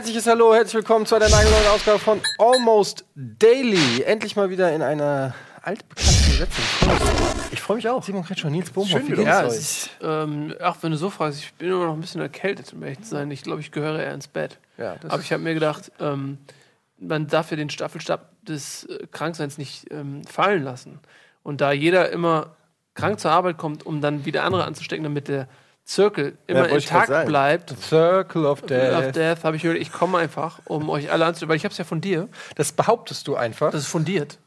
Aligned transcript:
herzliches 0.00 0.26
Hallo, 0.26 0.54
herzlich 0.54 0.76
willkommen 0.76 1.04
zu 1.04 1.14
einer 1.14 1.28
nagelneuen 1.28 1.66
Ausgabe 1.66 1.98
von 1.98 2.22
Almost 2.38 3.04
Daily. 3.14 4.00
Endlich 4.00 4.34
mal 4.34 4.48
wieder 4.48 4.72
in 4.72 4.80
einer 4.80 5.34
altbekannten 5.60 6.30
Besetzung. 6.30 6.64
Ich 7.52 7.60
freue 7.60 7.76
mich 7.76 7.86
auch. 7.86 8.02
Simon 8.02 8.24
Kretschmer, 8.24 8.48
Nils 8.48 8.70
Bohmhoff, 8.70 8.92
Schön, 8.92 9.08
wie 9.08 9.12
geht's 9.12 9.24
ja, 9.24 9.44
euch? 9.44 9.48
Ist, 9.48 9.90
ähm, 10.00 10.54
ach, 10.58 10.78
wenn 10.80 10.92
du 10.92 10.96
so 10.96 11.10
fragst, 11.10 11.40
ich 11.40 11.52
bin 11.52 11.68
immer 11.68 11.84
noch 11.84 11.92
ein 11.92 12.00
bisschen 12.00 12.22
erkältet, 12.22 12.72
um 12.72 12.82
ehrlich 12.82 13.02
zu 13.02 13.10
sein. 13.10 13.30
Ich 13.30 13.42
glaube, 13.42 13.60
ich 13.60 13.72
gehöre 13.72 14.00
eher 14.00 14.14
ins 14.14 14.26
Bett. 14.26 14.58
Ja, 14.78 14.96
Aber 15.06 15.20
ich 15.20 15.34
habe 15.34 15.42
mir 15.42 15.52
gedacht, 15.52 15.92
ähm, 16.00 16.38
man 16.96 17.26
darf 17.26 17.50
ja 17.50 17.58
den 17.58 17.68
Staffelstab 17.68 18.30
des 18.46 18.84
äh, 18.84 19.06
Krankseins 19.10 19.58
nicht 19.58 19.92
ähm, 19.92 20.24
fallen 20.24 20.62
lassen. 20.62 20.98
Und 21.42 21.60
da 21.60 21.72
jeder 21.72 22.08
immer 22.08 22.56
krank 22.94 23.20
zur 23.20 23.32
Arbeit 23.32 23.58
kommt, 23.58 23.84
um 23.84 24.00
dann 24.00 24.24
wieder 24.24 24.44
andere 24.44 24.64
anzustecken, 24.64 25.04
damit 25.04 25.28
der 25.28 25.46
Zirkel 25.90 26.38
immer 26.46 26.68
ja, 26.68 26.76
intakt 26.76 27.26
bleibt. 27.26 27.74
Circle 27.82 28.46
of 28.46 28.62
Death. 28.62 29.06
Of 29.06 29.12
Death 29.12 29.42
habe 29.42 29.56
ich 29.56 29.62
gehört, 29.62 29.80
ich 29.80 29.90
komme 29.90 30.18
einfach, 30.18 30.60
um 30.66 30.88
euch 30.88 31.10
alle 31.10 31.26
anzustecken, 31.26 31.48
weil 31.48 31.56
ich 31.56 31.64
habe 31.64 31.72
es 31.72 31.78
ja 31.78 31.84
von 31.84 32.00
dir. 32.00 32.28
Das 32.54 32.70
behauptest 32.70 33.26
du 33.26 33.34
einfach. 33.34 33.72
Das 33.72 33.82
ist 33.82 33.88
fundiert. 33.88 34.38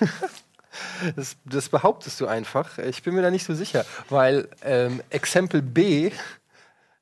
das, 1.16 1.36
das, 1.46 1.70
behauptest 1.70 2.20
du 2.20 2.26
einfach. 2.26 2.76
Ich 2.76 3.02
bin 3.02 3.14
mir 3.14 3.22
da 3.22 3.30
nicht 3.30 3.46
so 3.46 3.54
sicher, 3.54 3.86
weil 4.10 4.46
ähm, 4.62 5.00
Exempel 5.08 5.62
B 5.62 6.10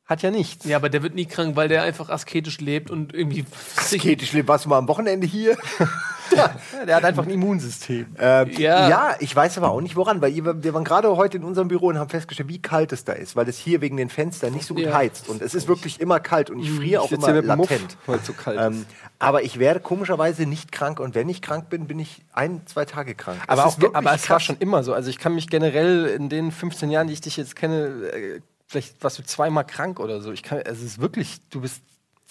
hat 0.06 0.22
ja 0.22 0.30
nichts. 0.30 0.64
Ja, 0.64 0.77
aber 0.77 0.88
der 0.88 1.02
wird 1.02 1.16
nie 1.16 1.27
krank, 1.27 1.56
weil 1.56 1.66
der 1.66 1.83
einfach 1.83 2.08
asketisch 2.08 2.60
lebt 2.60 2.88
und 2.88 3.12
irgendwie. 3.12 3.44
Asketisch 3.77 4.33
lebt. 4.33 4.46
Warst 4.46 4.64
du 4.64 4.69
mal 4.69 4.78
am 4.78 4.86
Wochenende 4.86 5.27
hier? 5.27 5.56
ja, 6.36 6.54
der 6.86 6.96
hat 6.96 7.04
einfach 7.04 7.24
ein 7.24 7.30
Immunsystem. 7.30 8.06
Äh, 8.18 8.50
ja. 8.60 8.88
ja. 8.88 9.16
ich 9.20 9.34
weiß 9.34 9.59
aber 9.59 9.70
auch 9.70 9.80
nicht 9.80 9.96
woran, 9.96 10.20
weil 10.20 10.34
wir 10.34 10.75
waren 10.75 10.84
gerade 10.84 11.14
heute 11.16 11.36
in 11.36 11.44
unserem 11.44 11.69
Büro 11.69 11.86
und 11.86 11.98
haben 11.98 12.11
festgestellt, 12.11 12.48
wie 12.48 12.61
kalt 12.61 12.92
es 12.92 13.05
da 13.05 13.12
ist, 13.12 13.36
weil 13.36 13.48
es 13.48 13.58
hier 13.58 13.80
wegen 13.80 13.97
den 13.97 14.08
Fenstern 14.08 14.53
nicht 14.53 14.66
so 14.66 14.75
gut 14.75 14.84
ja. 14.84 14.94
heizt 14.94 15.28
und 15.28 15.42
es 15.42 15.55
ist 15.55 15.69
wirklich 15.69 16.00
immer 16.00 16.20
kalt 16.20 16.50
und 16.50 16.60
ich 16.60 16.70
mhm. 16.70 16.77
friere 16.77 17.03
auch 17.03 17.12
immer 17.12 17.42
latent. 17.42 17.97
weil 18.06 18.19
es 18.19 18.27
so 18.27 18.33
kalt 18.33 18.58
ähm, 18.60 18.72
ist. 18.72 18.86
Aber 19.19 19.42
ich 19.42 19.58
werde 19.58 19.80
komischerweise 19.80 20.47
nicht 20.47 20.72
krank 20.72 20.98
und 20.98 21.14
wenn 21.14 21.28
ich 21.28 21.42
krank 21.42 21.69
bin, 21.70 21.86
bin 21.86 21.98
ich 21.98 22.25
ein, 22.33 22.62
zwei 22.66 22.84
Tage 22.84 23.14
krank. 23.14 23.38
Aber, 23.47 23.66
auch, 23.66 23.77
aber 23.92 24.14
es 24.14 24.28
war 24.28 24.41
schon 24.41 24.56
immer 24.58 24.83
so. 24.83 24.94
Also 24.94 25.10
ich 25.10 25.19
kann 25.19 25.34
mich 25.34 25.48
generell 25.48 26.06
in 26.06 26.28
den 26.28 26.50
15 26.50 26.91
Jahren, 26.91 27.06
die 27.06 27.12
ich 27.12 27.20
dich 27.20 27.36
jetzt 27.36 27.55
kenne, 27.55 28.08
äh, 28.12 28.41
vielleicht 28.66 29.03
warst 29.05 29.19
du 29.19 29.22
zweimal 29.22 29.64
krank 29.64 30.00
oder 30.00 30.20
so. 30.20 30.33
Ich 30.33 30.42
kann, 30.42 30.58
es 30.58 30.83
ist 30.83 31.00
wirklich, 31.00 31.41
du 31.50 31.60
bist 31.60 31.83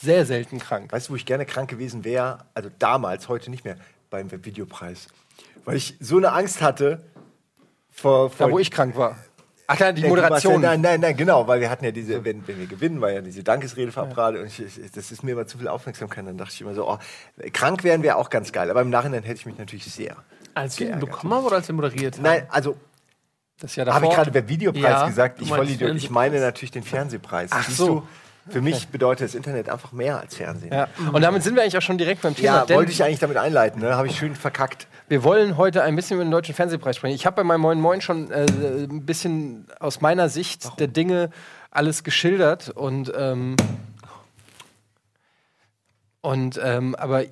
sehr 0.02 0.25
selten 0.25 0.59
krank. 0.59 0.91
Weißt 0.91 1.07
du, 1.07 1.13
wo 1.13 1.16
ich 1.16 1.25
gerne 1.25 1.45
krank 1.45 1.69
gewesen 1.69 2.03
wäre? 2.03 2.39
Also 2.53 2.69
damals, 2.80 3.30
heute 3.30 3.52
nicht 3.52 3.63
mehr, 3.63 3.77
beim 4.09 4.31
Videopreis. 4.31 5.07
Weil 5.63 5.77
ich 5.77 5.95
so 5.99 6.17
eine 6.17 6.31
Angst 6.31 6.61
hatte 6.61 7.03
vor. 7.89 8.29
vor 8.29 8.47
da, 8.47 8.52
wo 8.52 8.59
ich 8.59 8.72
krank 8.72 8.95
war. 8.97 9.17
Ach 9.67 9.77
klar, 9.77 9.94
die 9.94 10.03
Moderation. 10.03 10.59
Nein, 10.59 10.81
nein, 10.81 10.99
nein, 10.99 11.16
genau, 11.16 11.47
weil 11.47 11.61
wir 11.61 11.69
hatten 11.69 11.85
ja 11.85 11.91
diese, 11.91 12.25
wenn, 12.25 12.45
wenn 12.45 12.59
wir 12.59 12.67
gewinnen, 12.67 12.99
war 12.99 13.11
ja 13.11 13.22
diese 13.22 13.41
Dankesrede 13.41 13.91
verabredet 13.91 14.35
ja. 14.35 14.41
und 14.41 14.77
ich, 14.77 14.91
das 14.91 15.11
ist 15.11 15.23
mir 15.23 15.31
immer 15.31 15.47
zu 15.47 15.57
viel 15.57 15.69
Aufmerksamkeit. 15.69 16.27
Dann 16.27 16.38
dachte 16.38 16.53
ich 16.53 16.61
immer 16.61 16.73
so, 16.73 16.89
oh, 16.89 16.97
krank 17.53 17.83
wären 17.83 18.03
wäre 18.03 18.17
auch 18.17 18.29
ganz 18.29 18.52
geil. 18.52 18.69
Aber 18.69 18.81
im 18.81 18.89
Nachhinein 18.89 19.23
hätte 19.23 19.39
ich 19.39 19.45
mich 19.45 19.57
natürlich 19.57 19.85
sehr. 19.85 20.17
Als 20.53 20.77
wir 20.79 20.91
ihn 20.91 20.99
bekommen 20.99 21.33
haben 21.33 21.45
oder 21.45 21.57
als 21.57 21.69
wir 21.69 21.75
moderiert 21.75 22.17
haben? 22.17 22.23
Nein, 22.23 22.47
also 22.49 22.75
das 23.59 23.75
ja 23.75 23.85
Habe 23.85 24.07
ich 24.07 24.11
gerade 24.11 24.31
der 24.31 24.49
Videopreis 24.49 24.83
ja, 24.83 25.07
gesagt? 25.07 25.41
Ich, 25.41 25.49
ich 25.49 26.09
meine 26.09 26.39
natürlich 26.41 26.72
den 26.72 26.83
Fernsehpreis. 26.83 27.52
Ach 27.53 27.69
so. 27.69 28.07
Für 28.50 28.61
mich 28.61 28.88
bedeutet 28.88 29.28
das 29.28 29.36
Internet 29.36 29.70
einfach 29.70 29.92
mehr 29.92 30.20
als 30.20 30.36
Fernsehen. 30.36 30.73
Ja. 30.73 30.88
Und 31.11 31.22
damit 31.22 31.44
sind 31.44 31.56
wir 31.56 31.61
eigentlich 31.61 31.78
auch 31.78 31.81
schon 31.81 32.00
direkt 32.00 32.22
beim 32.23 32.36
Thema. 32.36 32.66
Ja, 32.67 32.75
wollte 32.75 32.92
ich 32.92 33.03
eigentlich 33.03 33.20
damit 33.20 33.38
einleiten, 33.38 33.81
ne? 33.81 33.95
habe 33.95 34.08
ich 34.08 34.17
schön 34.17 34.36
verkackt. 34.36 34.88
Wir 35.09 35.23
wollen 35.23 35.58
heute 35.58 35.84
ein 35.84 35.95
bisschen 35.95 36.16
über 36.16 36.25
den 36.25 36.31
Deutschen 36.31 36.56
Fernsehpreis 36.56 36.95
sprechen. 36.95 37.16
Ich 37.16 37.25
habe 37.25 37.36
bei 37.36 37.44
meinem 37.44 37.62
Moin 37.62 37.80
Moin 37.80 38.02
schon 38.02 38.31
äh, 38.31 38.45
ein 38.45 39.06
bisschen 39.06 39.67
aus 39.80 40.02
meiner 40.02 40.28
Sicht 40.30 40.66
Warum? 40.66 40.78
der 40.78 40.88
Dinge 40.88 41.30
alles 41.69 42.03
geschildert. 42.03 42.69
Und, 42.69 43.12
ähm, 43.16 43.57
und 46.22 46.59
ähm, 46.63 46.96
aber 46.96 47.25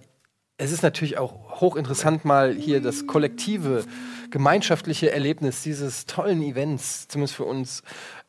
es 0.57 0.71
ist 0.71 0.83
natürlich 0.83 1.17
auch 1.17 1.61
hochinteressant, 1.61 2.25
mal 2.25 2.53
hier 2.53 2.81
das 2.81 3.07
kollektive 3.07 3.85
gemeinschaftliche 4.29 5.11
Erlebnis 5.11 5.63
dieses 5.63 6.05
tollen 6.05 6.41
Events, 6.41 7.07
zumindest 7.07 7.35
für 7.35 7.45
uns, 7.45 7.81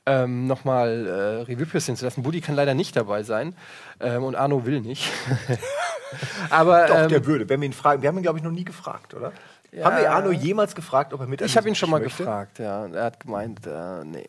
ähm, 0.06 0.47
nochmal 0.47 1.06
äh, 1.06 1.43
Revue 1.43 1.66
passieren 1.66 1.97
zu 1.97 2.05
lassen. 2.05 2.22
Buddy 2.22 2.41
kann 2.41 2.55
leider 2.55 2.75
nicht 2.75 2.97
dabei 2.97 3.22
sein 3.22 3.55
ähm, 4.00 4.25
und 4.25 4.34
Arno 4.34 4.65
will 4.66 4.81
nicht. 4.81 5.11
Aber 6.50 6.87
Doch, 6.87 6.99
ähm, 6.99 7.09
der 7.09 7.27
würde, 7.27 7.49
wenn 7.49 7.61
wir 7.61 7.66
ihn 7.66 7.72
fragen. 7.72 8.03
Wir 8.03 8.09
haben 8.09 8.16
ihn, 8.16 8.22
glaube 8.22 8.39
ich, 8.39 8.44
noch 8.44 8.50
nie 8.50 8.65
gefragt, 8.65 9.15
oder? 9.15 9.33
Ja, 9.72 9.84
haben 9.84 9.99
wir 9.99 10.10
Arno 10.10 10.33
jemals 10.33 10.75
gefragt, 10.75 11.12
ob 11.12 11.21
er 11.21 11.27
mit 11.27 11.41
Ich 11.43 11.56
habe 11.56 11.69
ihn 11.69 11.75
schon 11.75 11.91
mal 11.91 12.00
möchte? 12.00 12.19
gefragt, 12.19 12.59
ja. 12.59 12.87
Er 12.87 13.05
hat 13.05 13.21
gemeint, 13.21 13.66
äh, 13.66 14.05
nee. 14.05 14.28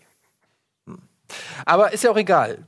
Hm. 0.86 1.00
Aber 1.66 1.94
ist 1.94 2.04
ja 2.04 2.12
auch 2.12 2.18
egal. 2.18 2.60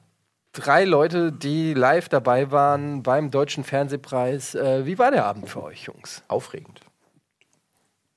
Drei 0.53 0.85
Leute, 0.85 1.31
die 1.31 1.73
live 1.73 2.09
dabei 2.09 2.51
waren 2.51 3.03
beim 3.03 3.31
Deutschen 3.31 3.63
Fernsehpreis. 3.63 4.55
Äh, 4.55 4.85
wie 4.85 4.97
war 4.97 5.11
der 5.11 5.25
Abend 5.25 5.49
für 5.49 5.63
euch, 5.63 5.83
Jungs? 5.83 6.23
Aufregend. 6.27 6.81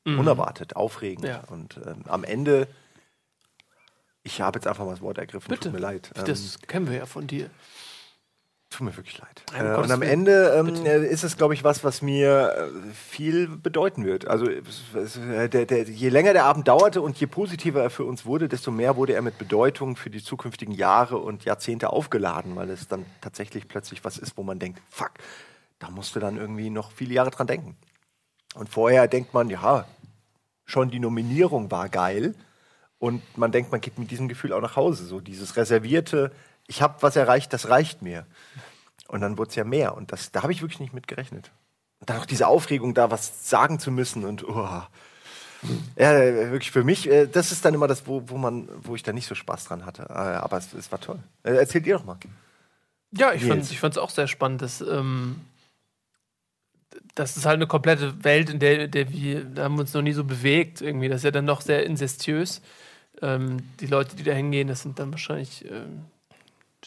Mhm. 0.04 0.20
Unerwartet, 0.20 0.76
aufregend. 0.76 1.26
Ja. 1.26 1.42
Und 1.48 1.80
ähm, 1.86 2.02
am 2.06 2.24
Ende, 2.24 2.68
ich 4.26 4.40
habe 4.40 4.58
jetzt 4.58 4.66
einfach 4.66 4.84
mal 4.84 4.90
das 4.90 5.00
Wort 5.00 5.18
ergriffen, 5.18 5.48
Bitte. 5.48 5.70
tut 5.70 5.72
mir 5.72 5.78
leid. 5.78 6.10
Das 6.14 6.56
ähm, 6.56 6.60
kennen 6.66 6.90
wir 6.90 6.96
ja 6.96 7.06
von 7.06 7.26
dir. 7.26 7.48
Tut 8.68 8.84
mir 8.84 8.96
wirklich 8.96 9.18
leid. 9.18 9.44
Äh, 9.56 9.76
und 9.76 9.90
am 9.92 10.02
Ende 10.02 10.52
ähm, 10.58 10.84
äh, 10.84 11.06
ist 11.06 11.22
es, 11.22 11.36
glaube 11.36 11.54
ich, 11.54 11.62
was, 11.62 11.84
was 11.84 12.02
mir 12.02 12.52
äh, 12.52 12.92
viel 12.92 13.46
bedeuten 13.46 14.04
wird. 14.04 14.26
Also 14.26 14.46
äh, 14.48 15.48
der, 15.48 15.66
der, 15.66 15.84
je 15.84 16.08
länger 16.08 16.32
der 16.32 16.44
Abend 16.44 16.66
dauerte 16.66 17.00
und 17.00 17.16
je 17.16 17.28
positiver 17.28 17.80
er 17.80 17.90
für 17.90 18.04
uns 18.04 18.26
wurde, 18.26 18.48
desto 18.48 18.72
mehr 18.72 18.96
wurde 18.96 19.14
er 19.14 19.22
mit 19.22 19.38
Bedeutung 19.38 19.94
für 19.94 20.10
die 20.10 20.22
zukünftigen 20.22 20.74
Jahre 20.74 21.18
und 21.18 21.44
Jahrzehnte 21.44 21.90
aufgeladen, 21.90 22.56
weil 22.56 22.68
es 22.70 22.88
dann 22.88 23.06
tatsächlich 23.20 23.68
plötzlich 23.68 24.04
was 24.04 24.18
ist, 24.18 24.36
wo 24.36 24.42
man 24.42 24.58
denkt, 24.58 24.80
fuck, 24.90 25.12
da 25.78 25.88
musst 25.88 26.16
du 26.16 26.20
dann 26.20 26.36
irgendwie 26.36 26.70
noch 26.70 26.90
viele 26.90 27.14
Jahre 27.14 27.30
dran 27.30 27.46
denken. 27.46 27.76
Und 28.56 28.68
vorher 28.68 29.06
denkt 29.06 29.32
man, 29.32 29.48
ja, 29.48 29.86
schon 30.64 30.90
die 30.90 30.98
Nominierung 30.98 31.70
war 31.70 31.88
geil. 31.88 32.34
Und 32.98 33.22
man 33.36 33.52
denkt, 33.52 33.72
man 33.72 33.80
geht 33.80 33.98
mit 33.98 34.10
diesem 34.10 34.28
Gefühl 34.28 34.52
auch 34.52 34.60
nach 34.60 34.76
Hause. 34.76 35.04
So 35.04 35.20
dieses 35.20 35.56
reservierte, 35.56 36.32
ich 36.66 36.82
habe 36.82 36.96
was 37.00 37.16
erreicht, 37.16 37.52
das 37.52 37.68
reicht 37.68 38.02
mir. 38.02 38.26
Und 39.08 39.20
dann 39.20 39.38
wurde 39.38 39.50
es 39.50 39.56
ja 39.56 39.64
mehr. 39.64 39.96
Und 39.96 40.12
das, 40.12 40.32
da 40.32 40.42
habe 40.42 40.52
ich 40.52 40.62
wirklich 40.62 40.80
nicht 40.80 40.94
mit 40.94 41.06
gerechnet. 41.06 41.50
Und 42.00 42.10
dann 42.10 42.18
auch 42.18 42.26
diese 42.26 42.46
Aufregung, 42.46 42.94
da 42.94 43.10
was 43.10 43.48
sagen 43.48 43.78
zu 43.78 43.90
müssen 43.90 44.24
und 44.24 44.46
oh. 44.48 44.82
Ja, 45.96 46.12
wirklich 46.50 46.70
für 46.70 46.84
mich, 46.84 47.08
äh, 47.08 47.26
das 47.26 47.50
ist 47.50 47.64
dann 47.64 47.74
immer 47.74 47.88
das, 47.88 48.06
wo, 48.06 48.22
wo, 48.26 48.36
man, 48.36 48.68
wo 48.82 48.94
ich 48.94 49.02
da 49.02 49.12
nicht 49.12 49.26
so 49.26 49.34
Spaß 49.34 49.64
dran 49.64 49.86
hatte. 49.86 50.02
Äh, 50.08 50.12
aber 50.12 50.58
es, 50.58 50.72
es 50.74 50.92
war 50.92 51.00
toll. 51.00 51.18
Äh, 51.42 51.54
erzählt 51.54 51.86
ihr 51.86 51.96
doch 51.96 52.04
mal. 52.04 52.18
Ja, 53.12 53.32
ich 53.32 53.44
fand 53.44 53.62
es 53.64 53.98
auch 53.98 54.10
sehr 54.10 54.26
spannend. 54.26 54.62
Dass, 54.62 54.80
ähm, 54.80 55.40
das 57.14 57.36
ist 57.36 57.46
halt 57.46 57.56
eine 57.56 57.66
komplette 57.66 58.22
Welt, 58.24 58.50
in 58.50 58.58
der, 58.58 58.88
der 58.88 59.10
wir, 59.10 59.44
da 59.44 59.64
haben 59.64 59.76
wir 59.76 59.80
uns 59.80 59.94
noch 59.94 60.02
nie 60.02 60.12
so 60.12 60.24
bewegt 60.24 60.80
irgendwie. 60.82 61.08
Das 61.08 61.18
ist 61.18 61.24
ja 61.24 61.30
dann 61.30 61.46
noch 61.46 61.62
sehr 61.62 61.84
inzestiös. 61.84 62.60
Ähm, 63.22 63.58
die 63.80 63.86
Leute, 63.86 64.16
die 64.16 64.22
da 64.22 64.32
hingehen, 64.32 64.68
das 64.68 64.82
sind 64.82 64.98
dann 64.98 65.10
wahrscheinlich, 65.10 65.64
ähm, 65.70 66.04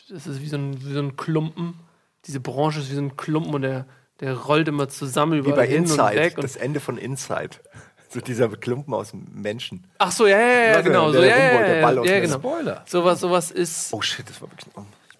das 0.09 0.27
ist 0.27 0.41
wie 0.41 0.47
so, 0.47 0.57
ein, 0.57 0.83
wie 0.83 0.93
so 0.93 0.99
ein 0.99 1.15
Klumpen. 1.17 1.73
Diese 2.25 2.39
Branche 2.39 2.79
ist 2.79 2.91
wie 2.91 2.95
so 2.95 3.01
ein 3.01 3.17
Klumpen 3.17 3.53
und 3.53 3.61
der, 3.63 3.85
der 4.19 4.35
rollt 4.35 4.67
immer 4.67 4.89
zusammen 4.89 5.39
über 5.39 5.63
hin 5.63 5.83
Inside, 5.83 6.03
und 6.03 6.15
weg. 6.15 6.37
Und 6.37 6.43
das 6.43 6.55
Ende 6.55 6.79
von 6.79 6.97
Inside. 6.97 7.49
So 8.11 8.19
dieser 8.21 8.49
Klumpen 8.49 8.91
aus 8.95 9.13
Menschen. 9.13 9.85
Ach 9.99 10.11
so, 10.11 10.25
ja, 10.25 10.39
ja, 10.39 10.63
ja 10.71 10.81
genau. 10.81 11.11
Der, 11.11 11.21
so, 11.21 11.27
ja, 11.27 11.37
ja, 11.37 11.61
der 11.61 11.81
Ball 11.83 12.07
ja, 12.07 12.19
genau. 12.19 12.39
Spoiler. 12.39 12.83
Sowas, 12.87 13.19
sowas 13.19 13.51
ist. 13.51 13.93
Oh 13.93 14.01
shit, 14.01 14.27
das 14.27 14.41
war 14.41 14.49
wirklich. 14.49 14.65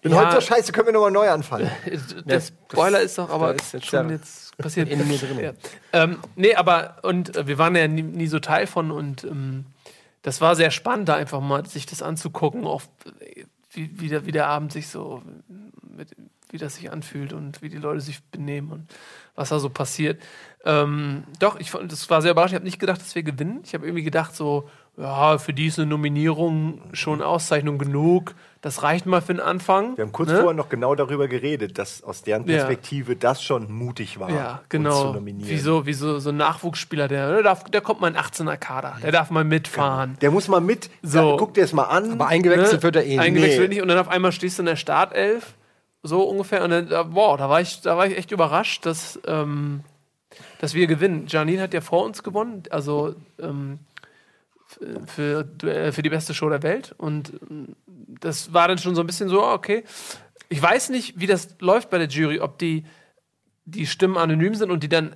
bin 0.00 0.12
ja, 0.12 0.18
heute 0.18 0.40
so 0.40 0.40
scheiße, 0.40 0.72
können 0.72 0.86
wir 0.86 0.92
nochmal 0.94 1.10
neu 1.10 1.28
anfangen. 1.28 1.70
Der 2.24 2.40
Spoiler 2.40 3.00
ist 3.00 3.18
doch 3.18 3.28
aber 3.28 3.54
ist 3.54 3.74
jetzt 3.74 3.86
schon 3.86 4.08
jetzt 4.08 4.56
passiert. 4.56 4.88
In 4.90 5.06
mir 5.06 5.18
drin. 5.18 5.38
Ja. 5.38 5.52
Ähm, 5.92 6.18
nee, 6.36 6.54
aber 6.54 6.96
und 7.02 7.36
äh, 7.36 7.46
wir 7.46 7.58
waren 7.58 7.76
ja 7.76 7.86
nie, 7.86 8.02
nie, 8.02 8.26
so 8.26 8.38
Teil 8.38 8.66
von 8.66 8.90
und 8.90 9.24
ähm, 9.24 9.66
das 10.22 10.40
war 10.40 10.54
sehr 10.56 10.70
spannend, 10.70 11.08
da 11.08 11.14
einfach 11.14 11.40
mal 11.40 11.66
sich 11.66 11.86
das 11.86 12.02
anzugucken, 12.02 12.66
auch 12.66 12.82
wie, 13.72 14.00
wie, 14.00 14.08
der, 14.08 14.26
wie 14.26 14.32
der 14.32 14.48
Abend 14.48 14.72
sich 14.72 14.88
so, 14.88 15.22
mit, 15.96 16.14
wie 16.50 16.58
das 16.58 16.76
sich 16.76 16.92
anfühlt 16.92 17.32
und 17.32 17.62
wie 17.62 17.68
die 17.68 17.78
Leute 17.78 18.00
sich 18.00 18.22
benehmen 18.24 18.72
und 18.72 18.94
was 19.34 19.50
da 19.50 19.58
so 19.58 19.70
passiert. 19.70 20.20
Ähm, 20.64 21.24
doch, 21.38 21.58
ich 21.58 21.70
das 21.70 22.10
war 22.10 22.20
sehr 22.22 22.32
überrascht. 22.32 22.52
Ich 22.52 22.56
habe 22.56 22.64
nicht 22.64 22.78
gedacht, 22.78 23.00
dass 23.00 23.14
wir 23.14 23.22
gewinnen. 23.22 23.60
Ich 23.64 23.74
habe 23.74 23.86
irgendwie 23.86 24.02
gedacht, 24.02 24.34
so, 24.34 24.68
ja, 24.96 25.38
für 25.38 25.54
die 25.54 25.66
ist 25.66 25.78
eine 25.78 25.88
Nominierung 25.88 26.82
schon 26.92 27.22
Auszeichnung 27.22 27.78
genug. 27.78 28.34
Das 28.62 28.82
reicht 28.82 29.06
mal 29.06 29.22
für 29.22 29.32
den 29.32 29.40
Anfang. 29.40 29.96
Wir 29.96 30.04
haben 30.04 30.12
kurz 30.12 30.28
ne? 30.28 30.36
vorher 30.36 30.52
noch 30.52 30.68
genau 30.68 30.94
darüber 30.94 31.28
geredet, 31.28 31.78
dass 31.78 32.02
aus 32.02 32.22
deren 32.22 32.44
Perspektive 32.44 33.12
ja. 33.12 33.18
das 33.18 33.42
schon 33.42 33.72
mutig 33.72 34.20
war. 34.20 34.30
Ja, 34.30 34.60
genau. 34.68 35.16
Wieso, 35.24 35.86
wieso 35.86 36.18
so 36.18 36.28
ein 36.28 36.36
Nachwuchsspieler, 36.36 37.08
der, 37.08 37.32
der, 37.32 37.42
darf, 37.42 37.64
der 37.64 37.80
kommt 37.80 38.02
mal 38.02 38.08
in 38.08 38.16
18er 38.16 38.58
Kader, 38.58 38.98
der 39.02 39.12
darf 39.12 39.30
mal 39.30 39.44
mitfahren. 39.44 40.10
Genau. 40.10 40.20
Der 40.20 40.30
muss 40.30 40.48
mal 40.48 40.60
mit, 40.60 40.90
so. 41.02 41.38
guck 41.38 41.54
dir 41.54 41.62
das 41.62 41.72
mal 41.72 41.84
an. 41.84 42.12
Aber 42.12 42.26
eingewechselt 42.26 42.80
ne? 42.80 42.82
wird 42.82 42.96
er 42.96 43.04
eh 43.04 43.08
nicht. 43.08 43.20
Eingewechselt 43.20 43.68
nee. 43.70 43.74
nicht 43.76 43.82
und 43.82 43.88
dann 43.88 43.98
auf 43.98 44.08
einmal 44.08 44.30
stehst 44.30 44.58
du 44.58 44.62
in 44.62 44.66
der 44.66 44.76
Startelf, 44.76 45.54
so 46.02 46.24
ungefähr. 46.24 46.62
Und 46.62 46.70
dann, 46.70 46.88
boah, 47.12 47.38
da 47.38 47.48
war 47.48 47.62
ich, 47.62 47.80
da 47.80 47.96
war 47.96 48.06
ich 48.06 48.18
echt 48.18 48.30
überrascht, 48.30 48.84
dass, 48.84 49.18
ähm, 49.26 49.80
dass 50.60 50.74
wir 50.74 50.86
gewinnen. 50.86 51.24
Janine 51.28 51.62
hat 51.62 51.72
ja 51.72 51.80
vor 51.80 52.04
uns 52.04 52.22
gewonnen, 52.22 52.64
also 52.68 53.14
ähm, 53.40 53.78
für, 55.06 55.48
für 55.92 56.02
die 56.02 56.10
beste 56.10 56.34
Show 56.34 56.50
der 56.50 56.62
Welt. 56.62 56.94
Und 56.98 57.32
das 58.20 58.52
war 58.52 58.68
dann 58.68 58.78
schon 58.78 58.94
so 58.94 59.02
ein 59.02 59.06
bisschen 59.06 59.28
so, 59.28 59.44
okay. 59.44 59.84
ich 60.48 60.60
weiß 60.60 60.90
nicht, 60.90 61.20
wie 61.20 61.26
das 61.26 61.56
läuft 61.60 61.90
bei 61.90 61.98
der 61.98 62.08
Jury, 62.08 62.40
ob 62.40 62.58
die, 62.58 62.84
die 63.64 63.86
Stimmen 63.86 64.16
anonym 64.16 64.54
sind 64.54 64.70
und 64.70 64.82
die 64.82 64.88
dann 64.88 65.14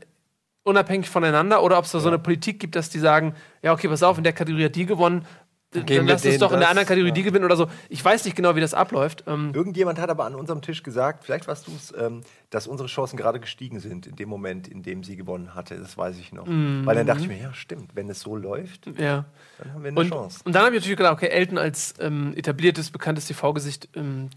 unabhängig 0.62 1.08
voneinander 1.08 1.62
oder 1.62 1.78
ob 1.78 1.84
es 1.84 1.92
da 1.92 2.00
so 2.00 2.08
eine 2.08 2.18
Politik 2.18 2.58
gibt, 2.58 2.76
dass 2.76 2.90
die 2.90 2.98
sagen, 2.98 3.34
ja, 3.62 3.72
okay, 3.72 3.88
pass 3.88 4.02
auf, 4.02 4.16
in 4.16 4.24
der 4.24 4.32
Kategorie 4.32 4.64
hat 4.64 4.76
die 4.76 4.86
gewonnen, 4.86 5.26
dann 5.82 6.06
lass 6.06 6.24
uns 6.24 6.38
doch 6.38 6.52
in 6.52 6.60
der 6.60 6.68
anderen 6.68 6.86
Kategorie 6.86 7.08
ja. 7.08 7.14
die 7.14 7.22
gewinnen 7.22 7.44
oder 7.44 7.56
so. 7.56 7.66
Ich 7.88 8.04
weiß 8.04 8.24
nicht 8.24 8.36
genau, 8.36 8.54
wie 8.54 8.60
das 8.60 8.74
abläuft. 8.74 9.24
Ähm 9.26 9.52
Irgendjemand 9.54 9.98
hat 9.98 10.08
aber 10.08 10.24
an 10.24 10.34
unserem 10.34 10.62
Tisch 10.62 10.82
gesagt, 10.82 11.24
vielleicht 11.24 11.48
warst 11.48 11.66
du 11.66 11.72
es, 11.74 11.92
ähm, 11.98 12.22
dass 12.54 12.68
unsere 12.68 12.88
Chancen 12.88 13.16
gerade 13.16 13.40
gestiegen 13.40 13.80
sind 13.80 14.06
in 14.06 14.14
dem 14.14 14.28
Moment, 14.28 14.68
in 14.68 14.84
dem 14.84 15.02
sie 15.02 15.16
gewonnen 15.16 15.56
hatte. 15.56 15.76
Das 15.76 15.98
weiß 15.98 16.18
ich 16.18 16.32
noch. 16.32 16.46
Mhm. 16.46 16.86
Weil 16.86 16.94
dann 16.94 17.04
dachte 17.04 17.22
ich 17.22 17.28
mir, 17.28 17.36
ja, 17.36 17.52
stimmt, 17.52 17.96
wenn 17.96 18.08
es 18.08 18.20
so 18.20 18.36
läuft, 18.36 18.86
ja. 18.96 19.24
dann 19.58 19.74
haben 19.74 19.82
wir 19.82 19.88
eine 19.88 19.98
und, 19.98 20.08
Chance. 20.08 20.40
Und 20.44 20.54
dann 20.54 20.62
habe 20.62 20.76
ich 20.76 20.82
natürlich 20.82 20.96
gedacht, 20.96 21.14
okay, 21.14 21.30
Elton 21.30 21.58
als 21.58 21.94
ähm, 21.98 22.32
etabliertes, 22.36 22.92
bekanntes 22.92 23.26
TV-Gesicht, 23.26 23.88
ähm, 23.96 24.30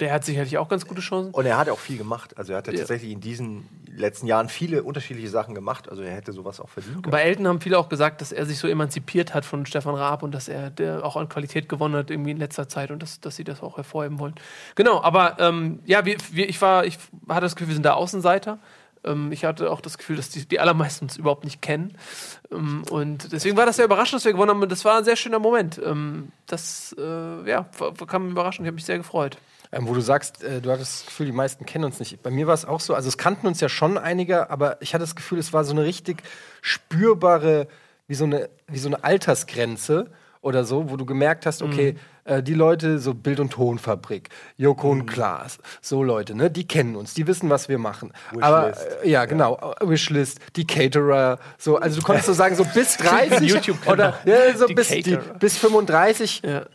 der 0.00 0.12
hat 0.12 0.24
sicherlich 0.24 0.58
auch 0.58 0.68
ganz 0.68 0.88
gute 0.88 1.02
Chancen. 1.02 1.32
Und 1.32 1.46
er 1.46 1.56
hat 1.56 1.68
auch 1.68 1.78
viel 1.78 1.98
gemacht. 1.98 2.36
Also 2.36 2.52
er 2.52 2.58
hat 2.58 2.66
ja, 2.66 2.72
tatsächlich 2.72 3.12
in 3.12 3.20
diesen 3.20 3.68
letzten 3.94 4.26
Jahren 4.26 4.48
viele 4.48 4.82
unterschiedliche 4.82 5.28
Sachen 5.28 5.54
gemacht. 5.54 5.88
Also 5.88 6.02
er 6.02 6.12
hätte 6.12 6.32
sowas 6.32 6.58
auch 6.58 6.68
verdient. 6.68 7.06
Und 7.06 7.10
bei 7.12 7.22
Elton 7.22 7.46
haben 7.46 7.60
viele 7.60 7.78
auch 7.78 7.88
gesagt, 7.88 8.20
dass 8.22 8.32
er 8.32 8.44
sich 8.44 8.58
so 8.58 8.66
emanzipiert 8.66 9.34
hat 9.34 9.44
von 9.44 9.66
Stefan 9.66 9.94
Raab 9.94 10.24
und 10.24 10.32
dass 10.32 10.48
er 10.48 10.72
auch 11.04 11.16
an 11.16 11.28
Qualität 11.28 11.68
gewonnen 11.68 11.94
hat 11.94 12.10
irgendwie 12.10 12.32
in 12.32 12.38
letzter 12.38 12.68
Zeit 12.68 12.90
und 12.90 13.00
dass, 13.00 13.20
dass 13.20 13.36
sie 13.36 13.44
das 13.44 13.62
auch 13.62 13.76
hervorheben 13.76 14.18
wollen. 14.18 14.34
Genau, 14.74 15.00
aber 15.00 15.36
ähm, 15.38 15.80
ja, 15.86 16.04
wir, 16.04 16.16
wir, 16.32 16.48
ich 16.48 16.60
war, 16.60 16.84
ich 16.84 16.98
hatte 17.28 17.42
das 17.42 17.56
Gefühl, 17.56 17.68
wir 17.68 17.74
sind 17.74 17.86
da 17.86 17.94
Außenseiter. 17.94 18.58
Ähm, 19.04 19.32
ich 19.32 19.44
hatte 19.44 19.70
auch 19.70 19.80
das 19.80 19.98
Gefühl, 19.98 20.16
dass 20.16 20.28
die, 20.28 20.46
die 20.46 20.60
allermeisten 20.60 21.06
uns 21.06 21.16
überhaupt 21.16 21.44
nicht 21.44 21.62
kennen. 21.62 21.96
Ähm, 22.50 22.84
und 22.90 23.32
deswegen 23.32 23.56
war 23.56 23.66
das 23.66 23.76
sehr 23.76 23.84
überraschend, 23.84 24.18
dass 24.20 24.24
wir 24.24 24.32
gewonnen 24.32 24.50
haben. 24.50 24.68
Das 24.68 24.84
war 24.84 24.98
ein 24.98 25.04
sehr 25.04 25.16
schöner 25.16 25.38
Moment. 25.38 25.80
Ähm, 25.84 26.32
das 26.46 26.94
äh, 26.98 27.48
ja, 27.48 27.66
kam 28.06 28.30
überraschend. 28.30 28.66
Ich 28.66 28.68
habe 28.68 28.74
mich 28.74 28.84
sehr 28.84 28.98
gefreut. 28.98 29.38
Ähm, 29.72 29.86
wo 29.86 29.94
du 29.94 30.00
sagst, 30.00 30.42
äh, 30.42 30.60
du 30.60 30.70
hattest 30.70 31.00
das 31.00 31.06
Gefühl, 31.06 31.26
die 31.26 31.32
meisten 31.32 31.64
kennen 31.64 31.84
uns 31.84 32.00
nicht. 32.00 32.22
Bei 32.22 32.30
mir 32.30 32.46
war 32.46 32.54
es 32.54 32.64
auch 32.64 32.80
so, 32.80 32.94
also 32.94 33.08
es 33.08 33.18
kannten 33.18 33.46
uns 33.46 33.60
ja 33.60 33.68
schon 33.68 33.98
einige, 33.98 34.50
aber 34.50 34.82
ich 34.82 34.94
hatte 34.94 35.02
das 35.02 35.14
Gefühl, 35.14 35.38
es 35.38 35.52
war 35.52 35.64
so 35.64 35.72
eine 35.72 35.84
richtig 35.84 36.22
spürbare, 36.60 37.68
wie 38.08 38.14
so 38.14 38.24
eine, 38.24 38.50
wie 38.66 38.78
so 38.78 38.88
eine 38.88 39.04
Altersgrenze 39.04 40.10
oder 40.42 40.64
so, 40.64 40.90
wo 40.90 40.96
du 40.96 41.04
gemerkt 41.04 41.44
hast, 41.46 41.62
okay, 41.62 41.92
mhm. 41.92 42.32
äh, 42.32 42.42
die 42.42 42.54
Leute, 42.54 42.98
so 42.98 43.12
Bild- 43.14 43.40
und 43.40 43.52
Tonfabrik, 43.52 44.30
Joko 44.56 44.92
mhm. 44.94 45.00
und 45.00 45.06
Klaas, 45.06 45.58
so 45.82 46.02
Leute, 46.02 46.34
ne, 46.34 46.50
die 46.50 46.66
kennen 46.66 46.96
uns, 46.96 47.14
die 47.14 47.26
wissen, 47.26 47.50
was 47.50 47.68
wir 47.68 47.78
machen. 47.78 48.12
Wishlist. 48.30 48.44
Aber 48.44 48.72
äh, 49.04 49.10
ja, 49.10 49.24
genau, 49.26 49.58
ja. 49.60 49.88
Wishlist, 49.88 50.40
die 50.56 50.66
Caterer, 50.66 51.38
so, 51.58 51.76
also 51.76 52.00
du 52.00 52.06
konntest 52.06 52.26
so 52.26 52.32
sagen, 52.32 52.56
so 52.56 52.64
bis 52.64 52.96
30 52.98 53.86
oder 53.86 54.18
ja, 54.24 54.56
so 54.56 54.66
bis, 54.66 54.88
die, 54.88 55.18
bis 55.38 55.58
35. 55.58 56.42
Ja. 56.44 56.66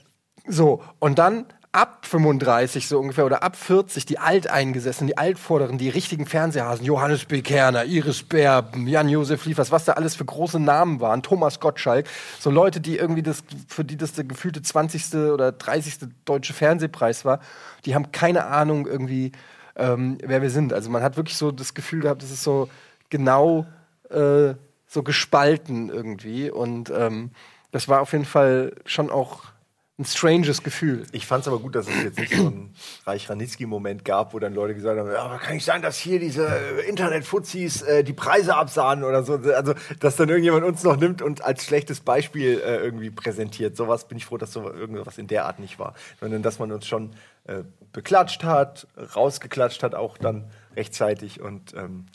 So, 0.48 0.84
und 1.00 1.18
dann 1.18 1.46
ab 1.76 2.06
35 2.06 2.88
so 2.88 3.00
ungefähr 3.00 3.26
oder 3.26 3.44
ab 3.44 3.58
40 3.58 4.06
die 4.06 4.18
Alteingesessenen, 4.18 5.08
die 5.10 5.18
Altvorderen, 5.18 5.78
die 5.78 5.90
richtigen 5.90 6.26
Fernsehhasen, 6.26 6.86
Johannes 6.86 7.26
B. 7.26 7.42
Kerner, 7.42 7.84
Iris 7.84 8.24
Berben, 8.24 8.88
Jan-Josef 8.88 9.46
Liefers, 9.46 9.74
was 9.74 9.84
da 9.84 9.94
alles 9.94 10.16
für 10.16 10.24
große 10.24 10.58
Namen 10.58 11.02
waren, 11.02 11.22
Thomas 11.22 11.60
Gottschalk, 11.60 12.08
so 12.40 12.50
Leute, 12.50 12.80
die 12.80 12.96
irgendwie 12.96 13.24
das, 13.24 13.44
für 13.68 13.84
die 13.84 13.98
das 13.98 14.14
der 14.14 14.24
gefühlte 14.24 14.62
20. 14.62 15.16
oder 15.16 15.52
30. 15.52 16.08
deutsche 16.24 16.54
Fernsehpreis 16.54 17.26
war, 17.26 17.42
die 17.84 17.94
haben 17.94 18.14
keine 18.14 18.46
Ahnung 18.46 18.88
irgendwie, 18.88 19.34
ähm, 19.76 20.18
wer 20.24 20.42
wir 20.42 20.52
sind. 20.52 20.72
Also 20.72 20.90
man 20.90 21.04
hat 21.04 21.18
wirklich 21.18 21.36
so 21.36 21.52
das 21.52 21.74
Gefühl 21.74 22.00
gehabt, 22.00 22.24
das 22.24 22.32
ist 22.32 22.44
so 22.44 22.70
genau 23.10 23.66
äh, 24.10 24.54
so 24.88 25.04
gespalten 25.04 25.90
irgendwie 25.90 26.50
und 26.50 26.90
ähm, 26.90 27.32
das 27.72 27.90
war 27.90 28.00
auf 28.00 28.14
jeden 28.14 28.24
Fall 28.24 28.72
schon 28.86 29.10
auch 29.10 29.55
ein 29.98 30.04
stranges 30.04 30.62
Gefühl. 30.62 31.06
Ich 31.14 31.26
fand 31.26 31.44
es 31.44 31.48
aber 31.48 31.60
gut, 31.60 31.74
dass 31.76 31.88
es 31.88 32.04
jetzt 32.04 32.20
nicht 32.20 32.36
so 32.36 32.48
einen 32.48 32.76
Reich 33.06 33.30
Ranitzky-Moment 33.30 34.04
gab, 34.04 34.34
wo 34.34 34.40
dann 34.40 34.54
Leute 34.54 34.76
gesagt 34.76 35.00
haben, 35.00 35.10
ja, 35.10 35.38
kann 35.38 35.54
nicht 35.54 35.64
sein, 35.64 35.82
dass 35.82 35.98
hier 35.98 36.20
diese 36.20 36.48
Internet-Fuzis 36.88 37.82
äh, 37.82 38.04
die 38.04 38.12
Preise 38.12 38.58
absahen 38.58 39.06
oder 39.06 39.24
so. 39.24 39.36
Also, 39.36 39.74
dass 40.02 40.18
dann 40.18 40.28
irgendjemand 40.28 40.66
uns 40.66 40.84
noch 40.84 40.98
nimmt 40.98 41.22
und 41.22 41.46
als 41.46 41.64
schlechtes 41.64 42.02
Beispiel 42.02 42.60
äh, 42.60 42.76
irgendwie 42.78 43.10
präsentiert. 43.10 43.78
Sowas 43.78 44.06
bin 44.06 44.18
ich 44.18 44.26
froh, 44.26 44.38
dass 44.38 44.52
so 44.52 44.70
irgendwas 44.70 45.18
in 45.18 45.28
der 45.28 45.46
Art 45.46 45.60
nicht 45.60 45.80
war. 45.80 45.94
Sondern, 46.20 46.44
dass 46.44 46.60
man 46.60 46.74
uns 46.74 46.86
schon 46.86 47.12
äh, 47.46 47.64
beklatscht 47.94 48.44
hat, 48.44 48.88
rausgeklatscht 49.16 49.82
hat, 49.82 49.96
auch 49.96 50.18
dann 50.18 50.52
rechtzeitig 50.76 51.40
und 51.40 51.74
ähm, 51.74 52.08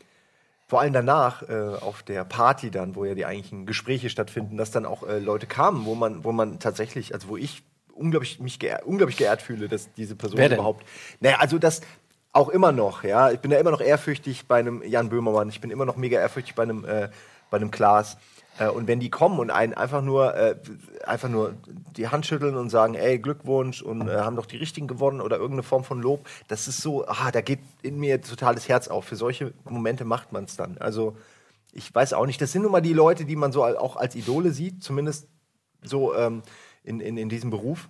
vor 0.67 0.83
allem 0.83 0.93
danach 0.93 1.43
äh, 1.49 1.55
auf 1.81 2.03
der 2.05 2.25
Party 2.25 2.71
dann, 2.71 2.95
wo 2.95 3.05
ja 3.05 3.15
die 3.15 3.27
eigentlichen 3.27 3.67
Gespräche 3.67 4.09
stattfinden, 4.09 4.57
dass 4.57 4.71
dann 4.71 4.87
auch 4.87 5.03
äh, 5.03 5.19
Leute 5.19 5.47
kamen, 5.47 5.85
wo 5.85 5.97
man, 5.97 6.23
wo 6.23 6.31
man 6.31 6.61
tatsächlich, 6.61 7.13
also 7.13 7.27
wo 7.29 7.37
ich 7.37 7.65
unglaublich 8.01 8.41
mich 8.41 8.59
geehrt, 8.59 8.85
unglaublich 8.85 9.17
geehrt 9.17 9.43
fühle, 9.43 9.69
dass 9.69 9.93
diese 9.93 10.17
Person 10.17 10.41
überhaupt. 10.41 10.87
Naja, 11.21 11.37
also 11.39 11.59
das 11.59 11.83
auch 12.33 12.49
immer 12.49 12.73
noch, 12.73 13.05
ja. 13.05 13.31
Ich 13.31 13.41
bin 13.41 13.51
da 13.51 13.59
immer 13.59 13.71
noch 13.71 13.81
ehrfürchtig 13.81 14.47
bei 14.47 14.59
einem 14.59 14.83
Jan 14.83 15.09
Böhmermann, 15.09 15.49
ich 15.49 15.61
bin 15.61 15.71
immer 15.71 15.85
noch 15.85 15.97
mega 15.97 16.19
ehrfürchtig 16.19 16.55
bei 16.55 16.63
einem, 16.63 16.85
äh, 16.85 17.09
bei 17.51 17.57
einem 17.57 17.71
Klaas. 17.71 18.17
Äh, 18.59 18.69
und 18.69 18.87
wenn 18.87 19.01
die 19.01 19.11
kommen 19.11 19.39
und 19.39 19.51
einen 19.51 19.75
einfach 19.75 20.03
nur, 20.03 20.35
äh, 20.35 20.57
einfach 21.05 21.29
nur 21.29 21.55
die 21.97 22.09
Hand 22.09 22.27
schütteln 22.27 22.57
und 22.57 22.71
sagen, 22.71 22.95
ey, 22.95 23.19
Glückwunsch 23.19 23.83
und 23.83 24.09
äh, 24.09 24.19
haben 24.19 24.37
doch 24.37 24.47
die 24.47 24.59
Richtigen 24.59 24.87
gewonnen 24.87 25.21
oder 25.21 25.37
irgendeine 25.37 25.63
Form 25.63 25.83
von 25.83 26.01
Lob, 26.01 26.27
das 26.49 26.69
ist 26.69 26.81
so, 26.81 27.07
ah, 27.07 27.31
da 27.33 27.41
geht 27.41 27.61
in 27.83 27.99
mir 27.99 28.21
total 28.21 28.55
das 28.55 28.69
Herz 28.69 28.89
auf. 28.89 29.07
Für 29.07 29.17
solche 29.17 29.53
Momente 29.65 30.05
macht 30.05 30.33
man 30.33 30.45
es 30.45 30.57
dann. 30.57 30.79
Also 30.79 31.17
ich 31.73 31.93
weiß 31.95 32.13
auch 32.13 32.27
nicht, 32.27 32.41
das 32.41 32.53
sind 32.53 32.63
nun 32.63 32.73
mal 32.73 32.81
die 32.81 32.93
Leute, 32.93 33.25
die 33.25 33.37
man 33.37 33.53
so 33.53 33.65
auch 33.65 33.97
als 33.97 34.15
Idole 34.15 34.51
sieht, 34.51 34.83
zumindest 34.83 35.29
so 35.83 36.15
ähm, 36.15 36.43
in, 36.83 37.01
in, 37.01 37.17
in 37.17 37.29
diesem 37.29 37.51
Beruf 37.51 37.89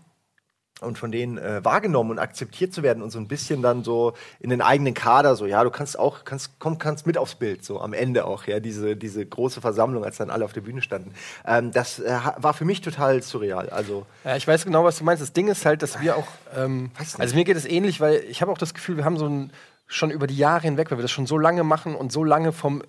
und 0.80 0.98
von 0.98 1.12
denen 1.12 1.38
äh, 1.38 1.64
wahrgenommen 1.64 2.10
und 2.10 2.18
akzeptiert 2.18 2.72
zu 2.72 2.82
werden 2.82 3.02
und 3.02 3.10
so 3.10 3.18
ein 3.18 3.28
bisschen 3.28 3.62
dann 3.62 3.84
so 3.84 4.14
in 4.38 4.50
den 4.50 4.62
eigenen 4.62 4.94
Kader 4.94 5.36
so 5.36 5.46
ja 5.46 5.62
du 5.62 5.70
kannst 5.70 5.98
auch 5.98 6.24
kannst 6.24 6.58
komm 6.58 6.78
kannst 6.78 7.06
mit 7.06 7.18
aufs 7.18 7.34
Bild 7.34 7.64
so 7.64 7.80
am 7.80 7.92
Ende 7.92 8.24
auch 8.24 8.44
ja 8.46 8.60
diese 8.60 8.96
diese 8.96 9.24
große 9.24 9.60
Versammlung 9.60 10.04
als 10.04 10.16
dann 10.16 10.30
alle 10.30 10.44
auf 10.44 10.52
der 10.52 10.62
Bühne 10.62 10.82
standen. 10.82 11.12
Ähm, 11.46 11.70
das 11.72 11.98
äh, 11.98 12.18
war 12.36 12.54
für 12.54 12.64
mich 12.64 12.80
total 12.80 13.22
surreal 13.22 13.68
also 13.70 14.06
ja, 14.24 14.36
ich 14.36 14.46
weiß 14.46 14.64
genau 14.64 14.84
was 14.84 14.98
du 14.98 15.04
meinst. 15.04 15.22
Das 15.22 15.32
Ding 15.32 15.48
ist 15.48 15.66
halt 15.66 15.82
dass 15.82 16.00
wir 16.00 16.16
auch 16.16 16.28
ähm, 16.56 16.90
also 17.18 17.34
mir 17.34 17.44
geht 17.44 17.56
es 17.56 17.66
ähnlich 17.66 18.00
weil 18.00 18.24
ich 18.28 18.40
habe 18.42 18.50
auch 18.50 18.58
das 18.58 18.74
Gefühl 18.74 18.96
wir 18.96 19.04
haben 19.04 19.18
so 19.18 19.26
ein 19.26 19.52
schon 19.86 20.10
über 20.10 20.26
die 20.26 20.36
Jahre 20.36 20.62
hinweg 20.62 20.90
weil 20.90 20.98
wir 20.98 21.02
das 21.02 21.10
schon 21.10 21.26
so 21.26 21.36
lange 21.36 21.64
machen 21.64 21.94
und 21.94 22.12
so 22.12 22.24
lange 22.24 22.52
vom 22.52 22.82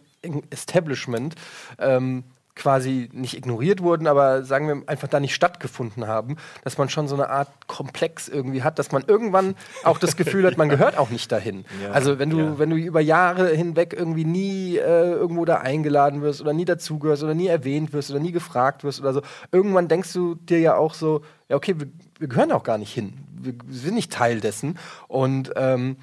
Establishment 0.50 1.36
ähm, 1.80 2.24
quasi 2.62 3.10
nicht 3.12 3.36
ignoriert 3.36 3.82
wurden, 3.82 4.06
aber 4.06 4.44
sagen 4.44 4.68
wir 4.68 4.84
einfach 4.86 5.08
da 5.08 5.20
nicht 5.20 5.34
stattgefunden 5.34 6.08
haben, 6.08 6.38
dass 6.64 6.78
man 6.78 6.90
schon 6.90 7.08
so 7.08 7.16
eine 7.16 7.30
Art 7.30 7.50
Komplex 7.66 8.28
irgendwie 8.28 8.62
hat, 8.62 8.78
dass 8.78 8.92
man 8.92 9.04
irgendwann 9.08 9.56
auch 9.84 9.98
das 9.98 10.16
Gefühl 10.16 10.46
hat, 10.46 10.58
man 10.58 10.70
gehört 10.76 10.96
auch 10.96 11.10
nicht 11.10 11.32
dahin. 11.32 11.66
Ja, 11.82 11.90
also 11.90 12.20
wenn 12.20 12.30
du, 12.30 12.38
ja. 12.38 12.60
wenn 12.60 12.70
du 12.70 12.76
über 12.76 13.02
Jahre 13.02 13.50
hinweg 13.50 13.96
irgendwie 13.98 14.26
nie 14.26 14.78
äh, 14.78 15.12
irgendwo 15.12 15.44
da 15.44 15.58
eingeladen 15.58 16.22
wirst 16.22 16.40
oder 16.40 16.54
nie 16.54 16.66
dazugehörst 16.66 17.24
oder 17.24 17.34
nie 17.34 17.48
erwähnt 17.48 17.94
wirst 17.94 18.12
oder 18.12 18.20
nie 18.20 18.32
gefragt 18.32 18.84
wirst 18.84 19.02
oder 19.02 19.14
so, 19.14 19.22
irgendwann 19.52 19.88
denkst 19.88 20.14
du 20.14 20.36
dir 20.36 20.60
ja 20.60 20.76
auch 20.76 20.94
so, 20.94 21.22
ja 21.50 21.56
okay, 21.56 21.74
wir, 21.80 21.88
wir 22.20 22.28
gehören 22.28 22.52
auch 22.52 22.64
gar 22.64 22.78
nicht 22.78 22.94
hin. 22.94 23.14
Wir, 23.34 23.56
sind 23.70 23.96
nicht 23.96 24.12
Teil 24.12 24.40
dessen. 24.40 24.78
Und 25.08 25.52
ähm, 25.56 25.98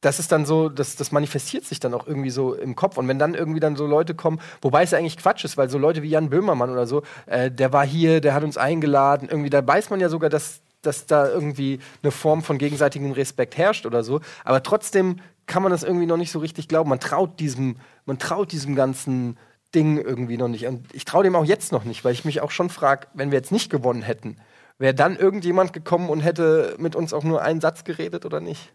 das 0.00 0.18
ist 0.18 0.30
dann 0.30 0.44
so, 0.44 0.68
das, 0.68 0.96
das 0.96 1.10
manifestiert 1.10 1.64
sich 1.64 1.80
dann 1.80 1.94
auch 1.94 2.06
irgendwie 2.06 2.30
so 2.30 2.54
im 2.54 2.76
Kopf. 2.76 2.96
Und 2.98 3.08
wenn 3.08 3.18
dann 3.18 3.34
irgendwie 3.34 3.60
dann 3.60 3.76
so 3.76 3.86
Leute 3.86 4.14
kommen, 4.14 4.40
wobei 4.60 4.82
es 4.82 4.90
ja 4.90 4.98
eigentlich 4.98 5.16
Quatsch 5.16 5.44
ist, 5.44 5.56
weil 5.56 5.70
so 5.70 5.78
Leute 5.78 6.02
wie 6.02 6.10
Jan 6.10 6.30
Böhmermann 6.30 6.70
oder 6.70 6.86
so, 6.86 7.02
äh, 7.26 7.50
der 7.50 7.72
war 7.72 7.86
hier, 7.86 8.20
der 8.20 8.34
hat 8.34 8.44
uns 8.44 8.56
eingeladen, 8.56 9.28
irgendwie, 9.30 9.50
da 9.50 9.66
weiß 9.66 9.90
man 9.90 10.00
ja 10.00 10.08
sogar, 10.08 10.30
dass, 10.30 10.60
dass 10.82 11.06
da 11.06 11.28
irgendwie 11.28 11.80
eine 12.02 12.12
Form 12.12 12.42
von 12.42 12.58
gegenseitigem 12.58 13.12
Respekt 13.12 13.56
herrscht 13.56 13.86
oder 13.86 14.04
so. 14.04 14.20
Aber 14.44 14.62
trotzdem 14.62 15.16
kann 15.46 15.62
man 15.62 15.72
das 15.72 15.82
irgendwie 15.82 16.06
noch 16.06 16.16
nicht 16.16 16.32
so 16.32 16.40
richtig 16.40 16.68
glauben. 16.68 16.90
Man 16.90 17.00
traut 17.00 17.40
diesem, 17.40 17.76
man 18.04 18.18
traut 18.18 18.52
diesem 18.52 18.74
ganzen 18.74 19.38
Ding 19.74 19.98
irgendwie 19.98 20.36
noch 20.36 20.48
nicht. 20.48 20.66
Und 20.66 20.86
ich 20.94 21.04
traue 21.04 21.24
dem 21.24 21.36
auch 21.36 21.44
jetzt 21.44 21.72
noch 21.72 21.84
nicht, 21.84 22.04
weil 22.04 22.12
ich 22.12 22.24
mich 22.24 22.40
auch 22.40 22.50
schon 22.50 22.68
frage, 22.68 23.06
wenn 23.14 23.30
wir 23.30 23.38
jetzt 23.38 23.52
nicht 23.52 23.70
gewonnen 23.70 24.02
hätten, 24.02 24.36
wäre 24.78 24.94
dann 24.94 25.16
irgendjemand 25.16 25.72
gekommen 25.72 26.10
und 26.10 26.20
hätte 26.20 26.74
mit 26.78 26.94
uns 26.94 27.12
auch 27.12 27.24
nur 27.24 27.42
einen 27.42 27.60
Satz 27.60 27.84
geredet 27.84 28.26
oder 28.26 28.40
nicht? 28.40 28.72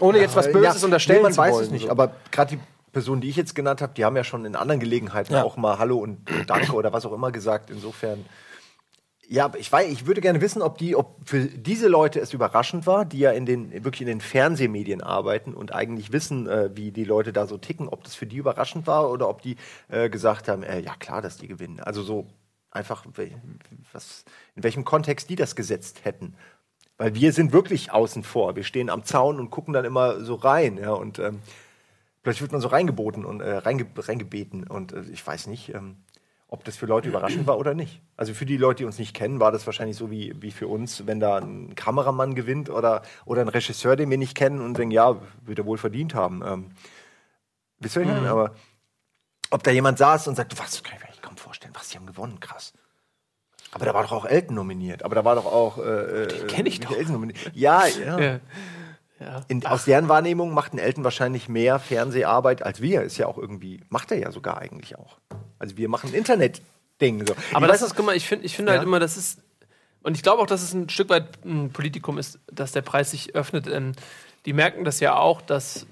Ohne 0.00 0.18
jetzt 0.18 0.36
was 0.36 0.50
Böses 0.50 0.80
ja, 0.80 0.84
unterstellen 0.84 1.18
nee, 1.18 1.22
man 1.24 1.32
zu 1.32 1.38
weiß 1.38 1.60
es 1.60 1.70
nicht, 1.70 1.84
so. 1.84 1.90
aber 1.90 2.12
gerade 2.30 2.56
die 2.56 2.62
Personen, 2.92 3.20
die 3.20 3.28
ich 3.28 3.36
jetzt 3.36 3.54
genannt 3.54 3.82
habe, 3.82 3.92
die 3.94 4.04
haben 4.04 4.16
ja 4.16 4.24
schon 4.24 4.44
in 4.44 4.56
anderen 4.56 4.80
Gelegenheiten 4.80 5.32
ja. 5.32 5.44
auch 5.44 5.56
mal 5.56 5.78
Hallo 5.78 5.98
und 5.98 6.18
Danke 6.46 6.72
oder 6.72 6.92
was 6.92 7.06
auch 7.06 7.12
immer 7.12 7.30
gesagt. 7.30 7.70
Insofern, 7.70 8.24
ja, 9.28 9.52
ich 9.56 9.70
weiß, 9.70 9.88
ich 9.90 10.06
würde 10.06 10.20
gerne 10.20 10.40
wissen, 10.40 10.60
ob 10.60 10.78
die, 10.78 10.96
ob 10.96 11.16
für 11.24 11.44
diese 11.44 11.86
Leute 11.86 12.18
es 12.18 12.32
überraschend 12.32 12.86
war, 12.86 13.04
die 13.04 13.20
ja 13.20 13.30
in 13.30 13.46
den 13.46 13.72
wirklich 13.84 14.00
in 14.00 14.08
den 14.08 14.20
Fernsehmedien 14.20 15.02
arbeiten 15.02 15.54
und 15.54 15.72
eigentlich 15.72 16.12
wissen, 16.12 16.48
äh, 16.48 16.70
wie 16.74 16.90
die 16.90 17.04
Leute 17.04 17.32
da 17.32 17.46
so 17.46 17.58
ticken, 17.58 17.88
ob 17.88 18.02
das 18.02 18.14
für 18.14 18.26
die 18.26 18.38
überraschend 18.38 18.86
war 18.86 19.10
oder 19.10 19.28
ob 19.28 19.42
die 19.42 19.56
äh, 19.88 20.10
gesagt 20.10 20.48
haben, 20.48 20.64
äh, 20.64 20.80
ja 20.80 20.94
klar, 20.98 21.22
dass 21.22 21.36
die 21.36 21.46
gewinnen. 21.46 21.78
Also 21.78 22.02
so 22.02 22.26
einfach, 22.72 23.04
was, 23.92 24.24
in 24.54 24.62
welchem 24.62 24.84
Kontext 24.84 25.30
die 25.30 25.36
das 25.36 25.56
gesetzt 25.56 26.04
hätten. 26.04 26.34
Weil 27.00 27.14
wir 27.14 27.32
sind 27.32 27.52
wirklich 27.52 27.92
außen 27.92 28.22
vor. 28.24 28.56
Wir 28.56 28.62
stehen 28.62 28.90
am 28.90 29.04
Zaun 29.04 29.40
und 29.40 29.48
gucken 29.48 29.72
dann 29.72 29.86
immer 29.86 30.20
so 30.20 30.34
rein. 30.34 30.76
Ja, 30.76 30.92
und 30.92 31.18
ähm, 31.18 31.38
plötzlich 32.22 32.42
wird 32.42 32.52
man 32.52 32.60
so 32.60 32.68
reingeboten 32.68 33.24
und 33.24 33.40
äh, 33.40 33.56
reinge 33.56 33.86
reingebeten. 33.96 34.64
Und 34.64 34.92
äh, 34.92 35.00
ich 35.10 35.26
weiß 35.26 35.46
nicht. 35.46 35.72
Ähm, 35.74 35.96
ob 36.46 36.62
das 36.64 36.76
für 36.76 36.84
Leute 36.84 37.08
überraschend 37.08 37.46
war 37.46 37.58
oder 37.58 37.72
nicht. 37.74 38.02
Also 38.16 38.34
für 38.34 38.44
die 38.44 38.58
Leute, 38.58 38.78
die 38.78 38.84
uns 38.84 38.98
nicht 38.98 39.14
kennen, 39.14 39.40
war 39.40 39.50
das 39.50 39.64
wahrscheinlich 39.64 39.96
so 39.96 40.10
wie, 40.10 40.34
wie 40.42 40.50
für 40.50 40.66
uns, 40.66 41.06
wenn 41.06 41.20
da 41.20 41.38
ein 41.38 41.74
Kameramann 41.74 42.34
gewinnt 42.34 42.68
oder, 42.68 43.02
oder 43.24 43.40
ein 43.40 43.48
Regisseur, 43.48 43.94
den 43.94 44.10
wir 44.10 44.18
nicht 44.18 44.36
kennen 44.36 44.60
und 44.60 44.76
denken, 44.76 44.90
ja, 44.90 45.16
wird 45.42 45.60
er 45.60 45.64
wohl 45.64 45.78
verdient 45.78 46.14
haben. 46.14 46.42
Ähm, 46.44 46.70
wisst 47.78 47.96
ihr, 47.96 48.04
mhm. 48.04 48.26
aber 48.26 48.56
ob 49.50 49.62
da 49.62 49.70
jemand 49.70 49.96
saß 49.98 50.26
und 50.26 50.34
sagt, 50.34 50.58
was, 50.58 50.82
kann 50.82 50.96
ich 50.96 51.02
mir 51.02 51.10
nicht 51.10 51.22
kaum 51.22 51.36
vorstellen, 51.36 51.72
was, 51.74 51.88
die 51.88 51.96
haben 51.96 52.06
gewonnen, 52.06 52.40
krass. 52.40 52.74
Aber 53.72 53.84
da 53.84 53.94
war 53.94 54.02
doch 54.02 54.12
auch 54.12 54.24
Elton 54.24 54.56
nominiert. 54.56 55.04
Aber 55.04 55.14
da 55.14 55.24
war 55.24 55.34
doch 55.34 55.46
auch. 55.46 55.78
Äh, 55.78 56.26
Den 56.26 56.46
kenne 56.48 56.68
ich 56.68 56.80
doch. 56.80 56.90
Elton 56.90 57.12
nominiert. 57.14 57.38
Ja, 57.54 57.86
ja. 57.86 58.18
ja. 58.18 58.40
ja. 59.20 59.40
In, 59.48 59.64
aus 59.64 59.84
deren 59.84 60.08
Wahrnehmung 60.08 60.52
macht 60.52 60.74
ein 60.74 60.78
Elton 60.78 61.04
wahrscheinlich 61.04 61.48
mehr 61.48 61.78
Fernseharbeit 61.78 62.62
als 62.62 62.80
wir. 62.80 63.02
Ist 63.02 63.18
ja 63.18 63.26
auch 63.26 63.38
irgendwie, 63.38 63.80
macht 63.88 64.10
er 64.10 64.18
ja 64.18 64.32
sogar 64.32 64.58
eigentlich 64.58 64.98
auch. 64.98 65.18
Also 65.58 65.76
wir 65.76 65.88
machen 65.88 66.12
Internet-Ding. 66.12 67.26
So. 67.26 67.34
Aber 67.52 67.66
ich 67.66 67.72
das 67.72 67.82
weiß, 67.82 67.88
ist, 67.88 67.96
guck 67.96 68.06
mal, 68.06 68.16
ich 68.16 68.26
finde 68.26 68.46
ich 68.46 68.56
find 68.56 68.68
halt 68.68 68.76
ja. 68.76 68.78
halt 68.80 68.88
immer, 68.88 68.98
das 68.98 69.16
ist. 69.16 69.40
Und 70.02 70.16
ich 70.16 70.22
glaube 70.22 70.42
auch, 70.42 70.46
dass 70.46 70.62
es 70.62 70.72
ein 70.72 70.88
Stück 70.88 71.10
weit 71.10 71.44
ein 71.44 71.70
Politikum 71.70 72.18
ist, 72.18 72.40
dass 72.50 72.72
der 72.72 72.82
Preis 72.82 73.10
sich 73.10 73.34
öffnet. 73.34 73.66
Ähm, 73.68 73.92
die 74.46 74.54
merken 74.54 74.84
das 74.84 75.00
ja 75.00 75.16
auch, 75.16 75.42
dass 75.42 75.82
äh, 75.82 75.86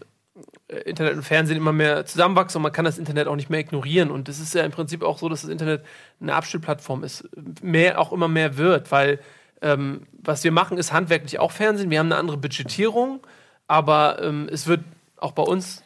Internet 0.68 1.14
und 1.14 1.22
Fernsehen 1.22 1.56
immer 1.56 1.72
mehr 1.72 2.04
zusammenwachsen 2.04 2.58
und 2.58 2.62
man 2.62 2.72
kann 2.72 2.84
das 2.84 2.98
Internet 2.98 3.26
auch 3.26 3.36
nicht 3.36 3.48
mehr 3.48 3.60
ignorieren. 3.60 4.10
Und 4.10 4.28
es 4.28 4.38
ist 4.38 4.54
ja 4.54 4.64
im 4.64 4.70
Prinzip 4.70 5.02
auch 5.02 5.18
so, 5.18 5.28
dass 5.28 5.40
das 5.40 5.50
Internet 5.50 5.82
eine 6.20 6.34
Abspielplattform 6.34 7.04
ist, 7.04 7.28
mehr 7.62 7.98
auch 7.98 8.12
immer 8.12 8.28
mehr 8.28 8.58
wird, 8.58 8.92
weil 8.92 9.18
ähm, 9.62 10.06
was 10.12 10.44
wir 10.44 10.52
machen, 10.52 10.78
ist 10.78 10.92
handwerklich 10.92 11.38
auch 11.38 11.52
Fernsehen. 11.52 11.90
Wir 11.90 11.98
haben 11.98 12.06
eine 12.06 12.16
andere 12.16 12.36
Budgetierung, 12.36 13.26
aber 13.66 14.22
ähm, 14.22 14.48
es 14.52 14.66
wird 14.66 14.80
auch 15.16 15.32
bei 15.32 15.42
uns, 15.42 15.82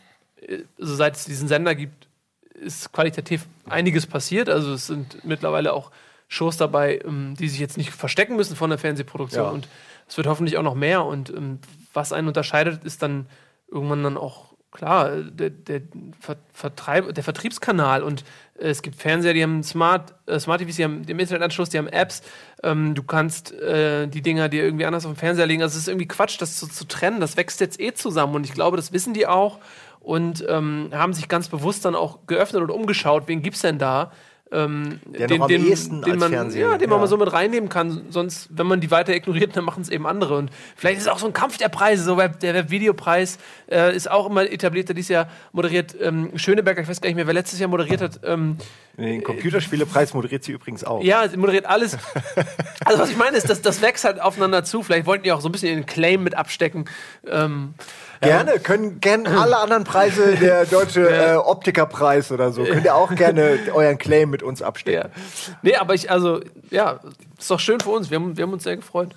also 0.81 0.95
seit 0.95 1.17
es 1.17 1.25
diesen 1.25 1.49
Sender 1.49 1.75
gibt, 1.75 2.09
ist 2.53 2.93
qualitativ 2.93 3.47
einiges 3.69 4.07
passiert. 4.07 4.49
Also 4.49 4.75
es 4.75 4.89
sind 4.89 5.25
mittlerweile 5.25 5.73
auch 5.73 5.91
Shows 6.29 6.57
dabei, 6.57 7.01
ähm, 7.05 7.35
die 7.39 7.49
sich 7.49 7.61
jetzt 7.61 7.77
nicht 7.77 7.91
verstecken 7.91 8.37
müssen 8.37 8.57
von 8.57 8.71
der 8.71 8.79
Fernsehproduktion. 8.79 9.45
Ja. 9.45 9.51
Und 9.51 9.69
es 10.09 10.17
wird 10.17 10.27
hoffentlich 10.27 10.59
auch 10.59 10.63
noch 10.63 10.75
mehr. 10.75 11.05
Und 11.05 11.31
ähm, 11.31 11.59
was 11.93 12.13
einen 12.13 12.29
unterscheidet, 12.29 12.85
ist 12.85 13.03
dann 13.03 13.27
irgendwann 13.71 14.03
dann 14.03 14.17
auch 14.17 14.52
klar, 14.73 15.17
der, 15.17 15.51
der, 15.51 15.83
Vertreib, 16.53 17.15
der 17.15 17.23
Vertriebskanal 17.23 18.03
und 18.03 18.25
äh, 18.59 18.71
es 18.71 18.83
gibt 18.83 18.97
Fernseher, 18.97 19.35
die 19.35 19.43
haben 19.43 19.63
Smart, 19.63 20.15
äh, 20.27 20.41
Smart 20.41 20.61
TVs, 20.61 20.77
die 20.77 20.85
haben 20.85 21.07
den 21.07 21.19
Internetanschluss, 21.19 21.69
die 21.69 21.79
haben 21.79 21.89
Apps. 21.89 22.23
Ähm, 22.63 22.95
du 22.95 23.03
kannst 23.03 23.53
äh, 23.53 24.09
die 24.09 24.23
Dinger 24.23 24.49
dir 24.49 24.65
irgendwie 24.65 24.87
anders 24.87 25.05
auf 25.05 25.13
den 25.13 25.19
Fernseher 25.19 25.47
legen. 25.47 25.63
Also 25.63 25.77
es 25.77 25.83
ist 25.83 25.89
irgendwie 25.89 26.09
Quatsch, 26.09 26.41
das 26.41 26.57
zu, 26.57 26.67
zu 26.67 26.87
trennen. 26.87 27.21
Das 27.21 27.37
wächst 27.37 27.61
jetzt 27.61 27.79
eh 27.81 27.93
zusammen 27.93 28.35
und 28.35 28.45
ich 28.45 28.53
glaube, 28.53 28.77
das 28.77 28.93
wissen 28.93 29.15
die 29.15 29.27
auch 29.27 29.59
und 30.01 30.45
ähm, 30.49 30.91
haben 30.93 31.13
sich 31.13 31.29
ganz 31.29 31.49
bewusst 31.49 31.85
dann 31.85 31.95
auch 31.95 32.27
geöffnet 32.27 32.63
und 32.63 32.71
umgeschaut, 32.71 33.25
wen 33.29 33.43
gibt 33.43 33.57
es 33.57 33.63
denn 33.63 33.79
da? 33.79 34.11
Ähm, 34.53 35.01
der 35.07 35.27
den, 35.27 35.47
den, 35.49 36.03
den 36.03 36.19
man, 36.19 36.33
ja, 36.33 36.45
den 36.45 36.53
ja. 36.57 36.87
man 36.87 37.01
mal 37.01 37.07
so 37.07 37.17
mit 37.17 37.33
reinnehmen 37.33 37.69
kann. 37.69 38.07
Sonst, 38.11 38.49
wenn 38.51 38.67
man 38.67 38.81
die 38.81 38.91
weiter 38.91 39.15
ignoriert, 39.15 39.57
dann 39.57 39.65
machen 39.65 39.83
es 39.83 39.89
eben 39.89 40.07
andere. 40.07 40.37
Und 40.37 40.51
vielleicht 40.77 40.99
ist 40.99 41.05
es 41.05 41.09
auch 41.09 41.19
so 41.19 41.27
ein 41.27 41.33
Kampf 41.33 41.57
der 41.57 41.69
Preise. 41.69 42.05
So 42.05 42.17
der 42.17 42.55
Webvideopreis 42.55 43.39
äh, 43.71 43.97
ist 43.97 44.11
auch 44.11 44.29
immer 44.29 44.51
etabliert. 44.51 44.89
Der 44.89 44.95
dieses 44.95 45.09
Jahr 45.09 45.29
moderiert 45.53 45.97
ähm, 46.01 46.31
Schöneberger, 46.37 46.83
ich 46.83 46.89
weiß 46.89 47.01
gar 47.01 47.09
nicht 47.09 47.17
mehr, 47.17 47.27
wer 47.27 47.35
letztes 47.35 47.59
Jahr 47.59 47.71
moderiert 47.71 48.03
hat. 48.03 48.21
Ähm, 48.25 48.59
den 48.99 49.25
Computerspielepreis 49.25 50.13
moderiert 50.13 50.45
sie 50.45 50.53
übrigens 50.53 50.85
auch. 50.85 51.03
Ja, 51.03 51.27
sie 51.27 51.39
moderiert 51.39 51.65
alles. 51.65 51.97
also 52.85 53.01
was 53.01 53.11
ich 53.11 53.17
meine 53.17 53.39
ist, 53.39 53.49
dass 53.49 53.63
das 53.63 53.81
wächst 53.81 54.05
halt 54.05 54.21
aufeinander 54.21 54.65
zu. 54.65 54.83
Vielleicht 54.83 55.07
wollten 55.07 55.25
die 55.25 55.33
auch 55.33 55.41
so 55.41 55.49
ein 55.49 55.53
bisschen 55.53 55.75
den 55.75 55.87
Claim 55.87 56.23
mit 56.23 56.37
abstecken. 56.37 56.85
Ähm, 57.27 57.75
Gerne, 58.23 58.59
können 58.61 59.01
gerne 59.01 59.29
alle 59.41 59.59
anderen 59.59 59.85
Preise, 59.85 60.37
der 60.41 60.65
deutsche 60.65 61.09
äh, 61.09 61.35
Optikerpreis 61.35 62.31
oder 62.31 62.53
so, 62.53 62.65
könnt 62.65 62.85
ihr 62.85 62.95
auch 62.95 63.15
gerne 63.15 63.59
euren 63.75 63.99
Claim 63.99 64.31
mit 64.31 64.43
uns 64.43 64.63
abstecken. 64.63 65.11
Ja. 65.13 65.55
Nee, 65.63 65.77
aber 65.77 65.95
ich, 65.95 66.11
also, 66.11 66.41
ja, 66.71 67.01
ist 67.39 67.51
doch 67.51 67.61
schön 67.61 67.81
für 67.81 67.91
uns. 67.91 68.11
Wir 68.11 68.19
haben, 68.19 68.37
wir 68.37 68.45
haben 68.45 68.53
uns 68.53 68.63
sehr 68.63 68.77
gefreut. 68.77 69.15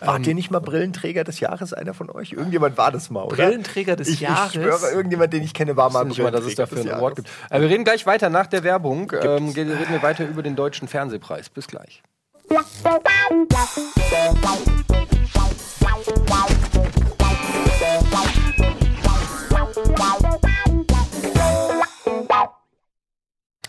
Wart 0.00 0.18
ähm, 0.18 0.24
ihr 0.24 0.34
nicht 0.34 0.50
mal 0.50 0.60
Brillenträger 0.60 1.24
des 1.24 1.40
Jahres, 1.40 1.72
einer 1.72 1.94
von 1.94 2.10
euch? 2.10 2.32
Irgendjemand 2.32 2.76
war 2.76 2.90
das 2.90 3.10
mal, 3.10 3.22
oder? 3.22 3.36
Brillenträger 3.36 3.96
des 3.96 4.08
ich, 4.08 4.20
Jahres? 4.20 4.54
Ich 4.54 4.60
schwöre, 4.60 4.90
irgendjemand, 4.90 5.32
den 5.32 5.42
ich 5.42 5.54
kenne, 5.54 5.76
war 5.76 5.90
mal 5.90 6.00
Brillenträger 6.00 6.30
mal, 6.30 6.36
dass 6.36 6.44
es 6.44 6.54
dafür 6.54 6.80
einen 6.80 6.90
Award 6.90 7.16
gibt. 7.16 7.28
Aber 7.50 7.60
wir 7.60 7.68
reden 7.68 7.84
gleich 7.84 8.06
weiter 8.06 8.28
nach 8.28 8.46
der 8.46 8.64
Werbung. 8.64 9.12
Ähm, 9.22 9.50
reden 9.50 9.78
wir 9.88 10.02
weiter 10.02 10.26
über 10.26 10.42
den 10.42 10.56
Deutschen 10.56 10.88
Fernsehpreis. 10.88 11.48
Bis 11.48 11.66
gleich. 11.68 12.02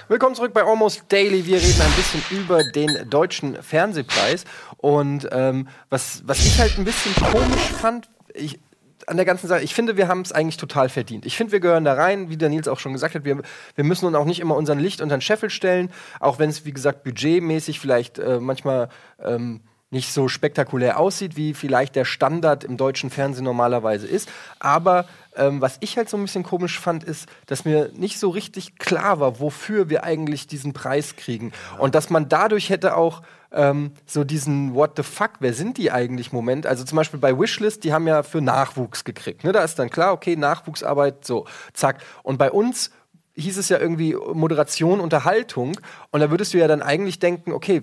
Willkommen 0.09 0.35
zurück 0.35 0.53
bei 0.53 0.65
Almost 0.65 1.05
Daily. 1.07 1.45
Wir 1.45 1.61
reden 1.61 1.81
ein 1.81 1.93
bisschen 1.95 2.21
über 2.29 2.61
den 2.75 3.09
deutschen 3.09 3.63
Fernsehpreis. 3.63 4.43
Und 4.75 5.29
ähm, 5.31 5.69
was, 5.89 6.23
was 6.25 6.45
ich 6.45 6.59
halt 6.59 6.77
ein 6.77 6.83
bisschen 6.83 7.15
komisch 7.15 7.71
fand, 7.79 8.09
ich, 8.33 8.59
an 9.07 9.17
der 9.17 9.25
ganzen 9.25 9.47
Sache, 9.47 9.61
ich 9.61 9.73
finde, 9.73 9.97
wir 9.97 10.07
haben 10.07 10.21
es 10.21 10.31
eigentlich 10.31 10.57
total 10.57 10.89
verdient. 10.89 11.25
Ich 11.25 11.37
finde, 11.37 11.51
wir 11.51 11.59
gehören 11.59 11.85
da 11.85 11.93
rein, 11.93 12.29
wie 12.29 12.37
der 12.37 12.49
Nils 12.49 12.67
auch 12.67 12.79
schon 12.79 12.93
gesagt 12.93 13.15
hat. 13.15 13.25
Wir, 13.25 13.41
wir 13.75 13.83
müssen 13.83 14.05
uns 14.05 14.15
auch 14.15 14.25
nicht 14.25 14.39
immer 14.39 14.55
unseren 14.55 14.79
Licht 14.79 15.01
unter 15.01 15.17
den 15.17 15.21
Scheffel 15.21 15.49
stellen, 15.49 15.91
auch 16.19 16.39
wenn 16.39 16.49
es, 16.49 16.65
wie 16.65 16.73
gesagt, 16.73 17.03
budgetmäßig 17.03 17.79
vielleicht 17.79 18.19
äh, 18.19 18.39
manchmal 18.39 18.89
ähm, 19.23 19.61
nicht 19.93 20.11
so 20.11 20.27
spektakulär 20.27 20.99
aussieht, 20.99 21.37
wie 21.37 21.53
vielleicht 21.53 21.95
der 21.95 22.03
Standard 22.03 22.63
im 22.63 22.77
deutschen 22.77 23.11
Fernsehen 23.11 23.45
normalerweise 23.45 24.07
ist. 24.07 24.27
Aber 24.59 25.05
ähm, 25.35 25.61
was 25.61 25.77
ich 25.81 25.97
halt 25.97 26.09
so 26.09 26.17
ein 26.17 26.23
bisschen 26.23 26.43
komisch 26.43 26.79
fand, 26.79 27.03
ist, 27.03 27.29
dass 27.45 27.63
mir 27.63 27.91
nicht 27.93 28.19
so 28.19 28.29
richtig 28.29 28.77
klar 28.77 29.19
war, 29.19 29.39
wofür 29.39 29.89
wir 29.89 30.03
eigentlich 30.03 30.47
diesen 30.47 30.73
Preis 30.73 31.15
kriegen. 31.15 31.53
Und 31.77 31.95
dass 31.95 32.09
man 32.09 32.27
dadurch 32.27 32.69
hätte 32.69 32.97
auch 32.97 33.21
ähm, 33.53 33.91
so 34.05 34.23
diesen 34.23 34.73
What 34.75 34.93
the 34.97 35.03
fuck, 35.03 35.33
wer 35.39 35.53
sind 35.53 35.77
die 35.77 35.91
eigentlich 35.91 36.31
Moment? 36.31 36.65
Also 36.65 36.83
zum 36.83 36.95
Beispiel 36.95 37.19
bei 37.19 37.37
Wishlist, 37.37 37.83
die 37.83 37.93
haben 37.93 38.07
ja 38.07 38.23
für 38.23 38.41
Nachwuchs 38.41 39.03
gekriegt. 39.03 39.43
Ne? 39.43 39.51
Da 39.51 39.63
ist 39.63 39.79
dann 39.79 39.89
klar, 39.89 40.13
okay, 40.13 40.35
Nachwuchsarbeit, 40.35 41.25
so, 41.25 41.45
zack. 41.73 42.01
Und 42.23 42.37
bei 42.37 42.51
uns 42.51 42.91
hieß 43.35 43.57
es 43.57 43.69
ja 43.69 43.79
irgendwie 43.79 44.15
Moderation, 44.15 44.99
Unterhaltung. 44.99 45.79
Und 46.11 46.19
da 46.19 46.29
würdest 46.29 46.53
du 46.53 46.57
ja 46.57 46.67
dann 46.67 46.81
eigentlich 46.81 47.19
denken, 47.19 47.51
okay, 47.51 47.81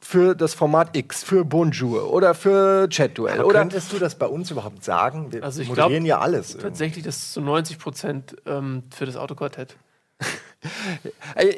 für 0.00 0.34
das 0.34 0.54
Format 0.54 0.96
X, 0.96 1.22
für 1.22 1.44
Bonjour 1.44 2.12
oder 2.12 2.34
für 2.34 2.88
Chat-Duell. 2.88 3.42
Oder 3.42 3.60
könntest 3.60 3.92
du 3.92 3.98
das 3.98 4.16
bei 4.16 4.26
uns 4.26 4.50
überhaupt 4.50 4.84
sagen? 4.84 5.32
Wir 5.32 5.42
also 5.42 5.62
ich 5.62 5.68
moderieren 5.68 6.04
glaub, 6.04 6.18
ja 6.18 6.24
alles. 6.24 6.56
Tatsächlich, 6.58 7.04
das 7.04 7.16
ist 7.16 7.32
zu 7.32 7.40
90 7.40 7.78
Prozent 7.78 8.36
ähm, 8.46 8.82
für 8.94 9.06
das 9.06 9.16
Autoquartett. 9.16 9.76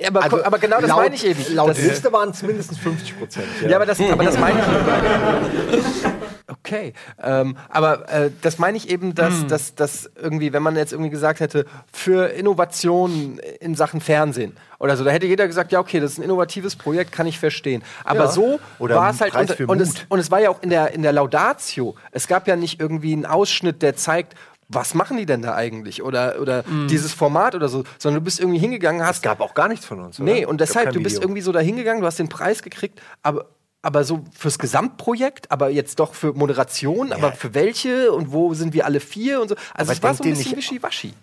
aber, 0.06 0.22
also, 0.22 0.44
aber, 0.44 0.58
genau 0.58 0.80
das 0.80 0.88
laut, 0.88 1.02
meine 1.02 1.14
ich 1.14 1.26
eben. 1.26 1.54
Laut 1.54 1.70
das 1.70 1.82
Liste 1.82 2.12
waren 2.12 2.30
es 2.30 2.42
mindestens 2.42 2.78
50 2.78 3.18
Prozent. 3.18 3.46
Ja. 3.62 3.68
ja, 3.68 3.76
aber, 3.76 3.86
das, 3.86 4.00
aber 4.00 4.24
das 4.24 4.38
meine 4.38 4.60
ich. 4.60 5.84
Okay, 6.46 6.94
ähm, 7.22 7.56
aber 7.68 8.08
äh, 8.10 8.30
das 8.40 8.58
meine 8.58 8.76
ich 8.76 8.88
eben, 8.88 9.14
dass, 9.14 9.34
mm. 9.34 9.48
dass, 9.48 9.74
dass 9.74 10.10
irgendwie, 10.20 10.52
wenn 10.52 10.62
man 10.62 10.76
jetzt 10.76 10.92
irgendwie 10.92 11.10
gesagt 11.10 11.40
hätte, 11.40 11.66
für 11.92 12.28
Innovationen 12.28 13.38
in 13.60 13.74
Sachen 13.74 14.00
Fernsehen 14.00 14.56
oder 14.78 14.96
so, 14.96 15.04
da 15.04 15.10
hätte 15.10 15.26
jeder 15.26 15.46
gesagt, 15.46 15.72
ja, 15.72 15.80
okay, 15.80 16.00
das 16.00 16.12
ist 16.12 16.18
ein 16.18 16.22
innovatives 16.22 16.76
Projekt, 16.76 17.12
kann 17.12 17.26
ich 17.26 17.38
verstehen. 17.38 17.82
Aber 18.04 18.24
ja. 18.24 18.30
so 18.30 18.60
war 18.78 19.10
es 19.10 19.20
halt, 19.20 19.34
und, 19.34 19.68
und, 19.68 19.80
es, 19.80 19.94
und 20.08 20.18
es 20.18 20.30
war 20.30 20.40
ja 20.40 20.50
auch 20.50 20.62
in 20.62 20.70
der, 20.70 20.92
in 20.92 21.02
der 21.02 21.12
Laudatio, 21.12 21.96
es 22.12 22.28
gab 22.28 22.46
ja 22.48 22.56
nicht 22.56 22.80
irgendwie 22.80 23.12
einen 23.12 23.26
Ausschnitt, 23.26 23.82
der 23.82 23.96
zeigt, 23.96 24.34
was 24.74 24.94
machen 24.94 25.16
die 25.16 25.26
denn 25.26 25.42
da 25.42 25.54
eigentlich? 25.54 26.02
Oder, 26.02 26.40
oder 26.40 26.62
mm. 26.62 26.88
dieses 26.88 27.12
Format 27.12 27.54
oder 27.54 27.68
so, 27.68 27.84
sondern 27.98 28.20
du 28.20 28.24
bist 28.24 28.40
irgendwie 28.40 28.58
hingegangen, 28.58 29.04
hast. 29.04 29.16
Es 29.16 29.22
gab 29.22 29.40
auch 29.40 29.54
gar 29.54 29.68
nichts 29.68 29.86
von 29.86 30.00
uns. 30.00 30.20
Oder? 30.20 30.32
Nee, 30.32 30.44
und 30.44 30.60
deshalb, 30.60 30.92
du 30.92 31.02
bist 31.02 31.20
irgendwie 31.20 31.40
so 31.40 31.52
da 31.52 31.60
hingegangen, 31.60 32.00
du 32.00 32.06
hast 32.06 32.18
den 32.18 32.28
Preis 32.28 32.62
gekriegt, 32.62 33.00
aber, 33.22 33.46
aber 33.82 34.04
so 34.04 34.24
fürs 34.36 34.58
Gesamtprojekt, 34.58 35.50
aber 35.50 35.70
jetzt 35.70 35.98
doch 36.00 36.14
für 36.14 36.32
Moderation, 36.32 37.08
ja. 37.08 37.16
aber 37.16 37.32
für 37.32 37.54
welche 37.54 38.12
und 38.12 38.32
wo 38.32 38.54
sind 38.54 38.74
wir 38.74 38.86
alle 38.86 39.00
vier 39.00 39.40
und 39.40 39.48
so. 39.48 39.54
Also 39.74 39.90
aber 39.90 39.92
es 39.92 40.02
war 40.02 40.14
so 40.14 40.24
ein 40.24 40.30
bisschen 40.30 40.56
wischiwaschi. 40.56 41.14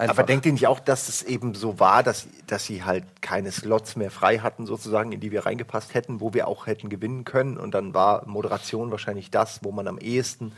Einfach. 0.00 0.16
Aber 0.16 0.22
denkt 0.22 0.46
ihr 0.46 0.52
nicht 0.52 0.66
auch, 0.66 0.80
dass 0.80 1.10
es 1.10 1.22
eben 1.22 1.54
so 1.54 1.78
war, 1.78 2.02
dass, 2.02 2.26
dass 2.46 2.64
sie 2.64 2.84
halt 2.84 3.04
keine 3.20 3.52
Slots 3.52 3.96
mehr 3.96 4.10
frei 4.10 4.38
hatten, 4.38 4.64
sozusagen, 4.64 5.12
in 5.12 5.20
die 5.20 5.30
wir 5.30 5.44
reingepasst 5.44 5.92
hätten, 5.92 6.22
wo 6.22 6.32
wir 6.32 6.48
auch 6.48 6.66
hätten 6.66 6.88
gewinnen 6.88 7.24
können? 7.24 7.58
Und 7.58 7.74
dann 7.74 7.92
war 7.92 8.26
Moderation 8.26 8.90
wahrscheinlich 8.90 9.30
das, 9.30 9.60
wo 9.62 9.72
man 9.72 9.86
am 9.86 9.98
ehesten 9.98 10.52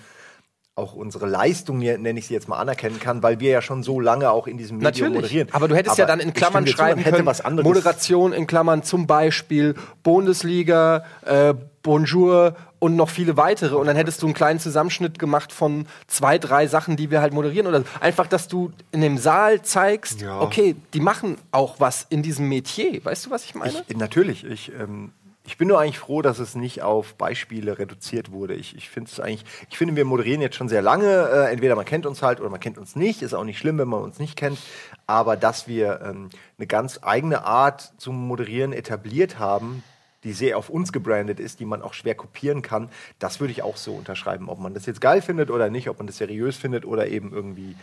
auch 0.75 0.95
unsere 0.95 1.27
Leistung, 1.27 1.79
nenne 1.79 2.19
ich 2.19 2.27
sie 2.27 2.35
jetzt 2.35 2.49
mal, 2.49 2.59
anerkennen 2.59 2.99
kann, 2.99 3.23
weil 3.23 3.41
wir 3.41 3.51
ja 3.51 3.61
schon 3.61 3.83
so 3.83 4.01
lange 4.01 4.31
auch 4.31 4.47
in 4.47 4.57
diesem 4.57 4.79
Medium 4.79 5.09
Natürlich. 5.09 5.15
moderieren. 5.15 5.49
Aber 5.53 5.69
du 5.69 5.77
hättest 5.77 6.01
Aber 6.01 6.01
ja 6.01 6.07
dann 6.07 6.21
in 6.21 6.33
Klammern 6.33 6.67
schreiben 6.67 7.05
können, 7.05 7.63
Moderation 7.63 8.33
in 8.33 8.47
Klammern 8.47 8.83
zum 8.83 9.07
Beispiel 9.07 9.75
Bundesliga, 10.03 11.05
äh, 11.27 11.53
Bonjour 11.83 12.57
und 12.79 12.97
noch 12.97 13.11
viele 13.11 13.37
weitere. 13.37 13.75
Und 13.75 13.87
dann 13.87 13.97
hättest 13.97 14.23
du 14.23 14.27
einen 14.27 14.35
kleinen 14.35 14.61
Zusammenschnitt 14.61 15.19
gemacht 15.19 15.53
von 15.53 15.87
zwei, 16.07 16.39
drei 16.39 16.67
Sachen, 16.67 16.97
die 16.97 17.11
wir 17.11 17.21
halt 17.21 17.35
moderieren. 17.35 17.67
Oder 17.67 17.83
einfach, 18.01 18.27
dass 18.27 18.49
du 18.49 18.73
in 18.93 19.03
dem 19.03 19.19
Saal 19.19 19.63
zeigst, 19.63 20.23
ja. 20.23 20.41
okay, 20.41 20.77
die 20.95 21.01
machen 21.01 21.37
auch 21.51 21.81
was 21.81 22.07
in 22.09 22.23
diesem 22.23 22.49
Metier. 22.49 23.05
Weißt 23.05 23.27
du, 23.27 23.31
was 23.31 23.45
ich 23.45 23.55
meine? 23.55 23.85
Ich, 23.89 23.97
natürlich. 23.97 24.45
Ich 24.45 24.73
ähm, 24.73 25.13
Ich 25.45 25.59
bin 25.59 25.67
nur 25.67 25.81
eigentlich 25.81 25.99
froh, 25.99 26.23
dass 26.23 26.39
es 26.39 26.55
nicht 26.55 26.83
auf 26.83 27.15
Beispiele 27.17 27.79
reduziert 27.79 28.31
wurde. 28.31 28.55
Ich, 28.55 28.77
ich 28.77 28.89
finde 28.89 29.11
es 29.11 29.19
eigentlich, 29.19 29.45
ich 29.69 29.77
finde, 29.77 29.97
wir 29.97 30.05
moderieren 30.05 30.41
jetzt 30.41 30.55
schon 30.55 30.69
sehr 30.69 30.83
lange. 30.83 31.29
Äh, 31.29 31.53
entweder 31.53 31.75
man 31.75 31.85
kennt 31.85 32.07
uns 32.07 32.23
halt 32.23 32.41
oder 32.41 32.49
man 32.49 32.61
kennt 32.61 32.79
uns 32.79 32.95
nicht. 32.95 33.23
Ist 33.23 33.35
auch 33.35 33.43
nicht 33.43 33.59
schlimm, 33.59 33.79
wenn 33.79 33.89
man 33.89 34.03
uns 34.03 34.21
nicht 34.21 34.37
kennt. 34.37 34.59
Aber 35.07 35.37
dass 35.37 35.67
wir 35.67 36.01
ähm, 36.03 36.31
eine 36.59 36.67
ganz 36.69 37.01
eigene 37.03 37.45
Art 37.45 37.93
zum 37.97 38.29
Moderieren 38.29 38.73
etabliert 38.73 39.41
haben, 39.41 39.83
die 40.23 40.33
sehr 40.33 40.57
auf 40.57 40.69
uns 40.69 40.93
gebrandet 40.93 41.41
ist, 41.41 41.59
die 41.59 41.65
man 41.65 41.83
auch 41.83 41.95
schwer 41.95 42.15
kopieren 42.15 42.63
kann, 42.63 42.89
das 43.19 43.41
würde 43.41 43.51
ich 43.51 43.63
auch 43.63 43.77
so 43.77 43.95
unterschreiben. 43.95 44.49
Ob 44.49 44.61
man 44.61 44.75
das 44.75 44.87
jetzt 44.87 45.01
geil 45.01 45.23
findet 45.23 45.51
oder 45.51 45.71
nicht, 45.71 45.89
ob 45.89 45.99
man 45.99 46.07
das 46.07 46.19
seriös 46.19 46.57
findet 46.57 46.85
oder 46.85 47.09
eben 47.09 47.33
irgendwie 47.33 47.75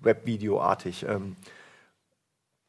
Webvideo-artig. 0.00 1.06
Ähm, 1.08 1.36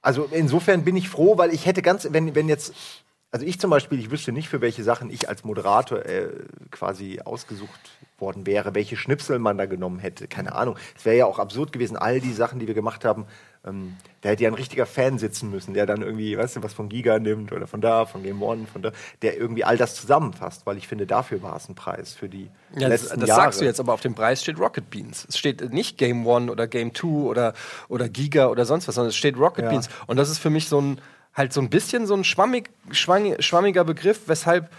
also 0.04 0.28
insofern 0.32 0.84
bin 0.84 0.96
ich 0.96 1.10
froh, 1.10 1.38
weil 1.40 1.54
ich 1.54 1.66
hätte 1.66 1.82
ganz, 1.82 2.08
wenn, 2.12 2.36
wenn 2.36 2.50
jetzt 2.50 3.01
also 3.32 3.46
ich 3.46 3.60
zum 3.60 3.70
Beispiel, 3.70 4.00
ich 4.00 4.12
wüsste 4.12 4.32
nicht, 4.32 4.50
für 4.50 4.62
welche 4.62 4.84
Sachen 4.84 5.10
ich 5.10 5.30
als 5.30 5.44
Moderator 5.44 6.06
äh, 6.06 6.30
quasi 6.70 7.22
ausgesucht 7.24 7.80
worden 8.20 8.46
wäre, 8.46 8.76
welche 8.76 8.98
Schnipsel 8.98 9.40
man 9.40 9.58
da 9.58 9.66
genommen 9.66 10.00
hätte. 10.00 10.28
Keine 10.28 10.54
Ahnung. 10.54 10.78
Es 10.98 11.06
wäre 11.06 11.18
ja 11.18 11.26
auch 11.26 11.40
absurd 11.40 11.72
gewesen, 11.72 11.96
all 11.96 12.20
die 12.20 12.34
Sachen, 12.34 12.60
die 12.60 12.68
wir 12.68 12.74
gemacht 12.74 13.06
haben, 13.06 13.26
ähm, 13.66 13.96
da 14.22 14.30
hätte 14.30 14.44
ja 14.44 14.50
ein 14.50 14.56
richtiger 14.56 14.86
Fan 14.86 15.18
sitzen 15.18 15.50
müssen, 15.50 15.74
der 15.74 15.86
dann 15.86 16.02
irgendwie, 16.02 16.38
weißt 16.38 16.58
du, 16.58 16.64
was 16.64 16.74
von 16.74 16.90
Giga 16.90 17.20
nimmt 17.20 17.52
oder 17.52 17.68
von 17.68 17.80
da, 17.80 18.06
von 18.06 18.24
Game 18.24 18.42
One, 18.42 18.66
von 18.66 18.82
da, 18.82 18.92
der 19.22 19.38
irgendwie 19.38 19.64
all 19.64 19.78
das 19.78 19.96
zusammenfasst, 19.96 20.66
weil 20.66 20.78
ich 20.78 20.88
finde, 20.88 21.06
dafür 21.06 21.42
war 21.42 21.56
es 21.56 21.70
ein 21.70 21.76
Preis 21.76 22.14
für 22.14 22.28
die 22.28 22.50
ja, 22.76 22.88
letzten 22.88 23.12
das, 23.12 23.20
das 23.20 23.30
Jahre. 23.30 23.42
sagst 23.44 23.62
du 23.62 23.66
jetzt, 23.66 23.80
aber 23.80 23.94
auf 23.94 24.02
dem 24.02 24.16
Preis 24.16 24.42
steht 24.42 24.60
Rocket 24.60 24.90
Beans. 24.90 25.26
Es 25.30 25.38
steht 25.38 25.72
nicht 25.72 25.98
Game 25.98 26.26
One 26.26 26.52
oder 26.52 26.68
Game 26.68 26.94
Two 26.94 27.30
oder, 27.30 27.54
oder 27.88 28.10
Giga 28.10 28.48
oder 28.48 28.66
sonst 28.66 28.88
was, 28.88 28.96
sondern 28.96 29.10
es 29.10 29.16
steht 29.16 29.38
Rocket 29.38 29.66
ja. 29.66 29.70
Beans. 29.70 29.90
Und 30.08 30.18
das 30.18 30.30
ist 30.30 30.40
für 30.40 30.50
mich 30.50 30.68
so 30.68 30.82
ein 30.82 31.00
halt 31.34 31.54
so 31.54 31.62
ein 31.62 31.70
bisschen 31.70 32.06
so 32.08 32.16
ein 32.16 32.24
schwammig, 32.24 32.70
schwammiger 32.92 33.84
Begriff, 33.84 34.22
weshalb 34.28 34.70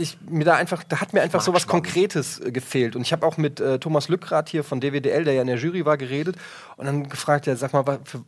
ich 0.00 0.18
mir 0.28 0.44
da 0.44 0.54
einfach, 0.54 0.82
da 0.82 1.00
hat 1.00 1.12
mir 1.12 1.20
einfach 1.20 1.42
so 1.42 1.52
was 1.52 1.66
Konkretes 1.66 2.40
äh, 2.40 2.50
gefehlt. 2.50 2.96
Und 2.96 3.02
ich 3.02 3.12
habe 3.12 3.26
auch 3.26 3.36
mit 3.36 3.60
äh, 3.60 3.78
Thomas 3.78 4.08
Lückrath 4.08 4.48
hier 4.48 4.64
von 4.64 4.80
DWDL, 4.80 5.24
der 5.24 5.34
ja 5.34 5.42
in 5.42 5.46
der 5.46 5.58
Jury 5.58 5.84
war, 5.84 5.98
geredet 5.98 6.36
und 6.76 6.86
dann 6.86 7.08
gefragt, 7.08 7.46
ja, 7.46 7.54
sag 7.54 7.72
mal, 7.74 7.86
was, 7.86 7.98
für, 8.04 8.24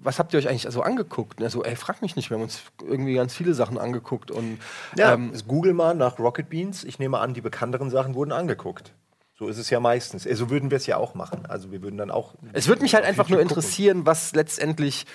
was 0.00 0.18
habt 0.18 0.32
ihr 0.32 0.38
euch 0.38 0.48
eigentlich 0.48 0.72
so 0.72 0.82
angeguckt? 0.82 1.40
Und 1.40 1.44
er 1.44 1.50
so, 1.50 1.64
ey, 1.64 1.76
frag 1.76 2.02
mich 2.02 2.14
nicht, 2.14 2.30
wir 2.30 2.36
haben 2.36 2.44
uns 2.44 2.62
irgendwie 2.86 3.14
ganz 3.14 3.34
viele 3.34 3.54
Sachen 3.54 3.78
angeguckt. 3.78 4.30
Und, 4.30 4.58
ja, 4.96 5.14
ähm, 5.14 5.32
Google 5.46 5.74
mal 5.74 5.94
nach 5.94 6.18
Rocket 6.18 6.48
Beans. 6.48 6.84
Ich 6.84 6.98
nehme 6.98 7.18
an, 7.18 7.34
die 7.34 7.40
bekannteren 7.40 7.90
Sachen 7.90 8.14
wurden 8.14 8.32
angeguckt. 8.32 8.92
So 9.38 9.46
ist 9.48 9.58
es 9.58 9.70
ja 9.70 9.78
meistens. 9.78 10.24
So 10.24 10.30
also 10.30 10.50
würden 10.50 10.70
wir 10.70 10.76
es 10.76 10.86
ja 10.86 10.96
auch 10.96 11.14
machen. 11.14 11.46
Also 11.46 11.70
wir 11.70 11.82
würden 11.82 11.96
dann 11.96 12.10
auch. 12.10 12.34
Es 12.52 12.66
würde 12.66 12.82
mich 12.82 12.94
halt 12.94 13.04
einfach 13.04 13.28
nur 13.28 13.40
interessieren, 13.40 14.04
was 14.04 14.34
letztendlich 14.34 15.06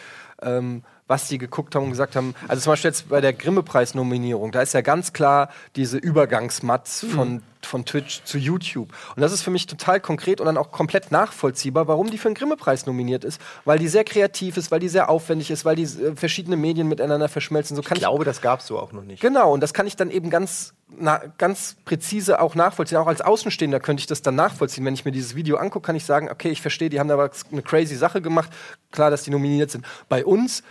ähm, 0.42 0.84
was 1.08 1.28
die 1.28 1.38
geguckt 1.38 1.76
haben 1.76 1.84
und 1.84 1.92
gesagt 1.92 2.16
haben. 2.16 2.34
Also 2.48 2.64
zum 2.64 2.72
Beispiel 2.72 2.90
jetzt 2.90 3.10
bei 3.10 3.22
der 3.22 3.34
Grimme-Preis-Nominierung, 3.34 4.52
da 4.52 4.62
ist 4.62 4.74
ja 4.74 4.82
ganz 4.82 5.14
klar 5.14 5.50
diese 5.76 5.98
Übergangsmatz 5.98 7.06
von, 7.14 7.34
mhm. 7.34 7.42
von 7.62 7.86
Twitch 7.86 8.24
zu 8.24 8.38
YouTube. 8.38 8.90
Und 9.16 9.22
das 9.22 9.34
ist 9.34 9.42
für 9.42 9.52
mich 9.52 9.68
total 9.68 10.00
konkret 10.00 10.40
und 10.40 10.46
dann 10.46 10.58
auch 10.58 10.72
komplett 10.72 11.12
nachvollziehbar, 11.12 11.88
warum 11.88 12.10
die 12.10 12.18
für 12.18 12.30
den 12.30 12.36
Grimme-Preis 12.36 12.86
nominiert 12.86 13.26
ist. 13.26 13.42
Weil 13.66 13.80
die 13.80 13.90
sehr 13.90 14.06
kreativ 14.06 14.56
ist, 14.56 14.72
weil 14.72 14.80
die 14.80 14.90
sehr 14.90 15.10
aufwendig 15.10 15.52
ist, 15.52 15.66
weil 15.66 15.76
die 15.76 15.84
äh, 15.84 16.16
verschiedene 16.16 16.56
Medien 16.56 16.88
miteinander 16.88 17.28
verschmelzen. 17.28 17.76
So 17.76 17.82
kann 17.82 17.98
ich 17.98 18.04
glaube, 18.04 18.24
ich, 18.24 18.26
das 18.26 18.42
gab 18.42 18.62
es 18.62 18.68
so 18.68 18.80
auch 18.80 18.94
noch 18.94 19.04
nicht. 19.04 19.22
Genau, 19.22 19.54
und 19.54 19.62
das 19.62 19.74
kann 19.74 19.88
ich 19.88 19.96
dann 19.96 20.10
eben 20.10 20.30
ganz 20.30 20.74
na, 20.98 21.22
ganz 21.38 21.76
präzise 21.86 22.40
auch 22.40 22.56
nachvollziehen. 22.56 22.98
Auch 22.98 23.08
als 23.08 23.22
Außenstehender 23.22 23.80
könnte 23.80 24.02
ich 24.02 24.08
das 24.08 24.22
dann 24.22 24.36
nachvollziehen. 24.36 24.86
Wenn 24.86 24.94
ich 24.94 25.06
mir 25.06 25.12
dieses 25.12 25.36
Video 25.36 25.58
angucke, 25.58 25.86
kann 25.88 25.96
ich 25.96 26.06
sagen, 26.06 26.30
okay, 26.30 26.50
ich 26.50 26.62
verstehe, 26.62 26.90
die 26.90 27.00
haben 27.00 27.08
da 27.08 27.18
eine 27.18 27.62
crazy 27.62 27.96
Sache 27.96 28.22
gemacht. 28.22 28.50
Klar, 28.92 29.10
dass 29.10 29.24
die 29.24 29.32
nominiert 29.32 29.72
sind. 29.72 29.86
Bei 30.08 30.24
uns 30.24 30.64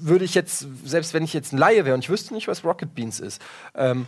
würde 0.00 0.24
ich 0.24 0.34
jetzt, 0.34 0.66
selbst 0.84 1.14
wenn 1.14 1.22
ich 1.22 1.32
jetzt 1.32 1.52
ein 1.52 1.58
Laie 1.58 1.84
wäre 1.84 1.94
und 1.94 2.04
ich 2.04 2.10
wüsste 2.10 2.34
nicht, 2.34 2.48
was 2.48 2.64
Rocket 2.64 2.94
Beans 2.94 3.20
ist, 3.20 3.40
ähm, 3.74 4.06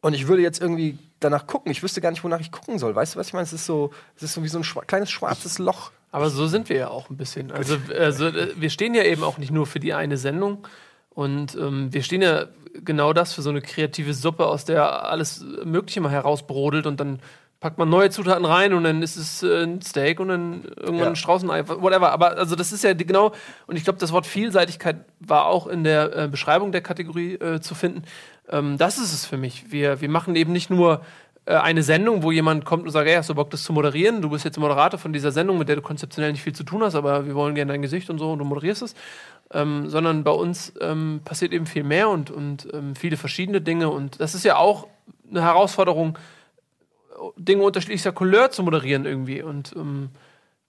und 0.00 0.14
ich 0.14 0.28
würde 0.28 0.42
jetzt 0.42 0.60
irgendwie 0.60 0.98
danach 1.18 1.46
gucken, 1.46 1.72
ich 1.72 1.82
wüsste 1.82 2.00
gar 2.00 2.10
nicht, 2.10 2.22
wonach 2.22 2.40
ich 2.40 2.52
gucken 2.52 2.78
soll. 2.78 2.94
Weißt 2.94 3.14
du, 3.14 3.18
was 3.18 3.28
ich 3.28 3.32
meine? 3.32 3.44
Es 3.44 3.52
ist 3.52 3.66
so, 3.66 3.90
es 4.16 4.22
ist 4.22 4.34
so 4.34 4.44
wie 4.44 4.48
so 4.48 4.58
ein 4.58 4.64
schwa 4.64 4.82
kleines 4.82 5.10
schwarzes 5.10 5.58
Loch. 5.58 5.90
Aber 6.12 6.30
so 6.30 6.46
sind 6.46 6.68
wir 6.68 6.76
ja 6.76 6.88
auch 6.88 7.10
ein 7.10 7.16
bisschen. 7.16 7.50
Also, 7.50 7.76
also 7.98 8.30
wir 8.56 8.70
stehen 8.70 8.94
ja 8.94 9.02
eben 9.02 9.22
auch 9.24 9.38
nicht 9.38 9.50
nur 9.50 9.66
für 9.66 9.80
die 9.80 9.94
eine 9.94 10.16
Sendung. 10.16 10.66
Und 11.10 11.56
ähm, 11.56 11.92
wir 11.92 12.02
stehen 12.02 12.22
ja 12.22 12.46
genau 12.84 13.12
das 13.12 13.32
für 13.32 13.42
so 13.42 13.50
eine 13.50 13.60
kreative 13.60 14.14
Suppe, 14.14 14.46
aus 14.46 14.64
der 14.64 15.10
alles 15.10 15.44
Mögliche 15.64 16.00
mal 16.00 16.12
herausbrodelt 16.12 16.86
und 16.86 17.00
dann 17.00 17.18
packt 17.60 17.78
man 17.78 17.88
neue 17.88 18.10
Zutaten 18.10 18.44
rein 18.44 18.72
und 18.72 18.84
dann 18.84 19.02
ist 19.02 19.16
es 19.16 19.42
äh, 19.42 19.64
ein 19.64 19.82
Steak 19.82 20.20
und 20.20 20.28
dann 20.28 20.64
irgendwann 20.76 20.98
ja. 20.98 21.06
ein 21.08 21.16
Straußenei, 21.16 21.68
whatever. 21.68 22.12
Aber 22.12 22.36
also 22.36 22.54
das 22.54 22.72
ist 22.72 22.84
ja 22.84 22.92
genau, 22.94 23.32
und 23.66 23.76
ich 23.76 23.84
glaube, 23.84 23.98
das 23.98 24.12
Wort 24.12 24.26
Vielseitigkeit 24.26 24.98
war 25.20 25.46
auch 25.46 25.66
in 25.66 25.82
der 25.84 26.16
äh, 26.16 26.28
Beschreibung 26.28 26.70
der 26.70 26.82
Kategorie 26.82 27.34
äh, 27.34 27.60
zu 27.60 27.74
finden. 27.74 28.02
Ähm, 28.48 28.78
das 28.78 28.98
ist 28.98 29.12
es 29.12 29.26
für 29.26 29.36
mich. 29.36 29.72
Wir, 29.72 30.00
wir 30.00 30.08
machen 30.08 30.36
eben 30.36 30.52
nicht 30.52 30.70
nur 30.70 31.02
äh, 31.46 31.54
eine 31.54 31.82
Sendung, 31.82 32.22
wo 32.22 32.30
jemand 32.30 32.64
kommt 32.64 32.84
und 32.84 32.90
sagt, 32.90 33.08
hey, 33.08 33.16
hast 33.16 33.28
du 33.28 33.34
Bock, 33.34 33.50
das 33.50 33.64
zu 33.64 33.72
moderieren? 33.72 34.22
Du 34.22 34.30
bist 34.30 34.44
jetzt 34.44 34.58
Moderator 34.58 34.98
von 34.98 35.12
dieser 35.12 35.32
Sendung, 35.32 35.58
mit 35.58 35.68
der 35.68 35.76
du 35.76 35.82
konzeptionell 35.82 36.30
nicht 36.30 36.42
viel 36.42 36.54
zu 36.54 36.62
tun 36.62 36.82
hast, 36.82 36.94
aber 36.94 37.26
wir 37.26 37.34
wollen 37.34 37.54
gerne 37.56 37.72
dein 37.72 37.82
Gesicht 37.82 38.08
und 38.08 38.18
so 38.18 38.32
und 38.32 38.38
du 38.38 38.44
moderierst 38.44 38.82
es. 38.82 38.94
Ähm, 39.50 39.88
sondern 39.88 40.24
bei 40.24 40.30
uns 40.30 40.74
ähm, 40.82 41.22
passiert 41.24 41.54
eben 41.54 41.64
viel 41.64 41.82
mehr 41.82 42.10
und, 42.10 42.30
und 42.30 42.68
ähm, 42.74 42.94
viele 42.94 43.16
verschiedene 43.16 43.62
Dinge. 43.62 43.88
Und 43.88 44.20
das 44.20 44.34
ist 44.34 44.44
ja 44.44 44.56
auch 44.56 44.88
eine 45.30 45.42
Herausforderung, 45.42 46.18
Dinge 47.36 47.62
unterschiedlichster 47.62 48.12
Couleur 48.12 48.50
zu 48.50 48.62
moderieren 48.62 49.04
irgendwie 49.04 49.42
und 49.42 49.72
um, 49.74 50.10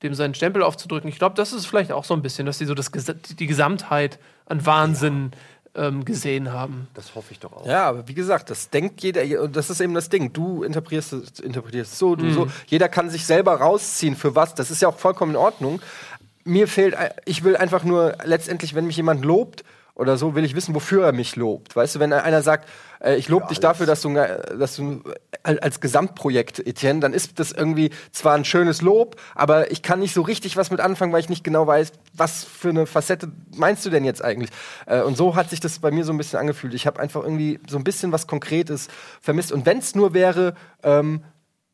dem 0.04 0.14
seinen 0.14 0.34
Stempel 0.34 0.64
aufzudrücken. 0.64 1.10
Ich 1.10 1.18
glaube, 1.18 1.36
das 1.36 1.54
ist 1.54 1.66
vielleicht 1.66 1.92
auch 1.92 2.06
so 2.06 2.14
ein 2.14 2.22
bisschen, 2.22 2.46
dass 2.46 2.58
sie 2.58 2.66
so 2.66 2.74
das, 2.74 2.92
die 2.92 3.48
Gesamtheit 3.48 4.20
an 4.46 4.66
Wahnsinn 4.66 5.32
ja. 5.76 5.88
ähm, 5.88 6.06
gesehen 6.06 6.54
haben. 6.54 6.88
Das 6.94 7.16
hoffe 7.16 7.32
ich 7.32 7.40
doch 7.40 7.52
auch. 7.54 7.66
Ja, 7.66 7.88
aber 7.90 8.08
wie 8.08 8.14
gesagt, 8.14 8.50
das 8.50 8.70
denkt 8.70 9.02
jeder, 9.02 9.42
und 9.42 9.56
das 9.56 9.70
ist 9.70 9.82
eben 9.82 9.94
das 9.94 10.10
Ding. 10.10 10.32
Du 10.32 10.64
interpretierst, 10.64 11.42
interpretierst 11.42 11.98
so, 11.98 12.16
du 12.16 12.26
mhm. 12.26 12.34
so. 12.34 12.48
Jeder 12.68 12.88
kann 12.88 13.10
sich 13.10 13.26
selber 13.26 13.56
rausziehen 13.56 14.16
für 14.16 14.36
was. 14.36 14.56
Das 14.56 14.72
ist 14.72 14.82
ja 14.82 14.88
auch 14.88 14.98
vollkommen 14.98 15.34
in 15.34 15.38
Ordnung. 15.38 15.82
Mir 16.46 16.68
fehlt, 16.68 16.96
ich 17.26 17.44
will 17.44 17.58
einfach 17.58 17.84
nur 17.84 18.18
letztendlich, 18.24 18.74
wenn 18.74 18.88
mich 18.88 18.98
jemand 18.98 19.26
lobt, 19.26 19.64
oder 20.00 20.18
so, 20.18 20.34
will 20.34 20.46
ich 20.46 20.56
wissen, 20.56 20.74
wofür 20.74 21.06
er 21.06 21.12
mich 21.12 21.36
lobt. 21.36 21.76
Weißt 21.76 21.96
du, 21.96 22.00
wenn 22.00 22.14
einer 22.14 22.42
sagt, 22.42 22.70
äh, 23.02 23.16
ich 23.16 23.28
lobe 23.28 23.48
dich 23.48 23.60
dafür, 23.60 23.86
dass 23.86 24.02
du, 24.02 24.14
dass 24.14 24.78
du 24.78 25.04
als 25.44 25.82
Gesamtprojekt, 25.82 26.66
Etienne, 26.66 27.02
dann 27.02 27.14
ist 27.14 27.40
das 27.40 27.52
irgendwie 27.52 27.92
zwar 28.12 28.36
ein 28.36 28.46
schönes 28.46 28.82
Lob, 28.82 29.18
aber 29.36 29.72
ich 29.72 29.82
kann 29.82 30.00
nicht 30.00 30.14
so 30.14 30.22
richtig 30.22 30.56
was 30.58 30.72
mit 30.72 30.80
anfangen, 30.80 31.12
weil 31.12 31.20
ich 31.20 31.30
nicht 31.30 31.44
genau 31.44 31.68
weiß, 31.68 31.92
was 32.14 32.46
für 32.46 32.70
eine 32.70 32.86
Facette 32.86 33.30
meinst 33.56 33.86
du 33.86 33.90
denn 33.90 34.06
jetzt 34.06 34.24
eigentlich? 34.24 34.52
Äh, 34.86 35.02
und 35.02 35.18
so 35.18 35.36
hat 35.36 35.50
sich 35.50 35.60
das 35.60 35.80
bei 35.80 35.92
mir 35.92 36.06
so 36.06 36.14
ein 36.14 36.18
bisschen 36.18 36.40
angefühlt. 36.40 36.74
Ich 36.74 36.88
habe 36.88 37.00
einfach 37.00 37.24
irgendwie 37.24 37.60
so 37.68 37.78
ein 37.78 37.84
bisschen 37.84 38.12
was 38.12 38.26
Konkretes 38.26 38.88
vermisst. 39.22 39.52
Und 39.52 39.66
wenn 39.66 39.80
es 39.80 39.96
nur 39.96 40.14
wäre, 40.14 40.56
ähm, 40.82 41.24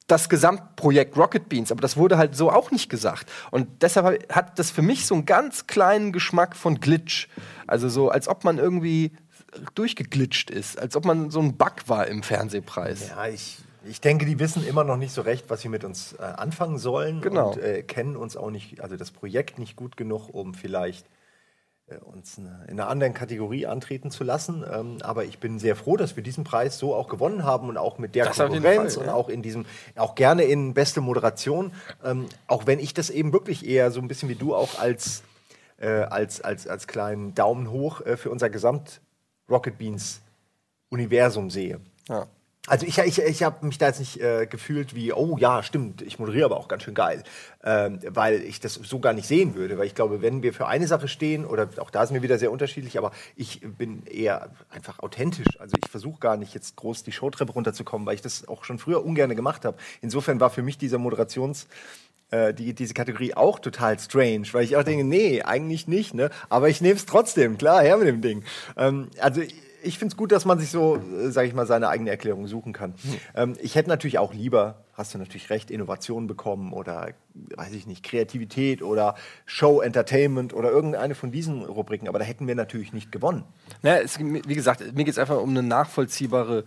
das 0.08 0.30
Gesamtprojekt 0.30 1.18
Rocket 1.18 1.50
Beans, 1.50 1.72
aber 1.72 1.82
das 1.82 1.98
wurde 1.98 2.18
halt 2.18 2.36
so 2.36 2.52
auch 2.52 2.72
nicht 2.72 2.90
gesagt. 2.90 3.32
Und 3.52 3.82
deshalb 3.82 4.32
hat 4.34 4.60
das 4.60 4.70
für 4.70 4.82
mich 4.82 5.06
so 5.06 5.16
einen 5.16 5.26
ganz 5.26 5.68
kleinen 5.68 6.12
Geschmack 6.12 6.56
von 6.56 6.80
Glitch. 6.80 7.28
Also 7.66 7.90
so, 7.90 8.10
als 8.10 8.28
ob 8.28 8.44
man 8.44 8.60
irgendwie 8.60 9.12
durchgeglitscht 9.74 10.50
ist, 10.50 10.78
als 10.78 10.96
ob 10.96 11.06
man 11.06 11.32
so 11.32 11.40
ein 11.40 11.58
Bug 11.58 11.88
war 11.88 12.08
im 12.08 12.24
Fernsehpreis. 12.24 13.10
Ja, 13.10 13.28
ich, 13.28 13.58
ich 13.88 14.02
denke, 14.02 14.26
die 14.26 14.40
wissen 14.40 14.66
immer 14.68 14.84
noch 14.84 14.98
nicht 14.98 15.14
so 15.14 15.22
recht, 15.22 15.50
was 15.50 15.62
sie 15.62 15.70
mit 15.70 15.84
uns 15.84 16.14
äh, 16.14 16.24
anfangen 16.24 16.78
sollen 16.78 17.22
genau. 17.22 17.52
und 17.52 17.62
äh, 17.62 17.82
kennen 17.82 18.16
uns 18.16 18.38
auch 18.38 18.52
nicht, 18.52 18.82
also 18.82 18.98
das 18.98 19.12
Projekt 19.12 19.58
nicht 19.58 19.76
gut 19.76 19.98
genug, 19.98 20.30
um 20.30 20.54
vielleicht 20.54 21.08
uns 22.04 22.40
in 22.40 22.48
einer 22.48 22.88
anderen 22.88 23.14
Kategorie 23.14 23.68
antreten 23.68 24.10
zu 24.10 24.24
lassen. 24.24 24.66
Ähm, 24.72 24.98
aber 25.02 25.26
ich 25.26 25.40
bin 25.40 25.60
sehr 25.60 25.76
froh, 25.76 25.98
dass 25.98 26.16
wir 26.16 26.24
diesen 26.24 26.44
Preis 26.44 26.80
so 26.80 26.96
auch 26.96 27.08
gewonnen 27.08 27.44
haben 27.44 27.70
und 27.70 27.78
auch 27.78 28.00
mit 28.00 28.16
der 28.16 28.26
das 28.26 28.38
Konkurrenz 28.38 28.96
Fall, 28.96 29.04
und 29.04 29.10
auch 29.10 29.30
in 29.30 29.44
diesem, 29.44 29.66
auch 29.96 30.16
gerne 30.16 30.44
in 30.44 30.74
beste 30.74 31.02
Moderation. 31.02 31.72
Ähm, 32.04 32.26
auch 32.48 32.66
wenn 32.66 32.80
ich 32.80 32.94
das 32.96 33.12
eben 33.12 33.34
wirklich 33.34 33.68
eher 33.68 33.92
so 33.92 34.00
ein 34.02 34.08
bisschen 34.08 34.30
wie 34.30 34.36
du 34.36 34.56
auch 34.56 34.80
als, 34.80 35.24
äh, 35.78 35.88
als, 35.88 36.42
als, 36.42 36.68
als 36.68 36.88
kleinen 36.88 37.36
Daumen 37.36 37.70
hoch 37.70 38.02
äh, 38.02 38.18
für 38.18 38.32
unser 38.32 38.50
Gesamt 38.50 39.02
Rocket 39.48 39.78
Beans 39.78 40.22
Universum 40.90 41.52
sehe. 41.52 41.80
Ja. 42.10 42.26
Also 42.68 42.88
ich, 42.88 42.98
ich, 42.98 43.20
ich 43.20 43.44
habe 43.44 43.64
mich 43.66 43.78
da 43.78 43.88
jetzt 43.88 44.00
nicht 44.00 44.20
äh, 44.20 44.48
gefühlt 44.48 44.96
wie, 44.96 45.14
oh 45.14 45.38
ja, 45.38 45.62
stimmt, 45.62 46.02
ich 46.02 46.18
moderiere 46.18 46.46
aber 46.46 46.58
auch 46.58 46.68
ganz 46.68 46.82
schön 46.82 46.96
geil, 46.96 47.24
ähm, 47.64 48.00
weil 48.10 48.42
ich 48.42 48.60
das 48.60 48.74
so 48.74 49.00
gar 49.00 49.14
nicht 49.14 49.28
sehen 49.28 49.54
würde. 49.54 49.78
Weil 49.78 49.86
ich 49.86 49.94
glaube, 49.94 50.24
wenn 50.24 50.42
wir 50.42 50.52
für 50.52 50.66
eine 50.68 50.88
Sache 50.88 51.08
stehen, 51.08 51.46
oder 51.46 51.70
auch 51.78 51.92
da 51.92 52.06
sind 52.06 52.16
wir 52.16 52.24
wieder 52.24 52.40
sehr 52.40 52.52
unterschiedlich, 52.52 52.98
aber 52.98 53.12
ich 53.36 53.62
bin 53.62 54.04
eher 54.08 54.50
einfach 54.72 55.00
authentisch. 55.00 55.60
Also 55.60 55.76
ich 55.84 55.90
versuche 55.92 56.20
gar 56.20 56.38
nicht 56.38 56.56
jetzt 56.56 56.76
groß 56.76 57.04
die 57.04 57.12
Showtreppe 57.12 57.52
runterzukommen, 57.52 58.08
weil 58.08 58.16
ich 58.16 58.22
das 58.22 58.48
auch 58.48 58.64
schon 58.64 58.80
früher 58.80 59.06
ungern 59.06 59.36
gemacht 59.36 59.64
habe. 59.64 59.78
Insofern 60.02 60.40
war 60.40 60.50
für 60.50 60.64
mich 60.64 60.78
dieser 60.78 60.98
Moderations- 60.98 61.68
äh, 62.32 62.56
die, 62.56 62.74
diese 62.74 62.96
Kategorie 62.96 63.36
auch 63.36 63.60
total 63.60 64.00
strange, 64.00 64.48
weil 64.52 64.64
ich 64.64 64.76
auch 64.76 64.84
denke, 64.84 65.04
nee, 65.04 65.44
eigentlich 65.44 65.88
nicht, 65.88 66.16
ne? 66.16 66.32
Aber 66.50 66.70
ich 66.70 66.82
nehme 66.82 66.96
es 66.96 67.06
trotzdem, 67.06 67.60
klar, 67.60 67.84
her 67.84 67.98
mit 67.98 68.08
dem 68.08 68.22
Ding. 68.22 68.44
Ähm, 68.76 69.10
also 69.20 69.42
ich 69.86 69.98
finde 69.98 70.14
es 70.14 70.18
gut, 70.18 70.32
dass 70.32 70.46
man 70.46 70.60
sich 70.60 70.70
so, 70.70 70.98
äh, 70.98 71.30
sage 71.32 71.48
ich 71.48 71.54
mal, 71.54 71.66
seine 71.66 71.90
eigene 71.90 72.10
Erklärung 72.10 72.48
suchen 72.48 72.74
kann. 72.74 72.92
Mhm. 72.92 73.18
Ähm, 73.36 73.54
ich 73.62 73.76
hätte 73.76 73.90
natürlich 73.90 74.18
auch 74.18 74.34
lieber 74.34 74.86
hast 74.96 75.14
du 75.14 75.18
natürlich 75.18 75.50
recht, 75.50 75.72
Innovation 75.72 76.28
bekommen 76.28 76.74
oder, 76.74 77.14
weiß 77.34 77.74
ich 77.74 77.86
nicht, 77.86 78.04
Kreativität 78.04 78.82
oder 78.82 79.16
Show, 79.46 79.82
Entertainment 79.82 80.54
oder 80.54 80.72
irgendeine 80.72 81.16
von 81.16 81.32
diesen 81.32 81.64
Rubriken. 81.64 82.08
Aber 82.08 82.20
da 82.20 82.26
hätten 82.26 82.48
wir 82.48 82.56
natürlich 82.56 82.94
nicht 82.94 83.12
gewonnen. 83.12 83.44
Ja, 83.84 83.98
es, 83.98 84.20
wie 84.20 84.56
gesagt, 84.56 84.82
mir 84.96 85.04
geht 85.04 85.14
es 85.14 85.18
einfach 85.18 85.42
um 85.42 85.50
eine 85.50 85.64
nachvollziehbare 85.64 86.64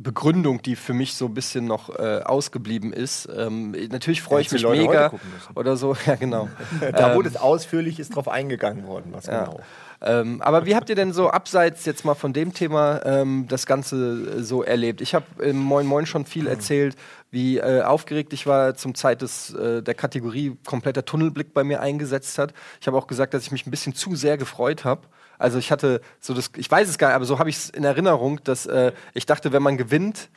Begründung, 0.00 0.62
die 0.62 0.76
für 0.76 0.94
mich 0.94 1.14
so 1.14 1.26
ein 1.26 1.34
bisschen 1.34 1.64
noch 1.64 1.90
äh, 1.90 2.20
ausgeblieben 2.24 2.92
ist. 2.92 3.28
Ähm, 3.36 3.72
natürlich 3.90 4.22
freue 4.22 4.42
ich 4.42 4.52
mich 4.52 4.64
mega 4.66 5.12
oder 5.54 5.76
so. 5.76 5.96
Ja, 6.06 6.14
genau. 6.14 6.48
da 6.92 7.16
wurde 7.16 7.28
es 7.28 7.36
ausführlich 7.36 7.98
ist 7.98 8.14
drauf 8.14 8.28
eingegangen 8.28 8.86
worden, 8.86 9.12
was 9.12 9.26
ja. 9.26 9.44
genau. 9.44 9.60
Ähm, 10.00 10.40
aber 10.40 10.64
wie 10.64 10.76
habt 10.76 10.88
ihr 10.88 10.94
denn 10.94 11.12
so 11.12 11.28
abseits 11.28 11.84
jetzt 11.84 12.04
mal 12.04 12.14
von 12.14 12.32
dem 12.32 12.54
Thema 12.54 13.04
ähm, 13.04 13.46
das 13.48 13.66
Ganze 13.66 14.44
so 14.44 14.62
erlebt? 14.62 15.00
Ich 15.00 15.14
habe 15.14 15.26
im 15.42 15.58
Moin 15.58 15.86
Moin 15.86 16.06
schon 16.06 16.24
viel 16.24 16.44
mhm. 16.44 16.50
erzählt, 16.50 16.96
wie 17.32 17.58
äh, 17.58 17.82
aufgeregt 17.82 18.32
ich 18.32 18.46
war 18.46 18.76
zum 18.76 18.94
Zeit 18.94 19.22
des, 19.22 19.52
äh, 19.54 19.82
der 19.82 19.94
Kategorie 19.94 20.56
kompletter 20.64 21.04
Tunnelblick 21.04 21.52
bei 21.52 21.64
mir 21.64 21.80
eingesetzt 21.80 22.38
hat. 22.38 22.54
Ich 22.80 22.86
habe 22.86 22.96
auch 22.96 23.08
gesagt, 23.08 23.34
dass 23.34 23.42
ich 23.42 23.50
mich 23.50 23.66
ein 23.66 23.72
bisschen 23.72 23.94
zu 23.94 24.14
sehr 24.14 24.38
gefreut 24.38 24.84
habe. 24.84 25.02
Also 25.38 25.58
ich 25.58 25.70
hatte 25.70 26.00
so 26.20 26.34
das, 26.34 26.50
ich 26.56 26.70
weiß 26.70 26.88
es 26.88 26.98
gar 26.98 27.08
nicht, 27.08 27.16
aber 27.16 27.24
so 27.24 27.38
habe 27.38 27.48
ich 27.50 27.56
es 27.56 27.70
in 27.70 27.84
Erinnerung, 27.84 28.42
dass 28.44 28.66
äh, 28.66 28.92
ich 29.14 29.26
dachte, 29.26 29.52
wenn 29.52 29.62
man 29.62 29.76
gewinnt. 29.76 30.28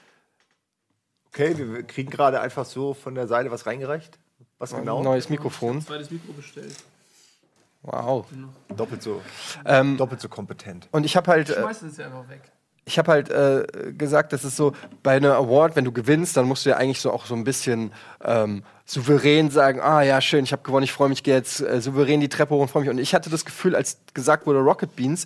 Okay, 1.28 1.58
wir 1.58 1.84
kriegen 1.84 2.10
gerade 2.10 2.42
einfach 2.42 2.66
so 2.66 2.94
von 2.94 3.16
der 3.16 3.28
Seite 3.28 3.52
was 3.52 3.66
reingereicht. 3.66 4.20
Was 4.58 4.76
genau? 4.76 5.00
Ein 5.00 5.04
neues 5.04 5.30
Mikrofon. 5.30 5.80
Ich 5.80 5.88
zweites 5.88 6.12
Mikro 6.12 6.34
bestellt. 6.34 6.76
Wow. 7.82 8.28
Doppelt 8.76 9.02
so, 9.02 9.24
ähm, 9.66 9.98
doppelt 9.98 10.22
so 10.22 10.30
kompetent. 10.30 10.88
Und 10.92 11.04
ich 11.04 11.18
habe 11.18 11.32
halt. 11.32 11.50
Äh, 11.50 11.62
Schmeiß 11.62 11.82
es 11.82 11.98
ja 11.98 12.06
einfach 12.06 12.30
weg 12.30 12.42
ich 12.92 12.98
habe 12.98 13.12
halt 13.12 13.30
äh, 13.30 13.64
gesagt, 13.98 14.34
das 14.34 14.44
ist 14.44 14.58
so 14.58 14.74
bei 15.02 15.16
einer 15.16 15.36
Award, 15.36 15.78
wenn 15.78 15.86
du 15.86 15.94
gewinnst, 15.94 16.36
dann 16.36 16.46
musst 16.46 16.66
du 16.66 16.72
ja 16.72 16.78
eigentlich 16.78 17.00
so 17.00 17.12
auch 17.12 17.26
so 17.26 17.36
ein 17.36 17.46
bisschen 17.46 17.94
ähm, 18.24 18.64
souverän 18.86 19.50
sagen, 19.50 19.80
ah 19.80 20.02
ja, 20.02 20.20
schön, 20.20 20.44
ich 20.44 20.52
habe 20.52 20.64
gewonnen, 20.64 20.84
ich 20.84 20.92
freue 20.92 21.08
mich, 21.08 21.24
gehe 21.24 21.36
jetzt 21.36 21.62
äh, 21.62 21.80
souverän 21.80 22.20
die 22.20 22.28
Treppe 22.28 22.54
hoch 22.54 22.62
und 22.62 22.68
freue 22.68 22.82
mich. 22.82 22.90
Und 22.90 22.98
ich 23.00 23.16
hatte 23.16 23.30
das 23.30 23.46
Gefühl, 23.46 23.78
als 23.78 23.98
gesagt 24.14 24.46
wurde 24.46 24.60
Rocket 24.60 24.94
Beans, 24.98 25.26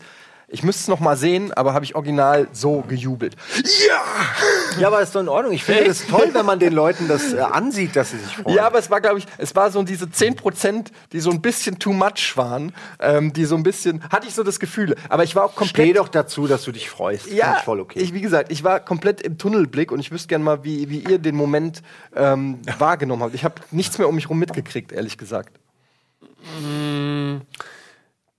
ich 0.56 0.64
müsste 0.64 0.84
es 0.84 0.88
noch 0.88 1.02
mal 1.02 1.18
sehen, 1.18 1.52
aber 1.52 1.74
habe 1.74 1.84
ich 1.84 1.96
original 1.96 2.48
so 2.54 2.82
gejubelt. 2.88 3.36
Ja! 3.90 4.80
Ja, 4.80 4.88
aber 4.88 5.02
ist 5.02 5.14
doch 5.14 5.20
in 5.20 5.28
Ordnung. 5.28 5.54
Ich 5.54 5.66
finde 5.66 5.86
es 5.86 6.08
toll, 6.08 6.30
wenn 6.32 6.46
man 6.46 6.60
den 6.60 6.72
Leuten 6.72 7.10
das 7.10 7.34
äh, 7.34 7.40
ansieht, 7.40 7.96
dass 7.98 8.12
sie 8.12 8.20
sich 8.20 8.38
freuen. 8.38 8.56
Ja, 8.56 8.66
aber 8.66 8.80
es 8.80 8.90
war, 8.90 9.02
glaube 9.02 9.20
ich, 9.20 9.26
es 9.38 9.54
war 9.54 9.70
so 9.70 9.84
diese 9.84 10.10
10 10.10 10.38
Prozent, 10.38 10.94
die 11.12 11.20
so 11.20 11.30
ein 11.30 11.42
bisschen 11.42 11.78
too 11.78 11.92
much 11.92 12.38
waren, 12.38 12.74
ähm, 13.02 13.34
die 13.34 13.44
so 13.44 13.58
ein 13.58 13.64
bisschen, 13.64 14.02
hatte 14.10 14.28
ich 14.28 14.34
so 14.34 14.44
das 14.44 14.62
Gefühl. 14.62 14.96
Aber 15.10 15.26
ich 15.26 15.36
war 15.36 15.44
auch 15.44 15.56
komplett. 15.56 15.88
Steh 15.88 15.94
doch 15.94 16.08
dazu, 16.08 16.48
dass 16.48 16.64
du 16.64 16.72
dich 16.72 16.90
freust. 16.90 17.28
Ja, 17.28 17.58
ich 17.58 17.64
voll 17.64 17.82
okay. 17.82 18.00
Ich, 18.00 18.14
wie 18.14 18.22
gesagt, 18.22 18.50
ich 18.50 18.64
war 18.64 18.80
komplett 18.80 19.22
im 19.22 19.38
Tunnelblick 19.38 19.92
und 19.92 20.00
ich 20.00 20.12
wüsste 20.12 20.30
gerne 20.30 20.46
mal, 20.46 20.64
wie, 20.64 20.90
wie 20.90 21.00
ihr 21.00 21.20
den 21.20 21.36
Moment 21.36 21.82
ähm, 22.16 22.60
wahrgenommen 22.78 23.24
habt. 23.24 23.36
Ich 23.36 23.44
habe 23.44 23.56
nichts 23.72 23.98
mehr 23.98 24.08
um 24.08 24.16
mich 24.16 24.30
rum 24.30 24.40
mitgekriegt, 24.40 24.94
ehrlich 24.94 25.18
gesagt. 25.18 25.60
Mmh. 26.62 27.42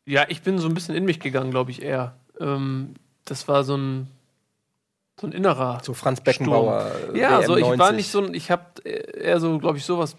Ja, 0.06 0.24
ich 0.28 0.42
bin 0.42 0.58
so 0.58 0.68
ein 0.68 0.74
bisschen 0.74 0.94
in 0.94 1.04
mich 1.04 1.20
gegangen, 1.20 1.50
glaube 1.50 1.72
ich 1.72 1.82
eher. 1.82 2.14
Ähm, 2.40 2.94
das 3.24 3.48
war 3.48 3.64
so 3.64 3.76
ein 3.76 4.08
so 5.20 5.26
ein 5.26 5.32
innerer. 5.32 5.80
So 5.82 5.94
Franz 5.94 6.20
Beckenbauer. 6.20 6.90
Sturm. 6.90 7.16
Ja, 7.16 7.38
WM 7.40 7.46
so 7.46 7.56
ich 7.56 7.62
90. 7.62 7.78
war 7.78 7.92
nicht 7.92 8.10
so 8.10 8.22
ein, 8.22 8.34
ich 8.34 8.50
habe 8.50 8.82
eher 8.84 9.40
so, 9.40 9.58
glaube 9.58 9.78
ich, 9.78 9.84
sowas 9.84 10.16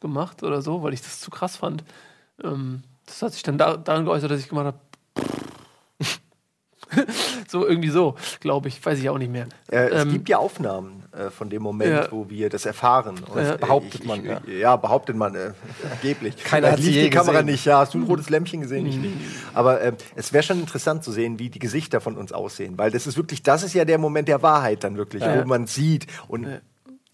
gemacht 0.00 0.42
oder 0.42 0.60
so, 0.60 0.82
weil 0.82 0.92
ich 0.92 1.00
das 1.00 1.20
zu 1.20 1.30
krass 1.30 1.56
fand. 1.56 1.84
Ähm, 2.42 2.82
das 3.06 3.22
hat 3.22 3.32
sich 3.32 3.42
dann 3.42 3.58
da, 3.58 3.76
daran 3.76 4.04
geäußert, 4.04 4.30
dass 4.30 4.40
ich 4.40 4.48
gemacht 4.48 4.66
habe. 4.66 4.78
so 7.54 7.66
irgendwie 7.66 7.88
so, 7.88 8.16
glaube 8.40 8.68
ich, 8.68 8.84
weiß 8.84 8.98
ich 8.98 9.08
auch 9.08 9.18
nicht 9.18 9.30
mehr. 9.30 9.46
Äh, 9.70 9.88
es 9.88 10.02
ähm, 10.02 10.12
gibt 10.12 10.28
ja 10.28 10.38
Aufnahmen 10.38 11.04
äh, 11.12 11.30
von 11.30 11.48
dem 11.48 11.62
Moment, 11.62 11.90
ja. 11.90 12.08
wo 12.10 12.28
wir 12.28 12.50
das 12.50 12.66
erfahren. 12.66 13.22
Und, 13.32 13.42
ja. 13.42 13.56
behauptet 13.56 14.00
ich, 14.02 14.06
man. 14.06 14.24
ja. 14.24 14.40
ja. 14.46 14.76
behauptet 14.76 15.16
man, 15.16 15.34
äh, 15.34 15.52
angeblich. 15.90 16.36
Keiner 16.42 16.72
hat 16.72 16.80
die 16.80 17.08
Kamera 17.10 17.40
gesehen. 17.40 17.46
nicht. 17.46 17.64
Ja, 17.64 17.78
hast 17.78 17.94
du 17.94 17.98
ein 17.98 18.04
rotes 18.04 18.28
Lämpchen 18.28 18.60
gesehen? 18.60 18.86
Ich 18.86 18.96
nicht. 18.96 19.14
Aber 19.54 19.80
äh, 19.80 19.92
es 20.16 20.32
wäre 20.32 20.42
schon 20.42 20.60
interessant 20.60 21.04
zu 21.04 21.12
sehen, 21.12 21.38
wie 21.38 21.48
die 21.48 21.60
Gesichter 21.60 22.00
von 22.00 22.16
uns 22.16 22.32
aussehen, 22.32 22.76
weil 22.76 22.90
das 22.90 23.06
ist 23.06 23.16
wirklich, 23.16 23.42
das 23.42 23.62
ist 23.62 23.74
ja 23.74 23.84
der 23.84 23.98
Moment 23.98 24.28
der 24.28 24.42
Wahrheit 24.42 24.82
dann 24.84 24.96
wirklich, 24.96 25.22
wo 25.22 25.44
man 25.46 25.66
sieht 25.66 26.06
und 26.28 26.46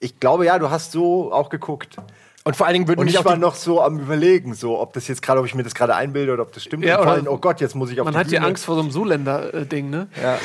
ich 0.00 0.18
glaube 0.18 0.46
ja, 0.46 0.58
du 0.58 0.70
hast 0.70 0.92
so 0.92 1.32
auch 1.32 1.50
geguckt. 1.50 1.96
Und 2.42 2.56
vor 2.56 2.66
allen 2.66 2.72
Dingen 2.72 2.88
würde 2.88 3.04
mich 3.04 3.14
ich 3.14 3.22
war 3.22 3.36
noch 3.36 3.54
so 3.54 3.82
am 3.82 4.00
überlegen, 4.00 4.54
so 4.54 4.80
ob 4.80 4.94
das 4.94 5.06
jetzt 5.08 5.20
gerade, 5.20 5.40
ob 5.40 5.46
ich 5.46 5.54
mir 5.54 5.62
das 5.62 5.74
gerade 5.74 5.94
einbilde 5.94 6.32
oder 6.32 6.42
ob 6.42 6.52
das 6.52 6.64
stimmt. 6.64 6.86
Ja, 6.86 6.98
oder 6.98 7.10
allem, 7.10 7.28
oh 7.28 7.36
Gott, 7.36 7.60
jetzt 7.60 7.74
muss 7.74 7.90
ich 7.90 8.00
auf 8.00 8.06
Man 8.06 8.16
hat 8.16 8.30
ja 8.30 8.40
Angst 8.40 8.64
vor 8.64 8.76
so 8.76 8.80
einem 8.80 8.90
Zuländer-Ding, 8.90 9.90
ne? 9.90 10.08
Ja. 10.22 10.38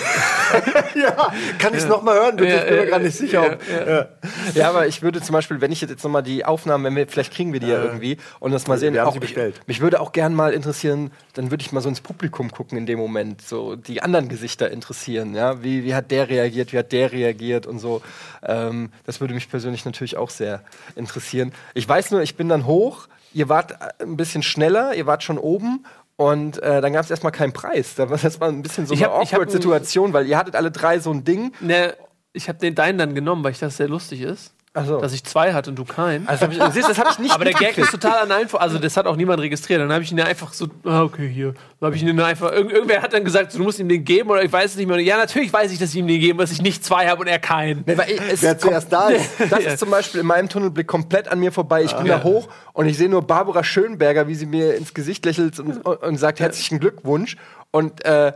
ja, 1.01 1.31
kann 1.58 1.71
ich 1.71 1.77
es 1.77 1.84
ja. 1.84 1.89
noch 1.89 2.03
mal 2.03 2.15
hören? 2.15 2.38
Ja, 2.39 2.58
ich 2.58 2.65
bin 2.65 2.75
mir 2.75 2.86
gar 2.88 2.99
nicht 2.99 3.15
sicher. 3.15 3.58
Ja, 3.69 3.88
ja. 3.88 4.08
ja, 4.55 4.69
aber 4.69 4.88
ich 4.88 5.03
würde 5.03 5.21
zum 5.21 5.31
Beispiel, 5.31 5.62
wenn 5.62 5.71
ich 5.71 5.79
jetzt 5.79 6.03
noch 6.03 6.12
mal 6.12 6.21
die 6.21 6.43
Aufnahmen, 6.43 6.84
wenn 6.84 6.97
wir, 6.97 7.08
vielleicht 7.08 7.34
kriegen 7.34 7.53
wir 7.53 7.62
die 7.62 7.67
ja 7.67 7.81
irgendwie 7.81 8.17
und 8.41 8.51
das 8.51 8.67
mal 8.67 8.77
sehen. 8.77 8.93
Wir 8.93 8.99
haben 8.99 9.08
auch, 9.08 9.13
sie 9.13 9.19
bestellt. 9.19 9.55
Ich, 9.62 9.67
mich 9.67 9.79
würde 9.79 10.01
auch 10.01 10.12
gern 10.12 10.34
mal 10.36 10.51
interessieren, 10.51 11.12
dann 11.34 11.49
würde 11.49 11.62
ich 11.62 11.71
mal 11.71 11.79
so 11.79 11.88
ins 11.88 12.01
Publikum 12.01 12.51
gucken 12.51 12.77
in 12.77 12.86
dem 12.86 12.99
Moment, 12.99 13.41
so 13.41 13.77
die 13.77 14.01
anderen 14.03 14.27
Gesichter 14.27 14.69
interessieren, 14.69 15.34
ja, 15.34 15.63
wie, 15.63 15.86
wie 15.86 15.95
hat 15.95 16.12
der 16.12 16.27
reagiert, 16.27 16.73
wie 16.73 16.77
hat 16.77 16.91
der 16.91 17.13
reagiert 17.13 17.65
und 17.67 17.79
so. 17.79 18.01
Ähm, 18.43 18.89
das 19.05 19.21
würde 19.21 19.34
mich 19.34 19.49
persönlich 19.49 19.86
natürlich 19.86 20.17
auch 20.17 20.29
sehr 20.29 20.62
interessieren. 20.97 21.53
Ich 21.73 21.85
weiß 21.88 22.12
nur, 22.12 22.21
ich 22.21 22.36
bin 22.36 22.50
dann 22.50 22.65
hoch, 22.65 23.08
ihr 23.34 23.50
wart 23.50 23.71
äh, 23.71 24.04
ein 24.04 24.17
bisschen 24.17 24.43
schneller, 24.43 24.95
ihr 24.95 25.06
wart 25.06 25.24
schon 25.24 25.38
oben 25.38 25.86
und 26.15 26.62
äh, 26.63 26.82
dann 26.82 26.93
gab 26.93 27.04
es 27.04 27.12
erstmal 27.12 27.32
keinen 27.32 27.54
Preis. 27.54 27.95
Das 27.95 28.39
war 28.39 28.48
ein 28.48 28.62
bisschen 28.62 28.86
so 28.88 28.93
ich 28.93 29.04
eine 29.04 29.13
awkward 29.13 29.52
Situation, 29.52 30.13
weil 30.13 30.28
ihr 30.28 30.38
hattet 30.38 30.56
alle 30.56 30.71
drei 30.71 31.00
so 31.00 31.12
ein 31.12 31.24
Ding. 31.24 31.52
Ne, 31.60 31.93
ich 32.34 32.48
habe 32.50 32.60
den 32.60 32.76
deinen 32.76 32.98
dann 32.98 33.15
genommen, 33.15 33.43
weil 33.43 33.52
ich 33.52 33.60
das 33.60 33.78
sehr 33.78 33.88
lustig 33.88 34.21
ist. 34.21 34.54
So. 34.83 34.99
Dass 34.99 35.13
ich 35.13 35.23
zwei 35.23 35.53
hatte 35.53 35.69
und 35.69 35.77
du 35.77 35.85
keinen. 35.85 36.27
Also, 36.27 36.47
ich, 36.47 36.61
siehst, 36.73 36.89
das 36.89 36.97
habe 36.97 37.09
ich 37.09 37.19
nicht 37.19 37.31
Aber 37.33 37.45
der 37.45 37.53
Gag 37.53 37.77
ist 37.77 37.91
total 37.91 38.23
an 38.23 38.31
einfach. 38.31 38.59
Also, 38.59 38.77
das 38.77 38.97
hat 38.97 39.07
auch 39.07 39.15
niemand 39.15 39.39
registriert. 39.41 39.79
Dann 39.79 39.91
habe 39.91 40.03
ich 40.03 40.11
ihn 40.11 40.17
ja 40.17 40.25
einfach 40.25 40.51
so, 40.51 40.67
ah, 40.83 41.03
okay, 41.03 41.29
hier. 41.29 41.53
Dann 41.79 41.88
habe 41.88 41.95
ich 41.95 42.03
ihn 42.03 42.19
einfach. 42.19 42.51
Irgend, 42.51 42.73
irgendwer 42.73 43.01
hat 43.01 43.13
dann 43.13 43.23
gesagt, 43.23 43.55
du 43.55 43.63
musst 43.63 43.79
ihm 43.79 43.88
den 43.88 44.03
geben 44.03 44.29
oder 44.29 44.43
ich 44.43 44.51
weiß 44.51 44.71
es 44.71 44.77
nicht 44.77 44.88
mehr. 44.88 44.99
Ja, 44.99 45.15
natürlich 45.15 45.53
weiß 45.53 45.71
ich, 45.71 45.79
dass 45.79 45.89
ich 45.89 45.95
ihm 45.95 46.07
den 46.07 46.19
gebe, 46.19 46.41
dass 46.41 46.51
ich 46.51 46.61
nicht 46.61 46.83
zwei 46.83 47.07
habe 47.07 47.21
und 47.21 47.27
er 47.27 47.39
keinen. 47.39 47.83
Nee, 47.85 47.97
weil 47.97 48.11
ich, 48.11 48.41
Wer 48.41 48.57
zuerst 48.57 48.91
da 48.91 49.07
ist. 49.09 49.29
Das 49.49 49.59
ist 49.59 49.79
zum 49.79 49.91
Beispiel 49.91 50.19
in 50.19 50.27
meinem 50.27 50.49
Tunnelblick 50.49 50.88
komplett 50.88 51.29
an 51.29 51.39
mir 51.39 51.53
vorbei. 51.53 51.83
Ich 51.83 51.93
bin 51.93 52.05
ja. 52.05 52.17
da 52.17 52.23
hoch 52.23 52.49
und 52.73 52.88
ich 52.88 52.97
sehe 52.97 53.07
nur 53.07 53.21
Barbara 53.21 53.63
Schönberger, 53.63 54.27
wie 54.27 54.35
sie 54.35 54.45
mir 54.45 54.75
ins 54.75 54.93
Gesicht 54.93 55.25
lächelt 55.25 55.57
und, 55.59 55.85
und 55.85 56.17
sagt 56.17 56.41
herzlichen 56.41 56.79
Glückwunsch. 56.79 57.38
Und 57.71 58.03
äh, 58.03 58.33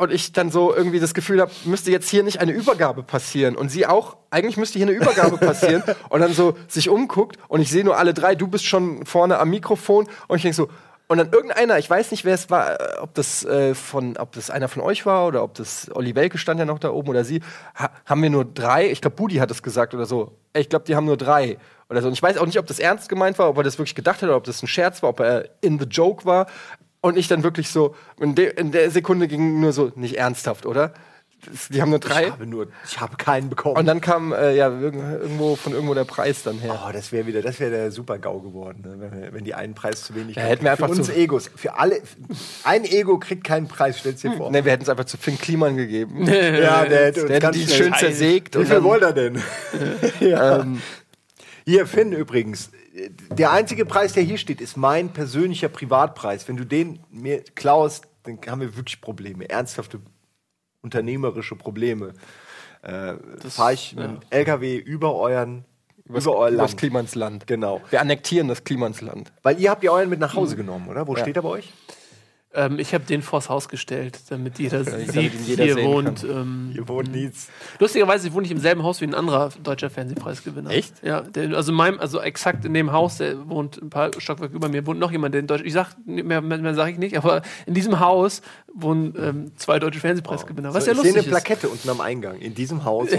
und 0.00 0.10
ich 0.10 0.32
dann 0.32 0.50
so 0.50 0.74
irgendwie 0.74 0.98
das 0.98 1.12
Gefühl 1.12 1.42
habe, 1.42 1.50
müsste 1.66 1.90
jetzt 1.90 2.08
hier 2.08 2.22
nicht 2.22 2.40
eine 2.40 2.52
Übergabe 2.52 3.02
passieren. 3.02 3.54
Und 3.54 3.68
sie 3.68 3.86
auch, 3.86 4.16
eigentlich 4.30 4.56
müsste 4.56 4.78
hier 4.78 4.88
eine 4.88 4.96
Übergabe 4.96 5.36
passieren. 5.46 5.82
und 6.08 6.20
dann 6.20 6.32
so 6.32 6.56
sich 6.68 6.88
umguckt 6.88 7.36
und 7.48 7.60
ich 7.60 7.70
sehe 7.70 7.84
nur 7.84 7.98
alle 7.98 8.14
drei, 8.14 8.34
du 8.34 8.48
bist 8.48 8.64
schon 8.64 9.04
vorne 9.04 9.38
am 9.38 9.50
Mikrofon 9.50 10.08
und 10.26 10.36
ich 10.36 10.42
denke 10.42 10.56
so, 10.56 10.70
und 11.06 11.18
dann 11.18 11.30
irgendeiner, 11.30 11.76
ich 11.76 11.90
weiß 11.90 12.12
nicht, 12.12 12.24
wer 12.24 12.32
es 12.32 12.48
war, 12.48 12.80
äh, 12.80 12.98
ob 13.00 13.12
das 13.12 13.44
äh, 13.44 13.74
von, 13.74 14.16
ob 14.16 14.32
das 14.32 14.48
einer 14.48 14.68
von 14.68 14.80
euch 14.80 15.04
war 15.04 15.26
oder 15.26 15.42
ob 15.42 15.52
das 15.54 15.90
Olli 15.94 16.14
Welke 16.14 16.38
stand 16.38 16.58
ja 16.60 16.64
noch 16.64 16.78
da 16.78 16.90
oben 16.90 17.10
oder 17.10 17.24
sie, 17.24 17.42
ha 17.74 17.90
haben 18.06 18.22
wir 18.22 18.30
nur 18.30 18.46
drei. 18.46 18.90
Ich 18.90 19.02
glaube, 19.02 19.16
Budi 19.16 19.34
hat 19.36 19.50
es 19.50 19.62
gesagt 19.62 19.92
oder 19.92 20.06
so. 20.06 20.38
Ich 20.56 20.70
glaube, 20.70 20.86
die 20.86 20.96
haben 20.96 21.04
nur 21.04 21.18
drei 21.18 21.58
oder 21.90 22.00
so. 22.00 22.08
Und 22.08 22.14
ich 22.14 22.22
weiß 22.22 22.38
auch 22.38 22.46
nicht, 22.46 22.58
ob 22.58 22.66
das 22.66 22.78
ernst 22.78 23.10
gemeint 23.10 23.38
war, 23.38 23.50
ob 23.50 23.58
er 23.58 23.64
das 23.64 23.76
wirklich 23.76 23.96
gedacht 23.96 24.22
hat 24.22 24.28
oder 24.28 24.36
ob 24.36 24.44
das 24.44 24.62
ein 24.62 24.66
Scherz 24.66 25.02
war, 25.02 25.10
ob 25.10 25.20
er 25.20 25.50
in 25.60 25.78
the 25.78 25.84
joke 25.84 26.24
war. 26.24 26.46
Und 27.02 27.16
ich 27.16 27.28
dann 27.28 27.42
wirklich 27.42 27.70
so, 27.70 27.94
in, 28.18 28.34
de, 28.34 28.52
in 28.58 28.72
der 28.72 28.90
Sekunde 28.90 29.26
ging 29.26 29.60
nur 29.60 29.72
so, 29.72 29.90
nicht 29.94 30.18
ernsthaft, 30.18 30.66
oder? 30.66 30.92
Die 31.70 31.80
haben 31.80 31.90
nur 31.90 31.98
drei. 31.98 32.24
Ich 32.24 32.32
habe 32.32 32.46
nur, 32.46 32.68
ich 32.84 33.00
habe 33.00 33.16
keinen 33.16 33.48
bekommen. 33.48 33.76
Und 33.76 33.86
dann 33.86 34.00
kam 34.00 34.32
äh, 34.32 34.54
ja 34.54 34.68
irgendwo 34.68 35.56
von 35.56 35.72
irgendwo 35.72 35.94
der 35.94 36.04
Preis 36.04 36.42
dann 36.42 36.58
her. 36.58 36.78
Oh, 36.86 36.92
das 36.92 37.12
wäre 37.12 37.26
wieder, 37.26 37.40
das 37.40 37.58
wäre 37.60 37.70
der 37.70 37.90
Super 37.90 38.18
GAU 38.18 38.40
geworden, 38.40 38.82
ne? 38.82 38.96
wenn, 38.98 39.32
wenn, 39.32 39.44
die 39.44 39.54
einen 39.54 39.74
Preis 39.74 40.02
zu 40.02 40.14
wenig 40.14 40.36
ja, 40.36 40.42
hätten 40.42 40.64
wir 40.64 40.72
einfach 40.72 40.88
für 40.88 40.96
uns 40.96 41.06
zu 41.06 41.14
Egos, 41.14 41.50
für 41.54 41.78
alle, 41.78 42.02
ein 42.64 42.84
Ego 42.84 43.18
kriegt 43.18 43.44
keinen 43.44 43.68
Preis, 43.68 43.98
stell's 43.98 44.20
dir 44.20 44.32
vor. 44.32 44.50
Ne, 44.50 44.64
wir 44.64 44.72
hätten 44.72 44.82
es 44.82 44.88
einfach 44.88 45.06
zu 45.06 45.16
Finn 45.16 45.38
Kliman 45.38 45.76
gegeben. 45.76 46.26
ja, 46.26 46.84
der 46.84 47.06
hätte, 47.06 47.26
der 47.26 47.36
hätte 47.36 47.50
die 47.52 47.66
schön 47.66 47.94
zersägt. 47.94 48.58
Wie 48.58 48.66
viel 48.66 48.82
wollte 48.82 49.06
er 49.06 49.12
denn? 49.12 49.42
ja. 50.20 50.60
ähm, 50.60 50.82
hier, 51.64 51.86
Finn 51.86 52.12
übrigens, 52.12 52.70
der 52.92 53.52
einzige 53.52 53.84
Preis, 53.84 54.12
der 54.12 54.22
hier 54.22 54.38
steht, 54.38 54.60
ist 54.60 54.76
mein 54.76 55.10
persönlicher 55.10 55.68
Privatpreis. 55.68 56.48
Wenn 56.48 56.56
du 56.56 56.64
den 56.64 57.00
mir 57.10 57.42
klaust, 57.54 58.08
dann 58.24 58.38
haben 58.48 58.60
wir 58.60 58.76
wirklich 58.76 59.00
Probleme, 59.00 59.48
ernsthafte 59.48 60.00
unternehmerische 60.82 61.56
Probleme. 61.56 62.14
Äh, 62.82 63.14
Fahre 63.48 63.74
ich 63.74 63.92
ja. 63.92 64.08
mit 64.08 64.22
dem 64.22 64.30
LKW 64.30 64.76
über 64.76 65.14
euren 65.14 65.64
Übers, 66.04 66.24
über 66.24 66.36
euer 66.36 66.50
Land. 66.50 66.76
Klimansland. 66.76 67.46
Genau. 67.46 67.80
Wir 67.90 68.00
annektieren 68.00 68.48
das 68.48 68.64
Klimansland. 68.64 69.32
Weil 69.42 69.60
ihr 69.60 69.70
habt 69.70 69.84
ja 69.84 69.92
euren 69.92 70.08
mit 70.08 70.18
nach 70.18 70.34
Hause 70.34 70.54
mhm. 70.54 70.60
genommen, 70.60 70.88
oder? 70.88 71.06
Wo 71.06 71.14
ja. 71.14 71.22
steht 71.22 71.36
er 71.36 71.42
bei 71.42 71.50
euch? 71.50 71.72
Ähm, 72.52 72.80
ich 72.80 72.92
habe 72.94 73.04
den 73.04 73.22
vors 73.22 73.48
Haus 73.48 73.68
gestellt, 73.68 74.18
damit 74.28 74.58
jeder 74.58 74.82
sieht, 74.82 75.14
damit 75.14 75.46
jeder 75.46 75.64
hier 75.64 75.84
wohnt. 75.84 76.24
Ähm, 76.24 76.70
hier 76.72 76.88
wohnt 76.88 77.12
nichts. 77.12 77.48
Lustigerweise 77.78 78.26
ich 78.26 78.34
wohne 78.34 78.44
ich 78.44 78.50
im 78.50 78.58
selben 78.58 78.82
Haus 78.82 79.00
wie 79.00 79.04
ein 79.04 79.14
anderer 79.14 79.50
deutscher 79.62 79.88
Fernsehpreisgewinner. 79.88 80.70
Echt? 80.70 80.94
Ja, 81.04 81.20
der, 81.20 81.56
also 81.56 81.70
meinem, 81.70 82.00
also 82.00 82.20
exakt 82.20 82.64
in 82.64 82.74
dem 82.74 82.90
Haus, 82.90 83.18
der 83.18 83.48
wohnt 83.48 83.80
ein 83.80 83.88
paar 83.88 84.10
Stockwerke 84.18 84.56
über 84.56 84.68
mir, 84.68 84.84
wohnt 84.84 84.98
noch 84.98 85.12
jemand, 85.12 85.34
der 85.34 85.42
in 85.42 85.46
Deutschland. 85.46 85.68
Ich 85.68 85.74
sag 85.74 85.94
mehr, 86.04 86.40
mehr, 86.40 86.58
mehr 86.58 86.74
sage 86.74 86.90
ich 86.90 86.98
nicht, 86.98 87.16
aber 87.16 87.42
in 87.66 87.74
diesem 87.74 88.00
Haus 88.00 88.42
wohnen 88.74 89.14
ähm, 89.16 89.52
zwei 89.56 89.78
deutsche 89.78 90.00
Fernsehpreisgewinner. 90.00 90.74
Was 90.74 90.86
so, 90.86 90.90
ja 90.90 90.96
lustig 90.96 91.16
ich 91.16 91.22
sehe 91.22 91.22
eine 91.22 91.30
Plakette 91.30 91.68
unten 91.68 91.88
am 91.88 92.00
Eingang. 92.00 92.38
In 92.40 92.56
diesem 92.56 92.82
Haus. 92.84 93.10
ja, 93.12 93.18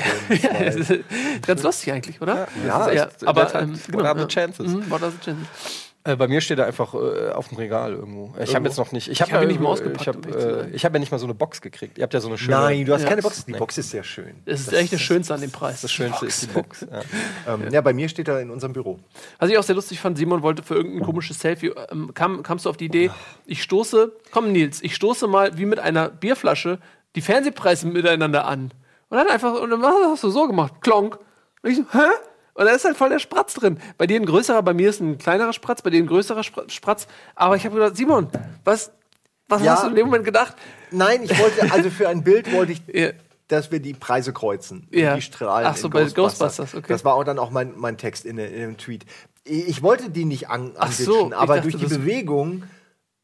ganz 1.47 1.63
lustig 1.63 1.93
eigentlich, 1.93 2.21
oder? 2.21 2.49
Ja, 2.67 2.91
ja, 2.91 3.09
aber 3.25 3.55
ähm, 3.55 3.79
genau, 3.85 3.99
what 3.99 4.05
are 4.05 4.19
the 4.19 4.27
chances? 4.27 4.67
Mhm, 4.67 4.89
what 4.89 5.01
are 5.01 5.11
the 5.11 5.19
chances? 5.23 5.90
Äh, 6.03 6.15
bei 6.15 6.27
mir 6.27 6.41
steht 6.41 6.57
er 6.57 6.65
einfach 6.65 6.95
äh, 6.95 7.29
auf 7.29 7.49
dem 7.49 7.57
Regal 7.57 7.93
irgendwo. 7.93 8.33
Ich 8.41 8.55
habe 8.55 8.67
jetzt 8.67 8.77
noch 8.77 8.91
nicht. 8.91 9.07
Ich 9.07 9.21
habe 9.21 9.31
hab 9.33 9.41
ja, 9.41 9.47
nicht 9.47 9.59
mal 9.59 9.69
ausgepackt. 9.69 10.01
Ich 10.01 10.07
habe 10.07 10.69
äh, 10.73 10.77
hab 10.77 10.93
ja 10.93 10.99
nicht 10.99 11.11
mal 11.11 11.19
so 11.19 11.25
eine 11.25 11.35
Box 11.35 11.61
gekriegt. 11.61 11.99
Ihr 11.99 12.03
habt 12.03 12.13
ja 12.13 12.19
so 12.19 12.27
eine 12.27 12.39
schöne. 12.39 12.57
Nein, 12.57 12.85
du 12.85 12.93
hast 12.93 13.03
ja. 13.03 13.09
keine 13.09 13.21
Box. 13.21 13.45
Die 13.45 13.51
Box 13.51 13.77
ist 13.77 13.91
sehr 13.91 14.03
schön. 14.03 14.41
Das 14.45 14.61
ist 14.61 14.71
das 14.71 14.79
echt 14.79 14.93
das 14.93 15.01
Schönste 15.01 15.33
an 15.35 15.41
dem 15.41 15.51
Preis. 15.51 15.81
Das 15.81 15.91
Schönste 15.91 16.25
ist 16.25 16.41
die 16.41 16.47
Box. 16.47 16.87
Ja. 16.89 17.01
ähm, 17.53 17.67
ja. 17.71 17.81
bei 17.81 17.93
mir 17.93 18.09
steht 18.09 18.27
er 18.27 18.41
in 18.41 18.49
unserem 18.49 18.73
Büro. 18.73 18.99
Was 19.37 19.49
ich 19.51 19.57
auch 19.57 19.63
sehr 19.63 19.75
lustig 19.75 19.99
fand, 19.99 20.17
Simon 20.17 20.41
wollte 20.41 20.63
für 20.63 20.73
irgendein 20.73 21.03
komisches 21.03 21.39
Selfie. 21.39 21.71
Ähm, 21.91 22.11
kam, 22.15 22.41
kamst 22.41 22.65
du 22.65 22.69
auf 22.71 22.77
die 22.77 22.85
Idee, 22.85 23.11
ich 23.45 23.61
stoße, 23.61 24.11
komm 24.31 24.51
Nils, 24.51 24.81
ich 24.81 24.95
stoße 24.95 25.27
mal 25.27 25.57
wie 25.57 25.65
mit 25.65 25.79
einer 25.79 26.09
Bierflasche 26.09 26.79
die 27.15 27.21
Fernsehpreise 27.21 27.87
miteinander 27.87 28.45
an. 28.45 28.71
Und 29.09 29.17
dann 29.17 29.27
einfach, 29.27 29.53
und 29.61 29.69
dann 29.69 29.83
hast 29.83 30.23
du 30.23 30.29
so 30.29 30.47
gemacht, 30.47 30.75
klonk. 30.81 31.19
Und 31.61 31.69
ich 31.69 31.77
so, 31.77 31.83
hä? 31.91 32.07
Und 32.53 32.65
da 32.65 32.71
ist 32.71 32.85
halt 32.85 32.97
voll 32.97 33.09
der 33.09 33.19
Spratz 33.19 33.53
drin. 33.53 33.79
Bei 33.97 34.07
dir 34.07 34.19
ein 34.19 34.25
größerer, 34.25 34.61
bei 34.61 34.73
mir 34.73 34.89
ist 34.89 34.99
ein 34.99 35.17
kleinerer 35.17 35.53
Spratz, 35.53 35.81
bei 35.81 35.89
dir 35.89 36.01
ein 36.01 36.07
größerer 36.07 36.43
Spratz. 36.43 37.07
Aber 37.35 37.55
ich 37.55 37.65
habe 37.65 37.75
gedacht, 37.75 37.95
Simon, 37.95 38.27
was, 38.63 38.91
was 39.47 39.63
ja, 39.63 39.73
hast 39.73 39.83
du 39.83 39.89
in 39.89 39.95
dem 39.95 40.07
Moment 40.07 40.25
gedacht? 40.25 40.55
Nein, 40.91 41.23
ich 41.23 41.37
wollte, 41.39 41.71
also 41.71 41.89
für 41.89 42.09
ein 42.09 42.23
Bild 42.23 42.51
wollte 42.51 42.73
ich, 42.73 42.81
ja. 42.93 43.11
dass 43.47 43.71
wir 43.71 43.79
die 43.79 43.93
Preise 43.93 44.33
kreuzen. 44.33 44.87
Ja. 44.91 45.15
Die 45.15 45.21
Strahlen. 45.21 45.67
Ach 45.67 45.77
so, 45.77 45.89
bei 45.89 46.03
Ghostbusters. 46.03 46.57
Ghostbusters, 46.57 46.75
okay. 46.75 46.93
Das 46.93 47.05
war 47.05 47.15
auch 47.15 47.23
dann 47.23 47.39
auch 47.39 47.51
mein, 47.51 47.73
mein 47.77 47.97
Text 47.97 48.25
in, 48.25 48.37
in 48.37 48.59
dem 48.59 48.77
Tweet. 48.77 49.05
Ich 49.43 49.81
wollte 49.81 50.09
die 50.09 50.25
nicht 50.25 50.49
an, 50.49 50.73
so, 50.91 51.31
aber 51.33 51.55
dachte, 51.55 51.71
durch 51.71 51.83
die 51.83 51.95
Bewegung 51.95 52.63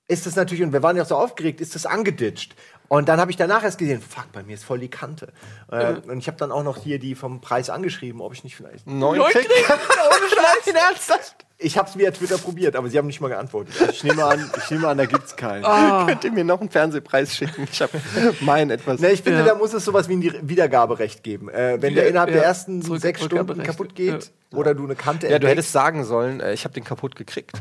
ist 0.08 0.26
das 0.26 0.36
natürlich, 0.36 0.63
und 0.63 0.74
wir 0.74 0.82
waren 0.82 0.96
ja 0.96 1.04
auch 1.04 1.08
so 1.08 1.16
aufgeregt, 1.16 1.60
ist 1.60 1.76
das 1.76 1.86
angeditscht. 1.86 2.56
Und 2.89 3.10
dann 3.10 3.19
habe 3.19 3.32
ich 3.32 3.38
danach 3.38 3.63
erst 3.63 3.78
gesehen, 3.78 4.02
fuck, 4.02 4.32
bei 4.32 4.43
mir 4.43 4.54
ist 4.54 4.63
voll 4.63 4.80
die 4.80 4.89
Kante. 4.89 5.28
Äh, 5.71 5.93
mhm. 5.93 6.12
Und 6.12 6.17
ich 6.19 6.28
habe 6.28 6.38
dann 6.38 6.52
auch 6.52 6.63
noch 6.63 6.78
hier 6.78 7.00
die 7.00 7.15
vom 7.15 7.41
Preis 7.41 7.69
angeschrieben, 7.69 8.21
ob 8.21 8.34
ich 8.34 8.43
nicht 8.43 8.56
vielleicht 8.56 8.88
neun 8.88 9.19
kriege. 9.19 9.47
Ohne 9.50 10.30
Scheiß, 10.30 10.73
ernsthaft. 10.73 11.45
Ich 11.60 11.78
habe 11.78 11.89
es 11.89 11.97
via 11.97 12.12
Twitter 12.12 12.38
probiert, 12.38 12.76
aber 12.76 12.88
sie 12.88 13.00
haben 13.00 13.08
nicht 13.08 13.19
mal 13.19 13.30
geantwortet. 13.30 13.76
Also 13.80 13.91
ich 13.91 14.04
nehme 14.04 14.23
an, 14.23 14.52
ich 14.56 14.69
nehme 14.69 14.88
an, 14.88 14.97
da 14.97 15.06
gibt's 15.06 15.36
keinen. 15.36 15.65
Oh. 15.65 16.06
Könnt 16.08 16.23
ihr 16.23 16.32
mir 16.32 16.43
noch 16.43 16.62
einen 16.62 16.69
Fernsehpreis 16.69 17.36
schicken? 17.36 17.67
Ich 17.71 17.82
habe 17.82 18.00
meinen 18.41 18.69
etwas. 18.69 19.00
Ne, 19.00 19.10
ich 19.10 19.23
finde, 19.23 19.39
ja. 19.39 19.45
da 19.45 19.56
muss 19.56 19.73
es 19.73 19.84
sowas 19.84 20.08
wie 20.08 20.17
ein 20.17 20.50
Wiedergaberecht 20.50 21.23
geben. 21.23 21.50
Äh, 21.50 21.82
wenn 21.82 21.91
Wieder, 21.91 22.02
der 22.02 22.10
innerhalb 22.10 22.30
ja. 22.30 22.36
der 22.36 22.45
ersten 22.45 22.84
Zurück, 22.84 23.02
sechs 23.02 23.23
Stunden 23.23 23.63
kaputt 23.63 23.95
geht 23.95 24.32
ja. 24.52 24.58
oder 24.58 24.76
du 24.76 24.84
eine 24.84 24.95
Kante 24.95 25.28
Ja, 25.28 25.39
du 25.39 25.47
hättest 25.47 25.71
sagen 25.71 26.04
sollen, 26.04 26.41
äh, 26.41 26.54
ich 26.54 26.63
habe 26.63 26.76
den 26.76 26.84
kapupt 26.84 27.15
gekriegt. 27.15 27.60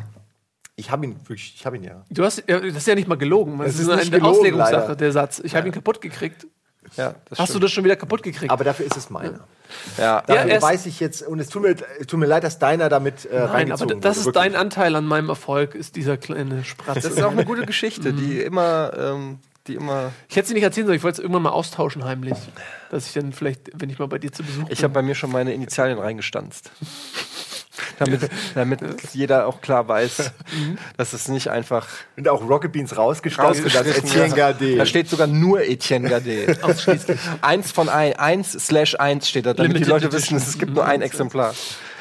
Ich 0.78 0.90
habe 0.90 1.06
ihn 1.06 1.16
wirklich, 1.26 1.54
ich 1.56 1.64
habe 1.64 1.76
ihn 1.76 1.84
ja. 1.84 2.04
Du 2.10 2.22
hast, 2.22 2.44
das 2.46 2.62
ist 2.62 2.86
ja 2.86 2.94
nicht 2.94 3.08
mal 3.08 3.16
gelogen. 3.16 3.58
Das, 3.58 3.68
das 3.68 3.74
ist, 3.76 3.88
ist 3.88 3.90
eine 3.90 4.10
gelogen, 4.10 4.26
Auslegungssache, 4.26 4.74
leider. 4.74 4.96
der 4.96 5.12
Satz. 5.12 5.40
Ich 5.42 5.52
ja. 5.52 5.58
habe 5.58 5.68
ihn 5.68 5.72
kaputt 5.72 6.02
gekriegt. 6.02 6.46
Ja, 6.96 7.14
hast 7.30 7.48
stimmt. 7.48 7.54
du 7.54 7.58
das 7.60 7.72
schon 7.72 7.84
wieder 7.84 7.96
kaputt 7.96 8.22
gekriegt? 8.22 8.52
Aber 8.52 8.62
dafür 8.62 8.86
ist 8.86 8.96
es 8.96 9.10
meiner. 9.10 9.40
Ja, 9.98 10.22
dafür 10.26 10.52
ja, 10.52 10.62
weiß 10.62 10.86
ich 10.86 11.00
jetzt, 11.00 11.26
und 11.26 11.40
es 11.40 11.48
tut 11.48 11.62
mir, 11.62 11.74
tut 11.74 12.20
mir 12.20 12.26
leid, 12.26 12.44
dass 12.44 12.58
deiner 12.60 12.88
damit 12.88 13.24
äh, 13.24 13.40
Nein, 13.40 13.72
aber 13.72 13.86
das 13.86 14.18
ist 14.18 14.36
dein 14.36 14.54
Anteil 14.54 14.94
an 14.94 15.04
meinem 15.04 15.28
Erfolg, 15.28 15.74
ist 15.74 15.96
dieser 15.96 16.16
kleine 16.16 16.62
Spratz. 16.62 17.02
Das 17.02 17.12
ist 17.12 17.22
auch 17.22 17.32
eine 17.32 17.44
gute 17.44 17.66
Geschichte, 17.66 18.12
die 18.12 18.40
immer, 18.40 18.92
ähm, 18.96 19.38
die 19.66 19.74
immer. 19.74 20.12
Ich 20.28 20.36
hätte 20.36 20.48
sie 20.48 20.54
nicht 20.54 20.62
erzählen 20.62 20.86
sollen, 20.86 20.98
ich 20.98 21.02
wollte 21.02 21.16
es 21.16 21.18
irgendwann 21.20 21.42
mal 21.42 21.50
austauschen 21.50 22.04
heimlich. 22.04 22.38
Dass 22.90 23.08
ich 23.08 23.14
dann 23.14 23.32
vielleicht, 23.32 23.70
wenn 23.74 23.90
ich 23.90 23.98
mal 23.98 24.06
bei 24.06 24.18
dir 24.18 24.30
zu 24.30 24.44
Besuch 24.44 24.64
bin. 24.64 24.72
Ich 24.72 24.84
habe 24.84 24.94
bei 24.94 25.02
mir 25.02 25.16
schon 25.16 25.32
meine 25.32 25.52
Initialien 25.52 25.98
reingestanzt 25.98 26.70
damit, 27.98 28.30
damit 28.54 28.80
jeder 29.12 29.46
auch 29.46 29.60
klar 29.60 29.88
weiß, 29.88 30.32
mhm. 30.52 30.78
dass 30.96 31.12
es 31.12 31.28
nicht 31.28 31.50
einfach. 31.50 31.86
Und 32.16 32.28
auch 32.28 32.48
Rocket 32.48 32.72
Beans 32.72 32.96
rausgestrichen, 32.96 33.64
das 33.72 33.86
Etienne 33.86 34.34
Gade. 34.34 34.76
Da 34.76 34.86
steht 34.86 35.08
sogar 35.08 35.26
nur 35.26 35.62
Etienne 35.62 36.08
Gade. 36.08 36.58
Ausschließlich. 36.62 37.18
eins 37.42 37.72
von 37.72 37.88
ein, 37.88 38.14
eins 38.14 38.52
slash 38.52 38.94
eins 38.96 39.28
steht 39.28 39.46
da, 39.46 39.54
damit 39.54 39.72
Limited 39.72 39.86
die 39.86 39.90
Leute 39.90 40.12
wissen, 40.12 40.36
es 40.36 40.58
gibt 40.58 40.74
nur 40.74 40.84
ein 40.84 41.02
Exemplar. 41.02 41.54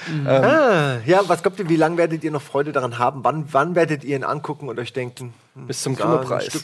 Mhm. 0.07 0.27
Ähm, 0.27 0.43
ah, 0.43 0.97
ja, 1.05 1.21
was 1.27 1.41
glaubt 1.41 1.59
ihr, 1.59 1.69
wie 1.69 1.75
lange 1.75 1.97
werdet 1.97 2.23
ihr 2.23 2.31
noch 2.31 2.41
Freude 2.41 2.71
daran 2.71 2.99
haben? 2.99 3.23
Wann, 3.23 3.45
wann 3.51 3.75
werdet 3.75 4.03
ihr 4.03 4.15
ihn 4.15 4.23
angucken 4.23 4.69
und 4.69 4.79
euch 4.79 4.93
denken, 4.93 5.33
hm, 5.55 5.67
bis 5.67 5.81
zum 5.81 5.95
Kinopreis? 5.95 6.49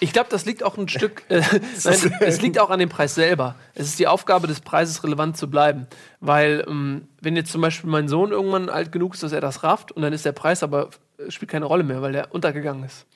Ich 0.00 0.12
glaube, 0.12 0.28
das 0.30 0.44
liegt 0.44 0.62
auch 0.62 0.76
ein 0.78 0.88
Stück, 0.88 1.22
äh, 1.28 1.42
nein, 1.84 2.14
es 2.20 2.40
liegt 2.40 2.58
auch 2.58 2.70
an 2.70 2.78
dem 2.78 2.88
Preis 2.88 3.14
selber. 3.14 3.54
Es 3.74 3.86
ist 3.86 3.98
die 3.98 4.06
Aufgabe 4.06 4.46
des 4.46 4.60
Preises, 4.60 5.02
relevant 5.04 5.36
zu 5.36 5.50
bleiben. 5.50 5.86
Weil, 6.20 6.64
ähm, 6.68 7.08
wenn 7.20 7.36
jetzt 7.36 7.52
zum 7.52 7.60
Beispiel 7.60 7.90
mein 7.90 8.08
Sohn 8.08 8.32
irgendwann 8.32 8.68
alt 8.68 8.92
genug 8.92 9.14
ist, 9.14 9.22
dass 9.22 9.32
er 9.32 9.40
das 9.40 9.62
rafft 9.62 9.92
und 9.92 10.02
dann 10.02 10.12
ist 10.12 10.24
der 10.24 10.32
Preis 10.32 10.62
aber, 10.62 10.90
äh, 11.18 11.30
spielt 11.30 11.50
keine 11.50 11.66
Rolle 11.66 11.84
mehr, 11.84 12.02
weil 12.02 12.12
der 12.12 12.34
untergegangen 12.34 12.84
ist 12.84 13.06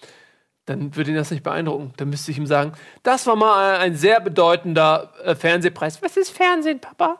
dann 0.70 0.94
würde 0.94 1.10
ihn 1.10 1.16
das 1.16 1.30
nicht 1.30 1.42
beeindrucken. 1.42 1.92
Dann 1.96 2.10
müsste 2.10 2.30
ich 2.30 2.38
ihm 2.38 2.46
sagen, 2.46 2.72
das 3.02 3.26
war 3.26 3.34
mal 3.34 3.78
ein 3.78 3.96
sehr 3.96 4.20
bedeutender 4.20 5.12
äh, 5.24 5.34
Fernsehpreis. 5.34 6.00
Was 6.00 6.16
ist 6.16 6.30
Fernsehen, 6.30 6.80
Papa? 6.80 7.18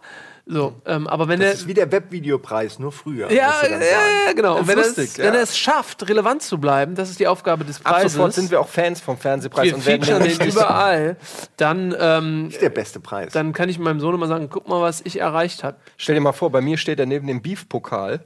So, 0.53 0.75
ähm, 0.85 1.07
aber 1.07 1.29
wenn 1.29 1.39
das 1.39 1.49
er 1.49 1.55
ist 1.55 1.69
wie 1.69 1.75
der 1.75 1.93
Webvideopreis, 1.93 2.81
nur 2.81 2.91
früher. 2.91 3.31
Ja, 3.31 3.55
ja, 3.63 3.79
ja, 3.79 4.33
genau. 4.35 4.59
Und 4.59 4.67
wenn, 4.67 4.79
lustig, 4.79 5.17
ja. 5.17 5.25
wenn 5.25 5.35
er 5.35 5.43
es 5.43 5.57
schafft, 5.57 6.09
relevant 6.09 6.43
zu 6.43 6.59
bleiben, 6.59 6.97
das 6.97 7.09
ist 7.09 7.21
die 7.21 7.29
Aufgabe 7.29 7.65
des 7.65 7.79
Preises. 7.79 8.07
Ab 8.07 8.11
sofort 8.11 8.35
sind 8.35 8.51
wir 8.51 8.61
auch 8.61 8.69
Fans 8.69 9.01
vom 9.01 9.17
Fernsehpreis 9.17 9.67
wir 9.67 9.77
und 9.77 9.87
werden 9.87 10.25
den 10.25 10.49
überall. 10.49 11.17
Dann 11.57 11.95
ähm, 11.97 12.49
ist 12.49 12.61
der 12.61 12.71
beste 12.71 12.99
Preis. 12.99 13.33
Dann 13.33 13.53
kann 13.53 13.69
ich 13.69 13.79
meinem 13.79 14.01
Sohn 14.01 14.13
immer 14.13 14.27
sagen, 14.27 14.49
guck 14.51 14.67
mal, 14.67 14.81
was 14.81 15.01
ich 15.05 15.21
erreicht 15.21 15.63
habe. 15.63 15.77
Stell 15.97 16.17
dir 16.17 16.21
mal 16.21 16.33
vor, 16.33 16.51
bei 16.51 16.61
mir 16.61 16.79
steht 16.79 16.99
er 16.99 17.07
neben 17.07 17.29
dem 17.29 17.43
Beef-Pokal. 17.43 18.25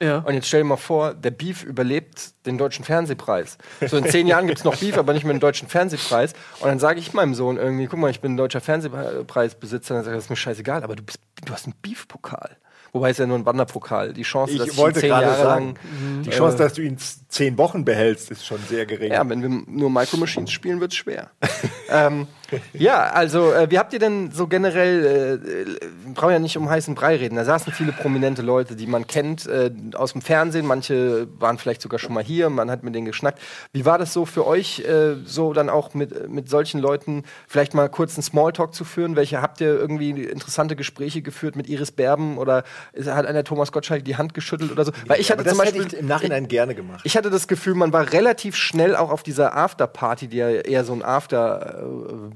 Ja. 0.00 0.18
Und 0.18 0.34
jetzt 0.34 0.48
stell 0.48 0.60
dir 0.60 0.68
mal 0.68 0.76
vor, 0.76 1.14
der 1.14 1.30
Beef 1.30 1.62
überlebt 1.64 2.34
den 2.44 2.58
deutschen 2.58 2.84
Fernsehpreis. 2.84 3.56
So 3.86 3.96
in 3.96 4.04
zehn 4.04 4.26
Jahren 4.26 4.46
gibt 4.46 4.58
es 4.58 4.64
noch 4.64 4.76
Beef, 4.76 4.98
aber 4.98 5.12
nicht 5.12 5.24
mehr 5.24 5.34
den 5.34 5.40
deutschen 5.40 5.68
Fernsehpreis. 5.68 6.34
Und 6.60 6.68
dann 6.68 6.78
sage 6.78 7.00
ich 7.00 7.12
meinem 7.12 7.34
Sohn 7.34 7.56
irgendwie, 7.56 7.86
guck 7.86 7.98
mal, 7.98 8.10
ich 8.10 8.20
bin 8.20 8.34
ein 8.34 8.36
deutscher 8.36 8.60
Fernsehpreisbesitzer. 8.60 9.94
Und 9.94 9.98
dann 9.98 10.04
sagt 10.04 10.12
er, 10.12 10.16
das 10.16 10.24
ist 10.24 10.30
mir 10.30 10.36
scheißegal, 10.36 10.84
aber 10.84 10.96
du, 10.96 11.02
bist, 11.02 11.18
du 11.44 11.52
hast 11.52 11.64
einen 11.64 11.74
Beef-Pokal. 11.80 12.56
Wobei 12.92 13.10
es 13.10 13.18
ja 13.18 13.26
nur 13.26 13.36
ein 13.36 13.44
Wanderpokal. 13.44 14.14
Die 14.14 14.22
Chance, 14.22 14.54
ich 14.54 14.58
dass 14.58 14.68
ich 14.68 14.76
wollte 14.78 15.00
zehn 15.00 15.10
Jahre 15.10 15.36
sagen, 15.36 15.74
lang. 15.74 16.22
Die 16.22 16.30
Chance, 16.30 16.56
äh, 16.56 16.58
dass 16.60 16.72
du 16.74 16.82
ihn 16.82 16.96
zehn 17.28 17.58
Wochen 17.58 17.84
behältst, 17.84 18.30
ist 18.30 18.46
schon 18.46 18.58
sehr 18.68 18.86
gering. 18.86 19.12
Ja, 19.12 19.28
wenn 19.28 19.42
wir 19.42 19.48
nur 19.48 19.90
Micro 19.90 20.16
Machines 20.16 20.50
spielen, 20.50 20.80
wird 20.80 20.92
es 20.92 20.96
schwer. 20.96 21.30
ähm, 21.90 22.26
ja, 22.72 23.04
also, 23.10 23.52
äh, 23.52 23.70
wie 23.70 23.78
habt 23.78 23.92
ihr 23.92 23.98
denn 23.98 24.30
so 24.30 24.46
generell, 24.46 25.04
äh, 25.04 26.06
wir 26.06 26.14
brauchen 26.14 26.32
ja 26.32 26.38
nicht 26.38 26.56
um 26.56 26.68
heißen 26.68 26.94
Brei 26.94 27.16
reden, 27.16 27.36
da 27.36 27.44
saßen 27.44 27.72
viele 27.72 27.92
prominente 27.92 28.42
Leute, 28.42 28.76
die 28.76 28.86
man 28.86 29.06
kennt 29.06 29.46
äh, 29.46 29.70
aus 29.94 30.12
dem 30.12 30.22
Fernsehen, 30.22 30.66
manche 30.66 31.28
waren 31.38 31.58
vielleicht 31.58 31.82
sogar 31.82 31.98
schon 31.98 32.14
mal 32.14 32.22
hier, 32.22 32.50
man 32.50 32.70
hat 32.70 32.82
mit 32.82 32.94
denen 32.94 33.06
geschnackt. 33.06 33.40
Wie 33.72 33.84
war 33.84 33.98
das 33.98 34.12
so 34.12 34.24
für 34.24 34.46
euch, 34.46 34.80
äh, 34.80 35.16
so 35.24 35.52
dann 35.52 35.68
auch 35.68 35.94
mit, 35.94 36.28
mit 36.28 36.48
solchen 36.48 36.80
Leuten 36.80 37.24
vielleicht 37.48 37.74
mal 37.74 37.88
kurz 37.88 38.16
einen 38.16 38.22
Smalltalk 38.22 38.74
zu 38.74 38.84
führen? 38.84 39.16
Welche 39.16 39.42
habt 39.42 39.60
ihr 39.60 39.68
irgendwie 39.68 40.10
interessante 40.10 40.76
Gespräche 40.76 41.22
geführt 41.22 41.56
mit 41.56 41.68
Iris 41.68 41.92
Berben 41.92 42.38
oder 42.38 42.64
hat 43.06 43.26
einer 43.26 43.44
Thomas 43.44 43.72
Gottschalk 43.72 44.04
die 44.04 44.16
Hand 44.16 44.34
geschüttelt 44.34 44.72
oder 44.72 44.84
so? 44.84 44.92
Weil 45.06 45.20
ich 45.20 45.30
hatte 45.30 45.44
zum 45.44 45.58
Beispiel 45.58 45.84
hätte 45.84 45.96
ich 45.96 46.00
im 46.00 46.06
Nachhinein 46.06 46.44
ich, 46.44 46.48
gerne 46.48 46.74
gemacht. 46.74 47.00
Ich 47.04 47.16
hatte 47.16 47.30
das 47.30 47.48
Gefühl, 47.48 47.74
man 47.74 47.92
war 47.92 48.12
relativ 48.12 48.56
schnell 48.56 48.96
auch 48.96 49.10
auf 49.10 49.22
dieser 49.22 49.56
Afterparty, 49.56 50.28
die 50.28 50.36
ja 50.38 50.48
eher 50.48 50.84
so 50.84 50.92
ein 50.92 51.02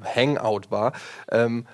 After-Hangout 0.01 0.71
war. 0.71 0.93
Ähm, 1.31 1.67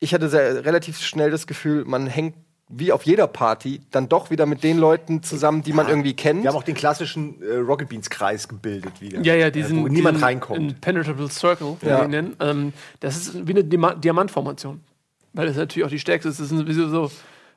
ich 0.00 0.14
hatte 0.14 0.28
sehr, 0.28 0.64
relativ 0.64 1.00
schnell 1.00 1.30
das 1.30 1.46
Gefühl, 1.46 1.84
man 1.84 2.06
hängt 2.06 2.36
wie 2.68 2.92
auf 2.92 3.04
jeder 3.04 3.26
Party 3.26 3.82
dann 3.90 4.08
doch 4.08 4.30
wieder 4.30 4.46
mit 4.46 4.64
den 4.64 4.78
Leuten 4.78 5.22
zusammen, 5.22 5.62
die 5.62 5.72
man 5.72 5.88
irgendwie 5.88 6.14
kennt. 6.14 6.42
Wir 6.42 6.48
haben 6.48 6.56
auch 6.56 6.62
den 6.62 6.74
klassischen 6.74 7.40
äh, 7.42 7.56
Rocket 7.56 7.90
Beans 7.90 8.08
Kreis 8.08 8.48
gebildet 8.48 9.00
wieder. 9.00 9.20
Ja, 9.20 9.34
ja, 9.34 9.50
diesen, 9.50 9.78
äh, 9.78 9.82
wo 9.82 9.88
niemand 9.88 10.16
diesen 10.16 10.24
reinkommt. 10.24 10.58
Impenetrable 10.58 11.28
Circle, 11.30 11.76
wie 11.80 11.86
ja. 11.86 11.98
wir 11.98 12.04
ihn 12.04 12.10
nennen. 12.10 12.36
Ähm, 12.40 12.72
das 13.00 13.16
ist 13.16 13.46
wie 13.46 13.52
eine 13.52 13.64
Diamantformation. 13.64 14.80
Weil 15.34 15.46
das 15.46 15.56
natürlich 15.56 15.84
auch 15.84 15.90
die 15.90 15.98
stärkste 15.98 16.30
ist. 16.30 16.40
Das 16.40 16.48
sind 16.48 16.66
so 16.72 17.10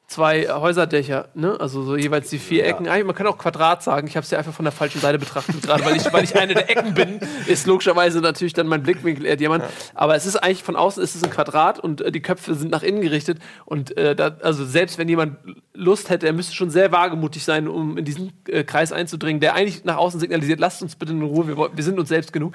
zwei 0.08 0.48
Häuserdächer, 0.48 1.28
ne? 1.34 1.60
Also 1.60 1.84
so 1.84 1.98
jeweils 1.98 2.30
die 2.30 2.40
vier 2.40 2.66
Ecken. 2.66 2.86
Ja. 2.86 3.04
Man 3.04 3.14
kann 3.14 3.28
auch 3.28 3.38
Quadrat 3.38 3.84
sagen. 3.84 4.08
Ich 4.08 4.16
habe 4.16 4.24
es 4.24 4.32
ja 4.32 4.38
einfach 4.38 4.54
von 4.54 4.64
der 4.64 4.72
falschen 4.72 5.02
Seite 5.02 5.20
betrachtet, 5.20 5.62
gerade 5.62 5.84
weil 5.84 5.98
ich, 5.98 6.14
weil 6.14 6.24
ich 6.24 6.36
eine 6.38 6.54
der 6.54 6.70
Ecken 6.70 6.94
bin, 6.94 7.20
ist 7.46 7.68
logischerweise 7.68 8.22
natürlich 8.22 8.54
dann 8.54 8.68
mein 8.68 8.84
Blickwinkel 8.84 9.26
eher 9.26 9.36
Diamant. 9.36 9.66
Ja. 9.66 9.70
Aber 9.96 10.16
es 10.16 10.26
ist 10.26 10.38
eigentlich 10.38 10.64
von 10.64 10.78
außen 10.78 11.04
ist 11.04 11.16
es 11.16 11.24
ein 11.24 11.30
Quadrat 11.30 11.78
und 11.80 12.00
äh, 12.00 12.12
die 12.12 12.22
Köpfe 12.22 12.56
sind 12.56 12.72
nach 12.72 12.84
innen 12.84 13.02
gerichtet. 13.02 13.40
Und 13.66 13.98
äh, 13.98 14.16
da, 14.16 14.38
also 14.42 14.66
selbst 14.66 14.98
wenn 14.98 15.10
jemand 15.10 15.38
Lust 15.74 16.10
hätte, 16.10 16.26
er 16.26 16.34
müsste 16.34 16.56
schon 16.56 16.70
sehr 16.70 16.94
wagemutig 16.94 17.44
sein, 17.44 17.68
um 17.68 17.98
in 17.98 18.06
diesen 18.06 18.32
äh, 18.48 18.64
Kreis 18.64 18.94
einzudringen, 18.94 19.42
der 19.42 19.56
eigentlich 19.56 19.84
nach 19.84 19.98
außen 19.98 20.22
signalisiert, 20.22 20.62
lasst 20.62 20.82
uns 20.82 20.96
bitte 20.96 21.12
in 21.12 21.22
Ruhe, 21.22 21.48
wir, 21.50 21.70
wir 21.76 21.84
sind 21.84 22.00
uns 22.00 22.08
selbst 22.08 22.32
genug. 22.32 22.54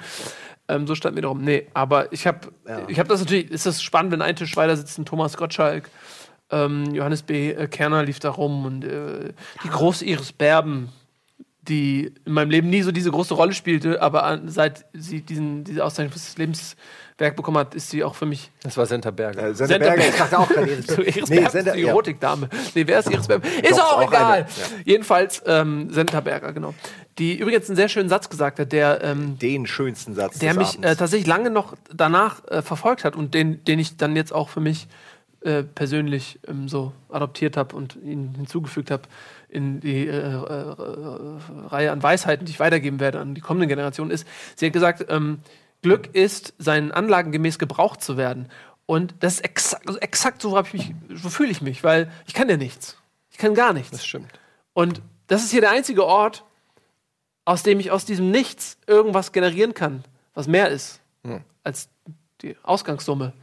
Ähm, 0.67 0.87
so 0.87 0.95
stand 0.95 1.15
mir 1.15 1.21
darum. 1.21 1.43
Nee, 1.43 1.67
aber 1.75 2.11
ich 2.11 2.25
habe 2.25 2.39
ja. 2.67 2.79
ich 2.87 2.99
hab 2.99 3.07
das 3.09 3.19
natürlich, 3.19 3.51
ist 3.51 3.67
das 3.67 3.83
spannend, 3.83 4.11
wenn 4.11 4.23
ein 4.23 4.35
Tisch 4.35 4.55
weiter 4.55 4.75
sitzt, 4.75 4.97
ein 4.97 5.05
Thomas 5.05 5.37
Gottschalk 5.37 5.89
ähm, 6.51 6.93
Johannes 6.93 7.23
B. 7.23 7.53
Kerner 7.67 8.03
lief 8.03 8.19
da 8.19 8.29
rum 8.29 8.65
und 8.65 8.85
äh, 8.85 9.33
die 9.63 9.69
große 9.69 10.05
Iris 10.05 10.31
Berben, 10.31 10.89
die 11.67 12.13
in 12.25 12.33
meinem 12.33 12.51
Leben 12.51 12.69
nie 12.69 12.81
so 12.81 12.91
diese 12.91 13.09
große 13.09 13.33
Rolle 13.33 13.53
spielte, 13.53 14.01
aber 14.01 14.41
seit 14.45 14.85
sie 14.93 15.21
diesen, 15.21 15.63
diese 15.63 15.83
Auszeichnung 15.85 16.11
fürs 16.11 16.37
Lebenswerk 16.37 17.37
bekommen 17.37 17.57
hat, 17.57 17.73
ist 17.73 17.89
sie 17.89 18.03
auch 18.03 18.15
für 18.15 18.25
mich. 18.25 18.51
Das 18.63 18.75
war 18.75 18.85
Senta 18.85 19.11
Berger. 19.11 19.47
Äh, 19.47 19.55
Senta, 19.55 19.77
Berger, 19.77 20.07
ich 20.07 20.15
dachte 20.15 20.39
auch 20.39 20.49
gerade 20.49 20.67
Iris 20.71 20.87
so, 20.87 21.01
Iris 21.01 21.29
nee, 21.29 21.39
Berger, 21.39 21.71
die 21.71 21.83
Erotikdame. 21.83 22.49
Nee, 22.75 22.85
wer 22.85 22.99
ist 22.99 23.09
Iris 23.09 23.27
Berger? 23.27 23.47
Ist 23.47 23.71
Doch, 23.71 23.93
auch, 23.93 24.01
auch 24.01 24.07
egal. 24.09 24.33
Eine, 24.33 24.41
ja. 24.41 24.47
Jedenfalls 24.83 25.41
ähm, 25.45 25.89
Senta 25.89 26.19
Berger, 26.19 26.51
genau. 26.51 26.73
Die 27.17 27.37
übrigens 27.37 27.69
einen 27.69 27.77
sehr 27.77 27.89
schönen 27.89 28.09
Satz 28.09 28.29
gesagt 28.29 28.59
hat, 28.59 28.71
der. 28.73 29.01
Ähm, 29.01 29.39
den 29.39 29.65
schönsten 29.65 30.15
Satz. 30.15 30.39
Der 30.39 30.55
mich 30.55 30.83
äh, 30.83 30.95
tatsächlich 30.95 31.27
lange 31.27 31.49
noch 31.49 31.75
danach 31.93 32.45
äh, 32.49 32.61
verfolgt 32.61 33.05
hat 33.05 33.15
und 33.15 33.33
den, 33.33 33.63
den 33.63 33.79
ich 33.79 33.95
dann 33.95 34.15
jetzt 34.17 34.33
auch 34.33 34.49
für 34.49 34.59
mich 34.59 34.87
äh, 35.43 35.63
persönlich 35.63 36.39
ähm, 36.47 36.69
so 36.69 36.93
adoptiert 37.09 37.57
habe 37.57 37.75
und 37.75 37.95
ihn 37.95 38.33
hinzugefügt 38.35 38.91
habe 38.91 39.03
in 39.49 39.79
die 39.79 40.07
äh, 40.07 40.11
äh, 40.11 40.75
Reihe 41.67 41.91
an 41.91 42.01
Weisheiten, 42.01 42.45
die 42.45 42.51
ich 42.51 42.59
weitergeben 42.59 42.99
werde 42.99 43.19
an 43.19 43.35
die 43.35 43.41
kommenden 43.41 43.69
Generationen, 43.69 44.11
ist, 44.11 44.27
sie 44.55 44.67
hat 44.67 44.73
gesagt, 44.73 45.05
ähm, 45.09 45.39
Glück 45.81 46.15
ist, 46.15 46.53
seinen 46.57 46.91
Anlagen 46.91 47.31
gemäß 47.31 47.59
gebraucht 47.59 48.01
zu 48.01 48.17
werden. 48.17 48.49
Und 48.85 49.15
das 49.19 49.35
ist 49.35 49.41
exakt, 49.41 49.87
also 49.87 49.99
exakt 49.99 50.41
so, 50.41 50.59
ich 50.59 50.73
mich, 50.73 50.93
so 51.13 51.29
fühle 51.29 51.51
ich 51.51 51.61
mich, 51.61 51.83
weil 51.83 52.11
ich 52.25 52.33
kann 52.33 52.49
ja 52.49 52.57
nichts. 52.57 52.97
Ich 53.29 53.37
kann 53.37 53.53
gar 53.53 53.73
nichts. 53.73 53.91
Das 53.91 54.05
stimmt. 54.05 54.31
Und 54.73 55.01
das 55.27 55.43
ist 55.43 55.51
hier 55.51 55.61
der 55.61 55.71
einzige 55.71 56.05
Ort, 56.05 56.43
aus 57.45 57.63
dem 57.63 57.79
ich 57.79 57.91
aus 57.91 58.05
diesem 58.05 58.31
Nichts 58.31 58.77
irgendwas 58.87 59.31
generieren 59.31 59.73
kann, 59.73 60.03
was 60.33 60.47
mehr 60.47 60.69
ist 60.69 61.01
hm. 61.25 61.41
als 61.63 61.89
die 62.41 62.55
Ausgangssumme. 62.63 63.33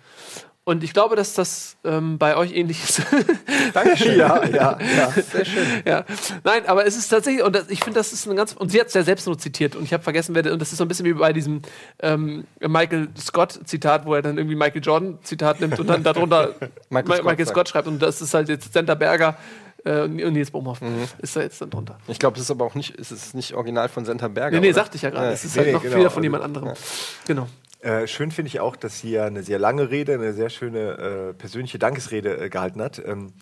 Und 0.71 0.85
ich 0.85 0.93
glaube, 0.93 1.17
dass 1.17 1.35
das 1.35 1.77
ähm, 1.83 2.17
bei 2.17 2.37
euch 2.37 2.55
ähnlich 2.55 2.81
ist. 2.81 3.03
Dankeschön. 3.75 4.17
Ja, 4.17 4.45
ja, 4.47 4.79
ja. 4.79 5.11
Sehr 5.11 5.45
schön. 5.45 5.67
Ja. 5.85 6.05
Nein, 6.45 6.65
aber 6.67 6.87
es 6.87 6.97
ist 6.97 7.09
tatsächlich, 7.09 7.45
und 7.45 7.57
das, 7.57 7.69
ich 7.71 7.83
finde, 7.83 7.99
das 7.99 8.13
ist 8.13 8.29
ein 8.29 8.37
ganz, 8.37 8.53
und 8.53 8.71
sie 8.71 8.79
hat 8.79 8.87
es 8.87 8.95
ja 8.95 9.03
selbst 9.03 9.27
nur 9.27 9.37
zitiert, 9.37 9.75
und 9.75 9.83
ich 9.83 9.93
habe 9.93 10.05
vergessen, 10.05 10.33
wer, 10.37 10.53
und 10.53 10.63
das 10.63 10.71
ist 10.71 10.79
so 10.79 10.85
ein 10.85 10.89
bisschen 10.89 11.07
wie 11.07 11.15
bei 11.15 11.33
diesem 11.33 11.63
ähm, 11.99 12.45
Michael 12.61 13.09
Scott-Zitat, 13.19 14.07
wo 14.07 14.15
er 14.15 14.23
dann 14.23 14.39
irgendwie 14.39 14.55
Michael 14.55 14.81
Jordan-Zitat 14.81 15.61
nimmt 15.61 15.81
und 15.81 15.89
dann 15.89 16.05
darunter 16.05 16.55
Michael, 16.89 17.17
Scott, 17.17 17.25
Michael 17.25 17.47
Scott, 17.47 17.69
schreibt, 17.69 17.89
und 17.89 18.01
das 18.01 18.23
ist 18.23 18.33
halt 18.33 18.49
jetzt 18.49 18.73
Senta 18.73 18.95
Berger. 18.95 19.37
Äh, 19.85 20.03
und 20.03 20.15
Nils 20.15 20.53
Bohmhoff 20.53 20.83
mhm. 20.83 21.09
ist 21.19 21.35
da 21.35 21.41
jetzt 21.41 21.61
dann 21.61 21.71
drunter. 21.71 21.99
Ich 22.07 22.21
glaube, 22.21 22.37
es 22.37 22.43
ist 22.43 22.51
aber 22.53 22.65
auch 22.65 22.77
nicht, 22.77 22.97
es 22.97 23.11
ist 23.11 23.35
nicht 23.35 23.55
original 23.55 23.89
von 23.89 24.05
Senta 24.05 24.29
Berger. 24.29 24.55
Nee, 24.55 24.61
nee, 24.61 24.69
oder? 24.69 24.75
sagte 24.75 24.95
ich 24.95 25.03
ja 25.03 25.11
gerade. 25.11 25.33
Es 25.33 25.45
ist 25.45 25.57
nee, 25.57 25.65
halt 25.65 25.73
noch 25.73 25.83
genau, 25.83 25.97
wieder 25.97 26.11
von 26.11 26.19
also, 26.19 26.23
jemand 26.23 26.45
anderem. 26.45 26.69
Ja. 26.69 26.75
Genau. 27.27 27.49
Äh, 27.81 28.07
schön 28.07 28.31
finde 28.31 28.49
ich 28.49 28.61
auch, 28.61 28.77
dass 28.77 29.01
sie 29.01 29.13
ja 29.13 29.25
eine 29.25 29.43
sehr 29.43 29.59
lange 29.59 29.91
Rede, 29.91 30.15
eine 30.15 30.35
sehr 30.35 30.51
schöne 30.51 31.31
äh, 31.31 31.35
persönliche 31.35 31.79
Dankesrede 31.79 32.37
äh, 32.37 32.51
gehalten 32.51 32.83
hat. 32.83 33.03
Ähm, 33.05 33.33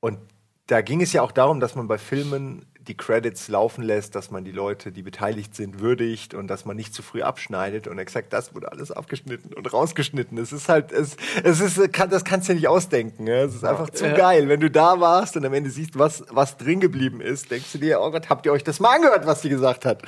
und 0.00 0.18
da 0.66 0.80
ging 0.80 1.00
es 1.00 1.12
ja 1.12 1.22
auch 1.22 1.32
darum, 1.32 1.60
dass 1.60 1.76
man 1.76 1.86
bei 1.86 1.98
Filmen 1.98 2.66
die 2.88 2.96
Credits 2.96 3.48
laufen 3.48 3.82
lässt, 3.82 4.14
dass 4.14 4.30
man 4.30 4.44
die 4.44 4.52
Leute, 4.52 4.92
die 4.92 5.02
beteiligt 5.02 5.54
sind, 5.54 5.80
würdigt 5.80 6.34
und 6.34 6.48
dass 6.48 6.64
man 6.64 6.76
nicht 6.76 6.94
zu 6.94 7.02
früh 7.02 7.22
abschneidet. 7.22 7.86
Und 7.86 7.98
exakt 7.98 8.32
das 8.32 8.54
wurde 8.54 8.70
alles 8.70 8.90
abgeschnitten 8.90 9.54
und 9.54 9.72
rausgeschnitten. 9.72 10.36
Es 10.38 10.52
ist 10.52 10.68
halt, 10.68 10.92
es, 10.92 11.16
es 11.42 11.60
ist, 11.60 11.92
kann, 11.92 12.10
das 12.10 12.24
kannst 12.24 12.48
du 12.48 12.52
dir 12.52 12.60
nicht 12.60 12.68
ausdenken. 12.68 13.26
Ja? 13.26 13.44
Es 13.44 13.54
ist 13.54 13.64
einfach 13.64 13.90
zu 13.90 14.06
ja. 14.06 14.14
geil. 14.14 14.48
Wenn 14.48 14.60
du 14.60 14.70
da 14.70 15.00
warst 15.00 15.36
und 15.36 15.44
am 15.46 15.54
Ende 15.54 15.70
siehst, 15.70 15.98
was, 15.98 16.24
was 16.30 16.56
drin 16.56 16.80
geblieben 16.80 17.20
ist, 17.20 17.50
denkst 17.50 17.72
du 17.72 17.78
dir, 17.78 18.00
oh 18.00 18.10
Gott, 18.10 18.28
habt 18.28 18.46
ihr 18.46 18.52
euch 18.52 18.64
das 18.64 18.80
mal 18.80 18.96
angehört, 18.96 19.26
was 19.26 19.42
sie 19.42 19.48
gesagt 19.48 19.84
hat? 19.84 20.02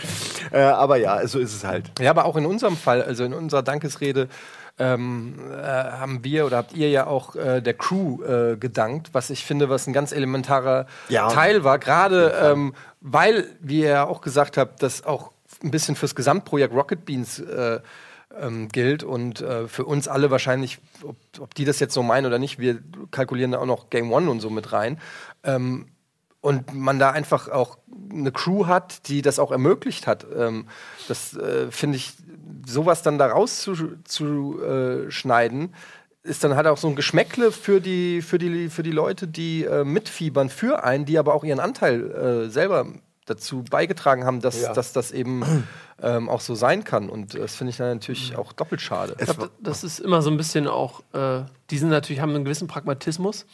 Äh, 0.53 0.59
aber 0.59 0.97
ja, 0.97 1.27
so 1.27 1.39
ist 1.39 1.55
es 1.55 1.65
halt. 1.65 1.91
Ja, 2.01 2.11
aber 2.11 2.25
auch 2.27 2.37
in 2.37 2.47
unserem 2.47 2.77
Fall, 2.77 3.03
also 3.03 3.25
in 3.25 3.33
unserer 3.33 3.63
Dankesrede, 3.63 4.29
ähm, 4.79 5.39
äh, 5.51 5.63
haben 5.63 6.23
wir 6.23 6.47
oder 6.47 6.59
habt 6.59 6.75
ihr 6.75 6.91
ja 6.91 7.07
auch 7.07 7.35
äh, 7.35 7.61
der 7.63 7.75
Crew 7.75 8.23
äh, 8.23 8.57
gedankt, 8.57 9.11
was 9.13 9.31
ich 9.31 9.45
finde, 9.45 9.69
was 9.69 9.87
ein 9.87 9.93
ganz 9.93 10.13
elementarer 10.13 10.87
ja. 11.09 11.29
Teil 11.29 11.65
war, 11.65 11.79
gerade 11.79 12.35
ähm, 12.43 12.75
weil, 13.01 13.47
wie 13.61 13.81
ihr 13.81 13.89
ja 13.89 14.05
auch 14.07 14.21
gesagt 14.21 14.57
habt, 14.57 14.83
das 14.83 15.05
auch 15.05 15.33
ein 15.63 15.71
bisschen 15.71 15.97
fürs 15.97 16.15
Gesamtprojekt 16.15 16.75
Rocket 16.75 17.05
Beans 17.05 17.39
äh, 17.39 17.81
ähm, 18.39 18.69
gilt 18.69 19.03
und 19.03 19.41
äh, 19.41 19.69
für 19.69 19.85
uns 19.85 20.09
alle 20.09 20.31
wahrscheinlich, 20.31 20.79
ob, 21.03 21.17
ob, 21.39 21.55
die 21.55 21.65
das 21.65 21.81
jetzt 21.81 21.95
so 21.95 22.03
meinen 22.03 22.27
oder 22.27 22.39
nicht, 22.39 22.59
wir 22.59 22.79
kalkulieren 23.11 23.53
da 23.53 23.59
auch 23.59 23.67
noch 23.67 23.91
Game 23.91 24.13
One 24.13 24.31
und 24.31 24.41
so 24.41 24.51
mit 24.51 24.73
rein. 24.73 24.99
Ähm, 25.45 25.87
und 26.41 26.75
man 26.75 27.01
da 27.01 27.11
einfach 27.11 27.49
auch 27.49 27.79
eine 28.09 28.31
Crew 28.31 28.67
hat, 28.67 29.09
die 29.09 29.21
das 29.21 29.41
auch 29.41 29.51
ermöglicht 29.51 30.07
hat. 30.07 30.27
Ähm, 30.37 30.69
das 31.09 31.37
äh, 31.37 31.73
finde 31.73 31.97
ich 31.97 32.13
sowas 32.67 33.03
dann 33.03 33.19
da 33.19 33.27
rauszuschneiden, 33.27 34.05
zu, 34.05 34.61
äh, 34.63 36.29
ist 36.29 36.45
dann 36.45 36.57
halt 36.57 36.67
auch 36.67 36.77
so 36.77 36.89
ein 36.89 36.97
Geschmäckle 36.97 37.53
für 37.53 37.81
die, 37.81 38.21
für 38.23 38.39
die, 38.39 38.69
für 38.69 38.83
die 38.83 38.91
Leute, 38.91 39.29
die 39.29 39.65
äh, 39.65 39.85
mitfiebern 39.85 40.49
für 40.49 40.85
einen, 40.85 41.05
die 41.05 41.19
aber 41.19 41.35
auch 41.35 41.45
ihren 41.45 41.61
Anteil 41.61 42.11
äh, 42.47 42.51
selber 42.51 42.87
dazu 43.27 43.65
beigetragen 43.65 44.25
haben, 44.25 44.41
dass, 44.41 44.63
ja. 44.63 44.73
dass 44.73 44.93
das 44.93 45.11
eben 45.13 45.67
ähm, 46.03 46.29
auch 46.29 46.41
so 46.41 46.55
sein 46.55 46.85
kann. 46.85 47.09
Und 47.09 47.35
das 47.35 47.57
finde 47.57 47.71
ich 47.71 47.77
dann 47.77 47.89
natürlich 47.95 48.37
auch 48.37 48.53
doppelt 48.53 48.81
schade. 48.81 49.17
Glaub, 49.19 49.51
das 49.61 49.85
ist 49.85 49.99
immer 49.99 50.23
so 50.23 50.31
ein 50.31 50.37
bisschen 50.37 50.69
auch, 50.69 51.01
äh, 51.13 51.43
die 51.71 51.79
sind 51.79 51.89
natürlich, 51.89 52.21
haben 52.21 52.35
einen 52.35 52.45
gewissen 52.45 52.69
Pragmatismus. 52.69 53.47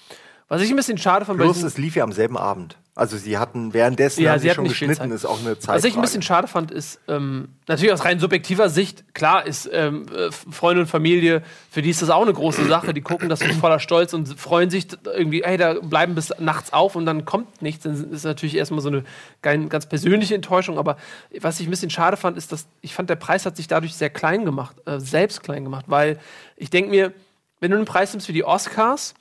Was 0.53 0.61
ich 0.61 0.69
ein 0.69 0.77
bisschen 0.77 0.99
schade 0.99 1.25
fand. 1.25 1.41
Plus, 1.41 1.62
es 1.62 1.79
lief 1.79 1.97
ja 1.97 2.05
am 2.05 2.12
selben 2.12 2.37
Abend. 2.37 2.77
Also 2.95 3.17
sie 3.17 3.38
hatten 3.38 3.73
währenddessen 3.73 4.23
ja, 4.23 4.38
sie 4.38 4.51
hatten 4.51 4.57
schon 4.57 4.69
geschnitten, 4.69 5.11
ist 5.11 5.25
auch 5.25 5.41
eine 5.41 5.59
Zeit. 5.59 5.77
Was 5.77 5.85
ich 5.85 5.97
ein 5.97 6.03
bisschen 6.03 6.21
schade 6.21 6.47
fand, 6.47 6.71
ist 6.71 7.01
ähm, 7.09 7.49
natürlich 7.69 7.91
aus 7.91 8.05
rein 8.05 8.21
subjektiver 8.21 8.69
Sicht, 8.69 9.15
klar 9.15 9.47
ist 9.47 9.67
ähm, 9.73 10.05
äh, 10.15 10.31
Freunde 10.31 10.83
und 10.83 10.88
Familie, 10.88 11.43
für 11.71 11.81
die 11.81 11.88
ist 11.88 12.03
das 12.03 12.11
auch 12.11 12.21
eine 12.21 12.35
große 12.35 12.67
Sache. 12.67 12.93
Die 12.93 13.01
gucken 13.01 13.31
das 13.31 13.41
mit 13.41 13.55
voller 13.55 13.79
Stolz 13.79 14.12
und 14.12 14.38
freuen 14.38 14.69
sich 14.69 14.88
irgendwie, 15.07 15.43
hey, 15.43 15.57
da 15.57 15.73
bleiben 15.81 16.15
bis 16.15 16.35
nachts 16.38 16.71
auf 16.75 16.97
und 16.97 17.07
dann 17.07 17.25
kommt 17.25 17.62
nichts. 17.62 17.85
Das 17.85 18.01
ist 18.01 18.25
natürlich 18.25 18.55
erstmal 18.55 18.83
so 18.83 18.91
eine 18.91 19.05
ganz 19.41 19.87
persönliche 19.87 20.35
Enttäuschung. 20.35 20.77
Aber 20.77 20.99
was 21.41 21.61
ich 21.61 21.67
ein 21.67 21.71
bisschen 21.71 21.88
schade 21.88 22.19
fand, 22.19 22.37
ist, 22.37 22.53
dass 22.53 22.67
ich 22.83 22.95
fand, 22.95 23.09
der 23.09 23.17
Preis 23.17 23.47
hat 23.47 23.57
sich 23.57 23.69
dadurch 23.69 23.95
sehr 23.95 24.11
klein 24.11 24.45
gemacht, 24.45 24.77
äh, 24.85 25.01
selbst 25.01 25.43
klein 25.43 25.65
gemacht, 25.65 25.87
weil 25.88 26.19
ich 26.57 26.69
denke 26.69 26.91
mir, 26.91 27.15
wenn 27.61 27.71
du 27.71 27.79
einen 27.79 27.87
Preis 27.87 28.12
nimmst 28.12 28.27
für 28.27 28.35
die 28.35 28.45
Oscars, 28.45 29.15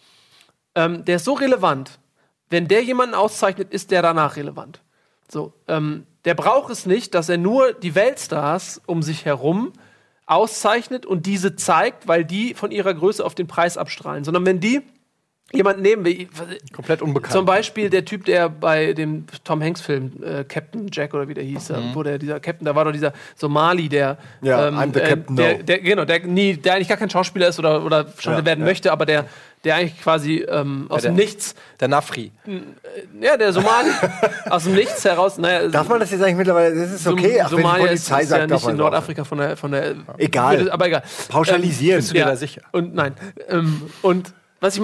ähm, 0.76 1.06
der 1.06 1.18
ist 1.18 1.26
so 1.26 1.34
relevant. 1.34 2.00
Wenn 2.50 2.68
der 2.68 2.84
jemanden 2.84 3.16
auszeichnet, 3.16 3.74
ist 3.74 3.92
der 3.92 4.02
danach 4.02 4.36
relevant. 4.36 4.82
So, 5.30 5.54
ähm, 5.68 6.06
der 6.26 6.36
braucht 6.36 6.72
es 6.72 6.86
nicht, 6.86 7.14
dass 7.14 7.30
er 7.30 7.38
nur 7.38 7.74
die 7.74 7.96
Weltstars 7.96 8.82
um 8.86 9.02
sich 9.02 9.26
herum 9.26 9.74
auszeichnet 10.26 11.06
und 11.06 11.26
diese 11.26 11.56
zeigt, 11.56 12.08
weil 12.08 12.26
die 12.26 12.54
von 12.54 12.72
ihrer 12.72 12.94
Größe 12.94 13.26
auf 13.26 13.36
den 13.36 13.48
Preis 13.48 13.78
abstrahlen, 13.78 14.24
sondern 14.24 14.46
wenn 14.46 14.60
die 14.60 14.82
jemanden 15.54 15.82
nehmen 15.82 16.06
will. 16.06 16.28
Komplett 16.74 17.02
unbekannt. 17.02 17.34
Zum 17.34 17.46
Beispiel 17.46 17.90
der 17.90 18.06
Typ, 18.06 18.26
der 18.26 18.50
bei 18.50 18.94
dem 18.94 19.26
Tom 19.44 19.62
Hanks-Film, 19.62 20.12
äh, 20.24 20.44
Captain 20.44 20.88
Jack 20.92 21.14
oder 21.14 21.28
wie 21.28 21.34
der 21.34 21.44
hieß, 21.44 21.70
mhm. 21.70 21.92
wo 21.94 22.04
der, 22.04 22.18
dieser 22.18 22.40
Captain, 22.40 22.66
da 22.66 22.76
war 22.76 22.86
doch 22.86 22.92
dieser 22.92 23.14
Somali, 23.36 23.90
der. 23.90 24.18
Ja, 24.42 24.68
ähm, 24.68 24.78
I'm 24.78 24.94
the 24.94 25.00
Captain. 25.00 25.38
Äh, 25.38 25.42
der, 25.42 25.64
der, 25.64 25.80
genau, 25.80 26.06
der, 26.06 26.20
nie, 26.26 26.56
der 26.56 26.76
eigentlich 26.76 26.88
gar 26.88 26.98
kein 26.98 27.10
Schauspieler 27.10 27.48
ist 27.48 27.60
oder, 27.60 27.84
oder 27.84 28.08
schon 28.18 28.34
ja, 28.34 28.46
werden 28.46 28.62
ja. 28.62 28.66
möchte, 28.66 28.92
aber 28.92 29.06
der, 29.06 29.26
der 29.64 29.76
eigentlich 29.76 30.02
quasi 30.02 30.46
ähm, 30.48 30.86
aus 30.90 31.04
ja, 31.04 31.12
dem 31.12 31.16
Nichts. 31.16 31.56
Der 31.80 31.88
Nafri. 31.88 32.32
Ja, 33.20 33.38
der 33.38 33.54
Somali. 33.54 33.90
aus 34.50 34.64
dem 34.64 34.74
Nichts 34.74 35.04
heraus. 35.06 35.38
Naja, 35.38 35.68
darf 35.68 35.88
man 35.88 36.00
das 36.00 36.12
jetzt 36.12 36.22
eigentlich 36.22 36.38
mittlerweile? 36.38 36.76
Das 36.76 36.92
ist 36.92 37.08
okay. 37.08 37.42
Ach, 37.44 37.50
Somalia 37.50 37.88
ist, 37.88 38.10
ist 38.10 38.32
ja 38.32 38.48
nicht 38.48 38.68
in 38.68 38.76
Nordafrika 38.78 39.24
von 39.24 39.38
der. 39.38 39.58
Von 39.58 39.72
der 39.72 39.96
egal. 40.18 40.60
Würde, 40.60 40.74
aber 40.74 40.88
egal. 40.88 41.04
Pauschalisieren. 41.30 41.98
Ähm, 41.98 42.00
Bist 42.00 42.12
du 42.12 42.14
dir 42.16 42.26
da 42.26 42.36
sicher? 42.36 42.62
Und 42.72 42.96
nein. 42.96 43.14
Ähm, 43.50 43.84
und 44.02 44.34
was 44.62 44.78
ich 44.78 44.84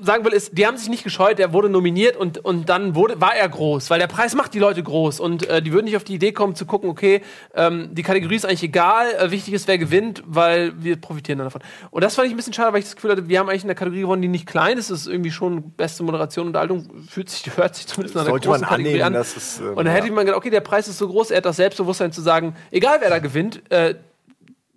sagen 0.00 0.24
will, 0.24 0.32
ist, 0.32 0.58
die 0.58 0.66
haben 0.66 0.76
sich 0.76 0.88
nicht 0.88 1.04
gescheut, 1.04 1.38
er 1.38 1.52
wurde 1.52 1.68
nominiert 1.68 2.16
und, 2.16 2.44
und 2.44 2.68
dann 2.68 2.96
wurde, 2.96 3.20
war 3.20 3.36
er 3.36 3.48
groß, 3.48 3.88
weil 3.88 4.00
der 4.00 4.08
Preis 4.08 4.34
macht 4.34 4.52
die 4.52 4.58
Leute 4.58 4.82
groß 4.82 5.20
und 5.20 5.48
äh, 5.48 5.62
die 5.62 5.72
würden 5.72 5.84
nicht 5.84 5.94
auf 5.94 6.02
die 6.02 6.14
Idee 6.14 6.32
kommen 6.32 6.56
zu 6.56 6.66
gucken, 6.66 6.90
okay, 6.90 7.22
ähm, 7.54 7.90
die 7.92 8.02
Kategorie 8.02 8.34
ist 8.34 8.44
eigentlich 8.44 8.64
egal, 8.64 9.14
äh, 9.14 9.30
wichtig 9.30 9.54
ist, 9.54 9.68
wer 9.68 9.78
gewinnt, 9.78 10.24
weil 10.26 10.72
wir 10.82 11.00
profitieren 11.00 11.38
dann 11.38 11.46
davon. 11.46 11.62
Und 11.92 12.02
das 12.02 12.16
fand 12.16 12.26
ich 12.26 12.34
ein 12.34 12.36
bisschen 12.36 12.52
schade, 12.52 12.72
weil 12.72 12.80
ich 12.80 12.86
das 12.86 12.96
Gefühl 12.96 13.12
hatte, 13.12 13.28
wir 13.28 13.38
haben 13.38 13.48
eigentlich 13.48 13.62
eine 13.62 13.76
Kategorie 13.76 14.00
gewonnen, 14.00 14.22
die 14.22 14.28
nicht 14.28 14.46
klein 14.46 14.76
ist, 14.76 14.90
das 14.90 15.02
ist 15.02 15.06
irgendwie 15.06 15.30
schon 15.30 15.70
beste 15.70 16.02
Moderation 16.02 16.46
und 16.46 16.48
Unterhaltung, 16.48 16.90
fühlt 17.08 17.30
sich, 17.30 17.48
hört 17.56 17.76
sich 17.76 17.86
zumindest 17.86 18.16
nach 18.16 18.22
einer 18.22 18.30
Sollte 18.30 18.48
großen 18.48 18.62
man 18.62 18.70
Kategorie 18.70 19.02
annehmen, 19.02 19.16
an. 19.16 19.22
Ist, 19.22 19.60
ähm, 19.60 19.68
und 19.68 19.84
dann 19.84 19.94
hätte 19.94 20.08
ja. 20.08 20.12
man 20.14 20.26
gedacht, 20.26 20.38
okay, 20.38 20.50
der 20.50 20.62
Preis 20.62 20.88
ist 20.88 20.98
so 20.98 21.06
groß, 21.06 21.30
er 21.30 21.36
hat 21.36 21.44
das 21.44 21.56
Selbstbewusstsein 21.56 22.10
zu 22.10 22.22
sagen, 22.22 22.56
egal 22.72 22.96
wer 23.00 23.10
da 23.10 23.20
gewinnt, 23.20 23.62
äh, 23.70 23.94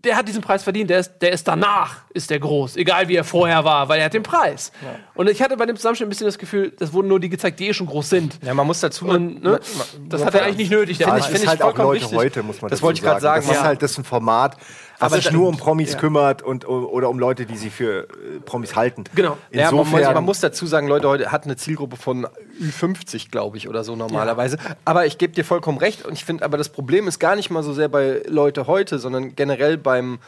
der 0.06 0.16
hat 0.16 0.28
diesen 0.28 0.42
Preis 0.42 0.64
verdient, 0.64 0.90
der 0.90 1.00
ist, 1.00 1.14
der 1.22 1.34
ist 1.34 1.48
danach, 1.48 1.98
ist 2.14 2.30
der 2.30 2.40
groß, 2.40 2.78
egal 2.78 3.08
wie 3.08 3.16
er 3.16 3.24
vorher 3.24 3.66
war, 3.66 3.90
weil 3.90 4.00
er 4.00 4.06
hat 4.06 4.14
den 4.14 4.24
Preis. 4.24 4.72
Ja. 4.82 4.96
Und 5.16 5.30
ich 5.30 5.42
hatte 5.42 5.58
bei 5.58 5.66
dem 5.66 5.76
Zusammenschnitt 5.76 6.08
ein 6.08 6.10
bisschen 6.10 6.28
das 6.28 6.38
Gefühl, 6.38 6.72
das 6.78 6.94
wurden 6.94 7.08
nur 7.08 7.20
die 7.20 7.30
gezeigt, 7.30 7.60
die 7.60 7.68
eh 7.68 7.74
schon 7.74 7.88
groß 7.88 8.10
sind. 8.10 8.40
Ja, 8.44 8.54
man 8.54 8.68
muss 8.68 8.80
dazu, 8.80 9.08
und, 9.08 9.44
ne, 9.44 9.60
das 10.08 10.24
hat 10.24 10.36
er 10.36 10.44
eigentlich 10.44 10.58
nicht 10.58 10.72
nötig. 10.72 10.98
Der 11.00 11.18
ich, 11.18 11.26
find 11.26 11.48
halt 11.48 11.62
auch 11.62 11.76
Leute 11.78 12.04
wichtig. 12.04 12.18
heute, 12.18 12.44
muss 12.44 12.62
man 12.62 12.70
Das 12.70 12.82
wollte 12.82 13.00
ich 13.00 13.04
gerade 13.04 13.22
sagen. 13.22 13.46
Das 13.48 13.58
ist 13.58 13.64
halt 13.64 13.82
das 13.82 13.92
ist 13.92 13.98
ein 13.98 14.04
Format, 14.04 14.58
was 15.00 15.14
sich 15.14 15.32
nur 15.32 15.48
um 15.48 15.58
Promis 15.58 15.94
ja. 15.94 16.00
kümmert 16.00 16.42
und 16.42 16.68
oder 16.68 17.10
um 17.10 17.20
Leute, 17.20 17.46
die 17.46 17.58
sich 17.58 17.74
für 17.74 18.04
äh, 18.04 18.40
Promis 18.46 18.76
halten. 18.76 19.04
Genau. 19.16 19.38
Insofern, 19.50 19.62
ja, 19.62 19.72
man, 19.72 19.86
muss, 19.86 20.14
man, 20.14 20.24
muss, 20.26 20.40
dazu 20.40 20.66
sagen, 20.66 20.88
Leute 20.88 21.08
heute 21.08 21.32
hat 21.32 21.46
eine 21.46 21.56
Zielgruppe 21.56 21.98
von 21.98 22.28
Ü50, 22.62 23.30
glaube 23.30 23.58
ich, 23.58 23.68
oder 23.68 23.84
so 23.84 23.96
normalerweise. 23.96 24.58
Ja. 24.58 24.76
Aber 24.86 25.06
ich 25.06 25.18
gebe 25.18 25.34
dir 25.34 25.44
vollkommen 25.44 25.78
recht 25.78 26.06
und 26.06 26.14
ich 26.14 26.26
finde, 26.26 26.44
aber 26.44 26.58
das 26.58 26.70
Problem 26.70 27.08
ist 27.08 27.20
gar 27.20 27.36
nicht 27.36 27.50
mal 27.50 27.64
so 27.64 27.74
sehr 27.74 27.90
bei 27.90 28.22
Leute 28.28 28.68
heute, 28.68 29.00
sondern 29.00 29.36
generell 29.36 29.78
beim 29.78 30.20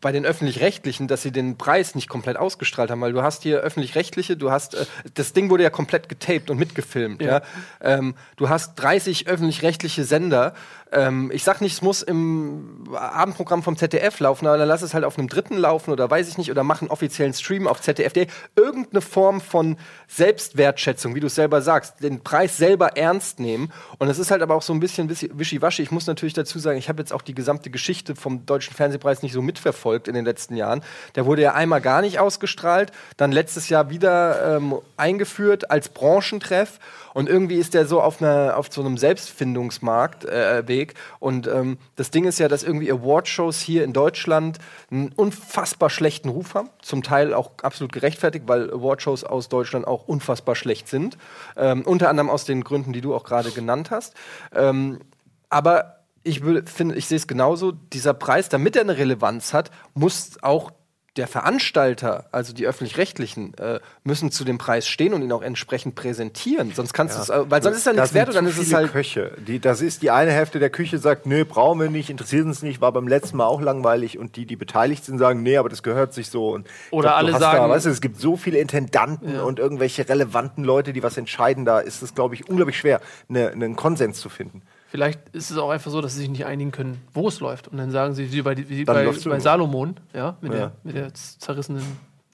bei 0.00 0.12
den 0.12 0.26
öffentlich-rechtlichen, 0.26 1.08
dass 1.08 1.22
sie 1.22 1.30
den 1.30 1.56
Preis 1.56 1.94
nicht 1.94 2.08
komplett 2.08 2.36
ausgestrahlt 2.36 2.90
haben, 2.90 3.00
weil 3.00 3.12
du 3.12 3.22
hast 3.22 3.42
hier 3.42 3.60
öffentlich-rechtliche, 3.60 4.36
du 4.36 4.50
hast 4.50 4.74
äh, 4.74 4.86
das 5.14 5.32
Ding 5.32 5.50
wurde 5.50 5.62
ja 5.62 5.70
komplett 5.70 6.08
getaped 6.08 6.50
und 6.50 6.58
mitgefilmt. 6.58 7.22
Ja. 7.22 7.28
ja? 7.28 7.42
Ähm, 7.80 8.14
du 8.36 8.48
hast 8.48 8.74
30 8.76 9.26
öffentlich-rechtliche 9.26 10.04
Sender 10.04 10.54
ähm, 10.92 11.30
ich 11.32 11.44
sag 11.44 11.60
nicht, 11.60 11.74
es 11.74 11.82
muss 11.82 12.02
im 12.02 12.84
Abendprogramm 12.94 13.62
vom 13.62 13.76
ZDF 13.76 14.20
laufen, 14.20 14.46
aber 14.46 14.58
dann 14.58 14.68
lass 14.68 14.82
es 14.82 14.94
halt 14.94 15.04
auf 15.04 15.18
einem 15.18 15.28
dritten 15.28 15.56
laufen 15.56 15.90
oder 15.90 16.10
weiß 16.10 16.28
ich 16.28 16.38
nicht, 16.38 16.50
oder 16.50 16.64
mach 16.64 16.80
einen 16.80 16.90
offiziellen 16.90 17.34
Stream 17.34 17.66
auf 17.66 17.80
ZDF.de. 17.80 18.26
Irgendeine 18.56 19.00
Form 19.00 19.40
von 19.40 19.76
Selbstwertschätzung, 20.06 21.14
wie 21.14 21.20
du 21.20 21.26
es 21.26 21.34
selber 21.34 21.62
sagst, 21.62 22.02
den 22.02 22.22
Preis 22.22 22.56
selber 22.56 22.96
ernst 22.96 23.40
nehmen. 23.40 23.72
Und 23.98 24.08
es 24.08 24.18
ist 24.18 24.30
halt 24.30 24.42
aber 24.42 24.54
auch 24.54 24.62
so 24.62 24.72
ein 24.72 24.80
bisschen 24.80 25.10
wischiwaschi. 25.10 25.82
Ich 25.82 25.90
muss 25.90 26.06
natürlich 26.06 26.34
dazu 26.34 26.58
sagen, 26.58 26.78
ich 26.78 26.88
habe 26.88 27.00
jetzt 27.00 27.12
auch 27.12 27.22
die 27.22 27.34
gesamte 27.34 27.70
Geschichte 27.70 28.16
vom 28.16 28.46
Deutschen 28.46 28.74
Fernsehpreis 28.74 29.22
nicht 29.22 29.32
so 29.32 29.42
mitverfolgt 29.42 30.08
in 30.08 30.14
den 30.14 30.24
letzten 30.24 30.56
Jahren. 30.56 30.82
Der 31.14 31.26
wurde 31.26 31.42
ja 31.42 31.54
einmal 31.54 31.80
gar 31.80 32.00
nicht 32.00 32.18
ausgestrahlt, 32.18 32.92
dann 33.16 33.32
letztes 33.32 33.68
Jahr 33.68 33.90
wieder 33.90 34.56
ähm, 34.56 34.78
eingeführt 34.96 35.70
als 35.70 35.88
Branchentreff. 35.88 36.78
Und 37.18 37.28
irgendwie 37.28 37.56
ist 37.56 37.74
der 37.74 37.84
so 37.84 38.00
auf, 38.00 38.22
einer, 38.22 38.56
auf 38.56 38.68
so 38.70 38.80
einem 38.80 38.96
Selbstfindungsmarkt 38.96 40.24
äh. 40.24 40.86
Und 41.18 41.48
ähm, 41.48 41.78
das 41.96 42.12
Ding 42.12 42.26
ist 42.26 42.38
ja, 42.38 42.46
dass 42.46 42.62
irgendwie 42.62 42.92
Awardshows 42.92 43.58
hier 43.58 43.82
in 43.82 43.92
Deutschland 43.92 44.58
einen 44.88 45.10
unfassbar 45.16 45.90
schlechten 45.90 46.28
Ruf 46.28 46.54
haben. 46.54 46.70
Zum 46.80 47.02
Teil 47.02 47.34
auch 47.34 47.50
absolut 47.60 47.90
gerechtfertigt, 47.90 48.44
weil 48.46 48.72
Awardshows 48.72 49.24
aus 49.24 49.48
Deutschland 49.48 49.84
auch 49.88 50.06
unfassbar 50.06 50.54
schlecht 50.54 50.86
sind. 50.86 51.18
Ähm, 51.56 51.82
unter 51.82 52.08
anderem 52.08 52.30
aus 52.30 52.44
den 52.44 52.62
Gründen, 52.62 52.92
die 52.92 53.00
du 53.00 53.12
auch 53.16 53.24
gerade 53.24 53.50
genannt 53.50 53.90
hast. 53.90 54.14
Ähm, 54.54 55.00
aber 55.48 56.04
ich 56.22 56.44
ich 56.44 57.06
sehe 57.08 57.16
es 57.16 57.26
genauso. 57.26 57.72
Dieser 57.72 58.14
Preis, 58.14 58.48
damit 58.48 58.76
er 58.76 58.82
eine 58.82 58.96
Relevanz 58.96 59.52
hat, 59.52 59.72
muss 59.92 60.40
auch 60.40 60.70
der 61.18 61.26
Veranstalter, 61.26 62.26
also 62.32 62.54
die 62.54 62.66
öffentlich-rechtlichen, 62.66 63.54
äh, 63.58 63.80
müssen 64.04 64.30
zu 64.30 64.44
dem 64.44 64.56
Preis 64.56 64.86
stehen 64.86 65.12
und 65.12 65.22
ihn 65.22 65.32
auch 65.32 65.42
entsprechend 65.42 65.94
präsentieren. 65.94 66.72
Sonst 66.74 66.94
kannst 66.94 67.18
ja. 67.18 67.36
du 67.36 67.42
es, 67.44 67.50
weil 67.50 67.62
sonst 67.62 67.78
ist 67.78 67.86
er 67.86 67.92
nichts 67.94 68.14
wert 68.14 68.28
und 68.28 68.36
dann 68.36 68.46
ist 68.46 68.58
es 68.58 68.72
halt. 68.72 68.92
Köche. 68.92 69.32
Die, 69.46 69.58
das 69.58 69.82
ist 69.82 70.02
die 70.02 70.10
eine 70.10 70.30
Hälfte 70.30 70.58
der 70.58 70.70
Küche 70.70 70.98
sagt, 70.98 71.26
nö, 71.26 71.44
brauchen 71.44 71.80
wir 71.80 71.90
nicht, 71.90 72.08
interessiert 72.08 72.46
uns 72.46 72.62
nicht, 72.62 72.80
war 72.80 72.92
beim 72.92 73.08
letzten 73.08 73.36
Mal 73.36 73.46
auch 73.46 73.60
langweilig 73.60 74.18
und 74.18 74.36
die, 74.36 74.46
die 74.46 74.56
beteiligt 74.56 75.04
sind, 75.04 75.18
sagen, 75.18 75.42
nee, 75.42 75.56
aber 75.56 75.68
das 75.68 75.82
gehört 75.82 76.14
sich 76.14 76.30
so. 76.30 76.50
Und 76.50 76.66
Oder 76.90 77.08
glaub, 77.08 77.18
alle 77.18 77.32
sagen, 77.32 77.58
da, 77.58 77.68
weißt 77.68 77.86
du, 77.86 77.90
es 77.90 78.00
gibt 78.00 78.20
so 78.20 78.36
viele 78.36 78.58
Intendanten 78.58 79.34
ja. 79.34 79.42
und 79.42 79.58
irgendwelche 79.58 80.08
relevanten 80.08 80.64
Leute, 80.64 80.92
die 80.92 81.02
was 81.02 81.16
entscheiden. 81.16 81.64
Da 81.64 81.80
ist 81.80 82.02
es, 82.02 82.14
glaube 82.14 82.34
ich, 82.34 82.48
unglaublich 82.48 82.78
schwer, 82.78 83.00
ne, 83.28 83.50
einen 83.50 83.76
Konsens 83.76 84.20
zu 84.20 84.28
finden. 84.28 84.62
Vielleicht 84.90 85.20
ist 85.34 85.50
es 85.50 85.58
auch 85.58 85.68
einfach 85.68 85.90
so, 85.90 86.00
dass 86.00 86.14
sie 86.14 86.20
sich 86.20 86.30
nicht 86.30 86.46
einigen 86.46 86.70
können, 86.70 87.02
wo 87.12 87.28
es 87.28 87.40
läuft. 87.40 87.68
Und 87.68 87.76
dann 87.76 87.90
sagen 87.90 88.14
sie, 88.14 88.32
wie 88.32 88.40
bei, 88.40 88.56
wie 88.56 88.84
bei, 88.84 89.04
bei 89.04 89.38
Salomon, 89.38 89.96
ja, 90.14 90.38
mit, 90.40 90.52
ja. 90.52 90.58
Der, 90.58 90.72
mit 90.82 90.96
der 90.96 91.12
zerrissenen, 91.12 91.82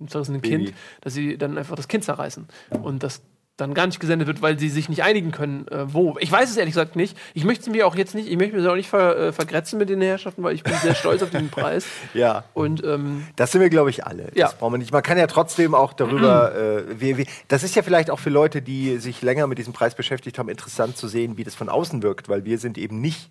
zerrissenen 0.06 0.40
Kind, 0.40 0.72
dass 1.00 1.14
sie 1.14 1.36
dann 1.36 1.58
einfach 1.58 1.74
das 1.74 1.88
Kind 1.88 2.04
zerreißen. 2.04 2.46
Und 2.82 3.02
das 3.02 3.22
dann 3.56 3.72
gar 3.72 3.86
nicht 3.86 4.00
gesendet 4.00 4.26
wird, 4.26 4.42
weil 4.42 4.58
sie 4.58 4.68
sich 4.68 4.88
nicht 4.88 5.04
einigen 5.04 5.30
können, 5.30 5.68
äh, 5.68 5.92
wo. 5.92 6.16
Ich 6.18 6.30
weiß 6.30 6.50
es 6.50 6.56
ehrlich 6.56 6.74
gesagt 6.74 6.96
nicht. 6.96 7.16
Ich 7.34 7.44
möchte 7.44 7.70
mir 7.70 7.86
auch 7.86 7.94
jetzt 7.94 8.14
nicht, 8.14 8.28
ich 8.28 8.36
möchte 8.36 8.56
mich 8.56 8.66
auch 8.66 8.74
nicht 8.74 8.88
ver, 8.88 9.16
äh, 9.16 9.32
vergrätzen 9.32 9.78
mit 9.78 9.88
den 9.88 10.00
Herrschaften, 10.00 10.42
weil 10.42 10.56
ich 10.56 10.64
bin 10.64 10.74
sehr 10.74 10.96
stolz 10.96 11.22
auf 11.22 11.30
diesen 11.30 11.48
Preis. 11.50 11.86
Ja. 12.14 12.44
Und 12.52 12.82
ähm, 12.84 13.28
das 13.36 13.52
sind 13.52 13.60
wir, 13.60 13.70
glaube 13.70 13.90
ich, 13.90 14.04
alle. 14.04 14.24
Ja. 14.34 14.46
Das 14.46 14.58
brauchen 14.58 14.74
wir 14.74 14.78
nicht. 14.78 14.92
Man 14.92 15.04
kann 15.04 15.18
ja 15.18 15.28
trotzdem 15.28 15.74
auch 15.74 15.92
darüber, 15.92 16.52
äh, 16.88 17.00
wie, 17.00 17.16
wie, 17.16 17.26
das 17.46 17.62
ist 17.62 17.76
ja 17.76 17.82
vielleicht 17.82 18.10
auch 18.10 18.18
für 18.18 18.30
Leute, 18.30 18.60
die 18.60 18.98
sich 18.98 19.22
länger 19.22 19.46
mit 19.46 19.58
diesem 19.58 19.72
Preis 19.72 19.94
beschäftigt 19.94 20.38
haben, 20.38 20.48
interessant 20.48 20.96
zu 20.96 21.06
sehen, 21.06 21.36
wie 21.36 21.44
das 21.44 21.54
von 21.54 21.68
außen 21.68 22.02
wirkt, 22.02 22.28
weil 22.28 22.44
wir 22.44 22.58
sind 22.58 22.76
eben 22.76 23.00
nicht 23.00 23.30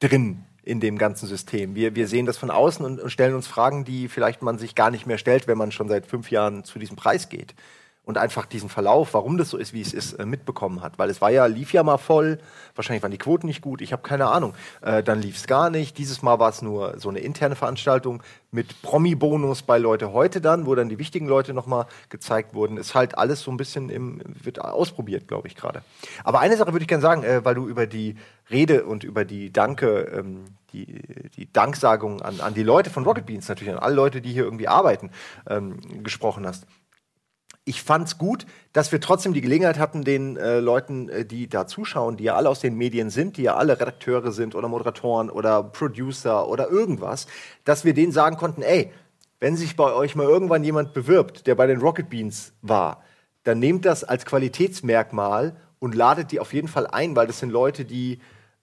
drin 0.00 0.44
in 0.64 0.80
dem 0.80 0.98
ganzen 0.98 1.28
System. 1.28 1.76
Wir, 1.76 1.94
wir 1.94 2.08
sehen 2.08 2.26
das 2.26 2.38
von 2.38 2.50
außen 2.50 2.84
und, 2.84 2.98
und 2.98 3.10
stellen 3.10 3.34
uns 3.34 3.46
Fragen, 3.46 3.84
die 3.84 4.08
vielleicht 4.08 4.42
man 4.42 4.58
sich 4.58 4.74
gar 4.74 4.90
nicht 4.90 5.06
mehr 5.06 5.18
stellt, 5.18 5.46
wenn 5.46 5.58
man 5.58 5.70
schon 5.70 5.88
seit 5.88 6.06
fünf 6.06 6.32
Jahren 6.32 6.64
zu 6.64 6.80
diesem 6.80 6.96
Preis 6.96 7.28
geht 7.28 7.54
und 8.04 8.18
einfach 8.18 8.44
diesen 8.44 8.68
Verlauf, 8.68 9.14
warum 9.14 9.38
das 9.38 9.50
so 9.50 9.56
ist, 9.56 9.72
wie 9.72 9.80
es 9.80 9.94
ist, 9.94 10.14
äh, 10.14 10.26
mitbekommen 10.26 10.82
hat. 10.82 10.98
Weil 10.98 11.08
es 11.08 11.20
war 11.20 11.30
ja, 11.30 11.46
lief 11.46 11.72
ja 11.72 11.82
mal 11.82 11.96
voll, 11.96 12.38
wahrscheinlich 12.74 13.02
waren 13.02 13.10
die 13.10 13.18
Quoten 13.18 13.46
nicht 13.46 13.62
gut, 13.62 13.80
ich 13.80 13.92
habe 13.92 14.02
keine 14.02 14.26
Ahnung. 14.26 14.54
Äh, 14.82 15.02
dann 15.02 15.22
lief 15.22 15.36
es 15.36 15.46
gar 15.46 15.70
nicht. 15.70 15.96
Dieses 15.96 16.22
Mal 16.22 16.38
war 16.38 16.50
es 16.50 16.60
nur 16.60 16.98
so 16.98 17.08
eine 17.08 17.20
interne 17.20 17.56
Veranstaltung 17.56 18.22
mit 18.50 18.82
Promi-Bonus 18.82 19.62
bei 19.62 19.78
Leute 19.78 20.12
heute 20.12 20.40
dann, 20.40 20.66
wo 20.66 20.74
dann 20.74 20.88
die 20.88 20.98
wichtigen 20.98 21.26
Leute 21.26 21.54
nochmal 21.54 21.86
gezeigt 22.10 22.54
wurden. 22.54 22.76
Ist 22.76 22.94
halt 22.94 23.16
alles 23.16 23.40
so 23.40 23.50
ein 23.50 23.56
bisschen 23.56 23.88
im, 23.88 24.20
wird 24.42 24.60
ausprobiert, 24.60 25.26
glaube 25.26 25.48
ich, 25.48 25.56
gerade. 25.56 25.82
Aber 26.24 26.40
eine 26.40 26.56
Sache 26.56 26.72
würde 26.72 26.82
ich 26.82 26.88
gerne 26.88 27.02
sagen, 27.02 27.24
äh, 27.24 27.44
weil 27.44 27.54
du 27.54 27.66
über 27.66 27.86
die 27.86 28.16
Rede 28.50 28.84
und 28.84 29.02
über 29.02 29.24
die 29.24 29.50
Danke, 29.50 30.12
ähm, 30.14 30.44
die, 30.74 31.00
die 31.36 31.50
Danksagung 31.50 32.20
an, 32.20 32.40
an 32.40 32.52
die 32.52 32.62
Leute 32.62 32.90
von 32.90 33.04
Rocket 33.04 33.24
Beans, 33.24 33.48
natürlich 33.48 33.72
an 33.72 33.78
alle 33.78 33.94
Leute, 33.94 34.20
die 34.20 34.32
hier 34.32 34.44
irgendwie 34.44 34.68
arbeiten, 34.68 35.10
ähm, 35.48 36.02
gesprochen 36.02 36.46
hast 36.46 36.66
ich 37.64 37.82
fand's 37.82 38.18
gut, 38.18 38.46
dass 38.72 38.92
wir 38.92 39.00
trotzdem 39.00 39.32
die 39.32 39.40
Gelegenheit 39.40 39.78
hatten, 39.78 40.04
den 40.04 40.36
äh, 40.36 40.60
Leuten, 40.60 41.08
äh, 41.08 41.24
die 41.24 41.48
da 41.48 41.66
zuschauen, 41.66 42.16
die 42.16 42.24
ja 42.24 42.34
alle 42.34 42.50
aus 42.50 42.60
den 42.60 42.76
Medien 42.76 43.10
sind, 43.10 43.36
die 43.36 43.42
ja 43.42 43.56
alle 43.56 43.80
Redakteure 43.80 44.32
sind 44.32 44.54
oder 44.54 44.68
Moderatoren 44.68 45.30
oder 45.30 45.62
Producer 45.62 46.46
oder 46.48 46.68
irgendwas, 46.68 47.26
dass 47.64 47.84
wir 47.84 47.94
denen 47.94 48.12
sagen 48.12 48.36
konnten, 48.36 48.62
ey, 48.62 48.92
wenn 49.40 49.56
sich 49.56 49.76
bei 49.76 49.92
euch 49.92 50.14
mal 50.14 50.26
irgendwann 50.26 50.64
jemand 50.64 50.94
bewirbt, 50.94 51.46
der 51.46 51.54
bei 51.54 51.66
den 51.66 51.80
Rocket 51.80 52.10
Beans 52.10 52.52
war, 52.62 53.02
dann 53.44 53.58
nehmt 53.58 53.84
das 53.84 54.04
als 54.04 54.24
Qualitätsmerkmal 54.24 55.56
und 55.78 55.94
ladet 55.94 56.32
die 56.32 56.40
auf 56.40 56.52
jeden 56.52 56.68
Fall 56.68 56.86
ein, 56.86 57.16
weil 57.16 57.26
das 57.26 57.40
sind 57.40 57.50
Leute, 57.50 57.84
die 57.84 58.20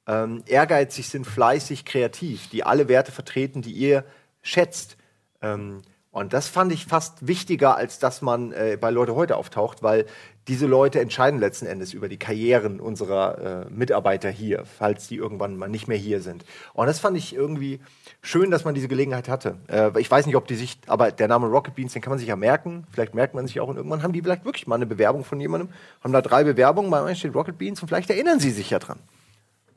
ähm, 0.08 0.43
ehrgeizig 0.47 1.08
sind, 1.10 1.26
fleißig, 1.26 1.86
kreativ, 1.86 2.49
die 2.49 2.64
alle 2.64 2.88
Werte 2.88 3.12
vertreten, 3.12 3.62
die 3.62 3.74
ihr 3.74 4.04
schätzt. 4.41 4.97
Ähm, 5.41 5.82
und 6.12 6.34
das 6.34 6.49
fand 6.49 6.74
ich 6.74 6.86
fast 6.86 7.26
wichtiger, 7.26 7.78
als 7.78 7.97
dass 7.97 8.22
man 8.22 8.51
äh, 8.51 8.78
bei 8.80 8.91
Leute 8.91 9.16
heute 9.16 9.38
auftaucht, 9.38 9.82
weil 9.82 10.05
diese 10.49 10.66
Leute 10.66 10.99
entscheiden 10.99 11.39
letzten 11.39 11.68
Endes 11.68 11.93
über 11.93 12.09
die 12.09 12.18
Karrieren 12.18 12.82
unserer 12.82 13.68
äh, 13.68 13.70
Mitarbeiter 13.70 14.30
hier, 14.30 14.66
falls 14.66 15.07
die 15.07 15.16
irgendwann 15.16 15.55
mal 15.55 15.70
nicht 15.70 15.88
mehr 15.88 15.97
hier 15.97 16.20
sind. 16.22 16.43
Und 16.74 16.88
das 16.88 16.99
fand 16.99 17.16
ich 17.16 17.34
irgendwie 17.34 17.80
schön, 18.22 18.51
dass 18.51 18.66
man 18.66 18.74
diese 18.74 18.89
Gelegenheit 18.89 19.30
hatte. 19.30 19.55
Äh, 19.70 19.97
ich 20.01 20.12
weiß 20.12 20.26
nicht, 20.26 20.36
ob 20.36 20.47
die 20.47 20.55
sich, 20.55 20.80
aber 20.88 21.12
der 21.14 21.30
Name 21.30 21.47
Rocket 21.47 21.76
Beans, 21.76 21.93
den 21.93 22.01
kann 22.01 22.12
man 22.12 22.20
sich 22.20 22.28
ja 22.28 22.36
merken. 22.36 22.86
Vielleicht 22.91 23.16
merkt 23.16 23.34
man 23.34 23.47
sich 23.47 23.62
auch 23.62 23.70
und 23.70 23.78
irgendwann 23.78 24.03
haben 24.03 24.12
die 24.12 24.22
vielleicht 24.22 24.43
wirklich 24.43 24.68
mal 24.68 24.76
eine 24.76 24.88
Bewerbung 24.88 25.24
von 25.24 25.39
jemandem, 25.39 25.70
haben 26.03 26.12
da 26.12 26.22
drei 26.22 26.43
Bewerbungen, 26.43 26.91
bei 26.91 27.16
steht 27.16 27.34
Rocket 27.36 27.57
Beans 27.57 27.82
und 27.82 27.88
vielleicht 27.88 28.09
erinnern 28.09 28.41
sie 28.41 28.51
sich 28.51 28.70
ja 28.70 28.80
dran. 28.80 28.99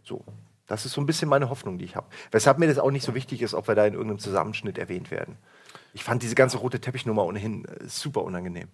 So. 0.02 0.24
Das 0.66 0.86
ist 0.86 0.92
so 0.92 1.00
ein 1.00 1.06
bisschen 1.06 1.28
meine 1.28 1.50
Hoffnung, 1.50 1.78
die 1.78 1.84
ich 1.84 1.96
habe. 1.96 2.06
Weshalb 2.30 2.58
mir 2.58 2.66
das 2.66 2.78
auch 2.78 2.90
nicht 2.90 3.04
so 3.04 3.14
wichtig 3.14 3.42
ist, 3.42 3.54
ob 3.54 3.68
wir 3.68 3.74
da 3.74 3.84
in 3.86 3.94
irgendeinem 3.94 4.18
Zusammenschnitt 4.18 4.78
erwähnt 4.78 5.10
werden. 5.10 5.36
Ich 5.92 6.02
fand 6.02 6.22
diese 6.22 6.34
ganze 6.34 6.58
rote 6.58 6.80
Teppichnummer 6.80 7.24
ohnehin 7.24 7.66
äh, 7.66 7.86
super 7.86 8.22
unangenehm. 8.24 8.68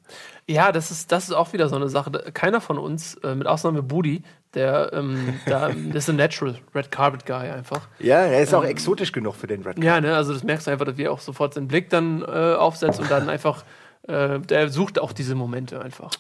Ja, 0.47 0.73
das 0.73 0.91
ist, 0.91 1.13
das 1.13 1.25
ist 1.25 1.33
auch 1.33 1.53
wieder 1.53 1.69
so 1.69 1.77
eine 1.77 1.89
Sache. 1.89 2.11
Keiner 2.33 2.61
von 2.61 2.79
uns, 2.79 3.15
äh, 3.17 3.35
mit 3.35 3.47
Ausnahme 3.47 3.83
Budi, 3.83 4.23
der, 4.55 4.93
ähm, 4.95 5.39
da, 5.47 5.69
ist 5.95 6.09
ein 6.09 6.17
Natural 6.17 6.57
Red 6.75 6.91
Carpet 6.91 7.27
Guy 7.27 7.51
einfach. 7.51 7.89
Ja, 7.99 8.21
er 8.21 8.43
ist 8.43 8.53
ähm, 8.53 8.61
auch 8.61 8.65
exotisch 8.65 9.13
genug 9.13 9.35
für 9.35 9.47
den 9.47 9.59
Red 9.59 9.77
Carpet. 9.77 9.85
Ja, 9.85 10.01
ne, 10.01 10.17
also 10.17 10.33
das 10.33 10.45
merkst 10.45 10.67
du 10.67 10.71
einfach, 10.71 10.87
dass 10.87 10.97
wir 10.97 11.13
auch 11.13 11.21
sofort 11.21 11.55
seinen 11.55 11.69
Blick 11.69 11.91
dann 11.91 12.23
äh, 12.23 12.55
aufsetzt 12.55 13.01
und 13.01 13.11
dann 13.11 13.29
einfach, 13.29 13.65
äh, 14.09 14.39
der 14.41 14.71
sucht 14.71 14.99
auch 14.99 15.13
diese 15.13 15.35
Momente 15.35 15.83
einfach. 15.83 16.13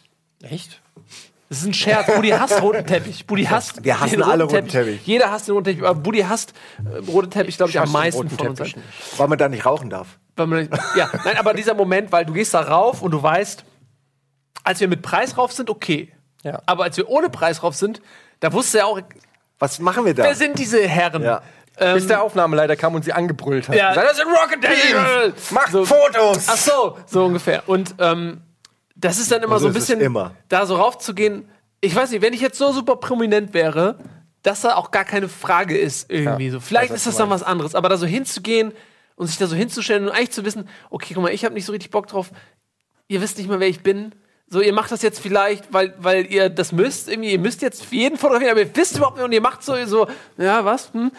Echt? 0.43 0.83
Das 1.51 1.59
ist 1.59 1.66
ein 1.66 1.74
Scherz. 1.74 2.07
Budi 2.14 2.28
hasst 2.28 2.62
roten 2.62 2.86
Teppich. 2.86 3.26
Budi 3.26 3.44
hasst. 3.44 3.84
Wir 3.84 3.98
hassen 3.98 4.22
alle 4.22 4.44
roten 4.44 4.68
Teppich. 4.68 4.72
Teppich. 4.72 5.07
Jeder 5.07 5.32
hasst 5.32 5.48
den 5.48 5.55
roten 5.55 5.64
Teppich. 5.64 5.84
Aber 5.84 5.98
Budi 5.98 6.20
hasst 6.20 6.55
äh, 6.84 6.98
rote 7.11 7.28
Teppich, 7.28 7.57
glaube 7.57 7.70
ich, 7.70 7.74
ich 7.74 7.80
am 7.80 7.90
meisten 7.90 8.30
von 8.30 8.48
uns. 8.48 8.61
Weil 9.16 9.28
man 9.28 9.36
da 9.36 9.48
nicht 9.48 9.66
rauchen 9.66 9.90
darf. 9.90 10.20
Weil 10.36 10.46
man, 10.46 10.70
ja, 10.96 11.11
nein, 11.24 11.36
aber 11.36 11.53
dieser 11.53 11.74
Moment, 11.74 12.12
weil 12.12 12.24
du 12.24 12.32
gehst 12.34 12.55
da 12.55 12.61
rauf 12.61 13.03
und 13.03 13.11
du 13.11 13.20
weißt, 13.20 13.64
als 14.62 14.78
wir 14.78 14.86
mit 14.86 15.03
Preis 15.03 15.36
rauf 15.36 15.53
sind, 15.53 15.70
okay. 15.70 16.12
Ja. 16.44 16.62
Aber 16.66 16.84
als 16.84 16.96
wir 16.96 17.09
ohne 17.09 17.28
Preis 17.30 17.64
rauf 17.64 17.74
sind, 17.74 18.01
da 18.38 18.53
wusste 18.53 18.78
er 18.78 18.86
auch. 18.86 19.01
Was 19.59 19.80
machen 19.80 20.05
wir 20.05 20.14
da? 20.14 20.22
Wer 20.22 20.36
sind 20.36 20.57
diese 20.57 20.86
Herren? 20.86 21.24
Ja. 21.24 21.42
Ähm, 21.78 21.94
Bis 21.94 22.07
der 22.07 22.22
Aufnahmeleiter 22.22 22.76
kam 22.76 22.94
und 22.94 23.05
sie 23.05 23.12
angebrüllt 23.12 23.68
hat. 23.68 23.74
Ja. 23.74 23.92
Das 23.92 24.16
sind 24.16 24.28
Rocket 24.28 24.61
Beans! 24.61 25.51
Macht 25.51 25.72
so, 25.72 25.84
Fotos! 25.84 26.46
Ach 26.48 26.57
so, 26.57 26.96
so 27.07 27.24
ungefähr. 27.24 27.68
Und 27.68 27.96
ähm, 27.98 28.42
das 29.01 29.18
ist 29.18 29.32
dann 29.32 29.42
immer 29.42 29.55
also 29.55 29.64
so 29.64 29.68
ein 29.68 29.74
bisschen 29.74 30.30
da 30.48 30.66
so 30.66 30.76
raufzugehen. 30.76 31.48
Ich 31.80 31.94
weiß 31.94 32.11
nicht, 32.11 32.22
wenn 32.22 32.32
ich 32.32 32.40
jetzt 32.40 32.59
so 32.59 32.72
super 32.72 32.96
prominent 32.96 33.55
wäre, 33.55 33.98
dass 34.42 34.62
da 34.62 34.76
auch 34.76 34.90
gar 34.90 35.05
keine 35.05 35.28
Frage 35.28 35.76
ist 35.76 36.11
irgendwie 36.11 36.46
ja, 36.46 36.53
so. 36.53 36.61
Vielleicht 36.61 36.92
ist 36.92 37.07
das 37.07 37.16
dann 37.16 37.30
was 37.30 37.42
anderes, 37.42 37.74
aber 37.74 37.88
da 37.88 37.96
so 37.96 38.07
hinzugehen 38.07 38.72
und 39.16 39.26
sich 39.26 39.38
da 39.38 39.46
so 39.46 39.57
hinzustellen 39.57 40.05
und 40.05 40.11
eigentlich 40.11 40.30
zu 40.30 40.44
wissen, 40.44 40.68
okay, 40.90 41.14
guck 41.14 41.22
mal, 41.22 41.32
ich 41.32 41.44
habe 41.44 41.55
nicht 41.55 41.64
so 41.64 41.72
richtig 41.72 41.90
Bock 41.90 42.07
drauf. 42.07 42.30
Ihr 43.09 43.20
wisst 43.20 43.38
nicht 43.38 43.48
mehr, 43.48 43.61
wer 43.61 43.68
ich 43.68 43.82
bin. 43.82 44.14
So, 44.48 44.61
ihr 44.61 44.72
macht 44.72 44.90
das 44.90 45.03
jetzt 45.03 45.20
vielleicht, 45.20 45.72
weil, 45.72 45.94
weil 45.98 46.26
ihr 46.26 46.48
das 46.48 46.72
müsst. 46.72 47.09
Irgendwie, 47.09 47.32
ihr 47.32 47.38
müsst 47.38 47.62
jetzt 47.62 47.92
jeden 47.92 48.18
fotografieren, 48.18 48.53
aber 48.53 48.62
ihr 48.62 48.76
wisst 48.76 48.96
überhaupt 48.96 49.16
nicht 49.16 49.24
und 49.24 49.32
ihr 49.32 49.40
macht 49.40 49.62
so, 49.62 49.76
so 49.86 50.09
ja, 50.38 50.64
was? 50.64 50.92
Hm? 50.92 51.12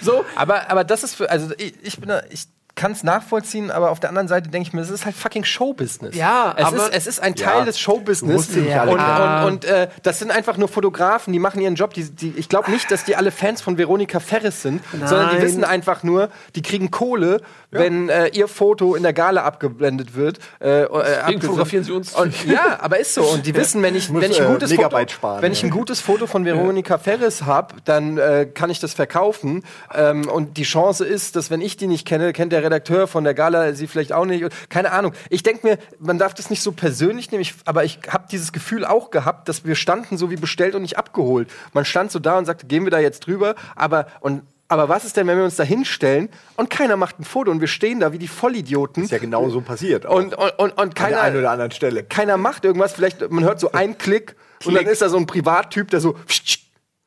So. 0.00 0.24
Aber, 0.36 0.70
aber 0.70 0.84
das 0.84 1.02
ist 1.02 1.14
für, 1.14 1.30
also 1.30 1.52
ich, 1.58 1.74
ich 1.82 1.98
bin 1.98 2.08
da, 2.08 2.22
ich 2.30 2.44
kann 2.80 2.92
es 2.92 3.02
nachvollziehen, 3.02 3.70
aber 3.70 3.90
auf 3.90 4.00
der 4.00 4.08
anderen 4.08 4.26
Seite 4.26 4.48
denke 4.48 4.68
ich 4.68 4.72
mir, 4.72 4.80
es 4.80 4.88
ist 4.88 5.04
halt 5.04 5.14
fucking 5.14 5.44
Showbusiness. 5.44 6.14
Ja, 6.14 6.54
es, 6.56 6.72
ist, 6.72 6.94
es 6.94 7.06
ist 7.06 7.20
ein 7.20 7.34
Teil 7.34 7.58
ja. 7.58 7.64
des 7.66 7.78
Showbusiness. 7.78 8.48
Ja. 8.56 8.84
Und, 8.84 8.98
und, 8.98 9.52
und 9.52 9.64
äh, 9.66 9.88
das 10.02 10.18
sind 10.18 10.30
einfach 10.30 10.56
nur 10.56 10.66
Fotografen, 10.66 11.34
die 11.34 11.38
machen 11.38 11.60
ihren 11.60 11.74
Job. 11.74 11.92
Die, 11.92 12.04
die, 12.04 12.32
ich 12.38 12.48
glaube 12.48 12.70
nicht, 12.70 12.90
dass 12.90 13.04
die 13.04 13.16
alle 13.16 13.32
Fans 13.32 13.60
von 13.60 13.76
Veronika 13.76 14.18
Ferris 14.18 14.62
sind, 14.62 14.82
Nein. 14.94 15.06
sondern 15.06 15.36
die 15.36 15.42
wissen 15.42 15.62
einfach 15.62 16.02
nur, 16.04 16.30
die 16.54 16.62
kriegen 16.62 16.90
Kohle. 16.90 17.42
Wenn 17.70 18.08
äh, 18.08 18.28
ihr 18.28 18.48
Foto 18.48 18.94
in 18.94 19.02
der 19.02 19.12
Gala 19.12 19.44
abgeblendet 19.44 20.14
wird. 20.14 20.38
Äh, 20.60 20.82
äh 20.82 21.40
fotografieren 21.40 21.84
sie 21.84 21.92
uns. 21.92 22.14
Und, 22.14 22.44
ja, 22.44 22.78
aber 22.80 22.98
ist 22.98 23.14
so. 23.14 23.22
Und 23.22 23.46
die 23.46 23.54
wissen, 23.54 23.82
wenn 23.82 23.94
ich, 23.94 24.10
muss, 24.10 24.22
wenn 24.22 24.30
ich 24.30 24.40
ein 24.40 24.48
äh, 24.48 24.52
gutes 24.52 24.72
Foto, 24.72 25.08
sparen, 25.08 25.42
wenn 25.42 25.52
ich 25.52 25.62
ein 25.62 25.70
gutes 25.70 26.00
Foto 26.00 26.26
von 26.26 26.44
Veronika 26.44 26.98
Ferris 26.98 27.42
habe, 27.42 27.76
dann 27.84 28.18
äh, 28.18 28.46
kann 28.52 28.70
ich 28.70 28.80
das 28.80 28.94
verkaufen. 28.94 29.64
Ähm, 29.94 30.28
und 30.28 30.56
die 30.56 30.64
Chance 30.64 31.04
ist, 31.04 31.36
dass 31.36 31.50
wenn 31.50 31.60
ich 31.60 31.76
die 31.76 31.86
nicht 31.86 32.06
kenne, 32.06 32.32
kennt 32.32 32.52
der 32.52 32.62
Redakteur 32.62 33.06
von 33.06 33.24
der 33.24 33.34
Gala 33.34 33.72
sie 33.74 33.86
vielleicht 33.86 34.12
auch 34.12 34.24
nicht. 34.24 34.44
Keine 34.68 34.92
Ahnung. 34.92 35.12
Ich 35.28 35.42
denke 35.42 35.66
mir, 35.66 35.78
man 35.98 36.18
darf 36.18 36.34
das 36.34 36.50
nicht 36.50 36.62
so 36.62 36.72
persönlich 36.72 37.30
nehmen, 37.30 37.42
ich, 37.42 37.54
aber 37.64 37.84
ich 37.84 38.00
habe 38.08 38.24
dieses 38.30 38.52
Gefühl 38.52 38.84
auch 38.84 39.10
gehabt, 39.10 39.48
dass 39.48 39.64
wir 39.64 39.74
standen 39.74 40.18
so 40.18 40.30
wie 40.30 40.36
bestellt 40.36 40.74
und 40.74 40.82
nicht 40.82 40.98
abgeholt. 40.98 41.48
Man 41.72 41.84
stand 41.84 42.10
so 42.10 42.18
da 42.18 42.38
und 42.38 42.46
sagte, 42.46 42.66
gehen 42.66 42.84
wir 42.84 42.90
da 42.90 42.98
jetzt 42.98 43.26
drüber, 43.26 43.54
aber 43.76 44.06
und 44.20 44.42
aber 44.70 44.88
was 44.88 45.04
ist 45.04 45.16
denn, 45.16 45.26
wenn 45.26 45.36
wir 45.36 45.44
uns 45.44 45.56
da 45.56 45.64
hinstellen 45.64 46.28
und 46.56 46.70
keiner 46.70 46.96
macht 46.96 47.18
ein 47.18 47.24
Foto 47.24 47.50
und 47.50 47.60
wir 47.60 47.66
stehen 47.66 47.98
da 47.98 48.12
wie 48.12 48.18
die 48.18 48.28
Vollidioten? 48.28 49.02
Ist 49.02 49.10
ja 49.10 49.18
genau 49.18 49.48
so 49.50 49.60
passiert. 49.60 50.06
Auch. 50.06 50.14
Und, 50.14 50.34
und, 50.36 50.58
und, 50.58 50.78
und 50.78 50.94
keiner, 50.94 51.08
An 51.08 51.12
der 51.14 51.22
einen 51.22 51.36
oder 51.38 51.50
anderen 51.50 51.70
Stelle. 51.72 52.04
Keiner 52.04 52.36
macht 52.36 52.64
irgendwas. 52.64 52.92
Vielleicht, 52.92 53.30
man 53.32 53.42
hört 53.42 53.58
so 53.58 53.72
einen 53.72 53.98
Klick, 53.98 54.36
Klick. 54.60 54.66
und 54.66 54.74
dann 54.74 54.86
ist 54.86 55.02
da 55.02 55.08
so 55.08 55.16
ein 55.16 55.26
Privattyp, 55.26 55.90
der 55.90 56.00
so 56.00 56.14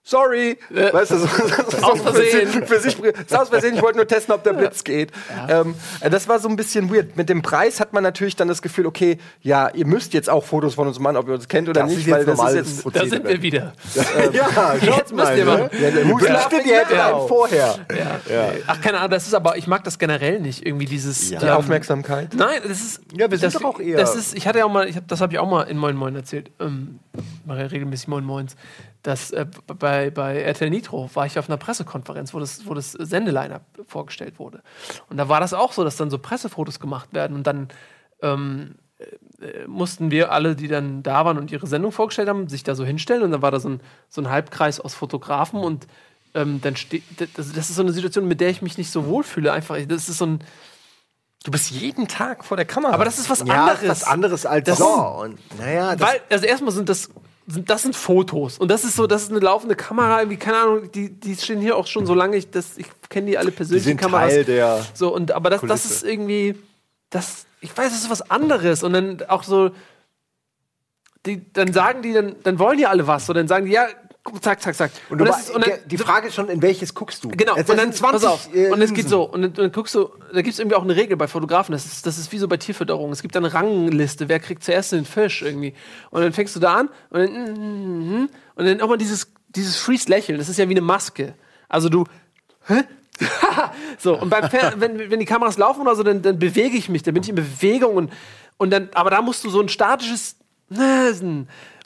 sorry. 0.04 0.58
Äh, 0.74 0.94
weißt 0.94 1.12
du, 1.12 1.18
so, 1.18 1.28
so 1.28 1.78
aus 1.78 2.02
Versehen. 2.02 2.50
Für, 2.50 2.66
für 2.66 2.80
sich, 2.80 3.00
ist 3.00 3.36
aus 3.36 3.50
Versehen, 3.50 3.76
ich 3.76 3.82
wollte 3.82 3.98
nur 3.98 4.08
testen, 4.08 4.34
ob 4.34 4.44
der 4.44 4.54
Blitz 4.54 4.84
geht. 4.84 5.12
Ja. 5.30 5.62
Ähm, 5.62 5.76
das 6.02 6.28
war 6.28 6.40
so 6.40 6.50
ein 6.50 6.56
bisschen 6.56 6.94
weird. 6.94 7.16
Mit 7.18 7.30
dem 7.30 7.42
Preis 7.42 7.80
hat 7.80 7.94
man 7.94 8.04
natürlich 8.04 8.36
dann 8.36 8.48
das 8.48 8.62
Gefühl, 8.62 8.86
okay, 8.86 9.18
ja, 9.42 9.70
ihr 9.70 9.86
müsst 9.86 10.14
jetzt 10.14 10.30
auch 10.30 10.44
Fotos 10.44 10.76
von 10.76 10.88
uns 10.88 11.00
machen, 11.00 11.18
ob 11.18 11.28
ihr 11.28 11.34
uns 11.34 11.48
kennt 11.48 11.70
oder 11.70 11.82
das 11.82 11.92
nicht, 11.92 12.10
weil 12.10 12.26
das 12.26 12.40
ist 12.40 12.84
jetzt. 12.84 12.96
Da 12.96 13.06
sind 13.06 13.28
wir 13.28 13.42
wieder. 13.42 13.74
Ähm, 14.16 14.34
ja, 14.34 14.46
schaut 14.84 15.12
mal. 15.14 15.38
Ihr 15.38 15.46
ne? 15.46 15.70
Ja, 15.82 15.92
der 15.92 16.04
Belachtet 16.04 16.66
ihr 16.66 16.80
hätte 16.80 16.96
vorher. 17.28 17.76
Ja. 17.90 18.34
Ja. 18.34 18.52
Ach, 18.68 18.82
keine 18.82 19.00
Ahnung, 19.00 19.12
das 19.12 19.26
ist 19.26 19.34
aber, 19.34 19.58
ich 19.58 19.66
mag 19.66 19.84
das 19.84 19.98
generell 19.98 20.40
nicht, 20.40 20.66
irgendwie 20.66 20.86
dieses. 20.86 21.30
Die 21.30 21.36
ähm, 21.36 21.50
Aufmerksamkeit. 21.50 22.34
Nein, 22.36 22.62
das 22.68 22.82
ist. 22.82 23.02
Ja, 23.16 23.32
wir 23.32 23.38
sind 23.38 23.54
das, 23.54 23.62
doch 23.62 23.76
auch 23.76 23.80
eher. 23.80 23.98
Das 23.98 24.16
ist, 24.16 24.36
ich 24.36 24.48
hatte 24.48 24.60
ja 24.60 24.66
auch 24.66 24.72
mal, 24.72 24.88
ich 24.88 24.98
hab, 24.98 25.08
das 25.08 25.22
habe 25.22 25.34
ich 25.34 25.40
auch 25.40 25.50
mal 25.50 25.64
in 25.64 25.78
Moin 25.78 25.96
Moin 25.96 26.16
erzählt. 26.16 26.52
Ähm, 26.60 27.00
mache 27.46 27.60
ja 27.60 27.66
regelmäßig 27.68 28.08
Moin 28.08 28.24
Moins 28.24 28.56
dass 29.04 29.32
äh, 29.32 29.46
bei, 29.68 30.10
bei 30.10 30.42
RTL 30.42 30.70
Nitro 30.70 31.10
war 31.14 31.26
ich 31.26 31.38
auf 31.38 31.50
einer 31.50 31.58
Pressekonferenz, 31.58 32.34
wo 32.34 32.40
das, 32.40 32.66
wo 32.66 32.74
das 32.74 32.94
Sendeliner 32.94 33.62
vorgestellt 33.86 34.40
wurde. 34.40 34.64
Und 35.10 35.18
da 35.18 35.30
war 35.30 35.40
das 35.42 35.54
auch 35.54 35.74
so, 35.74 35.84
dass 35.84 35.98
dann 35.98 36.10
so 36.10 36.18
Pressefotos 36.18 36.80
gemacht 36.80 37.14
werden 37.14 37.36
und 37.36 37.46
dann 37.46 37.68
ähm, 38.22 38.76
äh, 39.00 39.68
mussten 39.68 40.10
wir 40.10 40.32
alle, 40.32 40.56
die 40.56 40.70
dann 40.70 41.04
da 41.04 41.26
waren 41.26 41.38
und 41.38 41.52
ihre 41.52 41.68
Sendung 41.68 41.92
vorgestellt 41.92 42.30
haben, 42.30 42.48
sich 42.48 42.64
da 42.64 42.76
so 42.76 42.86
hinstellen 42.86 43.24
und 43.24 43.32
dann 43.32 43.42
war 43.42 43.52
da 43.52 43.60
so 43.60 43.70
ein, 43.70 43.82
so 44.10 44.22
ein 44.22 44.30
Halbkreis 44.30 44.80
aus 44.80 44.94
Fotografen 44.94 45.60
und 45.60 45.86
ähm, 46.34 46.62
dann 46.62 46.78
steht, 46.78 47.04
das, 47.36 47.52
das 47.52 47.70
ist 47.70 47.76
so 47.76 47.82
eine 47.82 47.92
Situation, 47.92 48.28
mit 48.28 48.40
der 48.40 48.50
ich 48.50 48.62
mich 48.62 48.78
nicht 48.78 48.90
so 48.90 49.06
wohlfühle. 49.06 49.52
Einfach, 49.52 49.78
das 49.86 50.10
ist 50.10 50.18
so 50.18 50.26
ein, 50.26 50.40
Du 51.44 51.52
bist 51.52 51.72
jeden 51.72 52.08
Tag 52.08 52.46
vor 52.46 52.56
der 52.56 52.66
Kamera. 52.66 52.94
Aber 52.94 53.04
das 53.04 53.20
ist 53.20 53.30
was 53.30 53.42
anderes. 53.42 53.82
Ja, 53.82 53.90
was 53.90 54.06
anderes 54.06 54.46
als 54.46 54.66
das, 54.66 54.78
so. 54.78 54.86
Und, 54.86 55.38
naja, 55.60 55.94
das 55.98 56.08
Weil, 56.08 56.22
also 56.30 56.46
erstmal 56.46 56.72
sind 56.72 56.88
das 56.88 57.10
das 57.46 57.82
sind 57.82 57.96
Fotos. 57.96 58.58
Und 58.58 58.70
das 58.70 58.84
ist 58.84 58.96
so, 58.96 59.08
das 59.08 59.24
ist 59.24 59.32
eine 59.32 59.40
laufende 59.40 59.76
Kamera, 59.76 60.20
irgendwie, 60.20 60.38
keine 60.38 60.58
Ahnung, 60.58 60.92
die, 60.92 61.10
die 61.10 61.36
stehen 61.36 61.60
hier 61.60 61.76
auch 61.76 61.88
schon 61.88 62.06
so 62.06 62.14
lange, 62.14 62.38
ich, 62.38 62.48
ich 62.78 62.88
kenne 63.10 63.28
die 63.28 63.38
alle 63.38 63.52
persönlich. 63.52 63.84
Die 63.84 63.90
sind 63.90 64.00
Kameras. 64.00 64.30
Teil 64.30 64.46
der 64.46 64.86
so, 64.94 65.14
und, 65.14 65.32
aber 65.32 65.50
das, 65.50 65.62
das 65.62 65.86
ist 65.86 66.04
irgendwie, 66.04 66.56
das, 67.10 67.46
ich 67.62 67.76
weiß, 67.76 67.92
das 67.92 68.04
ist 68.04 68.10
was 68.10 68.30
anderes. 68.30 68.84
Und 68.84 68.94
dann 68.94 69.24
auch 69.28 69.44
so, 69.44 69.72
die, 71.26 71.52
dann 71.54 71.72
sagen 71.72 72.02
die, 72.02 72.14
dann, 72.14 72.36
dann 72.44 72.60
wollen 72.60 72.78
die 72.78 72.86
alle 72.86 73.08
was. 73.08 73.30
Und 73.30 73.36
dann 73.36 73.48
sagen 73.48 73.66
die, 73.66 73.72
ja, 73.72 73.88
zack, 74.42 74.62
zack, 74.62 74.76
zack. 74.76 74.92
Und, 75.10 75.22
und, 75.22 75.28
ist, 75.28 75.50
und 75.50 75.66
dann, 75.66 75.80
die 75.86 75.98
Frage 75.98 76.28
ist 76.28 76.36
schon, 76.36 76.50
in 76.50 76.62
welches 76.62 76.94
guckst 76.94 77.24
du? 77.24 77.30
Genau. 77.30 77.56
Jetzt 77.56 77.70
und 77.70 77.78
dann 77.78 77.92
20, 77.92 78.22
pass 78.22 78.24
auf. 78.24 78.54
Äh, 78.54 78.70
und 78.70 78.82
es 78.82 78.94
geht 78.94 79.10
so. 79.10 79.24
Und 79.24 79.42
dann, 79.42 79.52
und 79.52 79.58
dann 79.58 79.72
guckst 79.72 79.94
du, 79.96 80.10
da 80.34 80.42
gibt 80.42 80.54
es 80.54 80.60
irgendwie 80.60 80.76
auch 80.76 80.84
eine 80.84 80.96
Regel 80.96 81.18
bei 81.18 81.28
Fotografen. 81.28 81.74
Das 81.74 81.86
ist, 81.86 82.06
das 82.06 82.18
ist 82.18 82.32
wie 82.32 82.38
so 82.38 82.48
bei 82.48 82.58
Tierfütterung. 82.58 83.12
Es 83.12 83.22
gibt 83.22 83.36
eine 83.36 83.54
Rangliste. 83.54 84.30
Wer 84.30 84.40
kriegt 84.40 84.64
zuerst 84.64 84.92
den 84.92 85.06
Fisch 85.06 85.42
irgendwie? 85.42 85.74
Und 86.10 86.22
dann 86.22 86.34
fängst 86.34 86.56
du 86.56 86.60
da 86.60 86.76
an 86.76 86.90
und 87.10 87.20
dann, 87.20 87.32
mm, 87.32 87.54
mm, 87.54 88.22
mm, 88.22 88.30
und 88.56 88.66
dann 88.66 88.82
auch 88.82 88.88
mal 88.88 88.98
dieses, 88.98 89.32
dieses 89.50 89.78
Freeze-Lächeln. 89.78 90.38
Das 90.38 90.50
ist 90.50 90.58
ja 90.58 90.68
wie 90.70 90.74
eine 90.74 90.82
Maske. 90.82 91.36
Also 91.68 91.90
du, 91.90 92.06
hä? 92.68 92.84
so, 94.00 94.20
und 94.20 94.30
beim 94.30 94.50
Fer 94.50 94.74
wenn, 94.78 94.98
wenn 95.12 95.20
die 95.20 95.26
Kameras 95.26 95.58
laufen 95.58 95.82
oder 95.82 95.96
so, 95.96 96.04
dann, 96.04 96.22
dann 96.22 96.40
bewege 96.40 96.78
ich 96.78 96.90
mich, 96.90 97.04
dann 97.04 97.14
bin 97.14 97.24
ich 97.24 97.30
in 97.30 97.36
Bewegung 97.36 97.96
und, 97.96 98.14
und 98.58 98.72
dann, 98.72 98.90
aber 98.94 99.12
da 99.12 99.22
musst 99.22 99.44
du 99.44 99.50
so 99.50 99.62
ein 99.62 99.70
statisches 99.70 100.38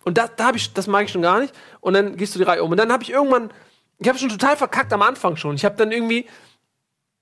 und 0.08 0.18
da, 0.18 0.30
da 0.30 0.46
habe 0.46 0.58
ich, 0.58 0.72
das 0.72 0.88
mag 0.88 1.04
ich 1.04 1.12
schon 1.12 1.22
gar 1.22 1.42
nicht. 1.42 1.54
Und 1.82 1.94
dann 1.94 2.16
gehst 2.16 2.34
du 2.34 2.40
die 2.40 2.46
Reihe 2.46 2.64
um. 2.64 2.72
Und 2.72 2.78
dann 2.78 2.94
habe 2.94 3.04
ich 3.04 3.10
irgendwann, 3.10 3.52
ich 4.00 4.08
habe 4.08 4.18
schon 4.18 4.30
total 4.30 4.56
verkackt 4.56 4.94
am 4.94 5.02
Anfang 5.02 5.36
schon. 5.36 5.56
Ich 5.56 5.66
habe 5.66 5.76
dann 5.76 5.92
irgendwie, 5.92 6.28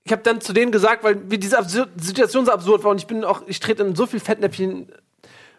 ich 0.04 0.12
habe 0.12 0.22
dann 0.22 0.40
zu 0.40 0.52
denen 0.52 0.70
gesagt, 0.70 1.02
weil 1.02 1.16
diese 1.16 1.58
Absur 1.58 1.88
Situation 1.96 2.46
so 2.46 2.52
absurd 2.52 2.84
war 2.84 2.92
und 2.92 2.98
ich 2.98 3.08
bin 3.08 3.24
auch, 3.24 3.42
ich 3.48 3.58
trete 3.58 3.82
in 3.82 3.96
so 3.96 4.06
viel 4.06 4.20
Fettnäpfchen. 4.20 4.92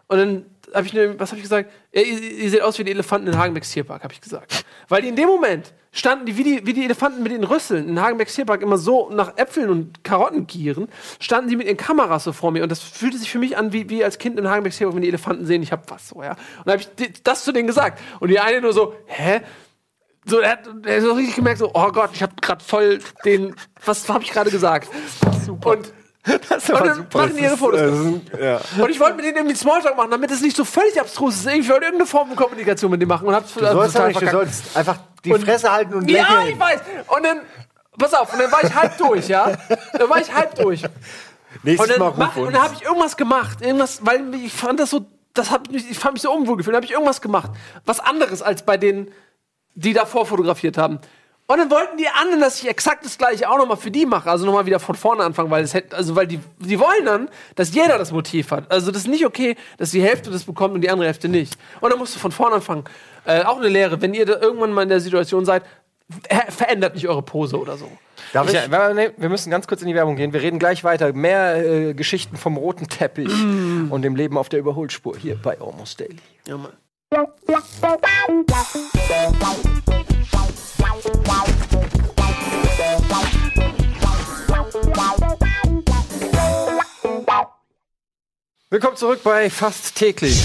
Und 0.08 0.18
dann 0.18 0.46
habe 0.74 0.88
ich, 0.88 0.94
was 1.20 1.30
habe 1.30 1.38
ich 1.38 1.44
gesagt? 1.44 1.72
Ja, 1.94 2.02
ihr, 2.02 2.20
ihr, 2.20 2.50
seht 2.50 2.62
aus 2.62 2.78
wie 2.80 2.84
die 2.84 2.92
Elefanten 2.92 3.28
in 3.28 3.38
Hagenbecks 3.38 3.72
Tierpark, 3.72 4.04
habe 4.04 4.14
ich 4.14 4.22
gesagt. 4.22 4.66
Weil 4.90 5.02
die 5.02 5.10
in 5.10 5.16
dem 5.16 5.28
Moment 5.28 5.74
standen 5.92 6.26
die 6.26 6.38
wie, 6.38 6.44
die 6.44 6.66
wie 6.66 6.74
die 6.74 6.84
Elefanten 6.84 7.24
mit 7.24 7.32
den 7.32 7.44
Rüsseln 7.44 7.90
in 7.90 8.00
Hagenbecks 8.00 8.36
Tierpark 8.36 8.62
immer 8.62 8.78
so 8.78 9.10
nach 9.10 9.38
Äpfeln 9.38 9.70
und 9.70 10.04
Karotten 10.04 10.46
gieren, 10.48 10.88
standen 11.20 11.50
die 11.50 11.56
mit 11.56 11.68
ihren 11.68 11.78
Kameras 11.78 12.26
so 12.26 12.34
vor 12.34 12.52
mir 12.52 12.64
und 12.64 12.72
das 12.72 12.82
fühlte 12.82 13.18
sich 13.18 13.32
für 13.32 13.40
mich 13.40 13.58
an 13.58 13.74
wie, 13.74 13.90
wie 13.90 14.04
als 14.04 14.18
Kind 14.18 14.40
in 14.40 14.50
Hagenbecks 14.50 14.78
Tierpark, 14.78 14.96
wenn 14.96 15.02
die 15.02 15.10
Elefanten 15.10 15.46
sehen, 15.46 15.64
ich 15.64 15.72
hab 15.72 15.90
was 15.90 16.10
so, 16.10 16.22
ja. 16.22 16.32
Und 16.32 16.68
dann 16.68 16.80
habe 16.80 16.84
ich 17.00 17.24
das 17.24 17.44
zu 17.44 17.52
denen 17.52 17.68
gesagt 17.68 18.00
und 18.20 18.30
die 18.30 18.40
eine 18.40 18.62
nur 18.62 18.74
so, 18.74 18.94
hä? 19.06 19.42
So, 20.26 20.40
er 20.40 20.52
hat, 20.52 20.70
er 20.86 20.98
hat 20.98 21.04
so 21.04 21.14
richtig 21.14 21.36
gemerkt, 21.36 21.60
so, 21.60 21.72
oh 21.74 21.92
Gott, 21.92 22.10
ich 22.14 22.22
habe 22.22 22.34
gerade 22.42 22.64
voll 22.64 23.00
den, 23.24 23.56
was 23.86 24.08
habe 24.10 24.24
ich 24.24 24.32
gerade 24.32 24.52
gesagt? 24.52 24.90
Super. 25.46 25.72
Und 25.72 25.94
das 26.50 26.70
und 26.70 26.86
dann 26.86 26.96
super. 26.96 27.18
machen 27.20 27.36
die 27.38 27.44
ihre 27.44 27.58
Fotos. 27.58 27.80
Ist, 27.82 28.40
ja. 28.40 28.60
Und 28.82 28.90
ich 28.90 29.00
wollte 29.00 29.16
mit 29.16 29.26
denen 29.26 29.38
irgendwie 29.38 29.56
Smalltalk 29.56 29.96
machen, 29.96 30.12
damit 30.12 30.32
es 30.32 30.42
nicht 30.42 30.56
so 30.56 30.66
völlig 30.66 31.00
abstrus 31.00 31.36
ist. 31.36 31.48
Ich 31.48 31.70
wollte 31.70 31.86
irgendeine 31.86 32.06
Form 32.06 32.28
von 32.28 32.36
Kommunikation 32.36 32.92
mit 32.92 33.02
denen 33.02 33.10
machen 33.10 33.28
und 33.28 33.34
hab's 33.34 33.54
du 33.54 33.60
sollst, 33.62 33.96
also 33.96 34.08
nicht, 34.08 34.22
du 34.22 34.30
sollst 34.30 34.78
einfach 34.78 34.98
die 35.24 35.34
und, 35.34 35.44
Fresse 35.44 35.72
halten 35.72 35.94
und 35.94 36.10
lächeln. 36.10 36.28
Ja, 36.30 36.48
ich 36.48 36.60
weiß. 36.60 36.80
Und 37.08 37.24
dann, 37.24 37.38
pass 37.98 38.14
auf, 38.14 38.34
und 38.34 38.42
dann 38.42 38.52
war 38.52 38.64
ich 38.64 38.74
halb 38.74 38.98
durch, 38.98 39.28
ja? 39.28 39.52
Dann 39.94 40.10
war 40.10 40.20
ich 40.20 40.34
halb 40.34 40.56
durch. 40.56 40.84
Nächstes 41.64 41.92
und 41.92 42.00
dann, 42.00 42.18
Mal 42.18 42.30
und 42.36 42.54
dann 42.54 42.62
habe 42.62 42.76
ich 42.76 42.84
irgendwas 42.84 43.18
gemacht. 43.18 43.62
Irgendwas, 43.62 44.06
weil 44.06 44.34
ich 44.36 44.54
fand 44.54 44.80
das 44.80 44.90
so, 44.90 45.06
das 45.34 45.52
hat 45.52 45.72
mich, 45.72 45.90
ich 45.90 45.98
fand 45.98 46.14
mich 46.14 46.22
so 46.22 46.32
unwohl 46.32 46.58
gefühlt. 46.58 46.74
Dann 46.74 46.82
habe 46.82 46.86
ich 46.86 46.92
irgendwas 46.92 47.22
gemacht. 47.22 47.52
Was 47.86 48.00
anderes 48.00 48.42
als 48.42 48.64
bei 48.64 48.78
denen, 48.78 49.12
die 49.76 49.94
davor 49.94 50.26
fotografiert 50.26 50.78
haben. 50.78 51.00
Und 51.50 51.60
dann 51.60 51.72
wollten 51.72 51.98
die 51.98 52.10
anderen, 52.10 52.42
dass 52.42 52.62
ich 52.62 52.68
exakt 52.68 53.06
das 53.06 53.18
gleiche 53.18 53.50
auch 53.50 53.58
nochmal 53.58 53.78
für 53.78 53.90
die 53.90 54.06
mache, 54.06 54.30
also 54.30 54.46
nochmal 54.46 54.66
wieder 54.66 54.82
von 54.82 54.96
vorne 54.96 55.24
anfangen, 55.24 55.50
weil 55.50 55.64
es 55.64 55.74
hätte, 55.74 55.96
also 55.96 56.14
weil 56.14 56.28
die, 56.28 56.42
die 56.60 56.78
wollen 56.78 57.06
dann, 57.06 57.30
dass 57.56 57.74
jeder 57.74 57.98
das 57.98 58.12
Motiv 58.12 58.52
hat. 58.52 58.70
Also 58.70 58.92
das 58.92 59.04
ist 59.04 59.08
nicht 59.08 59.26
okay, 59.26 59.56
dass 59.78 59.92
die 59.92 60.02
Hälfte 60.02 60.30
das 60.30 60.44
bekommt 60.44 60.76
und 60.76 60.82
die 60.82 60.90
andere 60.90 61.08
Hälfte 61.08 61.30
nicht. 61.30 61.58
Und 61.80 61.90
dann 61.90 62.00
musst 62.00 62.16
du 62.16 62.20
von 62.20 62.34
vorne 62.34 62.56
anfangen. 62.56 62.84
Äh, 63.26 63.44
auch 63.44 63.60
eine 63.60 63.70
Lehre, 63.70 64.02
wenn 64.02 64.14
ihr 64.14 64.26
da 64.26 64.42
irgendwann 64.42 64.74
mal 64.74 64.84
in 64.84 64.90
der 64.90 65.00
Situation 65.00 65.46
seid, 65.46 65.64
verändert 66.50 66.96
nicht 66.96 67.08
eure 67.08 67.22
Pose 67.22 67.58
oder 67.58 67.78
so. 67.78 67.90
Darf 68.34 68.50
ich? 68.50 68.56
ich 68.56 68.68
nee, 68.68 69.12
wir 69.16 69.30
müssen 69.30 69.50
ganz 69.50 69.68
kurz 69.68 69.82
in 69.82 69.88
die 69.88 69.96
Werbung 69.96 70.18
gehen. 70.18 70.34
Wir 70.34 70.42
reden 70.42 70.60
gleich 70.60 70.84
weiter. 70.84 71.14
Mehr 71.14 71.66
äh, 71.66 71.94
Geschichten 71.94 72.36
vom 72.36 72.58
roten 72.58 72.90
Teppich 72.90 73.34
mm. 73.34 73.88
und 73.90 74.02
dem 74.02 74.16
Leben 74.16 74.38
auf 74.38 74.50
der 74.50 74.60
Überholspur 74.60 75.18
hier 75.18 75.36
bei 75.36 75.58
Almost 75.60 76.00
Daily. 76.00 76.18
Ja, 76.46 76.58
Mann. 76.58 76.74
Willkommen 88.70 88.98
zurück 88.98 89.22
bei 89.24 89.50
Fast 89.50 89.96
täglich. 89.96 90.42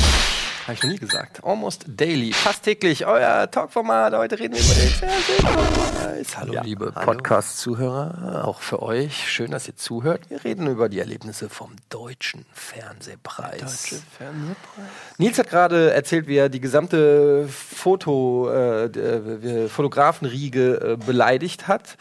Habe 0.62 0.74
ich 0.74 0.82
noch 0.84 0.90
nie 0.90 0.98
gesagt. 0.98 1.42
Almost 1.42 1.86
Daily. 1.88 2.32
Fast 2.32 2.62
täglich. 2.62 3.04
Euer 3.04 3.50
Talkformat. 3.50 4.14
Heute 4.14 4.38
reden 4.38 4.54
wir 4.54 4.62
über 4.62 4.74
den 4.74 4.88
Fernsehpreis. 4.90 6.36
Hallo, 6.38 6.52
ja, 6.52 6.62
liebe 6.62 6.92
Podcast-Zuhörer. 6.92 8.44
Auch 8.46 8.60
für 8.60 8.80
euch. 8.80 9.28
Schön, 9.28 9.50
dass 9.50 9.66
ihr 9.66 9.74
zuhört. 9.74 10.30
Wir 10.30 10.44
reden 10.44 10.68
über 10.68 10.88
die 10.88 11.00
Erlebnisse 11.00 11.48
vom 11.48 11.74
Deutschen 11.88 12.46
Fernsehpreis. 12.52 13.58
Deutsche 13.58 14.02
Fernsehpreis. 14.16 14.86
Nils 15.18 15.36
hat 15.36 15.50
gerade 15.50 15.92
erzählt, 15.92 16.28
wie 16.28 16.36
er 16.36 16.48
die 16.48 16.60
gesamte 16.60 17.48
Foto, 17.48 18.48
äh, 18.48 19.68
Fotografenriege 19.68 20.92
äh, 20.92 20.96
beleidigt 20.96 21.66
hat 21.66 21.96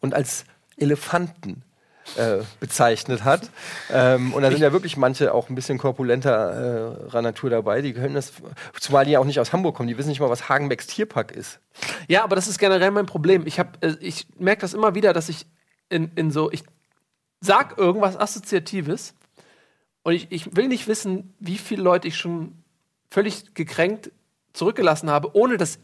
und 0.00 0.14
als 0.14 0.46
Elefanten 0.78 1.65
äh, 2.16 2.38
bezeichnet 2.60 3.24
hat. 3.24 3.50
Ähm, 3.92 4.32
und 4.32 4.42
da 4.42 4.50
sind 4.50 4.60
ja 4.60 4.72
wirklich 4.72 4.96
manche 4.96 5.34
auch 5.34 5.48
ein 5.48 5.54
bisschen 5.54 5.78
korpulenterer 5.78 7.08
äh, 7.12 7.22
Natur 7.22 7.50
dabei. 7.50 7.82
Die 7.82 7.92
können 7.92 8.14
das, 8.14 8.32
zumal 8.80 9.04
die 9.04 9.12
ja 9.12 9.18
auch 9.18 9.24
nicht 9.24 9.40
aus 9.40 9.52
Hamburg 9.52 9.76
kommen, 9.76 9.88
die 9.88 9.98
wissen 9.98 10.08
nicht 10.08 10.20
mal, 10.20 10.30
was 10.30 10.48
Hagenbecks 10.48 10.86
Tierpark 10.86 11.32
ist. 11.32 11.58
Ja, 12.08 12.24
aber 12.24 12.36
das 12.36 12.48
ist 12.48 12.58
generell 12.58 12.90
mein 12.90 13.06
Problem. 13.06 13.46
Ich, 13.46 13.58
äh, 13.58 13.64
ich 14.00 14.26
merke 14.38 14.60
das 14.60 14.74
immer 14.74 14.94
wieder, 14.94 15.12
dass 15.12 15.28
ich 15.28 15.46
in, 15.88 16.10
in 16.14 16.30
so, 16.30 16.50
ich 16.50 16.64
sag 17.40 17.78
irgendwas 17.78 18.18
Assoziatives 18.18 19.14
und 20.02 20.14
ich, 20.14 20.30
ich 20.30 20.56
will 20.56 20.68
nicht 20.68 20.88
wissen, 20.88 21.34
wie 21.40 21.58
viele 21.58 21.82
Leute 21.82 22.08
ich 22.08 22.16
schon 22.16 22.62
völlig 23.10 23.54
gekränkt 23.54 24.10
zurückgelassen 24.52 25.10
habe, 25.10 25.34
ohne 25.34 25.56
dass 25.56 25.78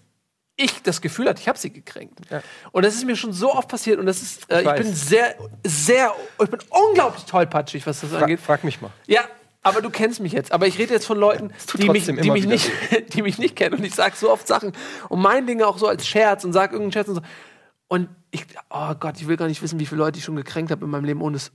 ich 0.64 0.82
das 0.82 1.00
Gefühl 1.00 1.28
hatte, 1.28 1.40
ich 1.40 1.48
habe 1.48 1.58
sie 1.58 1.70
gekränkt. 1.70 2.20
Ja. 2.30 2.42
Und 2.72 2.84
das 2.84 2.94
ist 2.94 3.04
mir 3.04 3.16
schon 3.16 3.32
so 3.32 3.52
oft 3.52 3.68
passiert 3.68 3.98
und 3.98 4.06
das 4.06 4.22
ist, 4.22 4.50
äh, 4.50 4.62
ich, 4.62 4.68
ich 4.68 4.74
bin 4.74 4.94
sehr, 4.94 5.34
sehr, 5.64 6.14
ich 6.42 6.50
bin 6.50 6.60
unglaublich 6.70 7.24
tollpatschig, 7.24 7.86
was 7.86 8.00
das 8.00 8.12
angeht. 8.14 8.40
Frag 8.40 8.64
mich 8.64 8.80
mal. 8.80 8.90
Ja, 9.06 9.22
aber 9.62 9.80
du 9.80 9.90
kennst 9.90 10.20
mich 10.20 10.32
jetzt. 10.32 10.52
Aber 10.52 10.66
ich 10.66 10.78
rede 10.78 10.92
jetzt 10.92 11.06
von 11.06 11.18
Leuten, 11.18 11.52
die 11.78 11.88
mich, 11.88 12.06
die, 12.06 12.30
mich 12.30 12.46
nicht, 12.46 12.70
die 13.14 13.22
mich 13.22 13.38
nicht 13.38 13.56
kennen. 13.56 13.76
Und 13.76 13.84
ich 13.84 13.94
sage 13.94 14.16
so 14.16 14.30
oft 14.30 14.46
Sachen 14.46 14.72
und 15.08 15.20
mein 15.20 15.46
Dinge 15.46 15.66
auch 15.66 15.78
so 15.78 15.86
als 15.86 16.06
Scherz 16.06 16.44
und 16.44 16.52
sage 16.52 16.72
irgendeinen 16.72 16.92
Scherz 16.92 17.08
und 17.08 17.14
so. 17.16 17.22
Und 17.88 18.08
ich, 18.30 18.46
oh 18.70 18.94
Gott, 18.98 19.20
ich 19.20 19.28
will 19.28 19.36
gar 19.36 19.48
nicht 19.48 19.62
wissen, 19.62 19.78
wie 19.78 19.86
viele 19.86 20.00
Leute 20.00 20.18
ich 20.18 20.24
schon 20.24 20.36
gekränkt 20.36 20.70
habe 20.70 20.84
in 20.84 20.90
meinem 20.90 21.04
Leben. 21.04 21.20
Und, 21.20 21.34
es, 21.34 21.52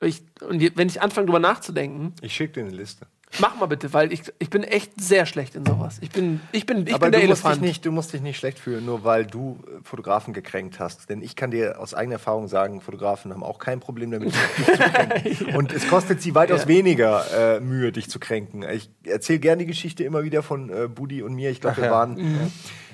ich, 0.00 0.22
und 0.40 0.60
wenn 0.76 0.88
ich 0.88 1.00
anfange, 1.00 1.26
drüber 1.26 1.40
nachzudenken. 1.40 2.14
Ich 2.20 2.34
schicke 2.34 2.54
dir 2.54 2.66
eine 2.66 2.76
Liste. 2.76 3.06
Mach 3.40 3.56
mal 3.56 3.66
bitte, 3.66 3.92
weil 3.92 4.12
ich, 4.12 4.22
ich 4.38 4.50
bin 4.50 4.62
echt 4.62 5.00
sehr 5.00 5.26
schlecht 5.26 5.54
in 5.54 5.64
sowas. 5.64 5.98
Ich 6.00 6.10
bin, 6.10 6.40
ich 6.52 6.66
bin, 6.66 6.86
ich 6.86 6.94
Aber 6.94 7.06
bin 7.06 7.12
der 7.12 7.20
du 7.20 7.26
Elefant. 7.26 7.44
Musst 7.44 7.62
dich 7.62 7.68
nicht, 7.68 7.86
du 7.86 7.92
musst 7.92 8.12
dich 8.12 8.20
nicht 8.20 8.38
schlecht 8.38 8.58
fühlen, 8.58 8.84
nur 8.84 9.04
weil 9.04 9.26
du 9.26 9.58
äh, 9.66 9.82
Fotografen 9.82 10.34
gekränkt 10.34 10.78
hast. 10.78 11.08
Denn 11.08 11.22
ich 11.22 11.34
kann 11.34 11.50
dir 11.50 11.80
aus 11.80 11.94
eigener 11.94 12.14
Erfahrung 12.14 12.48
sagen, 12.48 12.80
Fotografen 12.80 13.32
haben 13.32 13.42
auch 13.42 13.58
kein 13.58 13.80
Problem 13.80 14.10
damit, 14.10 14.32
dich 14.34 14.66
zu 14.66 14.72
kränken. 14.72 15.46
Und 15.56 15.72
es 15.72 15.88
kostet 15.88 16.20
sie 16.20 16.34
weitaus 16.34 16.62
ja. 16.62 16.68
weniger 16.68 17.56
äh, 17.56 17.60
Mühe, 17.60 17.92
dich 17.92 18.10
zu 18.10 18.18
kränken. 18.18 18.64
Ich 18.70 18.90
erzähle 19.04 19.38
gerne 19.38 19.60
die 19.60 19.66
Geschichte 19.66 20.04
immer 20.04 20.24
wieder 20.24 20.42
von 20.42 20.68
äh, 20.70 20.88
Budi 20.88 21.22
und 21.22 21.34
mir. 21.34 21.50
Ich 21.50 21.60
glaube, 21.60 21.78
wir 21.78 21.84
ja. 21.84 21.90
waren. 21.90 22.14
Mhm 22.14 22.50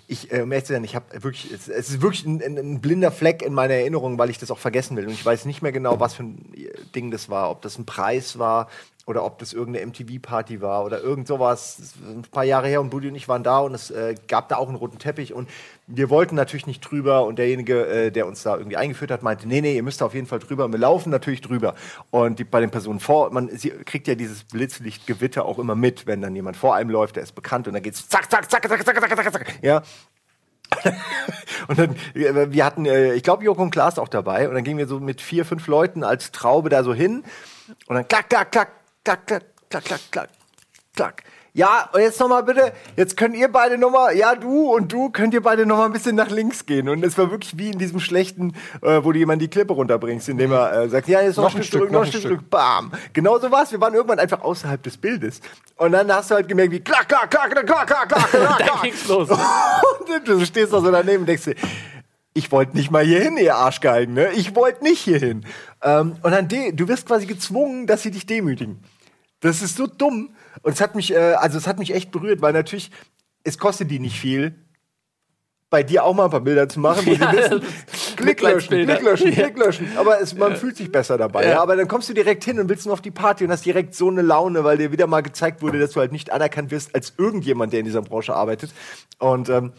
ich, 0.08 0.32
äh, 0.32 0.40
um 0.40 0.50
ehrlich 0.50 0.64
zu 0.64 0.72
sein, 0.72 0.84
ich 0.84 0.96
habe 0.96 1.22
wirklich, 1.22 1.52
es, 1.52 1.68
es, 1.68 1.90
ist 1.90 2.02
wirklich 2.02 2.24
ein, 2.24 2.42
ein, 2.42 2.56
ein, 2.56 2.80
blinder 2.80 3.12
Fleck 3.12 3.42
in 3.42 3.52
meiner 3.52 3.74
Erinnerung, 3.74 4.18
weil 4.18 4.30
ich 4.30 4.38
das 4.38 4.50
auch 4.50 4.58
vergessen 4.58 4.96
will. 4.96 5.06
Und 5.06 5.12
ich 5.12 5.24
weiß 5.24 5.44
nicht 5.44 5.60
mehr 5.60 5.70
genau, 5.70 6.00
was 6.00 6.14
für 6.14 6.24
ein 6.24 6.52
Ding 6.94 7.10
das 7.10 7.28
war, 7.28 7.50
ob 7.50 7.60
das 7.60 7.78
ein 7.78 7.84
Preis 7.84 8.38
war, 8.38 8.68
oder 9.08 9.24
ob 9.24 9.38
das 9.38 9.54
irgendeine 9.54 9.86
MTV-Party 9.86 10.60
war 10.60 10.84
oder 10.84 11.00
irgend 11.00 11.26
sowas. 11.26 11.94
Ein 12.06 12.22
paar 12.30 12.44
Jahre 12.44 12.68
her 12.68 12.82
und 12.82 12.90
Buddy 12.90 13.08
und 13.08 13.14
ich 13.14 13.26
waren 13.26 13.42
da 13.42 13.60
und 13.60 13.72
es 13.72 13.90
äh, 13.90 14.14
gab 14.28 14.50
da 14.50 14.56
auch 14.56 14.68
einen 14.68 14.76
roten 14.76 14.98
Teppich 14.98 15.32
und 15.32 15.48
wir 15.86 16.10
wollten 16.10 16.34
natürlich 16.34 16.66
nicht 16.66 16.80
drüber 16.82 17.24
und 17.24 17.38
derjenige, 17.38 17.86
äh, 17.86 18.10
der 18.10 18.26
uns 18.26 18.42
da 18.42 18.58
irgendwie 18.58 18.76
eingeführt 18.76 19.10
hat, 19.10 19.22
meinte, 19.22 19.48
nee, 19.48 19.62
nee, 19.62 19.76
ihr 19.76 19.82
müsst 19.82 20.02
auf 20.02 20.12
jeden 20.12 20.26
Fall 20.26 20.40
drüber. 20.40 20.66
Und 20.66 20.72
wir 20.72 20.78
laufen 20.78 21.08
natürlich 21.08 21.40
drüber. 21.40 21.74
Und 22.10 22.38
die, 22.38 22.44
bei 22.44 22.60
den 22.60 22.70
Personen 22.70 23.00
vor, 23.00 23.32
man 23.32 23.48
sie 23.48 23.70
kriegt 23.70 24.06
ja 24.08 24.14
dieses 24.14 24.44
Blitzlichtgewitter 24.44 25.46
auch 25.46 25.58
immer 25.58 25.74
mit, 25.74 26.06
wenn 26.06 26.20
dann 26.20 26.34
jemand 26.34 26.58
vor 26.58 26.74
einem 26.74 26.90
läuft, 26.90 27.16
der 27.16 27.22
ist 27.22 27.34
bekannt 27.34 27.66
und 27.66 27.72
dann 27.72 27.82
geht's 27.82 28.06
zack, 28.10 28.30
zack, 28.30 28.50
zack, 28.50 28.68
zack, 28.68 28.84
zack, 28.84 29.00
zack, 29.00 29.16
zack, 29.16 29.32
zack. 29.32 29.58
Ja, 29.62 29.82
und 31.68 31.78
dann, 31.78 31.96
äh, 32.14 32.52
wir 32.52 32.64
hatten, 32.64 32.86
äh, 32.86 33.14
ich 33.14 33.22
glaube, 33.22 33.44
Joko 33.44 33.62
und 33.62 33.70
Klaas 33.70 33.98
auch 33.98 34.08
dabei. 34.08 34.48
Und 34.48 34.54
dann 34.54 34.64
gingen 34.64 34.78
wir 34.78 34.86
so 34.86 35.00
mit 35.00 35.20
vier, 35.20 35.44
fünf 35.44 35.66
Leuten 35.66 36.04
als 36.04 36.32
Traube 36.32 36.68
da 36.68 36.84
so 36.84 36.94
hin. 36.94 37.24
Und 37.86 37.96
dann 37.96 38.06
klack, 38.06 38.28
klack, 38.30 38.52
klack, 38.52 38.68
klack, 39.08 39.26
klack, 39.26 39.44
klack, 39.70 39.84
klack, 39.84 40.00
klack, 40.10 40.30
klack. 40.94 41.22
Ja, 41.54 41.88
und 41.92 42.00
jetzt 42.02 42.20
nochmal 42.20 42.42
bitte, 42.42 42.72
jetzt 42.94 43.16
könnt 43.16 43.34
ihr 43.34 43.50
beide 43.50 43.78
nochmal, 43.78 44.14
ja, 44.14 44.34
du 44.34 44.74
und 44.74 44.92
du, 44.92 45.08
könnt 45.08 45.32
ihr 45.32 45.42
beide 45.42 45.64
nochmal 45.64 45.86
ein 45.86 45.92
bisschen 45.92 46.14
nach 46.14 46.28
links 46.28 46.66
gehen. 46.66 46.90
Und 46.90 47.02
es 47.02 47.16
war 47.16 47.30
wirklich 47.30 47.56
wie 47.56 47.70
in 47.70 47.78
diesem 47.78 48.00
schlechten, 48.00 48.54
äh, 48.82 49.02
wo 49.02 49.10
du 49.12 49.18
jemand 49.18 49.40
die 49.40 49.48
Klippe 49.48 49.72
runterbringst, 49.72 50.28
indem 50.28 50.52
er 50.52 50.72
äh, 50.72 50.88
sagt, 50.90 51.08
ja, 51.08 51.22
jetzt 51.22 51.36
noch, 51.36 51.44
noch 51.44 51.54
ein 51.56 51.64
Stück, 51.64 51.80
zurück, 51.80 51.90
noch 51.90 52.02
ein 52.02 52.06
Stück 52.08 52.22
zurück, 52.22 52.50
bam. 52.50 52.92
Genau 53.14 53.38
so 53.38 53.50
war's. 53.50 53.72
Wir 53.72 53.80
waren 53.80 53.94
irgendwann 53.94 54.18
einfach 54.18 54.42
außerhalb 54.42 54.82
des 54.82 54.98
Bildes. 54.98 55.40
Und 55.76 55.92
dann 55.92 56.12
hast 56.12 56.30
du 56.30 56.34
halt 56.34 56.46
gemerkt, 56.46 56.72
wie 56.72 56.80
klack, 56.80 57.08
klack, 57.08 57.30
klack, 57.30 57.50
klack, 57.50 57.66
klack, 57.66 57.86
klack, 57.86 58.08
klack, 58.08 58.30
klack. 58.30 58.58
da 58.58 58.80
ging's 58.82 59.08
los. 59.08 59.30
und 59.30 60.28
du 60.28 60.44
stehst 60.44 60.72
da 60.72 60.80
so 60.80 60.90
daneben 60.92 61.20
und 61.20 61.26
denkst 61.26 61.44
dir, 61.44 61.54
ich 62.34 62.52
wollte 62.52 62.76
nicht 62.76 62.90
mal 62.90 63.04
hier 63.04 63.20
hin, 63.20 63.38
ihr 63.38 63.56
Arschgeigen, 63.56 64.14
ne? 64.14 64.32
Ich 64.32 64.54
wollte 64.54 64.84
nicht 64.84 65.00
hier 65.00 65.18
hin. 65.18 65.46
Ähm, 65.82 66.16
und 66.22 66.30
dann, 66.30 66.46
du 66.46 66.88
wirst 66.88 67.06
quasi 67.06 67.26
gezwungen, 67.26 67.86
dass 67.86 68.02
sie 68.02 68.10
dich 68.10 68.26
demütigen. 68.26 68.84
Das 69.40 69.62
ist 69.62 69.76
so 69.76 69.86
dumm. 69.86 70.30
Und 70.62 70.72
es 70.72 70.80
hat 70.80 70.94
mich, 70.94 71.12
äh, 71.12 71.34
also 71.34 71.58
es 71.58 71.66
hat 71.66 71.78
mich 71.78 71.94
echt 71.94 72.10
berührt, 72.10 72.42
weil 72.42 72.52
natürlich, 72.52 72.90
es 73.44 73.58
kostet 73.58 73.90
die 73.90 74.00
nicht 74.00 74.18
viel, 74.18 74.54
bei 75.70 75.82
dir 75.82 76.04
auch 76.04 76.14
mal 76.14 76.24
ein 76.24 76.30
paar 76.30 76.40
Bilder 76.40 76.68
zu 76.68 76.80
machen, 76.80 77.06
wo 77.06 77.12
ja, 77.12 77.30
sie 77.30 77.36
wissen, 77.36 77.62
Klick 78.16 78.40
löschen, 78.40 78.68
Klick 78.68 79.02
löschen, 79.02 79.32
Klick 79.32 79.58
löschen. 79.58 79.88
Aber 79.96 80.20
es, 80.20 80.34
man 80.34 80.52
ja. 80.52 80.56
fühlt 80.56 80.76
sich 80.76 80.90
besser 80.90 81.18
dabei. 81.18 81.44
Ja. 81.44 81.50
ja. 81.50 81.62
Aber 81.62 81.76
dann 81.76 81.88
kommst 81.88 82.08
du 82.08 82.14
direkt 82.14 82.44
hin 82.44 82.58
und 82.58 82.68
willst 82.68 82.86
nur 82.86 82.94
auf 82.94 83.02
die 83.02 83.10
Party 83.10 83.44
und 83.44 83.50
hast 83.50 83.66
direkt 83.66 83.94
so 83.94 84.08
eine 84.08 84.22
Laune, 84.22 84.64
weil 84.64 84.78
dir 84.78 84.92
wieder 84.92 85.06
mal 85.06 85.22
gezeigt 85.22 85.60
wurde, 85.60 85.78
dass 85.78 85.92
du 85.92 86.00
halt 86.00 86.12
nicht 86.12 86.32
anerkannt 86.32 86.70
wirst 86.70 86.94
als 86.94 87.12
irgendjemand, 87.18 87.72
der 87.72 87.80
in 87.80 87.86
dieser 87.86 88.02
Branche 88.02 88.34
arbeitet. 88.34 88.72
Und 89.18 89.50
ähm, 89.50 89.72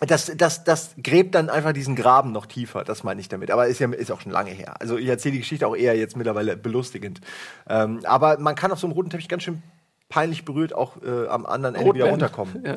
das, 0.00 0.32
das, 0.36 0.64
das 0.64 0.94
gräbt 1.02 1.34
dann 1.34 1.50
einfach 1.50 1.72
diesen 1.72 1.96
Graben 1.96 2.32
noch 2.32 2.46
tiefer, 2.46 2.84
das 2.84 3.02
meine 3.02 3.20
ich 3.20 3.28
damit. 3.28 3.50
Aber 3.50 3.66
ist 3.66 3.80
ja 3.80 3.90
ist 3.90 4.12
auch 4.12 4.20
schon 4.20 4.32
lange 4.32 4.50
her. 4.50 4.80
Also 4.80 4.96
ich 4.96 5.08
erzähle 5.08 5.32
die 5.32 5.38
Geschichte 5.38 5.66
auch 5.66 5.76
eher 5.76 5.96
jetzt 5.96 6.16
mittlerweile 6.16 6.56
belustigend. 6.56 7.20
Ähm, 7.68 8.00
aber 8.04 8.38
man 8.38 8.54
kann 8.54 8.70
auf 8.70 8.78
so 8.78 8.86
einem 8.86 8.94
roten 8.94 9.10
Teppich 9.10 9.28
ganz 9.28 9.42
schön 9.42 9.62
peinlich 10.08 10.44
berührt 10.44 10.72
auch 10.72 11.02
äh, 11.02 11.26
am 11.28 11.46
anderen 11.46 11.74
Ende 11.74 11.94
wieder 11.94 12.10
runterkommen. 12.10 12.64
Ja. 12.64 12.76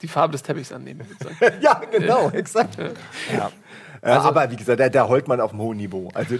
Die 0.00 0.08
Farbe 0.08 0.32
des 0.32 0.42
Teppichs 0.42 0.72
annehmen. 0.72 1.06
ja, 1.60 1.80
genau, 1.90 2.30
exakt. 2.30 2.76
Ja. 3.32 3.50
Also, 4.00 4.28
aber 4.28 4.50
wie 4.50 4.56
gesagt, 4.56 4.80
da, 4.80 4.88
da 4.88 5.08
heult 5.08 5.28
man 5.28 5.40
auf 5.40 5.52
einem 5.52 5.60
hohen 5.60 5.78
Niveau. 5.78 6.10
Also 6.14 6.36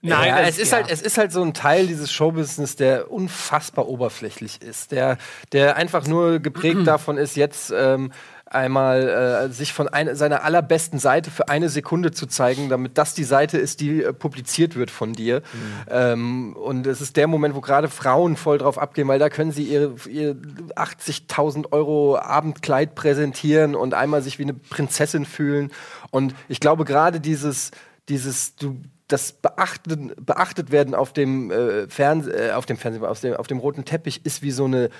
Nein, 0.00 0.28
ja, 0.28 0.40
es, 0.42 0.58
ist 0.58 0.70
ja. 0.70 0.78
halt, 0.78 0.90
es 0.92 1.02
ist 1.02 1.18
halt 1.18 1.32
so 1.32 1.42
ein 1.42 1.54
Teil 1.54 1.88
dieses 1.88 2.12
Showbusiness, 2.12 2.76
der 2.76 3.10
unfassbar 3.10 3.88
oberflächlich 3.88 4.62
ist, 4.62 4.92
der, 4.92 5.18
der 5.52 5.74
einfach 5.74 6.06
nur 6.06 6.38
geprägt 6.38 6.80
davon 6.86 7.16
ist, 7.16 7.36
jetzt 7.36 7.72
ähm, 7.76 8.12
einmal 8.50 9.08
äh, 9.08 9.52
sich 9.52 9.72
von 9.72 9.88
ein, 9.88 10.14
seiner 10.16 10.44
allerbesten 10.44 10.98
Seite 10.98 11.30
für 11.30 11.48
eine 11.48 11.68
Sekunde 11.68 12.12
zu 12.12 12.26
zeigen, 12.26 12.68
damit 12.68 12.98
das 12.98 13.14
die 13.14 13.24
Seite 13.24 13.58
ist, 13.58 13.80
die 13.80 14.02
äh, 14.02 14.12
publiziert 14.12 14.76
wird 14.76 14.90
von 14.90 15.12
dir. 15.12 15.40
Mhm. 15.40 15.86
Ähm, 15.90 16.56
und 16.56 16.86
es 16.86 17.00
ist 17.00 17.16
der 17.16 17.26
Moment, 17.26 17.54
wo 17.54 17.60
gerade 17.60 17.88
Frauen 17.88 18.36
voll 18.36 18.58
drauf 18.58 18.78
abgehen, 18.78 19.08
weil 19.08 19.18
da 19.18 19.28
können 19.28 19.52
sie 19.52 19.64
ihr, 19.64 19.94
ihr 20.08 20.34
80.000 20.76 21.72
Euro 21.72 22.18
Abendkleid 22.18 22.94
präsentieren 22.94 23.74
und 23.74 23.94
einmal 23.94 24.22
sich 24.22 24.38
wie 24.38 24.44
eine 24.44 24.54
Prinzessin 24.54 25.24
fühlen. 25.24 25.70
Und 26.10 26.34
ich 26.48 26.60
glaube 26.60 26.84
gerade 26.84 27.20
dieses, 27.20 27.70
dieses, 28.08 28.56
du 28.56 28.80
das 29.08 29.32
beachtet, 29.32 30.24
beachtet 30.24 30.70
werden 30.70 30.94
auf 30.94 31.12
dem 31.12 31.50
äh, 31.50 31.88
Fernseh, 31.88 32.30
äh, 32.30 32.52
auf 32.52 32.66
dem 32.66 32.76
Fernsehen, 32.76 33.04
auf 33.04 33.20
dem, 33.20 33.34
auf 33.34 33.46
dem 33.46 33.58
roten 33.58 33.86
Teppich 33.86 34.24
ist 34.24 34.42
wie 34.42 34.50
so 34.50 34.66
eine 34.66 34.90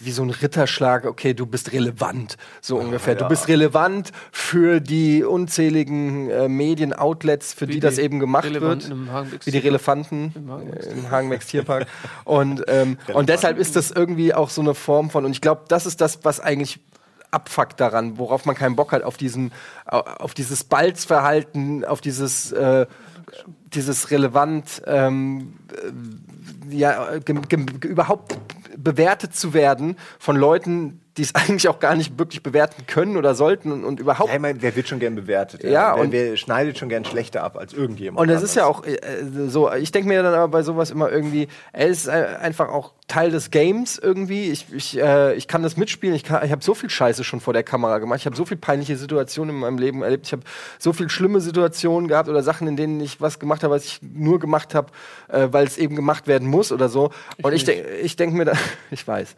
wie 0.00 0.10
so 0.10 0.22
ein 0.22 0.30
Ritterschlag, 0.30 1.04
okay, 1.04 1.34
du 1.34 1.46
bist 1.46 1.72
relevant, 1.72 2.36
so 2.60 2.78
ja, 2.78 2.84
ungefähr. 2.84 3.14
Ja. 3.14 3.20
Du 3.20 3.28
bist 3.28 3.48
relevant 3.48 4.12
für 4.32 4.80
die 4.80 5.24
unzähligen 5.24 6.30
äh, 6.30 6.48
Medien-Outlets, 6.48 7.54
für 7.54 7.66
die, 7.66 7.74
die, 7.74 7.80
das 7.80 7.98
eben 7.98 8.18
gemacht 8.18 8.52
wird. 8.52 8.90
Wie 9.44 9.50
die 9.50 9.58
Relefanten 9.58 10.32
im 10.34 11.10
Hagenbecks 11.10 11.46
Tierpark. 11.46 11.86
und, 12.24 12.64
ähm, 12.68 12.98
und 13.14 13.28
deshalb 13.28 13.58
ist 13.58 13.76
das 13.76 13.90
irgendwie 13.90 14.34
auch 14.34 14.50
so 14.50 14.60
eine 14.60 14.74
Form 14.74 15.10
von, 15.10 15.24
und 15.24 15.32
ich 15.32 15.40
glaube, 15.40 15.62
das 15.68 15.86
ist 15.86 16.00
das, 16.00 16.20
was 16.24 16.40
eigentlich 16.40 16.80
abfuckt 17.30 17.80
daran, 17.80 18.16
worauf 18.16 18.46
man 18.46 18.54
keinen 18.54 18.76
Bock 18.76 18.92
hat, 18.92 19.02
auf 19.02 19.16
diesen, 19.16 19.52
auf 19.86 20.34
dieses 20.34 20.64
Balzverhalten, 20.64 21.84
auf 21.84 22.00
dieses, 22.00 22.52
äh, 22.52 22.86
dieses 23.74 24.10
relevant, 24.10 24.82
ähm, 24.86 25.54
äh, 26.70 26.76
ja, 26.76 27.16
überhaupt 27.16 28.38
bewertet 28.76 29.34
zu 29.34 29.54
werden 29.54 29.96
von 30.18 30.36
Leuten, 30.36 31.00
die 31.16 31.22
es 31.22 31.34
eigentlich 31.34 31.68
auch 31.68 31.78
gar 31.78 31.94
nicht 31.94 32.18
wirklich 32.18 32.42
bewerten 32.42 32.86
können 32.86 33.16
oder 33.16 33.34
sollten 33.34 33.72
und, 33.72 33.84
und 33.84 34.00
überhaupt. 34.00 34.28
Ja, 34.28 34.36
ich 34.36 34.40
meine, 34.40 34.60
wer 34.62 34.74
wird 34.76 34.88
schon 34.88 34.98
gern 34.98 35.14
bewertet? 35.14 35.62
Ja, 35.62 35.70
ja 35.70 35.94
und 35.94 36.12
wer 36.12 36.36
schneidet 36.36 36.78
schon 36.78 36.88
gern 36.88 37.04
schlechter 37.04 37.42
ab 37.42 37.56
als 37.56 37.72
irgendjemand. 37.72 38.20
Und 38.20 38.28
das 38.28 38.42
ist 38.42 38.54
ja 38.54 38.66
auch 38.66 38.84
äh, 38.84 38.98
so. 39.46 39.72
Ich 39.72 39.92
denke 39.92 40.08
mir 40.08 40.22
dann 40.22 40.34
aber 40.34 40.48
bei 40.48 40.62
sowas 40.62 40.90
immer 40.90 41.10
irgendwie, 41.10 41.48
er 41.72 41.88
ist 41.88 42.08
einfach 42.08 42.68
auch 42.68 42.92
Teil 43.06 43.30
des 43.30 43.50
Games 43.50 43.98
irgendwie. 43.98 44.50
Ich, 44.50 44.72
ich, 44.72 44.98
äh, 44.98 45.34
ich 45.34 45.46
kann 45.46 45.62
das 45.62 45.76
mitspielen. 45.76 46.14
Ich, 46.14 46.24
ich 46.24 46.30
habe 46.30 46.64
so 46.64 46.74
viel 46.74 46.88
Scheiße 46.88 47.22
schon 47.22 47.40
vor 47.40 47.52
der 47.52 47.62
Kamera 47.62 47.98
gemacht. 47.98 48.20
Ich 48.20 48.26
habe 48.26 48.34
so 48.34 48.46
viel 48.46 48.56
peinliche 48.56 48.96
Situationen 48.96 49.54
in 49.54 49.60
meinem 49.60 49.76
Leben 49.76 50.02
erlebt. 50.02 50.26
Ich 50.26 50.32
habe 50.32 50.42
so 50.78 50.94
viel 50.94 51.10
schlimme 51.10 51.40
Situationen 51.40 52.08
gehabt 52.08 52.30
oder 52.30 52.42
Sachen, 52.42 52.66
in 52.66 52.76
denen 52.76 53.00
ich 53.00 53.20
was 53.20 53.38
gemacht 53.38 53.62
habe, 53.62 53.74
was 53.74 53.84
ich 53.84 54.00
nur 54.02 54.40
gemacht 54.40 54.74
habe, 54.74 54.90
äh, 55.28 55.48
weil 55.50 55.66
es 55.66 55.76
eben 55.76 55.96
gemacht 55.96 56.26
werden 56.26 56.48
muss 56.48 56.72
oder 56.72 56.88
so. 56.88 57.10
Ich 57.36 57.44
und 57.44 57.52
ich, 57.52 57.64
denk, 57.64 57.84
ich 58.02 58.16
denke 58.16 58.36
mir 58.36 58.46
dann, 58.46 58.58
ich 58.90 59.06
weiß. 59.06 59.34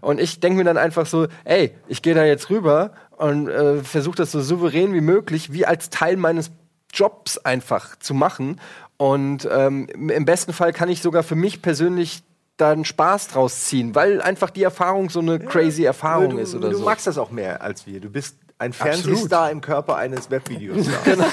Und 0.00 0.20
ich 0.20 0.38
denke 0.38 0.58
mir 0.58 0.64
dann 0.64 0.78
einfach 0.78 1.06
so, 1.06 1.26
ey, 1.44 1.74
ich 1.88 2.02
gehe 2.02 2.14
da 2.14 2.24
jetzt 2.24 2.48
rüber 2.48 2.92
und 3.16 3.48
äh, 3.48 3.82
versuche 3.82 4.16
das 4.16 4.30
so 4.30 4.40
souverän 4.40 4.94
wie 4.94 5.00
möglich, 5.00 5.52
wie 5.52 5.66
als 5.66 5.90
Teil 5.90 6.16
meines 6.16 6.52
Jobs 6.92 7.38
einfach 7.38 7.96
zu 7.98 8.14
machen. 8.14 8.60
Und 8.96 9.48
ähm, 9.50 9.88
im 9.88 10.24
besten 10.24 10.52
Fall 10.52 10.72
kann 10.72 10.88
ich 10.88 11.02
sogar 11.02 11.22
für 11.22 11.34
mich 11.34 11.62
persönlich 11.62 12.22
da 12.60 12.72
einen 12.72 12.84
Spaß 12.84 13.28
draus 13.28 13.64
ziehen, 13.64 13.94
weil 13.94 14.20
einfach 14.20 14.50
die 14.50 14.62
Erfahrung 14.62 15.10
so 15.10 15.20
eine 15.20 15.38
crazy 15.38 15.84
Erfahrung 15.84 16.30
du, 16.30 16.38
ist 16.38 16.54
oder 16.54 16.68
du 16.68 16.74
so. 16.74 16.80
Du 16.80 16.86
magst 16.86 17.06
das 17.06 17.18
auch 17.18 17.30
mehr 17.30 17.62
als 17.62 17.86
wir. 17.86 18.00
Du 18.00 18.10
bist 18.10 18.36
ein 18.58 18.72
Fernsehstar 18.72 19.50
im 19.50 19.60
Körper 19.60 19.96
eines 19.96 20.30
Webvideos. 20.30 20.86
genau. 21.04 21.24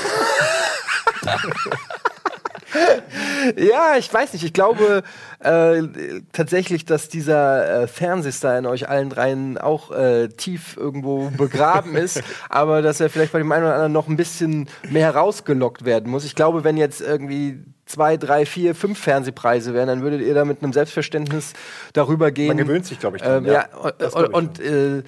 ja, 3.57 3.97
ich 3.97 4.13
weiß 4.13 4.33
nicht. 4.33 4.43
Ich 4.43 4.53
glaube 4.53 5.03
äh, 5.39 5.83
tatsächlich, 6.31 6.85
dass 6.85 7.09
dieser 7.09 7.83
äh, 7.83 7.87
Fernsehstar 7.87 8.57
in 8.57 8.65
euch 8.65 8.89
allen 8.89 9.09
dreien 9.09 9.57
auch 9.57 9.91
äh, 9.91 10.29
tief 10.29 10.77
irgendwo 10.77 11.29
begraben 11.29 11.95
ist, 11.95 12.21
aber 12.49 12.81
dass 12.81 12.99
er 12.99 13.09
vielleicht 13.09 13.33
bei 13.33 13.39
dem 13.39 13.51
einen 13.51 13.65
oder 13.65 13.73
anderen 13.73 13.93
noch 13.93 14.07
ein 14.07 14.17
bisschen 14.17 14.69
mehr 14.89 15.15
rausgelockt 15.15 15.85
werden 15.85 16.09
muss. 16.09 16.25
Ich 16.25 16.35
glaube, 16.35 16.63
wenn 16.63 16.77
jetzt 16.77 17.01
irgendwie 17.01 17.63
zwei, 17.87 18.17
drei, 18.17 18.45
vier, 18.45 18.75
fünf 18.75 18.99
Fernsehpreise 18.99 19.73
wären, 19.73 19.87
dann 19.87 20.01
würdet 20.01 20.21
ihr 20.21 20.33
da 20.33 20.45
mit 20.45 20.61
einem 20.61 20.73
Selbstverständnis 20.73 21.53
darüber 21.93 22.31
gehen. 22.31 22.49
Man 22.49 22.57
gewöhnt 22.57 22.85
sich, 22.85 22.99
glaube 22.99 23.17
ich. 23.17 23.23
Dann, 23.23 23.45
ähm, 23.45 23.51
ja, 23.51 23.67
ja 23.99 24.09
und, 24.13 24.33
und 24.33 24.59
äh, 24.59 25.03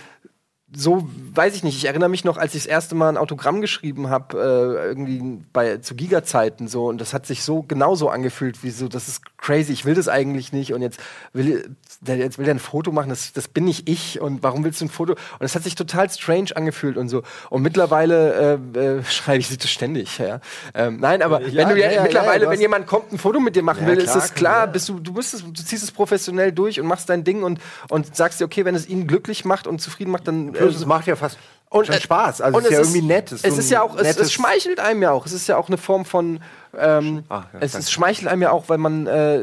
so 0.72 1.08
weiß 1.34 1.56
ich 1.56 1.64
nicht. 1.64 1.78
Ich 1.78 1.86
erinnere 1.86 2.10
mich 2.10 2.24
noch, 2.26 2.38
als 2.38 2.54
ich 2.54 2.64
das 2.64 2.72
erste 2.72 2.94
Mal 2.94 3.10
ein 3.10 3.18
Autogramm 3.18 3.60
geschrieben 3.62 4.10
habe, 4.10 4.38
äh, 4.38 4.88
irgendwie 4.88 5.44
bei 5.52 5.78
zu 5.78 5.96
Giga-Zeiten 5.96 6.68
so, 6.68 6.88
und 6.88 7.02
das 7.02 7.14
hat 7.14 7.26
sich 7.26 7.44
so 7.44 7.64
genauso 7.64 8.10
angefühlt, 8.10 8.64
wie 8.64 8.70
so, 8.70 8.88
das 8.88 9.08
ist 9.08 9.38
crazy, 9.38 9.74
ich 9.74 9.86
will 9.86 9.96
das 9.96 10.08
eigentlich 10.08 10.54
nicht 10.54 10.74
und 10.74 10.82
jetzt 10.82 11.00
will 11.34 11.76
der 12.02 12.18
jetzt 12.18 12.38
will 12.38 12.46
der 12.46 12.56
ein 12.56 12.60
Foto 12.60 12.92
machen, 12.92 13.10
das, 13.10 13.34
das 13.34 13.48
bin 13.48 13.66
nicht 13.66 13.90
ich 13.90 14.22
und 14.22 14.42
warum 14.42 14.64
willst 14.64 14.80
du 14.80 14.86
ein 14.86 14.90
Foto? 14.90 15.14
Und 15.14 15.46
es 15.46 15.56
hat 15.56 15.64
sich 15.64 15.76
total 15.76 16.10
strange 16.10 16.56
angefühlt 16.56 16.98
und 16.98 17.10
so. 17.10 17.24
Und 17.50 17.62
mittlerweile 17.62 18.60
äh, 18.76 18.80
äh, 18.80 19.04
schreibe 19.10 19.40
ich 19.40 19.58
das 19.58 19.70
ständig, 19.70 20.18
ja. 20.18 20.40
Ähm, 20.74 20.98
nein, 21.00 21.22
aber 21.22 21.42
ja, 21.42 21.68
wenn 21.68 21.76
du 21.76 21.82
ja, 21.82 21.92
ja 21.92 22.04
mittlerweile, 22.04 22.50
wenn 22.50 22.62
jemand 22.62 22.88
kommt, 22.88 23.12
ein 23.12 23.18
Foto 23.18 23.40
mit 23.40 23.56
dir 23.56 23.64
machen 23.64 23.86
will, 23.86 23.98
klar, 23.98 24.16
ist 24.18 24.24
es 24.24 24.34
klar, 24.34 24.68
bist 24.68 24.88
du, 24.88 25.00
du 25.00 25.14
bist 25.14 25.34
es, 25.34 25.44
du 25.44 25.64
ziehst 25.64 25.84
es 25.84 25.92
professionell 25.92 26.52
durch 26.52 26.80
und 26.80 26.88
machst 26.88 27.10
dein 27.10 27.24
Ding 27.24 27.44
und, 27.44 27.60
und 27.90 28.16
sagst 28.16 28.40
dir, 28.40 28.46
okay, 28.46 28.64
wenn 28.64 28.76
es 28.76 28.88
ihn 28.88 29.06
glücklich 29.08 29.44
macht 29.44 29.68
und 29.68 29.82
zufrieden 29.82 30.12
macht, 30.12 30.28
dann. 30.28 30.56
Äh, 30.56 30.66
es 30.66 30.86
macht 30.86 31.08
ja 31.08 31.16
fast 31.16 31.38
und, 31.70 31.86
schon 31.86 31.96
Spaß. 31.96 32.42
Also 32.42 32.58
und 32.58 32.64
es 32.64 32.72
ist 32.72 32.74
ja 32.74 32.82
irgendwie 32.82 33.02
nett. 33.02 33.32
Es, 33.32 33.44
es 33.44 33.58
ist 33.58 33.70
ja 33.70 33.82
auch, 33.82 33.96
es, 33.96 34.18
es, 34.18 34.34
schmeichelt 34.34 34.80
einem 34.80 35.04
ja 35.04 35.12
auch. 35.12 35.26
Es 35.26 35.34
ist 35.34 35.48
ja 35.48 35.58
auch 35.58 35.68
eine 35.68 35.78
Form 35.78 36.04
von. 36.04 36.40
Ähm, 36.78 37.24
Ach, 37.30 37.46
ja, 37.54 37.60
es, 37.62 37.76
es 37.76 37.92
schmeichelt 37.92 38.28
einem 38.28 38.42
ja 38.42 38.52
auch, 38.52 38.70
weil 38.70 38.80
man. 38.80 39.06
Äh, 39.06 39.42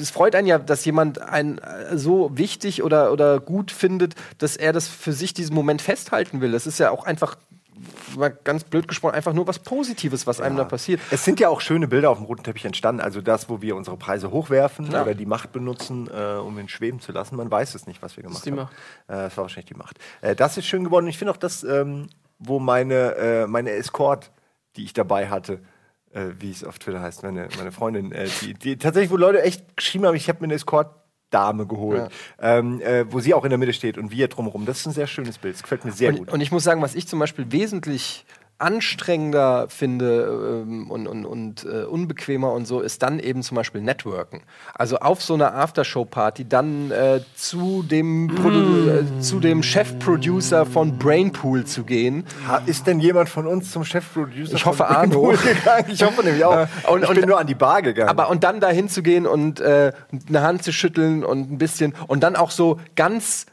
es 0.00 0.10
freut 0.10 0.34
einen 0.36 0.46
ja, 0.46 0.58
dass 0.58 0.84
jemand 0.84 1.20
einen 1.20 1.58
äh, 1.58 1.96
so 1.98 2.30
wichtig 2.34 2.82
oder, 2.82 3.12
oder 3.12 3.40
gut 3.40 3.72
findet, 3.72 4.14
dass 4.38 4.56
er 4.56 4.72
das 4.72 4.86
für 4.86 5.12
sich 5.12 5.34
diesen 5.34 5.54
Moment 5.54 5.82
festhalten 5.82 6.40
will. 6.40 6.52
Das 6.52 6.66
ist 6.66 6.78
ja 6.78 6.90
auch 6.90 7.04
einfach 7.04 7.36
mal 8.16 8.30
ganz 8.30 8.64
blöd 8.64 8.88
gesprochen, 8.88 9.14
einfach 9.14 9.32
nur 9.32 9.46
was 9.46 9.58
Positives, 9.58 10.26
was 10.26 10.38
ja. 10.38 10.44
einem 10.44 10.56
da 10.56 10.64
passiert. 10.64 11.00
Es 11.10 11.24
sind 11.24 11.40
ja 11.40 11.48
auch 11.48 11.60
schöne 11.60 11.88
Bilder 11.88 12.10
auf 12.10 12.18
dem 12.18 12.26
roten 12.26 12.42
Teppich 12.42 12.64
entstanden. 12.64 13.00
Also 13.00 13.20
das, 13.20 13.48
wo 13.48 13.62
wir 13.62 13.76
unsere 13.76 13.96
Preise 13.96 14.30
hochwerfen 14.30 14.90
ja. 14.90 15.02
oder 15.02 15.14
die 15.14 15.26
Macht 15.26 15.52
benutzen, 15.52 16.08
äh, 16.08 16.34
um 16.36 16.58
ihn 16.58 16.68
schweben 16.68 17.00
zu 17.00 17.12
lassen. 17.12 17.36
Man 17.36 17.50
weiß 17.50 17.74
es 17.74 17.86
nicht, 17.86 18.02
was 18.02 18.16
wir 18.16 18.22
gemacht 18.22 18.46
das 18.46 18.52
haben. 18.52 18.58
Äh, 18.58 18.66
das 19.06 19.36
war 19.36 19.44
wahrscheinlich 19.44 19.66
die 19.66 19.74
Macht. 19.74 19.98
Äh, 20.20 20.34
das 20.36 20.56
ist 20.56 20.66
schön 20.66 20.84
geworden. 20.84 21.06
Ich 21.06 21.18
finde 21.18 21.32
auch 21.32 21.36
das, 21.36 21.64
ähm, 21.64 22.08
wo 22.38 22.58
meine, 22.58 23.14
äh, 23.16 23.46
meine 23.46 23.70
Escort, 23.70 24.30
die 24.76 24.84
ich 24.84 24.92
dabei 24.92 25.28
hatte, 25.28 25.60
äh, 26.12 26.28
wie 26.38 26.50
es 26.50 26.64
auf 26.64 26.78
Twitter 26.78 27.00
heißt, 27.00 27.22
meine, 27.22 27.48
meine 27.56 27.72
Freundin, 27.72 28.12
äh, 28.12 28.28
die, 28.40 28.54
die 28.54 28.76
tatsächlich, 28.76 29.10
wo 29.10 29.16
Leute 29.16 29.42
echt 29.42 29.76
geschrieben 29.76 30.06
haben, 30.06 30.14
ich 30.14 30.28
habe 30.28 30.40
mir 30.40 30.44
eine 30.44 30.54
Escort 30.54 31.01
Dame 31.32 31.66
geholt, 31.66 32.10
ja. 32.40 32.58
ähm, 32.58 32.80
äh, 32.80 33.04
wo 33.10 33.20
sie 33.20 33.34
auch 33.34 33.44
in 33.44 33.50
der 33.50 33.58
Mitte 33.58 33.72
steht 33.72 33.98
und 33.98 34.10
wir 34.10 34.28
drumherum. 34.28 34.66
Das 34.66 34.80
ist 34.80 34.86
ein 34.86 34.92
sehr 34.92 35.06
schönes 35.06 35.38
Bild. 35.38 35.54
Das 35.54 35.62
gefällt 35.62 35.84
mir 35.84 35.92
sehr 35.92 36.10
und, 36.10 36.18
gut. 36.18 36.32
Und 36.32 36.40
ich 36.40 36.52
muss 36.52 36.64
sagen, 36.64 36.82
was 36.82 36.94
ich 36.94 37.08
zum 37.08 37.18
Beispiel 37.18 37.50
wesentlich 37.50 38.24
anstrengender 38.62 39.66
finde 39.68 40.62
ähm, 40.64 40.90
und, 40.90 41.06
und, 41.06 41.24
und 41.24 41.64
äh, 41.64 41.84
unbequemer 41.84 42.52
und 42.52 42.66
so, 42.66 42.80
ist 42.80 43.02
dann 43.02 43.18
eben 43.18 43.42
zum 43.42 43.56
Beispiel 43.56 43.80
Networken. 43.80 44.42
Also 44.74 44.98
auf 44.98 45.22
so 45.22 45.34
einer 45.34 45.54
Aftershow-Party 45.54 46.48
dann 46.48 46.90
äh, 46.90 47.20
zu 47.34 47.82
dem, 47.82 48.26
mm. 48.26 49.18
äh, 49.18 49.20
zu 49.20 49.40
dem 49.40 49.62
Chefproducer 49.62 50.64
von 50.64 50.98
Brainpool 50.98 51.64
zu 51.64 51.84
gehen. 51.84 52.24
Ha, 52.46 52.62
ist 52.66 52.86
denn 52.86 53.00
jemand 53.00 53.28
von 53.28 53.46
uns 53.46 53.72
zum 53.72 53.84
Chefproducer 53.84 54.54
ich 54.54 54.64
hoffe, 54.64 54.86
Arno. 54.86 55.34
gegangen? 55.42 55.86
Ich 55.88 56.02
hoffe 56.02 56.22
nämlich 56.22 56.44
auch. 56.44 56.66
und, 56.88 57.02
ich 57.02 57.10
bin 57.10 57.28
nur 57.28 57.38
an 57.38 57.46
die 57.46 57.54
Bar 57.54 57.82
gegangen. 57.82 58.08
Aber 58.08 58.30
und 58.30 58.44
dann 58.44 58.60
dahin 58.60 58.88
zu 58.88 59.02
gehen 59.02 59.26
und 59.26 59.60
äh, 59.60 59.92
eine 60.28 60.42
Hand 60.42 60.62
zu 60.62 60.72
schütteln 60.72 61.24
und 61.24 61.50
ein 61.50 61.58
bisschen 61.58 61.94
und 62.06 62.22
dann 62.22 62.36
auch 62.36 62.50
so 62.50 62.78
ganz 62.94 63.46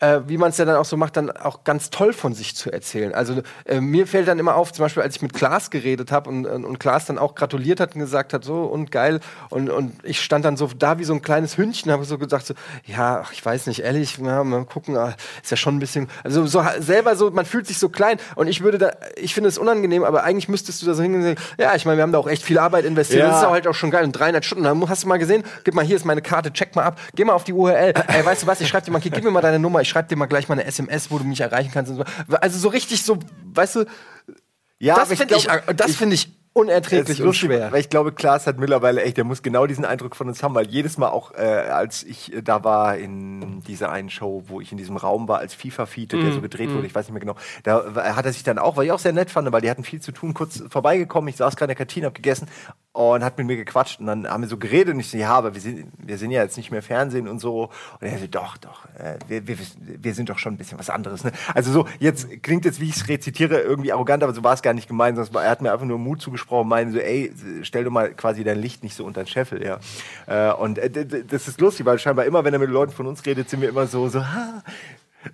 äh, 0.00 0.20
wie 0.26 0.36
man 0.36 0.50
es 0.50 0.58
ja 0.58 0.64
dann 0.64 0.76
auch 0.76 0.84
so 0.84 0.96
macht, 0.96 1.16
dann 1.16 1.30
auch 1.30 1.64
ganz 1.64 1.90
toll 1.90 2.12
von 2.12 2.34
sich 2.34 2.54
zu 2.54 2.70
erzählen. 2.70 3.14
Also 3.14 3.42
äh, 3.64 3.80
mir 3.80 4.06
fällt 4.06 4.28
dann 4.28 4.38
immer 4.38 4.56
auf, 4.56 4.72
zum 4.72 4.84
Beispiel, 4.84 5.02
als 5.02 5.16
ich 5.16 5.22
mit 5.22 5.32
Klaas 5.32 5.70
geredet 5.70 6.12
habe 6.12 6.28
und, 6.28 6.46
und 6.46 6.78
Klaas 6.78 7.06
dann 7.06 7.18
auch 7.18 7.34
gratuliert 7.34 7.80
hat 7.80 7.94
und 7.94 8.00
gesagt 8.00 8.34
hat, 8.34 8.44
so 8.44 8.64
und 8.64 8.90
geil. 8.90 9.20
Und, 9.48 9.70
und 9.70 9.94
ich 10.04 10.20
stand 10.20 10.44
dann 10.44 10.56
so 10.56 10.68
da 10.76 10.98
wie 10.98 11.04
so 11.04 11.14
ein 11.14 11.22
kleines 11.22 11.56
Hündchen, 11.56 11.90
habe 11.90 12.04
so 12.04 12.18
gesagt, 12.18 12.46
so, 12.46 12.54
ja, 12.84 13.22
ach, 13.24 13.32
ich 13.32 13.44
weiß 13.44 13.66
nicht, 13.68 13.80
ehrlich, 13.80 14.18
ja, 14.18 14.44
mal 14.44 14.64
gucken, 14.66 14.96
ah, 14.96 15.14
ist 15.42 15.50
ja 15.50 15.56
schon 15.56 15.76
ein 15.76 15.80
bisschen, 15.80 16.08
also 16.24 16.46
so 16.46 16.62
selber 16.78 17.16
so, 17.16 17.30
man 17.30 17.46
fühlt 17.46 17.66
sich 17.66 17.78
so 17.78 17.88
klein. 17.88 18.18
Und 18.34 18.48
ich 18.48 18.62
würde 18.62 18.78
da, 18.78 18.92
ich 19.16 19.32
finde 19.32 19.48
es 19.48 19.56
unangenehm, 19.56 20.04
aber 20.04 20.24
eigentlich 20.24 20.48
müsstest 20.48 20.82
du 20.82 20.86
da 20.86 20.94
so 20.94 21.02
hingehen 21.02 21.22
und 21.22 21.28
sagen, 21.28 21.40
ja, 21.58 21.74
ich 21.74 21.86
meine, 21.86 21.96
wir 21.96 22.02
haben 22.02 22.12
da 22.12 22.18
auch 22.18 22.28
echt 22.28 22.42
viel 22.42 22.58
Arbeit 22.58 22.84
investiert, 22.84 23.20
ja. 23.20 23.28
das 23.28 23.38
ist 23.38 23.44
auch 23.44 23.52
halt 23.52 23.66
auch 23.66 23.74
schon 23.74 23.90
geil. 23.90 24.04
Und 24.04 24.12
300 24.12 24.44
Stunden, 24.44 24.64
dann 24.64 24.88
hast 24.90 25.04
du 25.04 25.08
mal 25.08 25.18
gesehen, 25.18 25.42
gib 25.64 25.74
mal, 25.74 25.84
hier 25.84 25.96
ist 25.96 26.04
meine 26.04 26.20
Karte, 26.20 26.52
check 26.52 26.76
mal 26.76 26.84
ab, 26.84 27.00
geh 27.14 27.24
mal 27.24 27.32
auf 27.32 27.44
die 27.44 27.54
URL, 27.54 27.94
ey, 28.08 28.26
weißt 28.26 28.42
du 28.42 28.46
was, 28.46 28.60
ich 28.60 28.68
schreib 28.68 28.84
dir 28.84 28.90
mal, 28.90 29.00
gib 29.00 29.24
mir 29.24 29.30
mal 29.30 29.40
deine 29.40 29.58
Nummer, 29.58 29.80
ich 29.86 29.90
schreibe 29.90 30.08
dir 30.08 30.16
mal 30.16 30.26
gleich 30.26 30.48
mal 30.48 30.54
eine 30.54 30.64
SMS, 30.64 31.10
wo 31.10 31.18
du 31.18 31.24
mich 31.24 31.40
erreichen 31.40 31.70
kannst. 31.72 31.94
So. 31.94 32.04
Also 32.40 32.58
so 32.58 32.68
richtig 32.68 33.02
so, 33.02 33.18
weißt 33.54 33.76
du, 33.76 33.84
ja, 34.78 34.96
das 34.96 35.08
finde 35.14 35.36
ich, 35.36 35.48
das 35.74 35.94
finde 35.94 36.14
ich 36.14 36.36
unerträglich 36.52 37.22
und 37.22 37.34
schwer. 37.34 37.70
Weil 37.70 37.80
ich 37.80 37.90
glaube, 37.90 38.12
Klaas 38.12 38.46
hat 38.46 38.58
mittlerweile 38.58 39.02
echt, 39.02 39.18
der 39.18 39.24
muss 39.24 39.42
genau 39.42 39.66
diesen 39.66 39.84
Eindruck 39.84 40.16
von 40.16 40.26
uns 40.26 40.42
haben, 40.42 40.54
weil 40.54 40.66
jedes 40.66 40.96
Mal 40.96 41.08
auch, 41.08 41.32
äh, 41.34 41.42
als 41.42 42.02
ich 42.02 42.32
äh, 42.32 42.42
da 42.42 42.64
war 42.64 42.96
in 42.96 43.62
dieser 43.62 43.92
einen 43.92 44.08
Show, 44.08 44.44
wo 44.46 44.60
ich 44.60 44.72
in 44.72 44.78
diesem 44.78 44.96
Raum 44.96 45.28
war, 45.28 45.38
als 45.38 45.54
FIFA-Fiete, 45.54 46.16
mm, 46.16 46.20
der 46.22 46.32
so 46.32 46.40
gedreht 46.40 46.70
mm. 46.70 46.74
wurde, 46.74 46.86
ich 46.86 46.94
weiß 46.94 47.06
nicht 47.06 47.12
mehr 47.12 47.20
genau, 47.20 47.36
da 47.62 47.94
hat 48.16 48.24
er 48.24 48.32
sich 48.32 48.42
dann 48.42 48.58
auch, 48.58 48.76
weil 48.76 48.86
ich 48.86 48.92
auch 48.92 48.98
sehr 48.98 49.12
nett 49.12 49.30
fand, 49.30 49.50
weil 49.52 49.60
die 49.60 49.70
hatten 49.70 49.84
viel 49.84 50.00
zu 50.00 50.12
tun, 50.12 50.32
kurz 50.32 50.62
vorbeigekommen, 50.70 51.28
ich 51.28 51.36
saß 51.36 51.56
gerade 51.56 51.72
in 51.72 51.76
der 51.76 51.86
Kantine, 51.86 52.06
hab 52.06 52.14
gegessen 52.14 52.48
und 52.96 53.22
hat 53.22 53.36
mit 53.36 53.46
mir 53.46 53.56
gequatscht 53.56 54.00
und 54.00 54.06
dann 54.06 54.26
haben 54.26 54.42
wir 54.42 54.48
so 54.48 54.56
geredet 54.56 54.94
und 54.94 55.00
ich 55.00 55.10
so, 55.10 55.18
ja, 55.18 55.30
aber 55.30 55.52
wir 55.52 55.60
sind, 55.60 55.86
wir 55.98 56.16
sind 56.16 56.30
ja 56.30 56.42
jetzt 56.42 56.56
nicht 56.56 56.70
mehr 56.70 56.80
Fernsehen 56.80 57.28
und 57.28 57.40
so. 57.40 57.68
Und 58.00 58.06
er 58.06 58.18
so, 58.18 58.26
doch, 58.26 58.56
doch, 58.56 58.86
äh, 58.98 59.18
wir, 59.28 59.46
wir, 59.46 59.56
wir 59.78 60.14
sind 60.14 60.30
doch 60.30 60.38
schon 60.38 60.54
ein 60.54 60.56
bisschen 60.56 60.78
was 60.78 60.88
anderes. 60.88 61.22
Ne? 61.22 61.32
Also 61.54 61.72
so, 61.72 61.86
jetzt 61.98 62.42
klingt 62.42 62.64
jetzt, 62.64 62.80
wie 62.80 62.88
ich 62.88 62.96
es 62.96 63.08
rezitiere, 63.08 63.60
irgendwie 63.60 63.92
arrogant, 63.92 64.22
aber 64.22 64.32
so 64.32 64.42
war 64.42 64.54
es 64.54 64.62
gar 64.62 64.72
nicht 64.72 64.88
gemeint, 64.88 65.16
sondern 65.18 65.44
er 65.44 65.50
hat 65.50 65.60
mir 65.60 65.72
einfach 65.72 65.84
nur 65.84 65.98
Mut 65.98 66.22
zugesprochen, 66.22 66.68
meinen 66.68 66.90
so, 66.90 66.98
ey, 66.98 67.32
stell 67.62 67.84
doch 67.84 67.90
mal 67.90 68.14
quasi 68.14 68.44
dein 68.44 68.58
Licht 68.58 68.82
nicht 68.82 68.96
so 68.96 69.04
unter 69.04 69.22
den 69.22 69.28
Scheffel, 69.28 69.62
ja. 69.62 69.78
Äh, 70.26 70.54
und 70.54 70.78
äh, 70.78 71.24
das 71.26 71.48
ist 71.48 71.60
lustig, 71.60 71.84
weil 71.84 71.98
scheinbar 71.98 72.24
immer, 72.24 72.44
wenn 72.44 72.54
er 72.54 72.60
mit 72.60 72.70
Leuten 72.70 72.92
von 72.92 73.06
uns 73.06 73.26
redet, 73.26 73.50
sind 73.50 73.60
wir 73.60 73.68
immer 73.68 73.86
so, 73.86 74.08
so, 74.08 74.24
ha, 74.24 74.62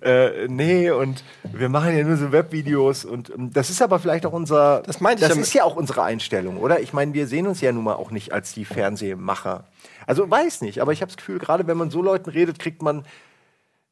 äh, 0.01 0.47
nee, 0.47 0.89
und 0.91 1.23
wir 1.43 1.69
machen 1.69 1.95
ja 1.97 2.03
nur 2.03 2.17
so 2.17 2.31
Webvideos 2.31 3.05
und 3.05 3.29
ähm, 3.29 3.51
das 3.53 3.69
ist 3.69 3.81
aber 3.81 3.99
vielleicht 3.99 4.25
auch 4.25 4.33
unser. 4.33 4.81
Das 4.85 5.01
meinte 5.01 5.23
ich. 5.23 5.29
Das 5.29 5.37
ist 5.37 5.53
ja 5.53 5.63
auch 5.63 5.75
unsere 5.75 6.03
Einstellung, 6.03 6.57
oder? 6.57 6.79
Ich 6.79 6.93
meine, 6.93 7.13
wir 7.13 7.27
sehen 7.27 7.47
uns 7.47 7.61
ja 7.61 7.71
nun 7.71 7.83
mal 7.83 7.95
auch 7.95 8.11
nicht 8.11 8.33
als 8.33 8.53
die 8.53 8.65
Fernsehmacher. 8.65 9.65
Also 10.07 10.29
weiß 10.29 10.61
nicht, 10.61 10.81
aber 10.81 10.91
ich 10.93 11.01
habe 11.01 11.09
das 11.09 11.17
Gefühl, 11.17 11.39
gerade 11.39 11.67
wenn 11.67 11.77
man 11.77 11.89
so 11.89 12.01
Leuten 12.01 12.29
redet, 12.29 12.59
kriegt 12.59 12.81
man. 12.81 13.05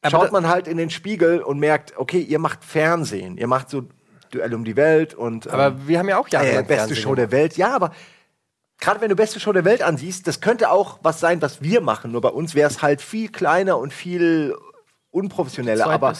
schaut 0.08 0.32
man 0.32 0.48
halt 0.48 0.68
in 0.68 0.76
den 0.76 0.90
Spiegel 0.90 1.40
und 1.40 1.58
merkt, 1.58 1.96
okay, 1.96 2.20
ihr 2.20 2.38
macht 2.38 2.64
Fernsehen, 2.64 3.38
ihr 3.38 3.46
macht 3.46 3.70
so 3.70 3.84
Duell 4.32 4.54
um 4.54 4.64
die 4.64 4.76
Welt 4.76 5.14
und. 5.14 5.48
Aber 5.48 5.68
ähm, 5.68 5.82
wir 5.86 5.98
haben 5.98 6.08
ja 6.08 6.18
auch 6.18 6.28
Jahre 6.28 6.48
äh, 6.48 6.54
beste 6.56 6.74
Fernsehen 6.74 6.96
Show 6.96 7.14
der 7.14 7.30
Welt. 7.30 7.56
Ja, 7.56 7.74
aber 7.74 7.92
gerade 8.80 9.00
wenn 9.00 9.10
du 9.10 9.16
beste 9.16 9.38
Show 9.38 9.52
der 9.52 9.64
Welt 9.64 9.82
ansiehst, 9.82 10.26
das 10.26 10.40
könnte 10.40 10.70
auch 10.70 10.98
was 11.02 11.20
sein, 11.20 11.42
was 11.42 11.62
wir 11.62 11.80
machen. 11.80 12.12
Nur 12.12 12.22
bei 12.22 12.30
uns 12.30 12.54
wäre 12.54 12.68
es 12.68 12.82
halt 12.82 13.02
viel 13.02 13.28
kleiner 13.28 13.78
und 13.78 13.92
viel 13.92 14.56
unprofessioneller. 15.12 15.86
Aber, 15.86 16.14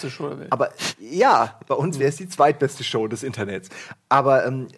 aber 0.51 0.71
ja, 1.01 1.59
bei 1.67 1.75
uns 1.75 1.99
wäre 1.99 2.11
es 2.11 2.17
die 2.17 2.29
zweitbeste 2.29 2.85
Show 2.85 3.09
des 3.09 3.23
Internets. 3.23 3.71
Aber 4.11 4.47
ähm, 4.47 4.69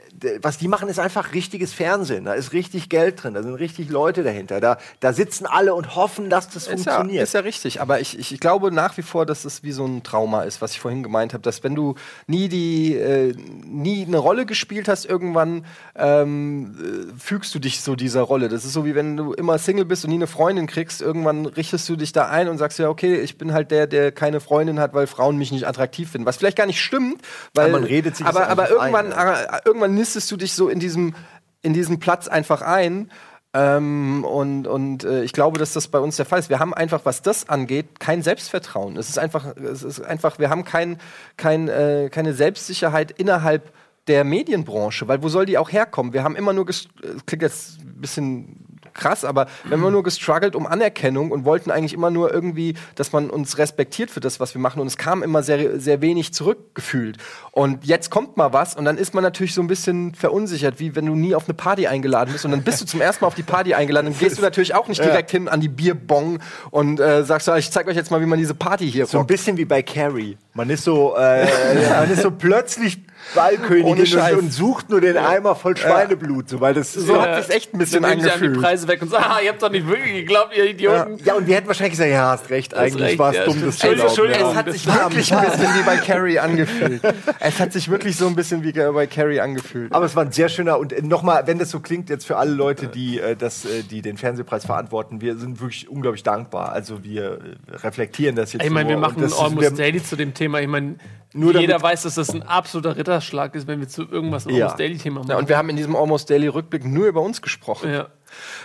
was 0.41 0.57
die 0.57 0.69
machen, 0.69 0.89
ist 0.89 1.01
einfach 1.01 1.35
richtiges 1.35 1.75
Fernsehen. 1.75 2.25
Da 2.25 2.35
ist 2.35 2.53
richtig 2.53 2.89
Geld 2.89 3.23
drin, 3.23 3.35
da 3.35 3.43
sind 3.43 3.55
richtig 3.55 3.91
Leute 3.91 4.23
dahinter. 4.23 4.61
Da, 4.61 4.79
da 5.01 5.13
sitzen 5.13 5.47
alle 5.47 5.75
und 5.75 5.97
hoffen, 5.97 6.31
dass 6.31 6.49
das 6.49 6.69
ist 6.69 6.69
funktioniert. 6.69 7.17
Ja, 7.17 7.23
ist 7.25 7.35
ja 7.35 7.41
richtig. 7.41 7.81
Aber 7.81 8.01
ich, 8.01 8.19
ich, 8.19 8.39
glaube 8.39 8.71
nach 8.71 8.97
wie 8.97 9.03
vor, 9.03 9.27
dass 9.27 9.45
es 9.45 9.65
wie 9.65 9.73
so 9.73 9.85
ein 9.85 10.05
Trauma 10.05 10.43
ist, 10.43 10.63
was 10.63 10.73
ich 10.73 10.81
vorhin 10.81 11.03
gemeint 11.03 11.35
habe, 11.35 11.43
dass 11.43 11.65
wenn 11.65 11.75
du 11.75 11.97
nie 12.29 12.49
die 12.49 12.95
äh, 12.95 13.35
nie 13.67 14.07
eine 14.07 14.19
Rolle 14.19 14.47
gespielt 14.47 14.87
hast, 14.87 15.07
irgendwann 15.07 15.67
ähm, 15.97 16.77
äh, 16.79 17.19
fügst 17.19 17.53
du 17.55 17.59
dich 17.59 17.81
so 17.81 17.97
dieser 17.97 18.23
Rolle. 18.23 18.49
Das 18.49 18.65
ist 18.65 18.73
so 18.73 18.85
wie 18.85 18.95
wenn 18.95 19.17
du 19.17 19.33
immer 19.33 19.59
Single 19.59 19.85
bist 19.85 20.05
und 20.05 20.11
nie 20.11 20.17
eine 20.17 20.29
Freundin 20.29 20.69
kriegst. 20.69 21.03
Irgendwann 21.03 21.47
richtest 21.47 21.89
du 21.89 21.97
dich 21.97 22.13
da 22.13 22.29
ein 22.29 22.49
und 22.49 22.59
sagst 22.59 22.79
ja, 22.79 22.89
okay, 22.89 23.17
ich 23.17 23.39
bin 23.39 23.53
halt 23.53 23.73
der, 23.73 23.89
der 23.89 24.04
keine 24.13 24.41
Freundin 24.41 24.81
hat, 24.81 24.95
weil 24.95 25.07
Frauen 25.07 25.37
mich 25.37 25.53
nicht 25.53 25.67
attraktiv 25.67 26.11
finden. 26.11 26.27
Was 26.27 26.37
vielleicht 26.37 26.57
gar 26.57 26.67
nicht 26.67 26.81
stimmt, 26.81 27.23
weil 27.55 27.67
aber 27.67 27.81
man 27.81 27.85
redet 27.85 28.17
sich 28.17 28.27
aber, 28.27 28.49
aber 28.49 28.71
irgendwann, 28.71 29.13
ein, 29.13 29.27
ja. 29.27 29.61
irgendwann 29.65 29.95
nistest 29.95 30.31
du 30.31 30.37
dich 30.37 30.55
so 30.55 30.69
in 30.69 30.81
diesem, 30.81 31.15
in 31.63 31.73
diesem 31.73 31.99
Platz 31.99 32.29
einfach 32.29 32.63
ein. 32.63 33.11
Ähm, 33.55 34.25
und 34.25 34.67
und 34.67 35.05
äh, 35.05 35.23
ich 35.23 35.33
glaube, 35.33 35.59
dass 35.59 35.73
das 35.73 35.87
bei 35.87 36.01
uns 36.01 36.17
der 36.17 36.27
Fall 36.27 36.41
ist. 36.41 36.51
Wir 36.51 36.59
haben 36.59 36.75
einfach, 36.75 37.03
was 37.05 37.23
das 37.23 37.49
angeht, 37.49 38.01
kein 38.01 38.21
Selbstvertrauen. 38.21 38.97
Es 38.97 39.09
ist 39.09 39.19
einfach, 39.19 39.57
es 39.57 39.85
ist 39.85 40.01
einfach, 40.01 40.41
wir 40.41 40.51
haben 40.51 40.65
kein, 40.65 40.99
kein, 41.37 41.69
äh, 41.69 42.09
keine 42.11 42.35
Selbstsicherheit 42.35 43.13
innerhalb 43.13 43.73
der 44.09 44.25
Medienbranche, 44.25 45.09
weil 45.09 45.23
wo 45.23 45.29
soll 45.29 45.47
die 45.47 45.57
auch 45.57 45.71
herkommen? 45.71 46.13
Wir 46.13 46.25
haben 46.25 46.37
immer 46.37 46.53
nur, 46.53 46.67
klingt 46.67 47.43
jetzt 47.43 47.81
ein 47.81 48.01
bisschen 48.01 48.74
krass, 48.95 49.25
aber 49.25 49.47
wir 49.65 49.73
haben 49.73 49.81
immer 49.81 49.91
nur 49.91 50.03
gestruggelt 50.03 50.57
um 50.57 50.67
Anerkennung 50.67 51.31
und 51.31 51.45
wollten 51.45 51.71
eigentlich 51.71 51.93
immer 51.93 52.11
nur 52.11 52.33
irgendwie, 52.33 52.75
dass 52.95 53.13
man 53.13 53.31
uns 53.31 53.59
respektiert 53.59 54.11
für 54.11 54.21
das, 54.21 54.41
was 54.41 54.55
wir 54.55 54.61
machen. 54.61 54.81
Und 54.81 54.87
es 54.87 54.97
kam 54.97 55.23
immer 55.23 55.43
sehr, 55.43 55.79
sehr 55.79 56.01
wenig 56.01 56.33
zurückgefühlt. 56.33 57.19
Und 57.51 57.85
jetzt 57.85 58.11
kommt 58.11 58.37
mal 58.37 58.53
was 58.53 58.75
und 58.75 58.85
dann 58.85 58.97
ist 58.97 59.15
man 59.15 59.23
natürlich 59.23 59.55
so 59.55 59.61
ein 59.61 59.67
bisschen 59.67 60.15
verunsichert, 60.15 60.81
wie 60.81 60.95
wenn 60.95 61.07
du 61.07 61.15
nie 61.15 61.35
auf 61.35 61.45
eine 61.45 61.55
Party 61.55 61.87
eingeladen 61.87 62.33
bist 62.33 62.45
und 62.45 62.53
dann 62.53 62.63
bist 62.63 62.81
du 62.81 62.87
zum 62.87 63.01
ersten 63.01 63.25
Mal 63.25 63.29
auf 63.29 63.35
die 63.35 63.43
Party 63.43 63.75
eingeladen 63.75 64.09
und 64.09 64.19
gehst 64.19 64.39
du 64.39 64.43
natürlich 64.55 64.75
auch 64.75 64.89
nicht 64.89 65.03
direkt 65.03 65.33
ja. 65.33 65.39
hin 65.39 65.49
an 65.49 65.61
die 65.61 65.69
Bierbong 65.69 66.41
und 66.71 67.01
äh, 67.01 67.25
sagst, 67.25 67.49
ich 67.49 67.71
zeig 67.71 67.87
euch 67.89 67.97
jetzt 67.97 68.11
mal, 68.11 68.21
wie 68.21 68.27
man 68.27 68.39
diese 68.39 68.55
Party 68.55 68.91
hier 68.91 69.07
So 69.07 69.19
rockt. 69.19 69.31
ein 69.31 69.35
bisschen 69.35 69.57
wie 69.57 69.65
bei 69.65 69.83
Carrie. 69.83 70.37
Man 70.55 70.71
ist 70.71 70.85
so, 70.85 71.17
äh, 71.17 71.47
man 71.91 72.11
ist 72.11 72.23
so 72.23 72.31
plötzlich 72.31 73.01
Ballkönigin 73.35 74.19
und, 74.19 74.39
und, 74.39 74.53
sucht 74.53 74.91
nur 74.91 75.01
den 75.01 75.17
Eimer 75.17 75.55
voll 75.55 75.77
Schweineblut, 75.77 76.49
so, 76.49 76.61
weil 76.61 76.75
das 76.75 76.93
so 76.93 77.21
hat 77.21 77.45
sich 77.45 77.55
echt 77.55 77.75
ein 77.75 77.79
bisschen 77.79 78.05
angefühlt. 78.05 78.57
die 78.57 78.61
Preise 78.61 78.89
weg 78.89 79.03
und 79.03 79.11
sagt, 79.11 79.25
ah, 79.29 79.41
ihr 79.43 79.51
habt 79.51 79.63
doch 79.63 79.71
nicht 79.71 79.87
wirklich 79.89 80.15
geglaubt, 80.15 80.57
ihr 80.57 80.67
Idioten. 80.67 81.19
Ja, 81.19 81.25
ja 81.27 81.35
und 81.35 81.47
wir 81.47 81.57
hätten 81.57 81.67
wahrscheinlich 81.67 81.93
gesagt, 81.93 82.11
ja, 82.11 82.31
hast 82.31 82.51
recht, 82.51 82.75
eigentlich 82.75 83.19
war 83.19 83.35
es 83.35 83.45
dumm, 83.45 83.61
das 83.65 83.79
zu 83.79 83.89
Entschuldigung, 83.89 84.51
es 84.51 84.57
hat 84.57 84.73
sich 84.73 84.87
wirklich 84.87 85.35
ein 85.35 85.45
bisschen 85.51 85.75
wie 85.75 85.83
bei 85.83 85.97
Carrie 85.97 86.39
angefühlt. 86.39 87.03
es 87.41 87.61
hat 87.61 87.73
sich 87.73 87.91
wirklich 87.91 88.17
so 88.17 88.27
ein 88.27 88.35
bisschen 88.35 88.63
wie 88.63 88.73
bei 88.73 89.07
Carrie 89.07 89.41
angefühlt. 89.41 89.93
Aber 89.93 90.07
es 90.07 90.15
war 90.15 90.25
ein 90.25 90.33
sehr 90.33 90.49
schöner 90.49 90.79
und 90.79 90.93
äh, 90.93 91.03
nochmal, 91.03 91.47
wenn 91.47 91.59
das 91.59 91.71
so 91.71 91.81
klingt 91.81 92.11
jetzt 92.11 92.27
für 92.27 92.37
alle 92.37 92.53
Leute, 92.53 92.89
die 92.89 93.19
äh, 93.19 93.37
das, 93.37 93.65
äh, 93.65 93.83
die 93.83 94.03
den 94.03 94.17
Fernsehpreis 94.17 94.67
verantworten, 94.67 95.21
wir 95.21 95.37
sind 95.37 95.61
wirklich 95.61 95.89
unglaublich 95.89 96.23
dankbar. 96.23 96.73
Also 96.73 97.05
wir 97.05 97.25
äh, 97.25 97.77
reflektieren 97.77 98.37
das 98.37 98.53
jetzt. 98.53 98.65
Ich 98.65 98.71
meine, 98.71 98.89
wir 98.89 98.99
machen 98.99 99.23
ein 99.23 99.33
Almost 99.33 99.79
Daily 99.79 100.03
zu 100.03 100.17
dem 100.17 100.35
Thema. 100.35 100.61
Ich 100.61 100.69
meine, 100.69 100.97
nur 101.37 101.59
Jeder 101.59 101.83
weiß, 101.83 102.03
dass 102.03 102.15
das 102.15 102.31
ein 102.31 102.43
absoluter 102.43 102.97
Ritterschlag 103.15 103.55
ist, 103.55 103.67
wenn 103.67 103.81
wir 103.81 103.89
zu 103.89 104.03
irgendwas 104.03 104.45
ja. 104.45 104.65
Almost 104.65 104.81
Daily-Thema 104.81 105.21
machen. 105.21 105.31
Ja, 105.31 105.39
und 105.39 105.49
wir 105.49 105.57
haben 105.57 105.69
in 105.69 105.77
diesem 105.77 105.97
Almost 105.97 106.31
Daily-Rückblick 106.31 106.85
nur 106.85 107.07
über 107.07 107.21
uns 107.21 107.43
gesprochen. 107.43 107.93
Ja. 107.93 108.09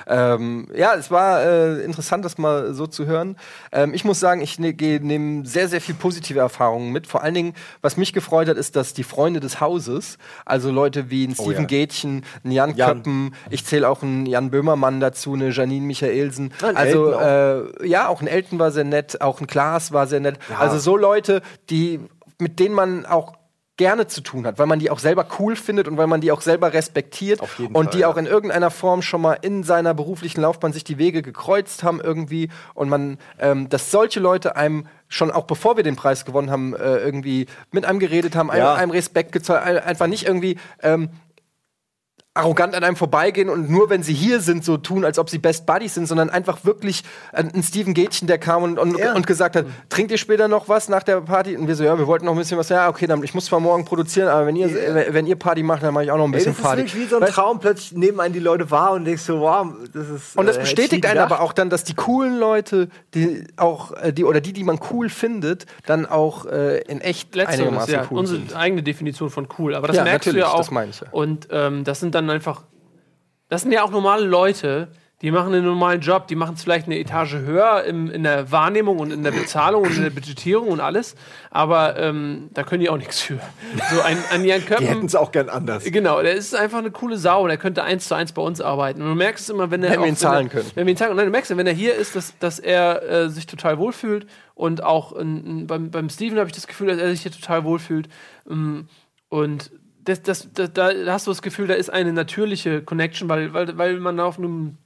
Ähm, 0.07 0.67
ja, 0.75 0.95
es 0.95 1.11
war 1.11 1.43
äh, 1.43 1.83
interessant, 1.83 2.25
das 2.25 2.39
mal 2.39 2.73
so 2.73 2.87
zu 2.87 3.05
hören. 3.05 3.37
Ähm, 3.71 3.93
ich 3.93 4.03
muss 4.03 4.19
sagen, 4.19 4.41
ich 4.41 4.57
ne, 4.57 4.73
nehme 4.73 5.45
sehr, 5.45 5.67
sehr 5.67 5.79
viel 5.79 5.93
positive 5.93 6.39
Erfahrungen 6.39 6.91
mit. 6.91 7.05
Vor 7.05 7.21
allen 7.21 7.35
Dingen, 7.35 7.53
was 7.81 7.95
mich 7.95 8.11
gefreut 8.11 8.47
hat, 8.47 8.57
ist, 8.57 8.75
dass 8.75 8.95
die 8.95 9.03
Freunde 9.03 9.39
des 9.39 9.61
Hauses, 9.61 10.17
also 10.43 10.71
Leute 10.71 11.11
wie 11.11 11.27
ein 11.27 11.35
Steven 11.35 11.49
oh, 11.49 11.59
ja. 11.59 11.63
Gätchen, 11.65 12.25
ein 12.43 12.51
Jan, 12.51 12.75
Jan. 12.75 12.97
Köppen, 12.97 13.35
ich 13.51 13.63
zähle 13.63 13.87
auch 13.87 14.01
einen 14.01 14.25
Jan 14.25 14.49
Böhmermann 14.49 14.99
dazu, 14.99 15.33
eine 15.33 15.49
Janine 15.49 15.85
Michaelsen. 15.85 16.51
Ein 16.63 16.75
also 16.75 17.11
äh, 17.11 17.87
ja, 17.87 18.07
auch 18.07 18.21
ein 18.21 18.27
Elton 18.27 18.57
war 18.57 18.71
sehr 18.71 18.85
nett, 18.85 19.21
auch 19.21 19.39
ein 19.39 19.45
Klaas 19.45 19.91
war 19.91 20.07
sehr 20.07 20.19
nett. 20.19 20.39
Ja. 20.49 20.57
Also 20.57 20.79
so 20.79 20.97
Leute, 20.97 21.43
die 21.69 21.99
mit 22.39 22.59
denen 22.59 22.73
man 22.73 23.05
auch 23.05 23.33
gerne 23.79 24.07
zu 24.07 24.19
tun 24.19 24.45
hat, 24.45 24.59
weil 24.59 24.67
man 24.67 24.79
die 24.79 24.91
auch 24.91 24.99
selber 24.99 25.25
cool 25.39 25.55
findet 25.55 25.87
und 25.87 25.95
weil 25.95 26.05
man 26.05 26.19
die 26.19 26.33
auch 26.33 26.41
selber 26.41 26.73
respektiert 26.73 27.39
und 27.39 27.71
Fall, 27.71 27.85
die 27.87 27.99
ja. 27.99 28.09
auch 28.09 28.17
in 28.17 28.25
irgendeiner 28.25 28.71
Form 28.71 29.01
schon 29.01 29.21
mal 29.21 29.37
in 29.41 29.63
seiner 29.63 29.93
beruflichen 29.93 30.41
Laufbahn 30.41 30.73
sich 30.73 30.83
die 30.83 30.97
Wege 30.97 31.21
gekreuzt 31.21 31.81
haben 31.81 32.01
irgendwie 32.01 32.49
und 32.73 32.89
man, 32.89 33.17
ähm, 33.39 33.69
dass 33.69 33.89
solche 33.89 34.19
Leute 34.19 34.57
einem 34.57 34.85
schon 35.07 35.31
auch 35.31 35.45
bevor 35.45 35.77
wir 35.77 35.83
den 35.83 35.95
Preis 35.95 36.25
gewonnen 36.25 36.51
haben, 36.51 36.75
äh, 36.75 36.97
irgendwie 36.97 37.47
mit 37.71 37.85
einem 37.85 37.99
geredet 37.99 38.35
haben, 38.35 38.49
ja. 38.49 38.73
einem, 38.73 38.81
einem 38.81 38.91
Respekt 38.91 39.31
gezollt, 39.31 39.63
einfach 39.63 40.07
nicht 40.07 40.27
irgendwie 40.27 40.57
ähm, 40.83 41.09
arrogant 42.39 42.75
an 42.75 42.83
einem 42.83 42.95
vorbeigehen 42.95 43.49
und 43.49 43.69
nur 43.69 43.89
wenn 43.89 44.03
sie 44.03 44.13
hier 44.13 44.39
sind, 44.39 44.63
so 44.63 44.77
tun, 44.77 45.05
als 45.05 45.19
ob 45.19 45.29
sie 45.29 45.37
Best 45.37 45.65
Buddies 45.65 45.93
sind, 45.93 46.07
sondern 46.07 46.29
einfach 46.29 46.65
wirklich 46.65 47.03
ein 47.33 47.63
Steven 47.63 47.93
Gätchen, 47.93 48.27
der 48.27 48.37
kam 48.37 48.63
und, 48.63 48.79
und, 48.79 48.97
ja. 48.97 49.13
und, 49.13 49.27
gesagt 49.27 49.55
hat, 49.55 49.65
trinkt 49.89 50.11
ihr 50.11 50.17
später 50.17 50.47
noch 50.47 50.69
was 50.69 50.89
nach 50.89 51.03
der 51.03 51.21
Party? 51.21 51.55
Und 51.55 51.67
wir 51.67 51.75
so, 51.75 51.83
ja, 51.83 51.97
wir 51.97 52.07
wollten 52.07 52.25
noch 52.25 52.33
ein 52.33 52.37
bisschen 52.37 52.57
was. 52.57 52.69
Ja, 52.69 52.89
okay, 52.89 53.07
dann 53.07 53.23
ich 53.23 53.33
muss 53.33 53.45
zwar 53.45 53.59
morgen 53.59 53.85
produzieren, 53.85 54.27
aber 54.27 54.45
wenn 54.45 54.55
ihr, 54.55 54.69
ja. 54.69 55.13
wenn 55.13 55.27
ihr 55.27 55.35
Party 55.35 55.63
macht, 55.63 55.83
dann 55.83 55.93
mache 55.93 56.05
ich 56.05 56.11
auch 56.11 56.17
noch 56.17 56.25
ein 56.25 56.31
bisschen 56.31 56.53
Ey, 56.53 56.57
das 56.57 56.63
Party. 56.63 56.81
Das 56.83 56.91
ist 56.91 56.95
wirklich 56.95 57.09
wie 57.09 57.15
so 57.15 57.19
ein 57.19 57.31
Traum, 57.31 57.59
plötzlich 57.59 57.91
nehmen 57.93 58.19
einen 58.19 58.33
die 58.33 58.39
Leute 58.39 58.71
wahr 58.71 58.93
und 58.93 59.05
denkst 59.05 59.23
so, 59.23 59.39
wow, 59.41 59.67
das 59.93 60.09
ist. 60.09 60.37
Und 60.37 60.45
das 60.45 60.57
äh, 60.57 60.61
bestätigt 60.61 61.05
einen 61.05 61.19
aber 61.19 61.41
auch 61.41 61.53
dann, 61.53 61.69
dass 61.69 61.83
die 61.83 61.93
coolen 61.93 62.39
Leute, 62.39 62.89
die 63.13 63.43
auch, 63.57 63.91
äh, 63.93 64.13
die 64.13 64.23
oder 64.23 64.41
die, 64.41 64.53
die 64.53 64.63
man 64.63 64.79
cool 64.91 65.09
findet, 65.09 65.65
dann 65.85 66.05
auch 66.05 66.45
äh, 66.45 66.79
in 66.81 67.01
echt 67.01 67.35
Letzteres, 67.35 67.59
einigermaßen 67.59 67.93
ja, 67.93 68.07
cool 68.09 68.19
unsere 68.19 68.39
sind. 68.39 68.55
eigene 68.55 68.83
Definition 68.83 69.29
von 69.29 69.47
cool. 69.57 69.75
Aber 69.75 69.87
das 69.87 69.97
ja, 69.97 70.03
merkst 70.03 70.31
du 70.31 70.37
ja 70.37 70.47
auch. 70.47 70.57
Das 70.57 70.71
meine 70.71 70.91
ich. 70.91 71.01
Und 71.11 71.47
ähm, 71.51 71.83
das 71.83 71.99
sind 71.99 72.15
dann 72.15 72.28
einfach 72.29 72.63
das 73.49 73.63
sind 73.63 73.71
ja 73.71 73.83
auch 73.83 73.89
normale 73.89 74.25
Leute, 74.25 74.89
die 75.21 75.31
machen 75.31 75.53
einen 75.53 75.65
normalen 75.65 75.99
Job, 75.99 76.27
die 76.27 76.35
machen 76.35 76.53
es 76.55 76.63
vielleicht 76.63 76.85
eine 76.85 76.97
Etage 76.97 77.33
höher 77.33 77.83
im, 77.83 78.09
in 78.09 78.23
der 78.23 78.51
Wahrnehmung 78.51 78.99
und 78.99 79.11
in 79.11 79.21
der 79.21 79.31
Bezahlung 79.31 79.83
und 79.83 79.97
in 79.97 80.03
der 80.03 80.11
Budgetierung 80.11 80.69
und 80.69 80.79
alles, 80.79 81.15
aber 81.49 81.97
ähm, 81.99 82.51
da 82.53 82.63
können 82.63 82.81
die 82.81 82.89
auch 82.89 82.97
nichts 82.97 83.19
für. 83.19 83.39
So 83.91 84.01
ein, 84.01 84.17
ein 84.31 84.45
Jan 84.45 84.63
Köppen. 84.63 84.85
Die 84.85 84.89
hätten 84.89 85.07
es 85.07 85.15
auch 85.15 85.31
gern 85.33 85.49
anders. 85.49 85.83
Genau, 85.83 86.21
der 86.21 86.35
ist 86.35 86.55
einfach 86.55 86.77
eine 86.77 86.91
coole 86.91 87.17
Sau, 87.17 87.47
der 87.47 87.57
könnte 87.57 87.83
eins 87.83 88.07
zu 88.07 88.15
eins 88.15 88.31
bei 88.31 88.41
uns 88.41 88.61
arbeiten. 88.61 89.01
Und 89.01 89.09
du 89.09 89.15
merkst 89.15 89.43
es 89.43 89.49
immer, 89.49 89.71
wenn 89.71 89.83
er. 89.83 89.91
Wenn 89.91 90.01
wir 90.01 90.07
ihn 90.07 90.15
zahlen 90.15 90.47
können. 90.47 90.71
Wenn 90.75 90.85
wir 90.85 90.93
ihn 90.93 90.97
zahlen 90.97 91.09
können. 91.09 91.17
Nein, 91.17 91.25
du 91.25 91.31
merkst, 91.31 91.57
wenn 91.57 91.67
er 91.67 91.73
hier 91.73 91.95
ist, 91.95 92.15
dass, 92.15 92.37
dass 92.39 92.59
er 92.59 93.03
äh, 93.03 93.29
sich 93.29 93.45
total 93.45 93.77
wohlfühlt 93.77 94.25
und 94.53 94.83
auch 94.83 95.11
in, 95.13 95.45
in, 95.45 95.67
beim, 95.67 95.91
beim 95.91 96.09
Steven 96.09 96.37
habe 96.37 96.47
ich 96.47 96.55
das 96.55 96.67
Gefühl, 96.67 96.87
dass 96.87 96.97
er 96.97 97.09
sich 97.09 97.23
hier 97.23 97.31
total 97.31 97.65
wohlfühlt. 97.65 98.07
Ähm, 98.49 98.87
und 99.27 99.71
das, 100.09 100.21
das, 100.23 100.49
das, 100.53 100.73
da 100.73 100.91
hast 101.13 101.27
du 101.27 101.31
das 101.31 101.41
Gefühl, 101.41 101.67
da 101.67 101.75
ist 101.75 101.89
eine 101.89 102.11
natürliche 102.11 102.81
Connection, 102.81 103.29
weil, 103.29 103.53
weil, 103.53 103.77
weil 103.77 103.99
man 103.99 104.19
auf 104.19 104.37
einem 104.37 104.77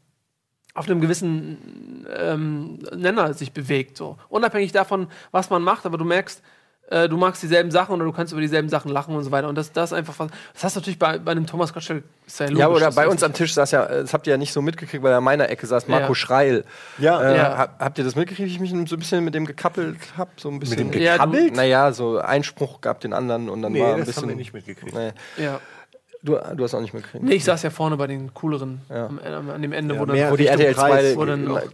auf 0.75 0.87
einem 0.87 1.01
gewissen 1.01 2.07
ähm, 2.17 2.79
Nenner 2.95 3.35
sich 3.35 3.51
bewegt, 3.53 3.95
so. 3.95 4.17
Unabhängig 4.27 4.71
davon, 4.71 5.07
was 5.29 5.51
man 5.51 5.61
macht, 5.61 5.85
aber 5.85 5.99
du 5.99 6.05
merkst, 6.05 6.41
äh, 6.89 7.07
du 7.07 7.17
magst 7.17 7.41
dieselben 7.41 7.71
Sachen 7.71 7.95
oder 7.95 8.05
du 8.05 8.11
kannst 8.11 8.33
über 8.33 8.41
dieselben 8.41 8.69
Sachen 8.69 8.91
lachen 8.91 9.15
und 9.15 9.23
so 9.23 9.31
weiter. 9.31 9.47
Und 9.47 9.55
das, 9.57 9.71
das 9.71 9.91
ist 9.91 9.97
einfach 9.97 10.13
was. 10.19 10.29
Das 10.53 10.63
hast 10.65 10.75
du 10.75 10.79
natürlich 10.81 10.99
bei, 10.99 11.17
bei 11.17 11.31
einem 11.31 11.47
Thomas 11.47 11.73
Gottschalk 11.73 12.03
sehr 12.27 12.49
logisch. 12.49 12.59
Ja, 12.59 12.69
oder 12.69 12.91
bei 12.91 13.07
uns 13.07 13.23
am 13.23 13.33
Tisch 13.33 13.53
saß 13.53 13.71
ja, 13.71 13.85
das 13.85 14.13
habt 14.13 14.27
ihr 14.27 14.31
ja 14.31 14.37
nicht 14.37 14.53
so 14.53 14.61
mitgekriegt, 14.61 15.01
weil 15.03 15.11
er 15.11 15.19
in 15.19 15.23
meiner 15.23 15.49
Ecke 15.49 15.65
saß 15.65 15.87
Marco 15.87 16.09
ja. 16.09 16.15
Schreil. 16.15 16.65
Ja. 16.97 17.21
Äh, 17.21 17.37
ja. 17.37 17.69
Habt 17.79 17.97
ihr 17.97 18.03
das 18.03 18.15
mitgekriegt, 18.15 18.49
wie 18.49 18.53
ich 18.53 18.59
mich 18.59 18.89
so 18.89 18.95
ein 18.95 18.99
bisschen 18.99 19.23
mit 19.23 19.33
dem 19.33 19.45
gekappelt 19.45 19.97
habe? 20.17 20.31
So 20.37 20.49
ein 20.49 20.59
bisschen. 20.59 20.87
Mit 20.87 20.93
dem 20.93 21.01
gekappelt? 21.01 21.51
Ja, 21.51 21.55
naja, 21.55 21.91
so 21.93 22.19
Einspruch 22.19 22.81
gab 22.81 22.99
den 22.99 23.13
anderen 23.13 23.49
und 23.49 23.61
dann 23.61 23.71
nee, 23.71 23.81
war 23.81 23.93
ein 23.93 23.99
das 23.99 24.07
bisschen. 24.07 24.23
Haben 24.23 24.29
wir 24.29 24.35
nicht 24.35 24.53
mitgekriegt. 24.53 24.93
Nee. 24.93 25.13
Ja. 25.37 25.59
Du, 26.21 26.37
du 26.55 26.63
hast 26.63 26.73
auch 26.73 26.81
nicht 26.81 26.93
mitgekriegt. 26.93 27.23
Nee, 27.23 27.35
ich 27.35 27.43
saß 27.43 27.63
ja 27.63 27.69
vorne 27.69 27.97
bei 27.97 28.07
den 28.07 28.33
cooleren 28.33 28.81
ja. 28.89 29.07
am, 29.07 29.49
an 29.49 29.61
dem 29.61 29.73
Ende, 29.73 29.95
ja, 29.95 30.01
wo, 30.01 30.05
dann, 30.05 30.31
wo 30.31 30.37
die 30.37 30.47
RTL 30.47 30.75
2 30.75 31.15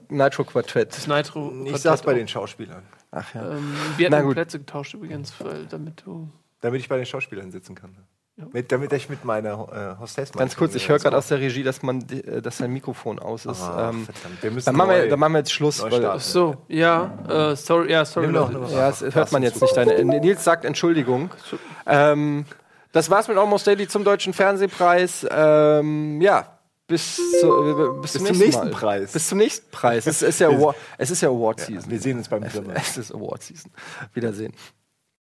Nitro 0.10 0.43
Quartett. 0.43 0.95
Das 0.95 1.07
Nitro 1.07 1.51
ich 1.66 1.78
saß 1.78 2.01
bei 2.01 2.16
den 2.16 2.28
Schauspielern. 2.28 2.84
Ach 3.12 3.34
ja. 3.34 3.51
Ähm, 3.51 3.74
wir 3.97 4.10
hatten 4.10 4.32
Plätze 4.32 4.60
getauscht 4.60 4.93
übrigens, 4.93 5.34
weil, 5.39 5.66
damit 5.66 6.03
du. 6.05 6.30
Damit 6.62 6.82
ich 6.82 6.89
bei 6.89 6.97
den 6.97 7.05
Schauspielern 7.05 7.51
sitzen 7.51 7.76
kann. 7.76 7.95
Ja. 8.38 8.45
Mit, 8.53 8.72
damit 8.72 8.93
ich 8.93 9.10
mit 9.10 9.26
meiner 9.26 9.97
äh, 9.97 9.99
Hostess 9.99 10.32
Ganz 10.32 10.55
kurz, 10.55 10.74
ich 10.74 10.88
höre 10.88 10.97
gerade 10.99 11.18
aus 11.18 11.28
der 11.28 11.39
Regie, 11.39 11.64
dass 11.64 11.82
man 11.82 12.07
äh, 12.10 12.41
dass 12.41 12.57
sein 12.57 12.72
Mikrofon 12.72 13.20
aus 13.20 13.45
ist. 13.45 13.62
Ah, 13.62 13.89
ähm, 13.89 14.07
wir 14.39 14.51
müssen 14.51 14.68
dann, 14.68 14.76
machen 14.78 14.91
wir, 14.91 15.10
dann 15.10 15.20
machen 15.20 15.34
wir 15.34 15.39
jetzt 15.39 15.51
Schluss. 15.51 15.82
Weil, 15.82 16.05
Ach 16.05 16.22
so, 16.22 16.55
ja, 16.70 17.51
äh, 17.51 17.55
sorry, 17.57 17.91
ja, 17.91 18.05
sorry. 18.05 18.28
Noch, 18.28 18.49
ja, 18.72 18.89
das 18.89 19.01
hört 19.01 19.32
man 19.34 19.43
jetzt 19.43 19.62
nicht. 19.62 19.76
Deine, 19.76 20.05
Nils 20.05 20.43
sagt 20.43 20.64
Entschuldigung. 20.64 21.32
Ähm, 21.86 22.45
das 22.93 23.10
war's 23.10 23.28
mit 23.28 23.38
Almost 23.38 23.68
Daily 23.68 23.88
zum 23.88 24.05
Deutschen 24.05 24.34
Fernsehpreis. 24.34 25.28
Ähm, 25.30 26.22
ja, 26.22 26.59
bis, 26.89 27.15
zu, 27.15 28.01
bis, 28.01 28.13
bis, 28.13 28.23
zum, 28.23 28.37
nächsten, 28.37 28.71
Preis. 28.71 29.11
Bis 29.13 29.27
zum 29.29 29.37
nächsten 29.37 29.69
Preis. 29.71 30.07
Es 30.07 30.21
ist 30.21 30.39
ja, 30.39 30.49
Award, 30.49 30.75
es 30.97 31.11
ist 31.11 31.21
ja 31.21 31.29
Award 31.29 31.59
Season. 31.59 31.83
Ja, 31.85 31.89
wir 31.91 31.99
sehen 31.99 32.17
uns 32.17 32.27
beim 32.27 32.43
es, 32.43 32.55
es 32.55 32.97
ist 32.97 33.13
Award 33.13 33.43
Season. 33.43 33.71
Wiedersehen. 34.13 34.53